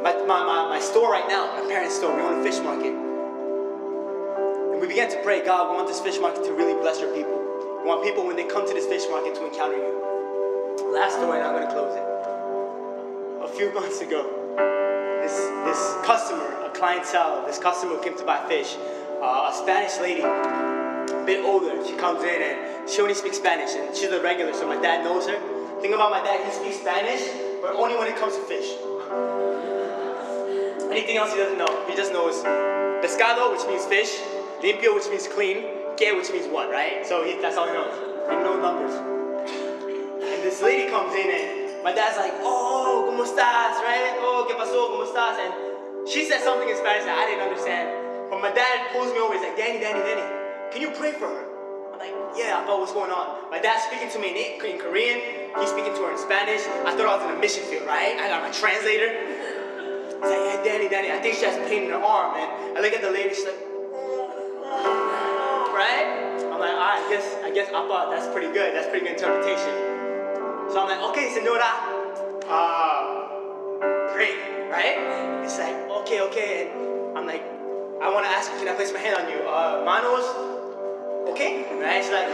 My, 0.03 0.13
my, 0.23 0.45
my, 0.45 0.69
my 0.69 0.79
store 0.79 1.11
right 1.11 1.27
now, 1.27 1.59
my 1.59 1.67
parents' 1.67 1.95
store, 1.97 2.15
we 2.15 2.21
own 2.21 2.39
a 2.39 2.43
fish 2.43 2.61
market. 2.63 2.93
And 2.93 4.79
we 4.79 4.87
began 4.87 5.09
to 5.11 5.19
pray, 5.23 5.43
God, 5.43 5.71
we 5.71 5.75
want 5.75 5.89
this 5.89 5.99
fish 5.99 6.19
market 6.21 6.45
to 6.45 6.53
really 6.53 6.79
bless 6.79 7.01
your 7.01 7.13
people. 7.13 7.35
We 7.81 7.87
want 7.89 8.03
people, 8.03 8.25
when 8.25 8.37
they 8.37 8.45
come 8.45 8.65
to 8.67 8.73
this 8.73 8.85
fish 8.85 9.03
market, 9.09 9.35
to 9.35 9.45
encounter 9.45 9.75
you. 9.75 10.93
Last 10.93 11.17
story, 11.17 11.39
and 11.39 11.47
I'm 11.47 11.55
going 11.55 11.67
to 11.67 11.73
close 11.73 11.95
it. 11.97 12.05
A 13.43 13.47
few 13.51 13.73
months 13.79 13.99
ago, 13.99 14.38
this, 15.29 15.49
this 15.65 16.05
customer, 16.05 16.45
a 16.65 16.69
clientele, 16.73 17.45
this 17.45 17.59
customer 17.59 17.99
came 17.99 18.17
to 18.17 18.25
buy 18.25 18.41
fish, 18.47 18.75
uh, 19.21 19.51
a 19.51 19.53
Spanish 19.53 19.99
lady, 19.99 20.21
a 20.21 21.23
bit 21.25 21.45
older, 21.45 21.85
she 21.85 21.95
comes 21.95 22.23
in 22.23 22.41
and 22.41 22.89
she 22.89 23.01
only 23.01 23.13
speaks 23.13 23.37
Spanish, 23.37 23.75
and 23.75 23.95
she's 23.95 24.09
a 24.09 24.21
regular, 24.21 24.53
so 24.53 24.65
my 24.67 24.79
dad 24.81 25.03
knows 25.03 25.27
her. 25.27 25.37
Thing 25.81 25.93
about 25.93 26.09
my 26.09 26.23
dad, 26.23 26.43
he 26.45 26.51
speaks 26.51 26.77
Spanish, 26.81 27.21
but 27.61 27.75
only 27.75 27.95
when 27.95 28.07
it 28.07 28.17
comes 28.17 28.35
to 28.35 28.41
fish. 28.43 28.73
Anything 30.89 31.17
else 31.17 31.31
he 31.31 31.37
doesn't 31.37 31.57
know. 31.57 31.69
He 31.87 31.95
just 31.95 32.11
knows 32.11 32.41
pescado, 33.05 33.51
which 33.51 33.65
means 33.67 33.85
fish, 33.85 34.19
limpio, 34.61 34.95
which 34.95 35.07
means 35.09 35.27
clean, 35.27 35.63
que, 35.95 36.11
which 36.17 36.31
means 36.31 36.47
what, 36.47 36.71
right? 36.71 37.05
So 37.05 37.23
he, 37.23 37.39
that's 37.39 37.55
all 37.55 37.67
he 37.67 37.73
knows. 37.73 37.93
He 38.29 38.35
knows 38.35 38.59
numbers. 38.59 38.95
And 40.23 40.43
this 40.43 40.61
lady 40.61 40.89
comes 40.89 41.13
in 41.13 41.29
and 41.29 41.58
my 41.83 41.93
dad's 41.93 42.17
like, 42.17 42.33
oh, 42.41 43.07
¿cómo 43.07 43.23
estás, 43.23 43.79
right? 43.83 44.15
Oh, 44.19 44.45
¿qué 44.47 44.55
pasó? 44.55 44.91
¿Cómo 44.91 45.05
estás? 45.05 45.37
And 45.39 46.07
she 46.07 46.25
said 46.25 46.41
something 46.41 46.67
in 46.67 46.75
Spanish 46.75 47.05
that 47.05 47.17
I 47.17 47.25
didn't 47.27 47.43
understand. 47.43 48.29
But 48.29 48.41
my 48.41 48.51
dad 48.51 48.91
pulls 48.91 49.11
me 49.11 49.19
over, 49.19 49.33
he's 49.33 49.43
like, 49.43 49.57
Danny, 49.57 49.79
Danny, 49.79 49.99
Danny, 49.99 50.25
can 50.71 50.81
you 50.81 50.91
pray 50.95 51.11
for 51.13 51.27
her? 51.27 51.43
I'm 51.93 51.99
like, 51.99 52.15
yeah, 52.37 52.63
thought 52.65 52.79
what's 52.79 52.93
going 52.93 53.11
on? 53.11 53.51
My 53.51 53.59
dad's 53.59 53.83
speaking 53.89 54.09
to 54.11 54.19
me 54.19 54.31
in, 54.31 54.63
in 54.63 54.77
Korean, 54.79 55.51
he's 55.59 55.69
speaking 55.69 55.93
to 55.95 56.01
her 56.07 56.11
in 56.11 56.19
Spanish. 56.19 56.61
I 56.87 56.95
thought 56.95 57.07
I 57.07 57.15
was 57.19 57.25
in 57.27 57.35
a 57.35 57.39
mission 57.39 57.63
field, 57.67 57.87
right? 57.87 58.15
I 58.15 58.29
got 58.29 58.43
my 58.43 58.51
translator. 58.51 59.11
He's 60.19 60.31
like, 60.31 60.43
hey, 60.47 60.61
Danny, 60.63 60.87
Danny, 60.87 61.11
I 61.11 61.19
think 61.19 61.35
she 61.35 61.45
has 61.45 61.57
pain 61.67 61.83
in 61.87 61.91
her 61.91 61.99
arm, 61.99 62.35
man. 62.35 62.77
I 62.77 62.81
look 62.81 62.93
at 62.93 63.01
the 63.01 63.11
lady, 63.11 63.33
she's 63.35 63.45
like, 63.45 63.59
right? 65.73 66.07
I'm 66.43 66.59
like, 66.59 66.75
all 66.75 66.87
right, 66.91 67.03
I 67.03 67.09
guess, 67.09 67.27
I 67.43 67.49
I 67.49 67.51
guess 67.51 67.69
Appa, 67.73 68.11
that's 68.11 68.27
pretty 68.31 68.53
good. 68.53 68.75
That's 68.75 68.87
pretty 68.89 69.07
good 69.07 69.15
interpretation. 69.15 69.98
So 70.69 70.77
I'm 70.77 70.87
like, 70.87 71.01
okay, 71.09 71.33
senora, 71.33 71.65
uh, 72.45 74.13
pray, 74.13 74.37
right? 74.69 75.41
It's 75.43 75.57
like, 75.57 75.73
okay, 76.05 76.21
okay. 76.29 76.69
And 76.69 77.17
I'm 77.17 77.25
like, 77.25 77.41
I 78.01 78.13
want 78.13 78.25
to 78.25 78.29
ask 78.29 78.53
you, 78.53 78.59
can 78.59 78.67
I 78.67 78.75
place 78.75 78.93
my 78.93 78.99
hand 78.99 79.17
on 79.17 79.25
you? 79.33 79.41
Uh, 79.49 79.81
manos, 79.81 80.29
okay, 81.33 81.65
right? 81.81 82.05
She's 82.05 82.13
like, 82.13 82.29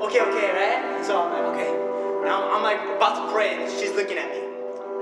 okay, 0.00 0.20
okay, 0.24 0.48
right? 0.56 1.04
So 1.04 1.20
I'm 1.20 1.28
like, 1.28 1.44
okay. 1.52 1.76
Now 2.24 2.48
I'm 2.56 2.62
like 2.62 2.80
about 2.96 3.20
to 3.20 3.32
pray, 3.34 3.52
and 3.52 3.70
she's 3.70 3.92
looking 3.92 4.16
at 4.16 4.32
me, 4.32 4.40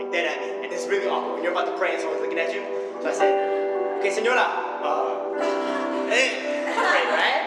like 0.03 0.11
dead 0.11 0.26
at 0.26 0.43
me, 0.43 0.64
and 0.66 0.72
it's 0.72 0.89
really 0.89 1.07
awkward 1.07 1.35
when 1.35 1.45
you're 1.45 1.53
about 1.53 1.70
to 1.70 1.78
pray 1.78 1.95
and 1.95 2.01
someone's 2.03 2.22
looking 2.22 2.41
at 2.41 2.53
you. 2.53 2.66
So 2.99 3.11
I 3.11 3.14
said, 3.14 4.01
okay, 4.01 4.11
senora, 4.11 4.43
uh, 4.83 5.39
hey, 6.11 6.66
right? 6.66 7.41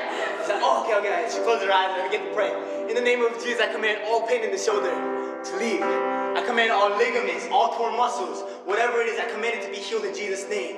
Oh, 0.61 0.83
okay, 0.83 0.95
okay. 0.99 1.27
She 1.31 1.39
closes 1.41 1.65
her 1.65 1.73
eyes 1.73 1.95
and 1.99 2.11
get 2.11 2.23
to 2.27 2.33
pray. 2.35 2.51
In 2.89 2.95
the 2.95 3.01
name 3.01 3.23
of 3.23 3.33
Jesus, 3.43 3.61
I 3.61 3.71
command 3.71 4.01
all 4.07 4.27
pain 4.27 4.43
in 4.43 4.51
the 4.51 4.57
shoulder 4.57 4.91
to 4.91 5.51
leave. 5.57 5.81
I 5.81 6.43
command 6.45 6.71
all 6.71 6.95
ligaments, 6.97 7.47
all 7.51 7.75
torn 7.75 7.95
muscles, 7.97 8.43
whatever 8.65 9.01
it 9.01 9.07
is, 9.07 9.19
I 9.19 9.25
command 9.31 9.55
it 9.55 9.65
to 9.65 9.71
be 9.71 9.77
healed 9.77 10.05
in 10.05 10.13
Jesus' 10.13 10.49
name. 10.49 10.77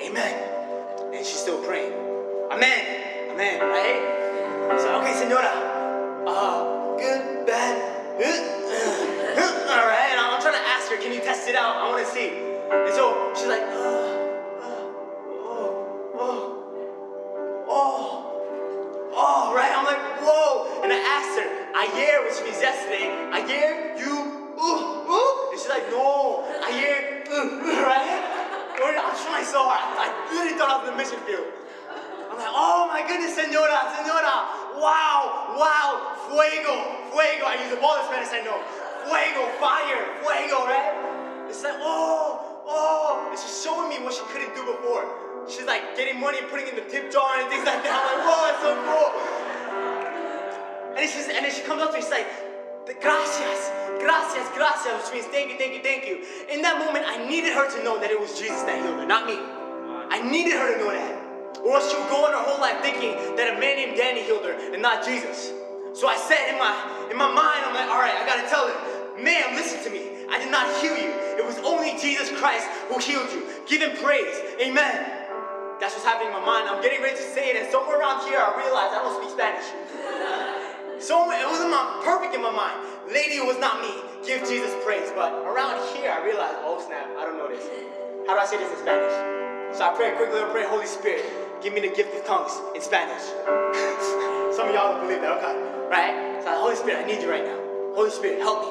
Amen. 0.00 0.34
And 1.14 1.24
she's 1.24 1.38
still 1.38 1.62
praying. 1.62 1.92
Amen. 2.50 3.30
Amen. 3.32 3.60
Right? 3.60 4.80
So, 4.80 5.00
okay, 5.00 5.14
senora. 5.14 6.24
Uh, 6.26 6.96
good, 6.96 7.46
bad. 7.46 7.76
All 9.74 9.86
right. 9.86 10.16
I'm 10.16 10.40
trying 10.40 10.54
to 10.54 10.66
ask 10.68 10.90
her, 10.90 10.96
can 10.96 11.12
you 11.12 11.20
test 11.20 11.48
it 11.48 11.54
out? 11.54 11.76
I 11.76 11.90
want 11.90 12.06
to 12.06 12.10
see. 12.10 12.30
And 12.70 12.94
so 12.94 13.32
she's 13.36 13.46
like, 13.46 13.62
Right? 19.54 19.72
I'm 19.72 19.86
like, 19.86 20.02
whoa. 20.20 20.82
And 20.82 20.92
I 20.92 21.00
asked 21.00 21.38
her, 21.40 21.48
ayer, 21.72 22.26
which 22.28 22.42
means 22.44 22.60
yesterday, 22.60 23.08
ayer, 23.32 23.96
you, 23.96 24.52
ooh, 24.60 25.08
ooh. 25.08 25.50
And 25.50 25.58
she's 25.58 25.68
like, 25.68 25.88
no, 25.88 26.44
ayer, 26.68 27.24
ooh, 27.32 27.62
right? 27.88 28.44
I'm 28.84 29.16
trying 29.22 29.46
so 29.46 29.62
hard. 29.62 29.80
I, 29.94 30.10
really 30.34 30.58
thought 30.58 30.68
I 30.68 30.76
was 30.82 30.90
in 30.90 30.92
the 30.92 31.00
mission 31.00 31.22
field. 31.22 31.46
I'm 32.28 32.36
like, 32.36 32.50
oh 32.50 32.90
my 32.90 33.06
goodness, 33.06 33.38
senora, 33.38 33.78
senora. 33.94 34.36
Wow, 34.74 35.54
wow, 35.54 36.18
fuego, 36.26 36.74
fuego. 37.14 37.44
I 37.46 37.62
use 37.62 37.70
a 37.70 37.78
all 37.78 37.94
the 37.94 38.10
Spanish 38.10 38.34
I 38.34 38.42
know. 38.42 38.58
Fuego, 39.06 39.46
fire, 39.62 40.02
fuego, 40.18 40.66
right? 40.66 41.46
It's 41.48 41.62
like, 41.62 41.78
oh, 41.78 42.66
oh. 42.66 43.30
And 43.30 43.38
she's 43.38 43.62
showing 43.62 43.88
me 43.88 44.02
what 44.02 44.12
she 44.12 44.26
couldn't 44.34 44.52
do 44.58 44.66
before. 44.66 45.23
She's 45.48 45.66
like 45.66 45.96
getting 45.96 46.20
money 46.20 46.38
and 46.38 46.48
putting 46.48 46.68
in 46.68 46.76
the 46.76 46.86
tip 46.88 47.12
jar 47.12 47.38
and 47.38 47.48
things 47.50 47.66
like 47.66 47.82
that. 47.84 47.92
I'm 47.92 48.06
like, 48.10 48.22
whoa, 48.24 48.42
that's 48.48 48.62
so 48.64 48.72
cool. 48.88 49.10
And, 50.96 51.04
she's, 51.10 51.28
and 51.28 51.44
then 51.44 51.52
she 51.52 51.62
comes 51.62 51.82
up 51.82 51.90
to 51.90 51.96
me, 51.96 52.02
she's 52.02 52.10
like, 52.10 52.26
gracias, 53.02 53.60
gracias, 53.98 54.46
gracias, 54.54 54.94
which 55.04 55.10
means 55.20 55.26
thank 55.28 55.50
you, 55.50 55.58
thank 55.58 55.74
you, 55.74 55.82
thank 55.82 56.06
you. 56.06 56.22
In 56.48 56.62
that 56.62 56.78
moment, 56.78 57.04
I 57.06 57.26
needed 57.28 57.52
her 57.52 57.66
to 57.66 57.84
know 57.84 57.98
that 58.00 58.10
it 58.10 58.18
was 58.18 58.38
Jesus 58.38 58.62
that 58.62 58.80
healed 58.80 58.96
her, 58.96 59.06
not 59.06 59.26
me. 59.26 59.36
I 59.36 60.22
needed 60.22 60.54
her 60.54 60.72
to 60.72 60.78
know 60.78 60.92
that. 60.92 61.24
Or 61.64 61.76
else 61.76 61.90
she 61.90 61.96
would 61.96 62.08
go 62.08 62.24
on 62.24 62.32
her 62.32 62.44
whole 62.44 62.60
life 62.60 62.80
thinking 62.80 63.16
that 63.36 63.56
a 63.56 63.60
man 63.60 63.76
named 63.76 63.96
Danny 63.96 64.22
healed 64.22 64.44
her 64.44 64.52
and 64.52 64.80
not 64.80 65.04
Jesus. 65.04 65.50
So 65.94 66.08
I 66.08 66.16
said 66.16 66.52
in 66.52 66.58
my 66.58 66.74
in 67.10 67.16
my 67.16 67.30
mind, 67.32 67.64
I'm 67.64 67.74
like, 67.74 67.88
all 67.88 67.98
right, 67.98 68.14
I 68.14 68.26
gotta 68.26 68.46
tell 68.48 68.68
her, 68.68 68.76
ma'am, 69.22 69.56
listen 69.56 69.82
to 69.84 69.90
me. 69.90 70.26
I 70.28 70.38
did 70.38 70.50
not 70.50 70.66
heal 70.82 70.92
you. 70.92 71.10
It 71.38 71.44
was 71.46 71.58
only 71.64 71.96
Jesus 71.98 72.30
Christ 72.38 72.66
who 72.88 72.98
healed 72.98 73.30
you. 73.32 73.46
Give 73.66 73.80
him 73.80 73.96
praise. 74.02 74.34
Amen. 74.60 75.23
That's 75.80 75.94
what's 75.94 76.06
happening 76.06 76.30
in 76.30 76.36
my 76.38 76.44
mind. 76.44 76.70
I'm 76.70 76.80
getting 76.82 77.02
ready 77.02 77.16
to 77.16 77.26
say 77.34 77.50
it, 77.50 77.56
and 77.56 77.66
somewhere 77.70 77.98
around 77.98 78.22
here, 78.28 78.38
I 78.38 78.54
realized 78.54 78.94
I 78.94 79.00
don't 79.02 79.16
speak 79.18 79.34
Spanish. 79.34 79.66
Somewhere, 81.02 81.42
it 81.42 81.48
wasn't 81.50 81.70
my, 81.70 82.00
perfect 82.06 82.34
in 82.34 82.40
my 82.40 82.54
mind. 82.54 82.78
Lady, 83.10 83.42
it 83.42 83.44
was 83.44 83.58
not 83.58 83.82
me. 83.82 83.92
Give 84.24 84.40
Jesus 84.46 84.72
praise. 84.86 85.10
But 85.12 85.34
around 85.44 85.82
here, 85.92 86.08
I 86.08 86.24
realized, 86.24 86.62
oh 86.62 86.80
snap, 86.80 87.10
I 87.18 87.26
don't 87.26 87.36
know 87.36 87.50
this. 87.50 87.66
How 88.26 88.32
do 88.32 88.40
I 88.40 88.46
say 88.46 88.56
this 88.56 88.70
in 88.70 88.78
Spanish? 88.78 89.12
So 89.76 89.84
I 89.84 89.92
pray 89.92 90.14
quickly 90.14 90.40
and 90.40 90.48
pray, 90.54 90.64
Holy 90.64 90.86
Spirit, 90.86 91.26
give 91.60 91.74
me 91.74 91.82
the 91.82 91.90
gift 91.90 92.14
of 92.14 92.24
tongues 92.24 92.54
in 92.72 92.80
Spanish. 92.80 93.20
Some 94.56 94.70
of 94.70 94.72
y'all 94.72 94.94
don't 94.94 95.02
believe 95.02 95.20
that, 95.20 95.34
okay? 95.42 95.58
Right? 95.90 96.40
So 96.40 96.54
Holy 96.54 96.78
Spirit, 96.78 97.02
I 97.02 97.06
need 97.10 97.20
you 97.20 97.28
right 97.28 97.44
now. 97.44 97.58
Holy 97.98 98.10
Spirit, 98.14 98.38
help 98.38 98.62
me. 98.62 98.70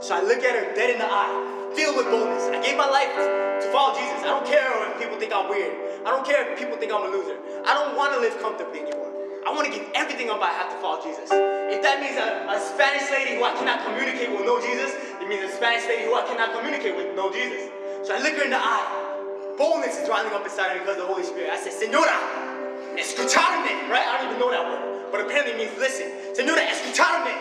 So 0.00 0.14
I 0.14 0.22
look 0.22 0.40
at 0.46 0.54
her 0.54 0.72
dead 0.72 0.94
in 0.94 0.98
the 1.02 1.10
eye, 1.10 1.34
filled 1.76 2.00
with 2.00 2.08
boldness. 2.08 2.48
I 2.48 2.58
gave 2.64 2.80
my 2.80 2.88
life 2.88 3.12
to 3.12 3.66
follow 3.70 3.92
Jesus. 3.94 4.24
I 4.24 4.32
don't 4.32 4.48
care 4.48 4.64
if 4.90 4.96
people 4.96 5.20
think 5.20 5.30
I'm 5.36 5.46
weird. 5.52 5.76
I 6.08 6.10
don't 6.10 6.24
care 6.24 6.48
if 6.48 6.58
people 6.58 6.80
think 6.80 6.90
I'm 6.90 7.04
a 7.04 7.12
loser. 7.12 7.36
I 7.68 7.76
don't 7.76 7.94
want 7.94 8.16
to 8.16 8.18
live 8.24 8.34
comfortably 8.40 8.88
anymore. 8.88 9.12
I 9.44 9.52
want 9.52 9.68
to 9.68 9.72
give 9.72 9.86
everything 9.94 10.32
up 10.32 10.42
I 10.42 10.50
have 10.56 10.72
to 10.72 10.78
follow 10.80 11.04
Jesus. 11.04 11.28
If 11.70 11.84
that 11.84 12.00
means 12.00 12.16
a, 12.16 12.48
a 12.48 12.58
Spanish 12.58 13.06
lady 13.12 13.36
who 13.36 13.44
I 13.44 13.54
cannot 13.54 13.84
communicate 13.84 14.32
with 14.32 14.48
know 14.48 14.58
Jesus, 14.58 14.90
it 15.20 15.28
means 15.28 15.44
a 15.44 15.52
Spanish 15.52 15.86
lady 15.86 16.08
who 16.08 16.16
I 16.16 16.24
cannot 16.26 16.56
communicate 16.56 16.96
with 16.96 17.14
know 17.14 17.30
Jesus. 17.30 17.70
So 18.02 18.16
I 18.16 18.24
look 18.24 18.34
her 18.40 18.44
in 18.48 18.50
the 18.50 18.58
eye. 18.58 19.54
Boldness 19.60 20.00
is 20.00 20.08
rising 20.08 20.32
up 20.32 20.42
inside 20.42 20.74
me 20.74 20.80
because 20.80 20.98
of 20.98 21.06
the 21.06 21.10
Holy 21.12 21.22
Spirit. 21.22 21.52
I 21.52 21.60
said, 21.60 21.72
Senora, 21.72 22.16
escucharme, 22.98 23.70
right? 23.92 24.06
I 24.08 24.18
don't 24.18 24.34
even 24.34 24.40
know 24.40 24.50
that 24.50 24.64
word, 24.64 25.12
but 25.12 25.20
apparently 25.20 25.54
it 25.54 25.58
means 25.60 25.76
listen. 25.78 26.10
Senora, 26.34 26.60
escucharme. 26.66 27.34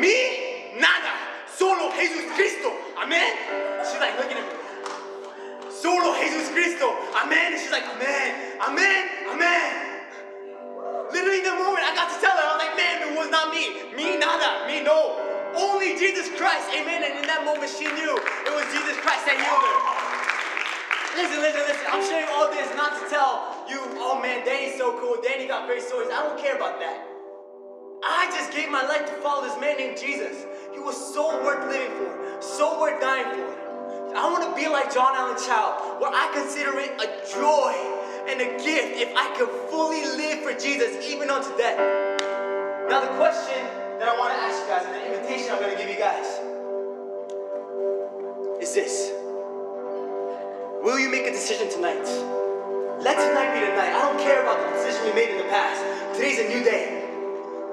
Mi, 0.00 0.78
nada. 0.80 1.19
Solo 1.60 1.92
Jesus 1.92 2.24
Cristo. 2.32 2.72
Amen? 2.96 3.36
She's 3.84 4.00
like 4.00 4.16
looking 4.16 4.40
at 4.40 4.48
me. 4.48 4.56
Solo 5.68 6.16
Jesus 6.16 6.48
Cristo. 6.56 6.88
Amen. 7.20 7.52
And 7.52 7.60
she's 7.60 7.68
like, 7.68 7.84
Amen. 7.84 8.56
Amen. 8.64 9.02
Amen. 9.28 9.68
Literally 11.12 11.44
the 11.44 11.52
moment 11.60 11.84
I 11.84 11.92
got 11.92 12.08
to 12.08 12.16
tell 12.16 12.32
her, 12.32 12.44
I 12.48 12.56
was 12.56 12.60
like, 12.64 12.76
man, 12.80 12.96
it 13.04 13.12
was 13.12 13.28
not 13.28 13.52
me. 13.52 13.92
Me 13.92 14.16
nada. 14.16 14.64
Me 14.72 14.80
no. 14.80 15.20
Only 15.52 16.00
Jesus 16.00 16.32
Christ. 16.40 16.64
Amen. 16.72 17.04
And 17.04 17.20
in 17.20 17.28
that 17.28 17.44
moment 17.44 17.68
she 17.68 17.84
knew 17.92 18.16
it 18.16 18.52
was 18.56 18.64
Jesus 18.72 18.96
Christ 19.04 19.28
that 19.28 19.36
healed 19.36 19.60
her. 19.60 19.76
Listen, 21.12 21.44
listen, 21.44 21.60
listen. 21.68 21.84
I'm 21.92 22.00
sharing 22.00 22.32
all 22.32 22.48
this 22.48 22.72
not 22.72 22.96
to 22.96 23.04
tell 23.12 23.68
you, 23.68 23.84
oh 24.00 24.16
man, 24.16 24.48
Danny's 24.48 24.80
so 24.80 24.96
cool. 24.96 25.20
Danny 25.20 25.44
got 25.44 25.68
great 25.68 25.84
stories. 25.84 26.08
I 26.08 26.24
don't 26.24 26.40
care 26.40 26.56
about 26.56 26.80
that. 26.80 27.04
I 28.00 28.32
just 28.32 28.48
gave 28.56 28.72
my 28.72 28.80
life 28.88 29.04
to 29.12 29.14
follow 29.20 29.44
this 29.44 29.60
man 29.60 29.76
named 29.76 30.00
Jesus. 30.00 30.48
He 30.72 30.78
was 30.78 30.96
so 30.96 31.42
worth 31.44 31.68
living 31.68 31.96
for, 31.98 32.42
so 32.42 32.80
worth 32.80 33.00
dying 33.00 33.24
for. 33.24 34.14
I 34.14 34.30
want 34.30 34.42
to 34.42 34.54
be 34.60 34.68
like 34.68 34.92
John 34.92 35.14
Allen 35.14 35.36
Chau, 35.38 35.98
where 35.98 36.10
I 36.10 36.30
consider 36.34 36.78
it 36.78 36.90
a 36.98 37.06
joy 37.30 37.74
and 38.26 38.40
a 38.40 38.58
gift 38.62 38.98
if 38.98 39.14
I 39.14 39.34
could 39.38 39.48
fully 39.70 40.02
live 40.02 40.42
for 40.42 40.52
Jesus 40.58 41.06
even 41.06 41.30
unto 41.30 41.56
death. 41.56 41.78
Now, 42.90 43.00
the 43.00 43.14
question 43.18 43.62
that 43.98 44.08
I 44.08 44.18
want 44.18 44.34
to 44.34 44.40
ask 44.40 44.62
you 44.62 44.68
guys, 44.68 44.84
and 44.86 44.94
the 44.94 45.14
invitation 45.14 45.52
I'm 45.52 45.60
going 45.60 45.76
to 45.76 45.78
give 45.78 45.90
you 45.90 45.98
guys, 45.98 46.26
is 48.60 48.74
this 48.74 49.12
Will 50.82 50.98
you 50.98 51.10
make 51.10 51.26
a 51.26 51.30
decision 51.30 51.70
tonight? 51.70 52.08
Let 53.00 53.16
tonight 53.16 53.54
be 53.54 53.60
the 53.60 53.76
night. 53.76 53.92
I 53.92 54.10
don't 54.10 54.18
care 54.18 54.42
about 54.42 54.58
the 54.58 54.76
decision 54.76 55.06
you 55.06 55.14
made 55.14 55.30
in 55.30 55.38
the 55.38 55.44
past. 55.44 56.16
Today's 56.16 56.38
a 56.40 56.48
new 56.48 56.64
day. 56.64 56.99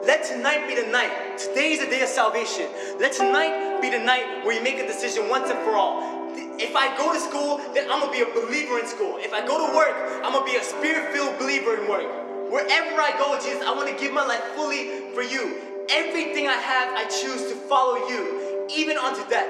Let 0.06 0.26
tonight 0.26 0.68
be 0.68 0.76
the 0.76 0.88
night. 0.88 1.38
Today 1.38 1.74
is 1.74 1.80
the 1.80 1.88
day 1.88 2.02
of 2.02 2.10
salvation. 2.10 2.68
Let 3.00 3.14
tonight 3.14 3.82
be 3.82 3.90
the 3.90 4.00
night 4.00 4.46
where 4.46 4.56
you 4.56 4.64
make 4.64 4.78
a 4.78 4.88
decision 4.88 5.30
once 5.30 5.50
and 5.50 5.60
for 5.60 5.76
all. 5.76 6.18
If 6.60 6.76
I 6.76 6.96
go 6.98 7.14
to 7.14 7.20
school, 7.20 7.58
then 7.74 7.90
I'm 7.90 8.00
gonna 8.00 8.12
be 8.12 8.22
a 8.22 8.32
believer 8.34 8.80
in 8.80 8.88
school. 8.88 9.18
If 9.20 9.34
I 9.34 9.46
go 9.46 9.58
to 9.58 9.76
work, 9.76 9.94
I'm 10.24 10.34
gonna 10.34 10.46
be 10.46 10.56
a 10.56 10.64
spirit-filled 10.64 11.38
believer 11.38 11.82
in 11.82 11.90
work. 11.90 12.08
Wherever 12.52 13.02
I 13.02 13.14
go, 13.18 13.38
Jesus, 13.38 13.62
I 13.62 13.76
want 13.76 13.90
to 13.90 13.96
give 13.96 14.14
my 14.14 14.26
life 14.26 14.44
fully 14.56 15.12
for 15.14 15.22
you. 15.22 15.86
Everything 15.90 16.48
I 16.48 16.54
have, 16.54 16.96
I 16.96 17.04
choose 17.06 17.44
to 17.52 17.56
follow 17.68 18.08
you, 18.08 18.66
even 18.74 18.98
unto 18.98 19.28
death. 19.30 19.50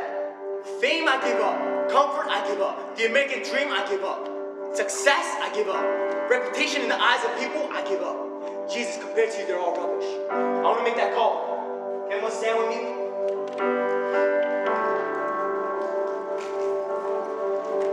Fame, 0.82 1.08
I 1.08 1.18
give 1.24 1.40
up. 1.40 1.90
Comfort, 1.90 2.28
I 2.30 2.46
give 2.48 2.62
up. 2.62 2.98
The 2.98 3.06
American 3.06 3.44
dream, 3.44 3.70
I 3.72 3.88
give 3.90 4.04
up. 4.04 4.28
Success, 4.76 5.38
I 5.40 5.52
give 5.56 5.70
up. 5.70 5.86
Reputation 6.30 6.82
in 6.82 6.90
the 6.90 7.00
eyes 7.00 7.24
of 7.24 7.40
people, 7.40 7.70
I 7.72 7.88
give 7.88 8.02
up. 8.02 8.27
Jesus, 8.70 8.98
compared 8.98 9.32
to 9.32 9.40
you, 9.40 9.48
they're 9.48 9.60
all 9.60 9.72
rubbish. 9.72 10.04
I 10.30 10.62
want 10.62 10.80
to 10.80 10.84
make 10.84 10.98
that 10.98 11.16
call. 11.16 12.04
Can 12.10 12.20
everyone 12.20 12.36
stand 12.36 12.60
with 12.60 12.68
me? 12.68 12.84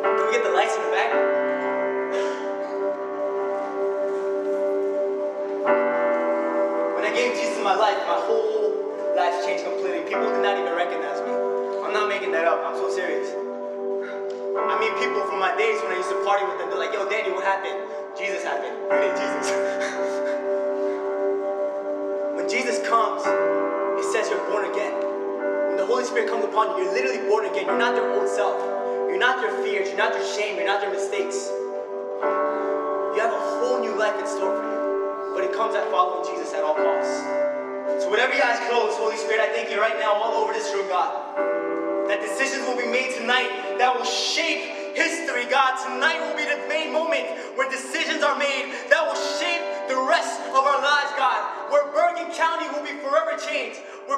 Can 0.02 0.26
we 0.26 0.32
get 0.34 0.42
the 0.42 0.51
lights 0.51 0.74
in 0.74 0.82
the 0.82 0.90
back? 0.90 1.10
When 6.98 7.05
I 7.06 7.12
gave 7.14 7.38
Jesus 7.38 7.62
my 7.62 7.78
life, 7.78 8.02
my 8.10 8.18
whole 8.26 8.74
life 9.14 9.46
changed 9.46 9.62
completely. 9.62 10.02
People 10.10 10.26
did 10.26 10.42
not 10.42 10.59
even 10.59 10.74
recognize 10.74 11.22
me. 11.22 11.30
I'm 11.86 11.94
not 11.94 12.09
making 12.09 12.32
that 12.32 12.51
up. 12.51 12.66
I'm 12.66 12.74
so 12.74 12.90
serious. 12.90 13.30
I 13.30 14.74
mean, 14.82 14.90
people 14.98 15.22
from 15.30 15.38
my 15.38 15.55
days 15.55 15.78
when 15.86 15.94
I 15.94 16.02
used 16.02 16.10
to 16.10 16.18
party 16.26 16.42
with 16.51 16.59
them, 16.59 16.66
they're 16.70 16.82
like, 16.82 16.92
yo, 16.92 17.09
Danny, 17.09 17.30
what 17.30 17.44
happened? 17.46 17.78
Jesus 18.18 18.42
happened. 18.42 18.74
You 18.90 18.98
need 18.98 19.14
Jesus. 19.14 20.30
Jesus 22.65 22.81
comes, 22.89 23.20
it 24.01 24.09
says 24.09 24.32
you're 24.32 24.41
born 24.49 24.65
again. 24.65 24.97
When 25.69 25.77
the 25.77 25.85
Holy 25.85 26.01
Spirit 26.01 26.32
comes 26.32 26.49
upon 26.49 26.73
you, 26.73 26.89
you're 26.89 26.97
literally 26.97 27.20
born 27.28 27.45
again. 27.45 27.69
You're 27.69 27.77
not 27.77 27.93
your 27.93 28.09
old 28.16 28.24
self. 28.24 28.57
You're 29.05 29.20
not 29.20 29.36
your 29.45 29.53
fears. 29.61 29.93
You're 29.93 30.01
not 30.01 30.16
your 30.16 30.24
shame. 30.24 30.57
You're 30.57 30.65
not 30.65 30.81
your 30.81 30.89
mistakes. 30.89 31.53
You 33.12 33.20
have 33.20 33.36
a 33.36 33.45
whole 33.61 33.85
new 33.85 33.93
life 34.01 34.16
in 34.16 34.24
store 34.24 34.57
for 34.57 34.65
you. 34.65 34.81
But 35.36 35.45
it 35.45 35.53
comes 35.53 35.77
at 35.77 35.85
following 35.93 36.24
Jesus 36.24 36.57
at 36.57 36.65
all 36.65 36.73
costs. 36.73 37.20
So 38.01 38.09
whatever 38.09 38.32
your 38.32 38.49
eyes 38.49 38.65
close, 38.73 38.97
Holy 38.97 39.20
Spirit, 39.20 39.45
I 39.45 39.53
thank 39.53 39.69
you 39.69 39.77
right 39.77 40.01
now 40.01 40.16
all 40.16 40.41
over 40.41 40.57
this 40.57 40.73
room, 40.73 40.89
God. 40.89 41.12
That 42.09 42.24
decisions 42.24 42.65
will 42.65 42.81
be 42.81 42.89
made 42.89 43.12
tonight 43.12 43.77
that 43.77 43.93
will 43.93 44.09
shape 44.09 44.97
history, 44.97 45.45
God. 45.53 45.77
Tonight 45.85 46.16
will 46.24 46.36
be 46.41 46.49
the 46.49 46.65
main 46.65 46.97
moment 46.97 47.28
where 47.61 47.69
decisions 47.69 48.24
are 48.24 48.41
made 48.41 48.73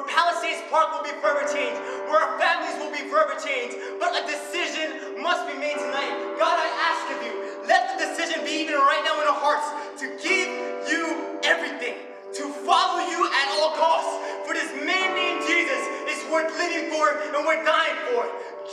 Palisades 0.07 0.63
Park 0.71 0.95
will 0.95 1.03
be 1.03 1.13
forever 1.19 1.43
changed. 1.47 1.79
Where 2.07 2.19
our 2.19 2.39
families 2.39 2.79
will 2.79 2.91
be 2.91 3.03
forever 3.11 3.35
changed. 3.39 3.75
But 3.99 4.15
a 4.15 4.23
decision 4.25 5.21
must 5.21 5.45
be 5.45 5.55
made 5.59 5.75
tonight. 5.75 6.15
God, 6.39 6.55
I 6.55 6.69
ask 6.87 7.03
of 7.13 7.19
you, 7.27 7.35
let 7.67 7.93
the 7.93 8.07
decision 8.07 8.43
be 8.43 8.63
even 8.63 8.75
right 8.75 9.03
now 9.03 9.19
in 9.21 9.27
our 9.27 9.39
hearts 9.39 9.67
to 10.01 10.07
give 10.23 10.47
you 10.87 11.37
everything 11.43 12.07
to 12.33 12.43
follow 12.63 13.03
you 13.07 13.25
at 13.25 13.47
all 13.59 13.71
costs. 13.75 14.13
For 14.45 14.53
this 14.53 14.71
man 14.85 15.15
named 15.15 15.41
Jesus 15.47 15.83
is 16.07 16.19
worth 16.31 16.51
living 16.57 16.91
for 16.91 17.11
and 17.11 17.45
worth 17.45 17.65
dying 17.65 17.97
for. 18.11 18.27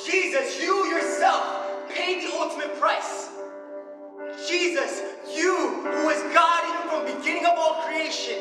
Jesus, 0.07 0.61
you 0.61 0.87
yourself 0.87 1.89
paid 1.89 2.23
the 2.23 2.35
ultimate 2.35 2.79
price. 2.79 3.31
Jesus, 4.49 5.03
you 5.35 5.83
who 5.83 6.07
was 6.07 6.21
God 6.35 6.65
even 6.69 6.89
from 6.91 7.07
the 7.07 7.19
beginning 7.19 7.47
of 7.47 7.53
all 7.57 7.83
creation, 7.83 8.39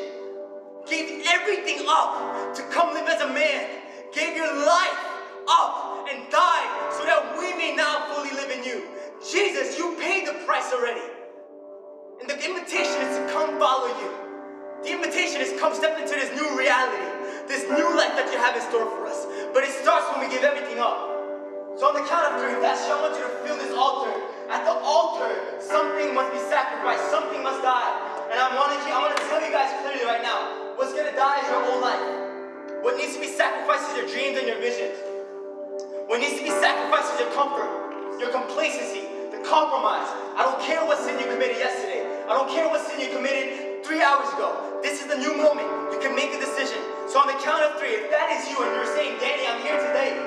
gave 0.88 1.24
everything 1.26 1.84
up 1.88 2.54
to 2.54 2.62
come 2.70 2.94
live 2.94 3.08
as 3.08 3.20
a 3.22 3.28
man, 3.32 3.82
gave 4.12 4.36
your 4.36 4.52
life 4.66 5.00
up 5.48 6.06
and 6.10 6.30
died 6.30 6.70
so 6.92 7.04
that 7.04 7.36
we 7.38 7.52
may 7.56 7.74
now 7.74 8.12
fully 8.12 8.30
live 8.30 8.50
in 8.50 8.64
you. 8.64 8.84
Jesus, 9.24 9.78
you 9.78 9.96
paid 9.98 10.28
the 10.28 10.34
price 10.44 10.72
already. 10.72 11.04
And 12.20 12.28
the 12.28 12.36
invitation 12.44 13.00
is 13.00 13.16
to 13.18 13.22
come 13.32 13.58
follow 13.58 13.88
you. 14.00 14.10
The 14.84 14.92
invitation 14.92 15.40
is 15.40 15.58
come 15.58 15.74
step 15.74 15.96
into 15.98 16.12
this 16.12 16.28
new 16.36 16.44
reality, 16.56 17.08
this 17.48 17.64
new 17.64 17.88
life 17.96 18.12
that 18.20 18.28
you 18.32 18.38
have 18.38 18.56
in 18.56 18.62
store 18.68 18.84
for 18.84 19.08
us. 19.08 19.24
But 19.52 19.64
it 19.64 19.72
starts 19.72 20.12
when 20.12 20.28
we 20.28 20.28
give 20.28 20.44
everything 20.44 20.78
up. 20.78 21.08
So 21.80 21.90
on 21.90 21.98
the 21.98 22.06
count 22.06 22.30
of 22.30 22.38
three, 22.38 22.54
Pastor, 22.62 22.92
I 22.94 23.02
want 23.02 23.16
you 23.18 23.26
to 23.26 23.34
feel 23.42 23.56
this 23.58 23.74
altar. 23.74 24.12
At 24.46 24.62
the 24.62 24.76
altar, 24.76 25.58
something 25.58 26.14
must 26.14 26.30
be 26.30 26.38
sacrificed, 26.46 27.10
something 27.10 27.42
must 27.42 27.64
die. 27.64 27.92
And 28.30 28.38
I 28.38 28.54
want 28.54 28.76
to, 28.76 28.78
I 28.92 28.98
want 29.00 29.16
to 29.16 29.24
tell 29.26 29.42
you 29.42 29.50
guys 29.50 29.72
clearly 29.82 30.04
right 30.04 30.22
now, 30.22 30.63
what's 30.76 30.92
gonna 30.92 31.14
die 31.14 31.40
is 31.42 31.48
your 31.48 31.62
whole 31.62 31.80
life. 31.80 32.02
What 32.82 32.96
needs 32.96 33.14
to 33.14 33.20
be 33.20 33.30
sacrificed 33.30 33.90
is 33.90 34.04
your 34.04 34.08
dreams 34.10 34.38
and 34.38 34.46
your 34.46 34.60
visions. 34.60 34.98
What 36.06 36.20
needs 36.20 36.36
to 36.36 36.44
be 36.44 36.52
sacrificed 36.52 37.14
is 37.14 37.24
your 37.24 37.32
comfort, 37.32 37.70
your 38.20 38.30
complacency, 38.34 39.08
the 39.32 39.40
compromise. 39.46 40.06
I 40.36 40.44
don't 40.44 40.60
care 40.60 40.84
what 40.84 40.98
sin 41.00 41.16
you 41.16 41.26
committed 41.30 41.56
yesterday. 41.56 42.04
I 42.28 42.36
don't 42.36 42.50
care 42.50 42.68
what 42.68 42.84
sin 42.84 43.00
you 43.00 43.08
committed 43.14 43.84
three 43.86 44.02
hours 44.02 44.28
ago. 44.36 44.80
This 44.82 45.00
is 45.00 45.08
the 45.08 45.16
new 45.16 45.32
moment. 45.40 45.70
You 45.94 45.98
can 46.02 46.12
make 46.12 46.34
a 46.34 46.40
decision. 46.40 46.76
So 47.08 47.22
on 47.22 47.28
the 47.30 47.38
count 47.40 47.64
of 47.64 47.80
three, 47.80 47.96
if 47.96 48.12
that 48.12 48.28
is 48.36 48.50
you 48.52 48.60
and 48.60 48.70
you're 48.76 48.92
saying, 48.92 49.16
Danny, 49.22 49.48
I'm 49.48 49.62
here 49.64 49.80
today. 49.80 50.18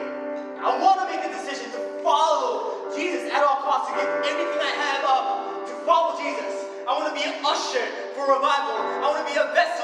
I 0.57 0.73
want 0.81 0.97
to 1.03 1.05
make 1.13 1.21
a 1.21 1.29
decision 1.29 1.69
to 1.77 1.79
follow 2.01 2.89
Jesus 2.97 3.29
at 3.29 3.45
all 3.45 3.61
costs, 3.61 3.93
to 3.93 4.01
give 4.01 4.09
everything 4.33 4.61
I 4.65 4.73
have 4.73 5.03
up, 5.05 5.25
to 5.69 5.73
follow 5.85 6.17
Jesus. 6.17 6.65
I 6.89 6.97
want 6.97 7.13
to 7.13 7.15
be 7.19 7.21
an 7.27 7.37
usher 7.45 7.85
for 8.17 8.25
revival. 8.25 8.81
I 8.81 9.05
want 9.13 9.21
to 9.21 9.29
be 9.29 9.37
a 9.37 9.45
vessel 9.53 9.76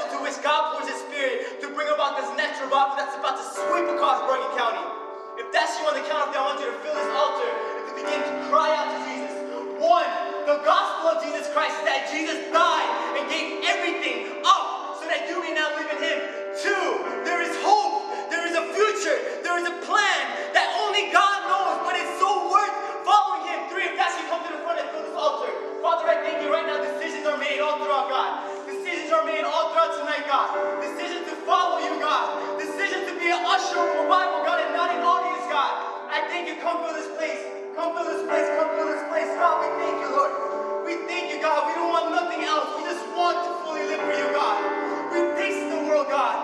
God 0.44 0.76
pours 0.76 0.92
His 0.92 1.00
Spirit 1.08 1.64
to 1.64 1.72
bring 1.72 1.88
about 1.88 2.20
this 2.20 2.28
next 2.36 2.60
revival 2.60 3.00
that's 3.00 3.16
about 3.16 3.40
to 3.40 3.46
sweep 3.56 3.88
across 3.88 4.20
Bergen 4.28 4.52
County. 4.52 4.84
If 5.40 5.48
that's 5.56 5.80
you 5.80 5.88
on 5.88 5.96
the 5.96 6.04
count 6.04 6.28
of 6.28 6.36
three, 6.36 6.44
I 6.44 6.44
want 6.44 6.60
you 6.60 6.68
to 6.68 6.76
fill 6.84 6.92
this 6.92 7.12
altar 7.16 7.48
and 7.48 7.84
to 7.88 7.92
begin 7.96 8.20
to 8.20 8.32
cry 8.52 8.68
out 8.76 8.92
to 8.92 8.98
Jesus. 9.08 9.32
One, 9.80 10.04
the 10.44 10.60
gospel 10.60 11.16
of 11.16 11.24
Jesus 11.24 11.48
Christ 11.48 11.80
is 11.80 11.84
that 11.88 12.12
Jesus 12.12 12.44
died 12.52 12.90
and 13.16 13.24
gave 13.32 13.64
everything 13.64 14.44
up 14.44 15.00
so 15.00 15.08
that 15.08 15.24
you 15.32 15.40
may 15.40 15.56
now 15.56 15.72
live 15.80 15.88
in 15.96 16.12
Him. 16.12 16.18
Two, 16.60 16.84
there 17.24 17.40
is 17.40 17.56
hope, 17.64 18.04
there 18.28 18.44
is 18.44 18.52
a 18.52 18.68
future, 18.68 19.16
there 19.40 19.56
is 19.56 19.64
a 19.64 19.76
plan 19.80 20.43
God. 30.34 30.82
Decisions 30.82 31.30
to 31.30 31.36
follow 31.46 31.78
you, 31.78 31.94
God. 32.02 32.58
Decisions 32.58 33.06
to 33.06 33.14
be 33.14 33.30
an 33.30 33.38
usher 33.46 33.78
of 33.78 34.02
revival, 34.02 34.42
God, 34.42 34.58
and 34.66 34.74
not 34.74 34.90
an 34.90 35.06
audience, 35.06 35.46
God. 35.46 35.72
I 36.10 36.26
thank 36.26 36.50
you. 36.50 36.58
Come 36.58 36.82
fill 36.82 36.90
this 36.98 37.06
place. 37.14 37.38
Come 37.78 37.94
fill 37.94 38.02
this 38.10 38.26
place. 38.26 38.48
Come 38.58 38.70
fill 38.74 38.90
this 38.90 39.04
place, 39.14 39.30
God. 39.38 39.62
We 39.62 39.68
thank 39.78 39.96
you, 40.02 40.10
Lord. 40.10 40.32
We 40.90 40.94
thank 41.06 41.30
you, 41.30 41.38
God. 41.38 41.70
We 41.70 41.78
don't 41.78 41.86
want 41.86 42.10
nothing 42.10 42.42
else. 42.42 42.66
We 42.74 42.82
just 42.82 43.06
want 43.14 43.46
to 43.46 43.50
fully 43.62 43.86
live 43.86 44.02
for 44.02 44.16
you, 44.18 44.28
God. 44.34 44.58
We 45.14 45.18
taste 45.38 45.70
the 45.70 45.86
world, 45.86 46.10
God. 46.10 46.34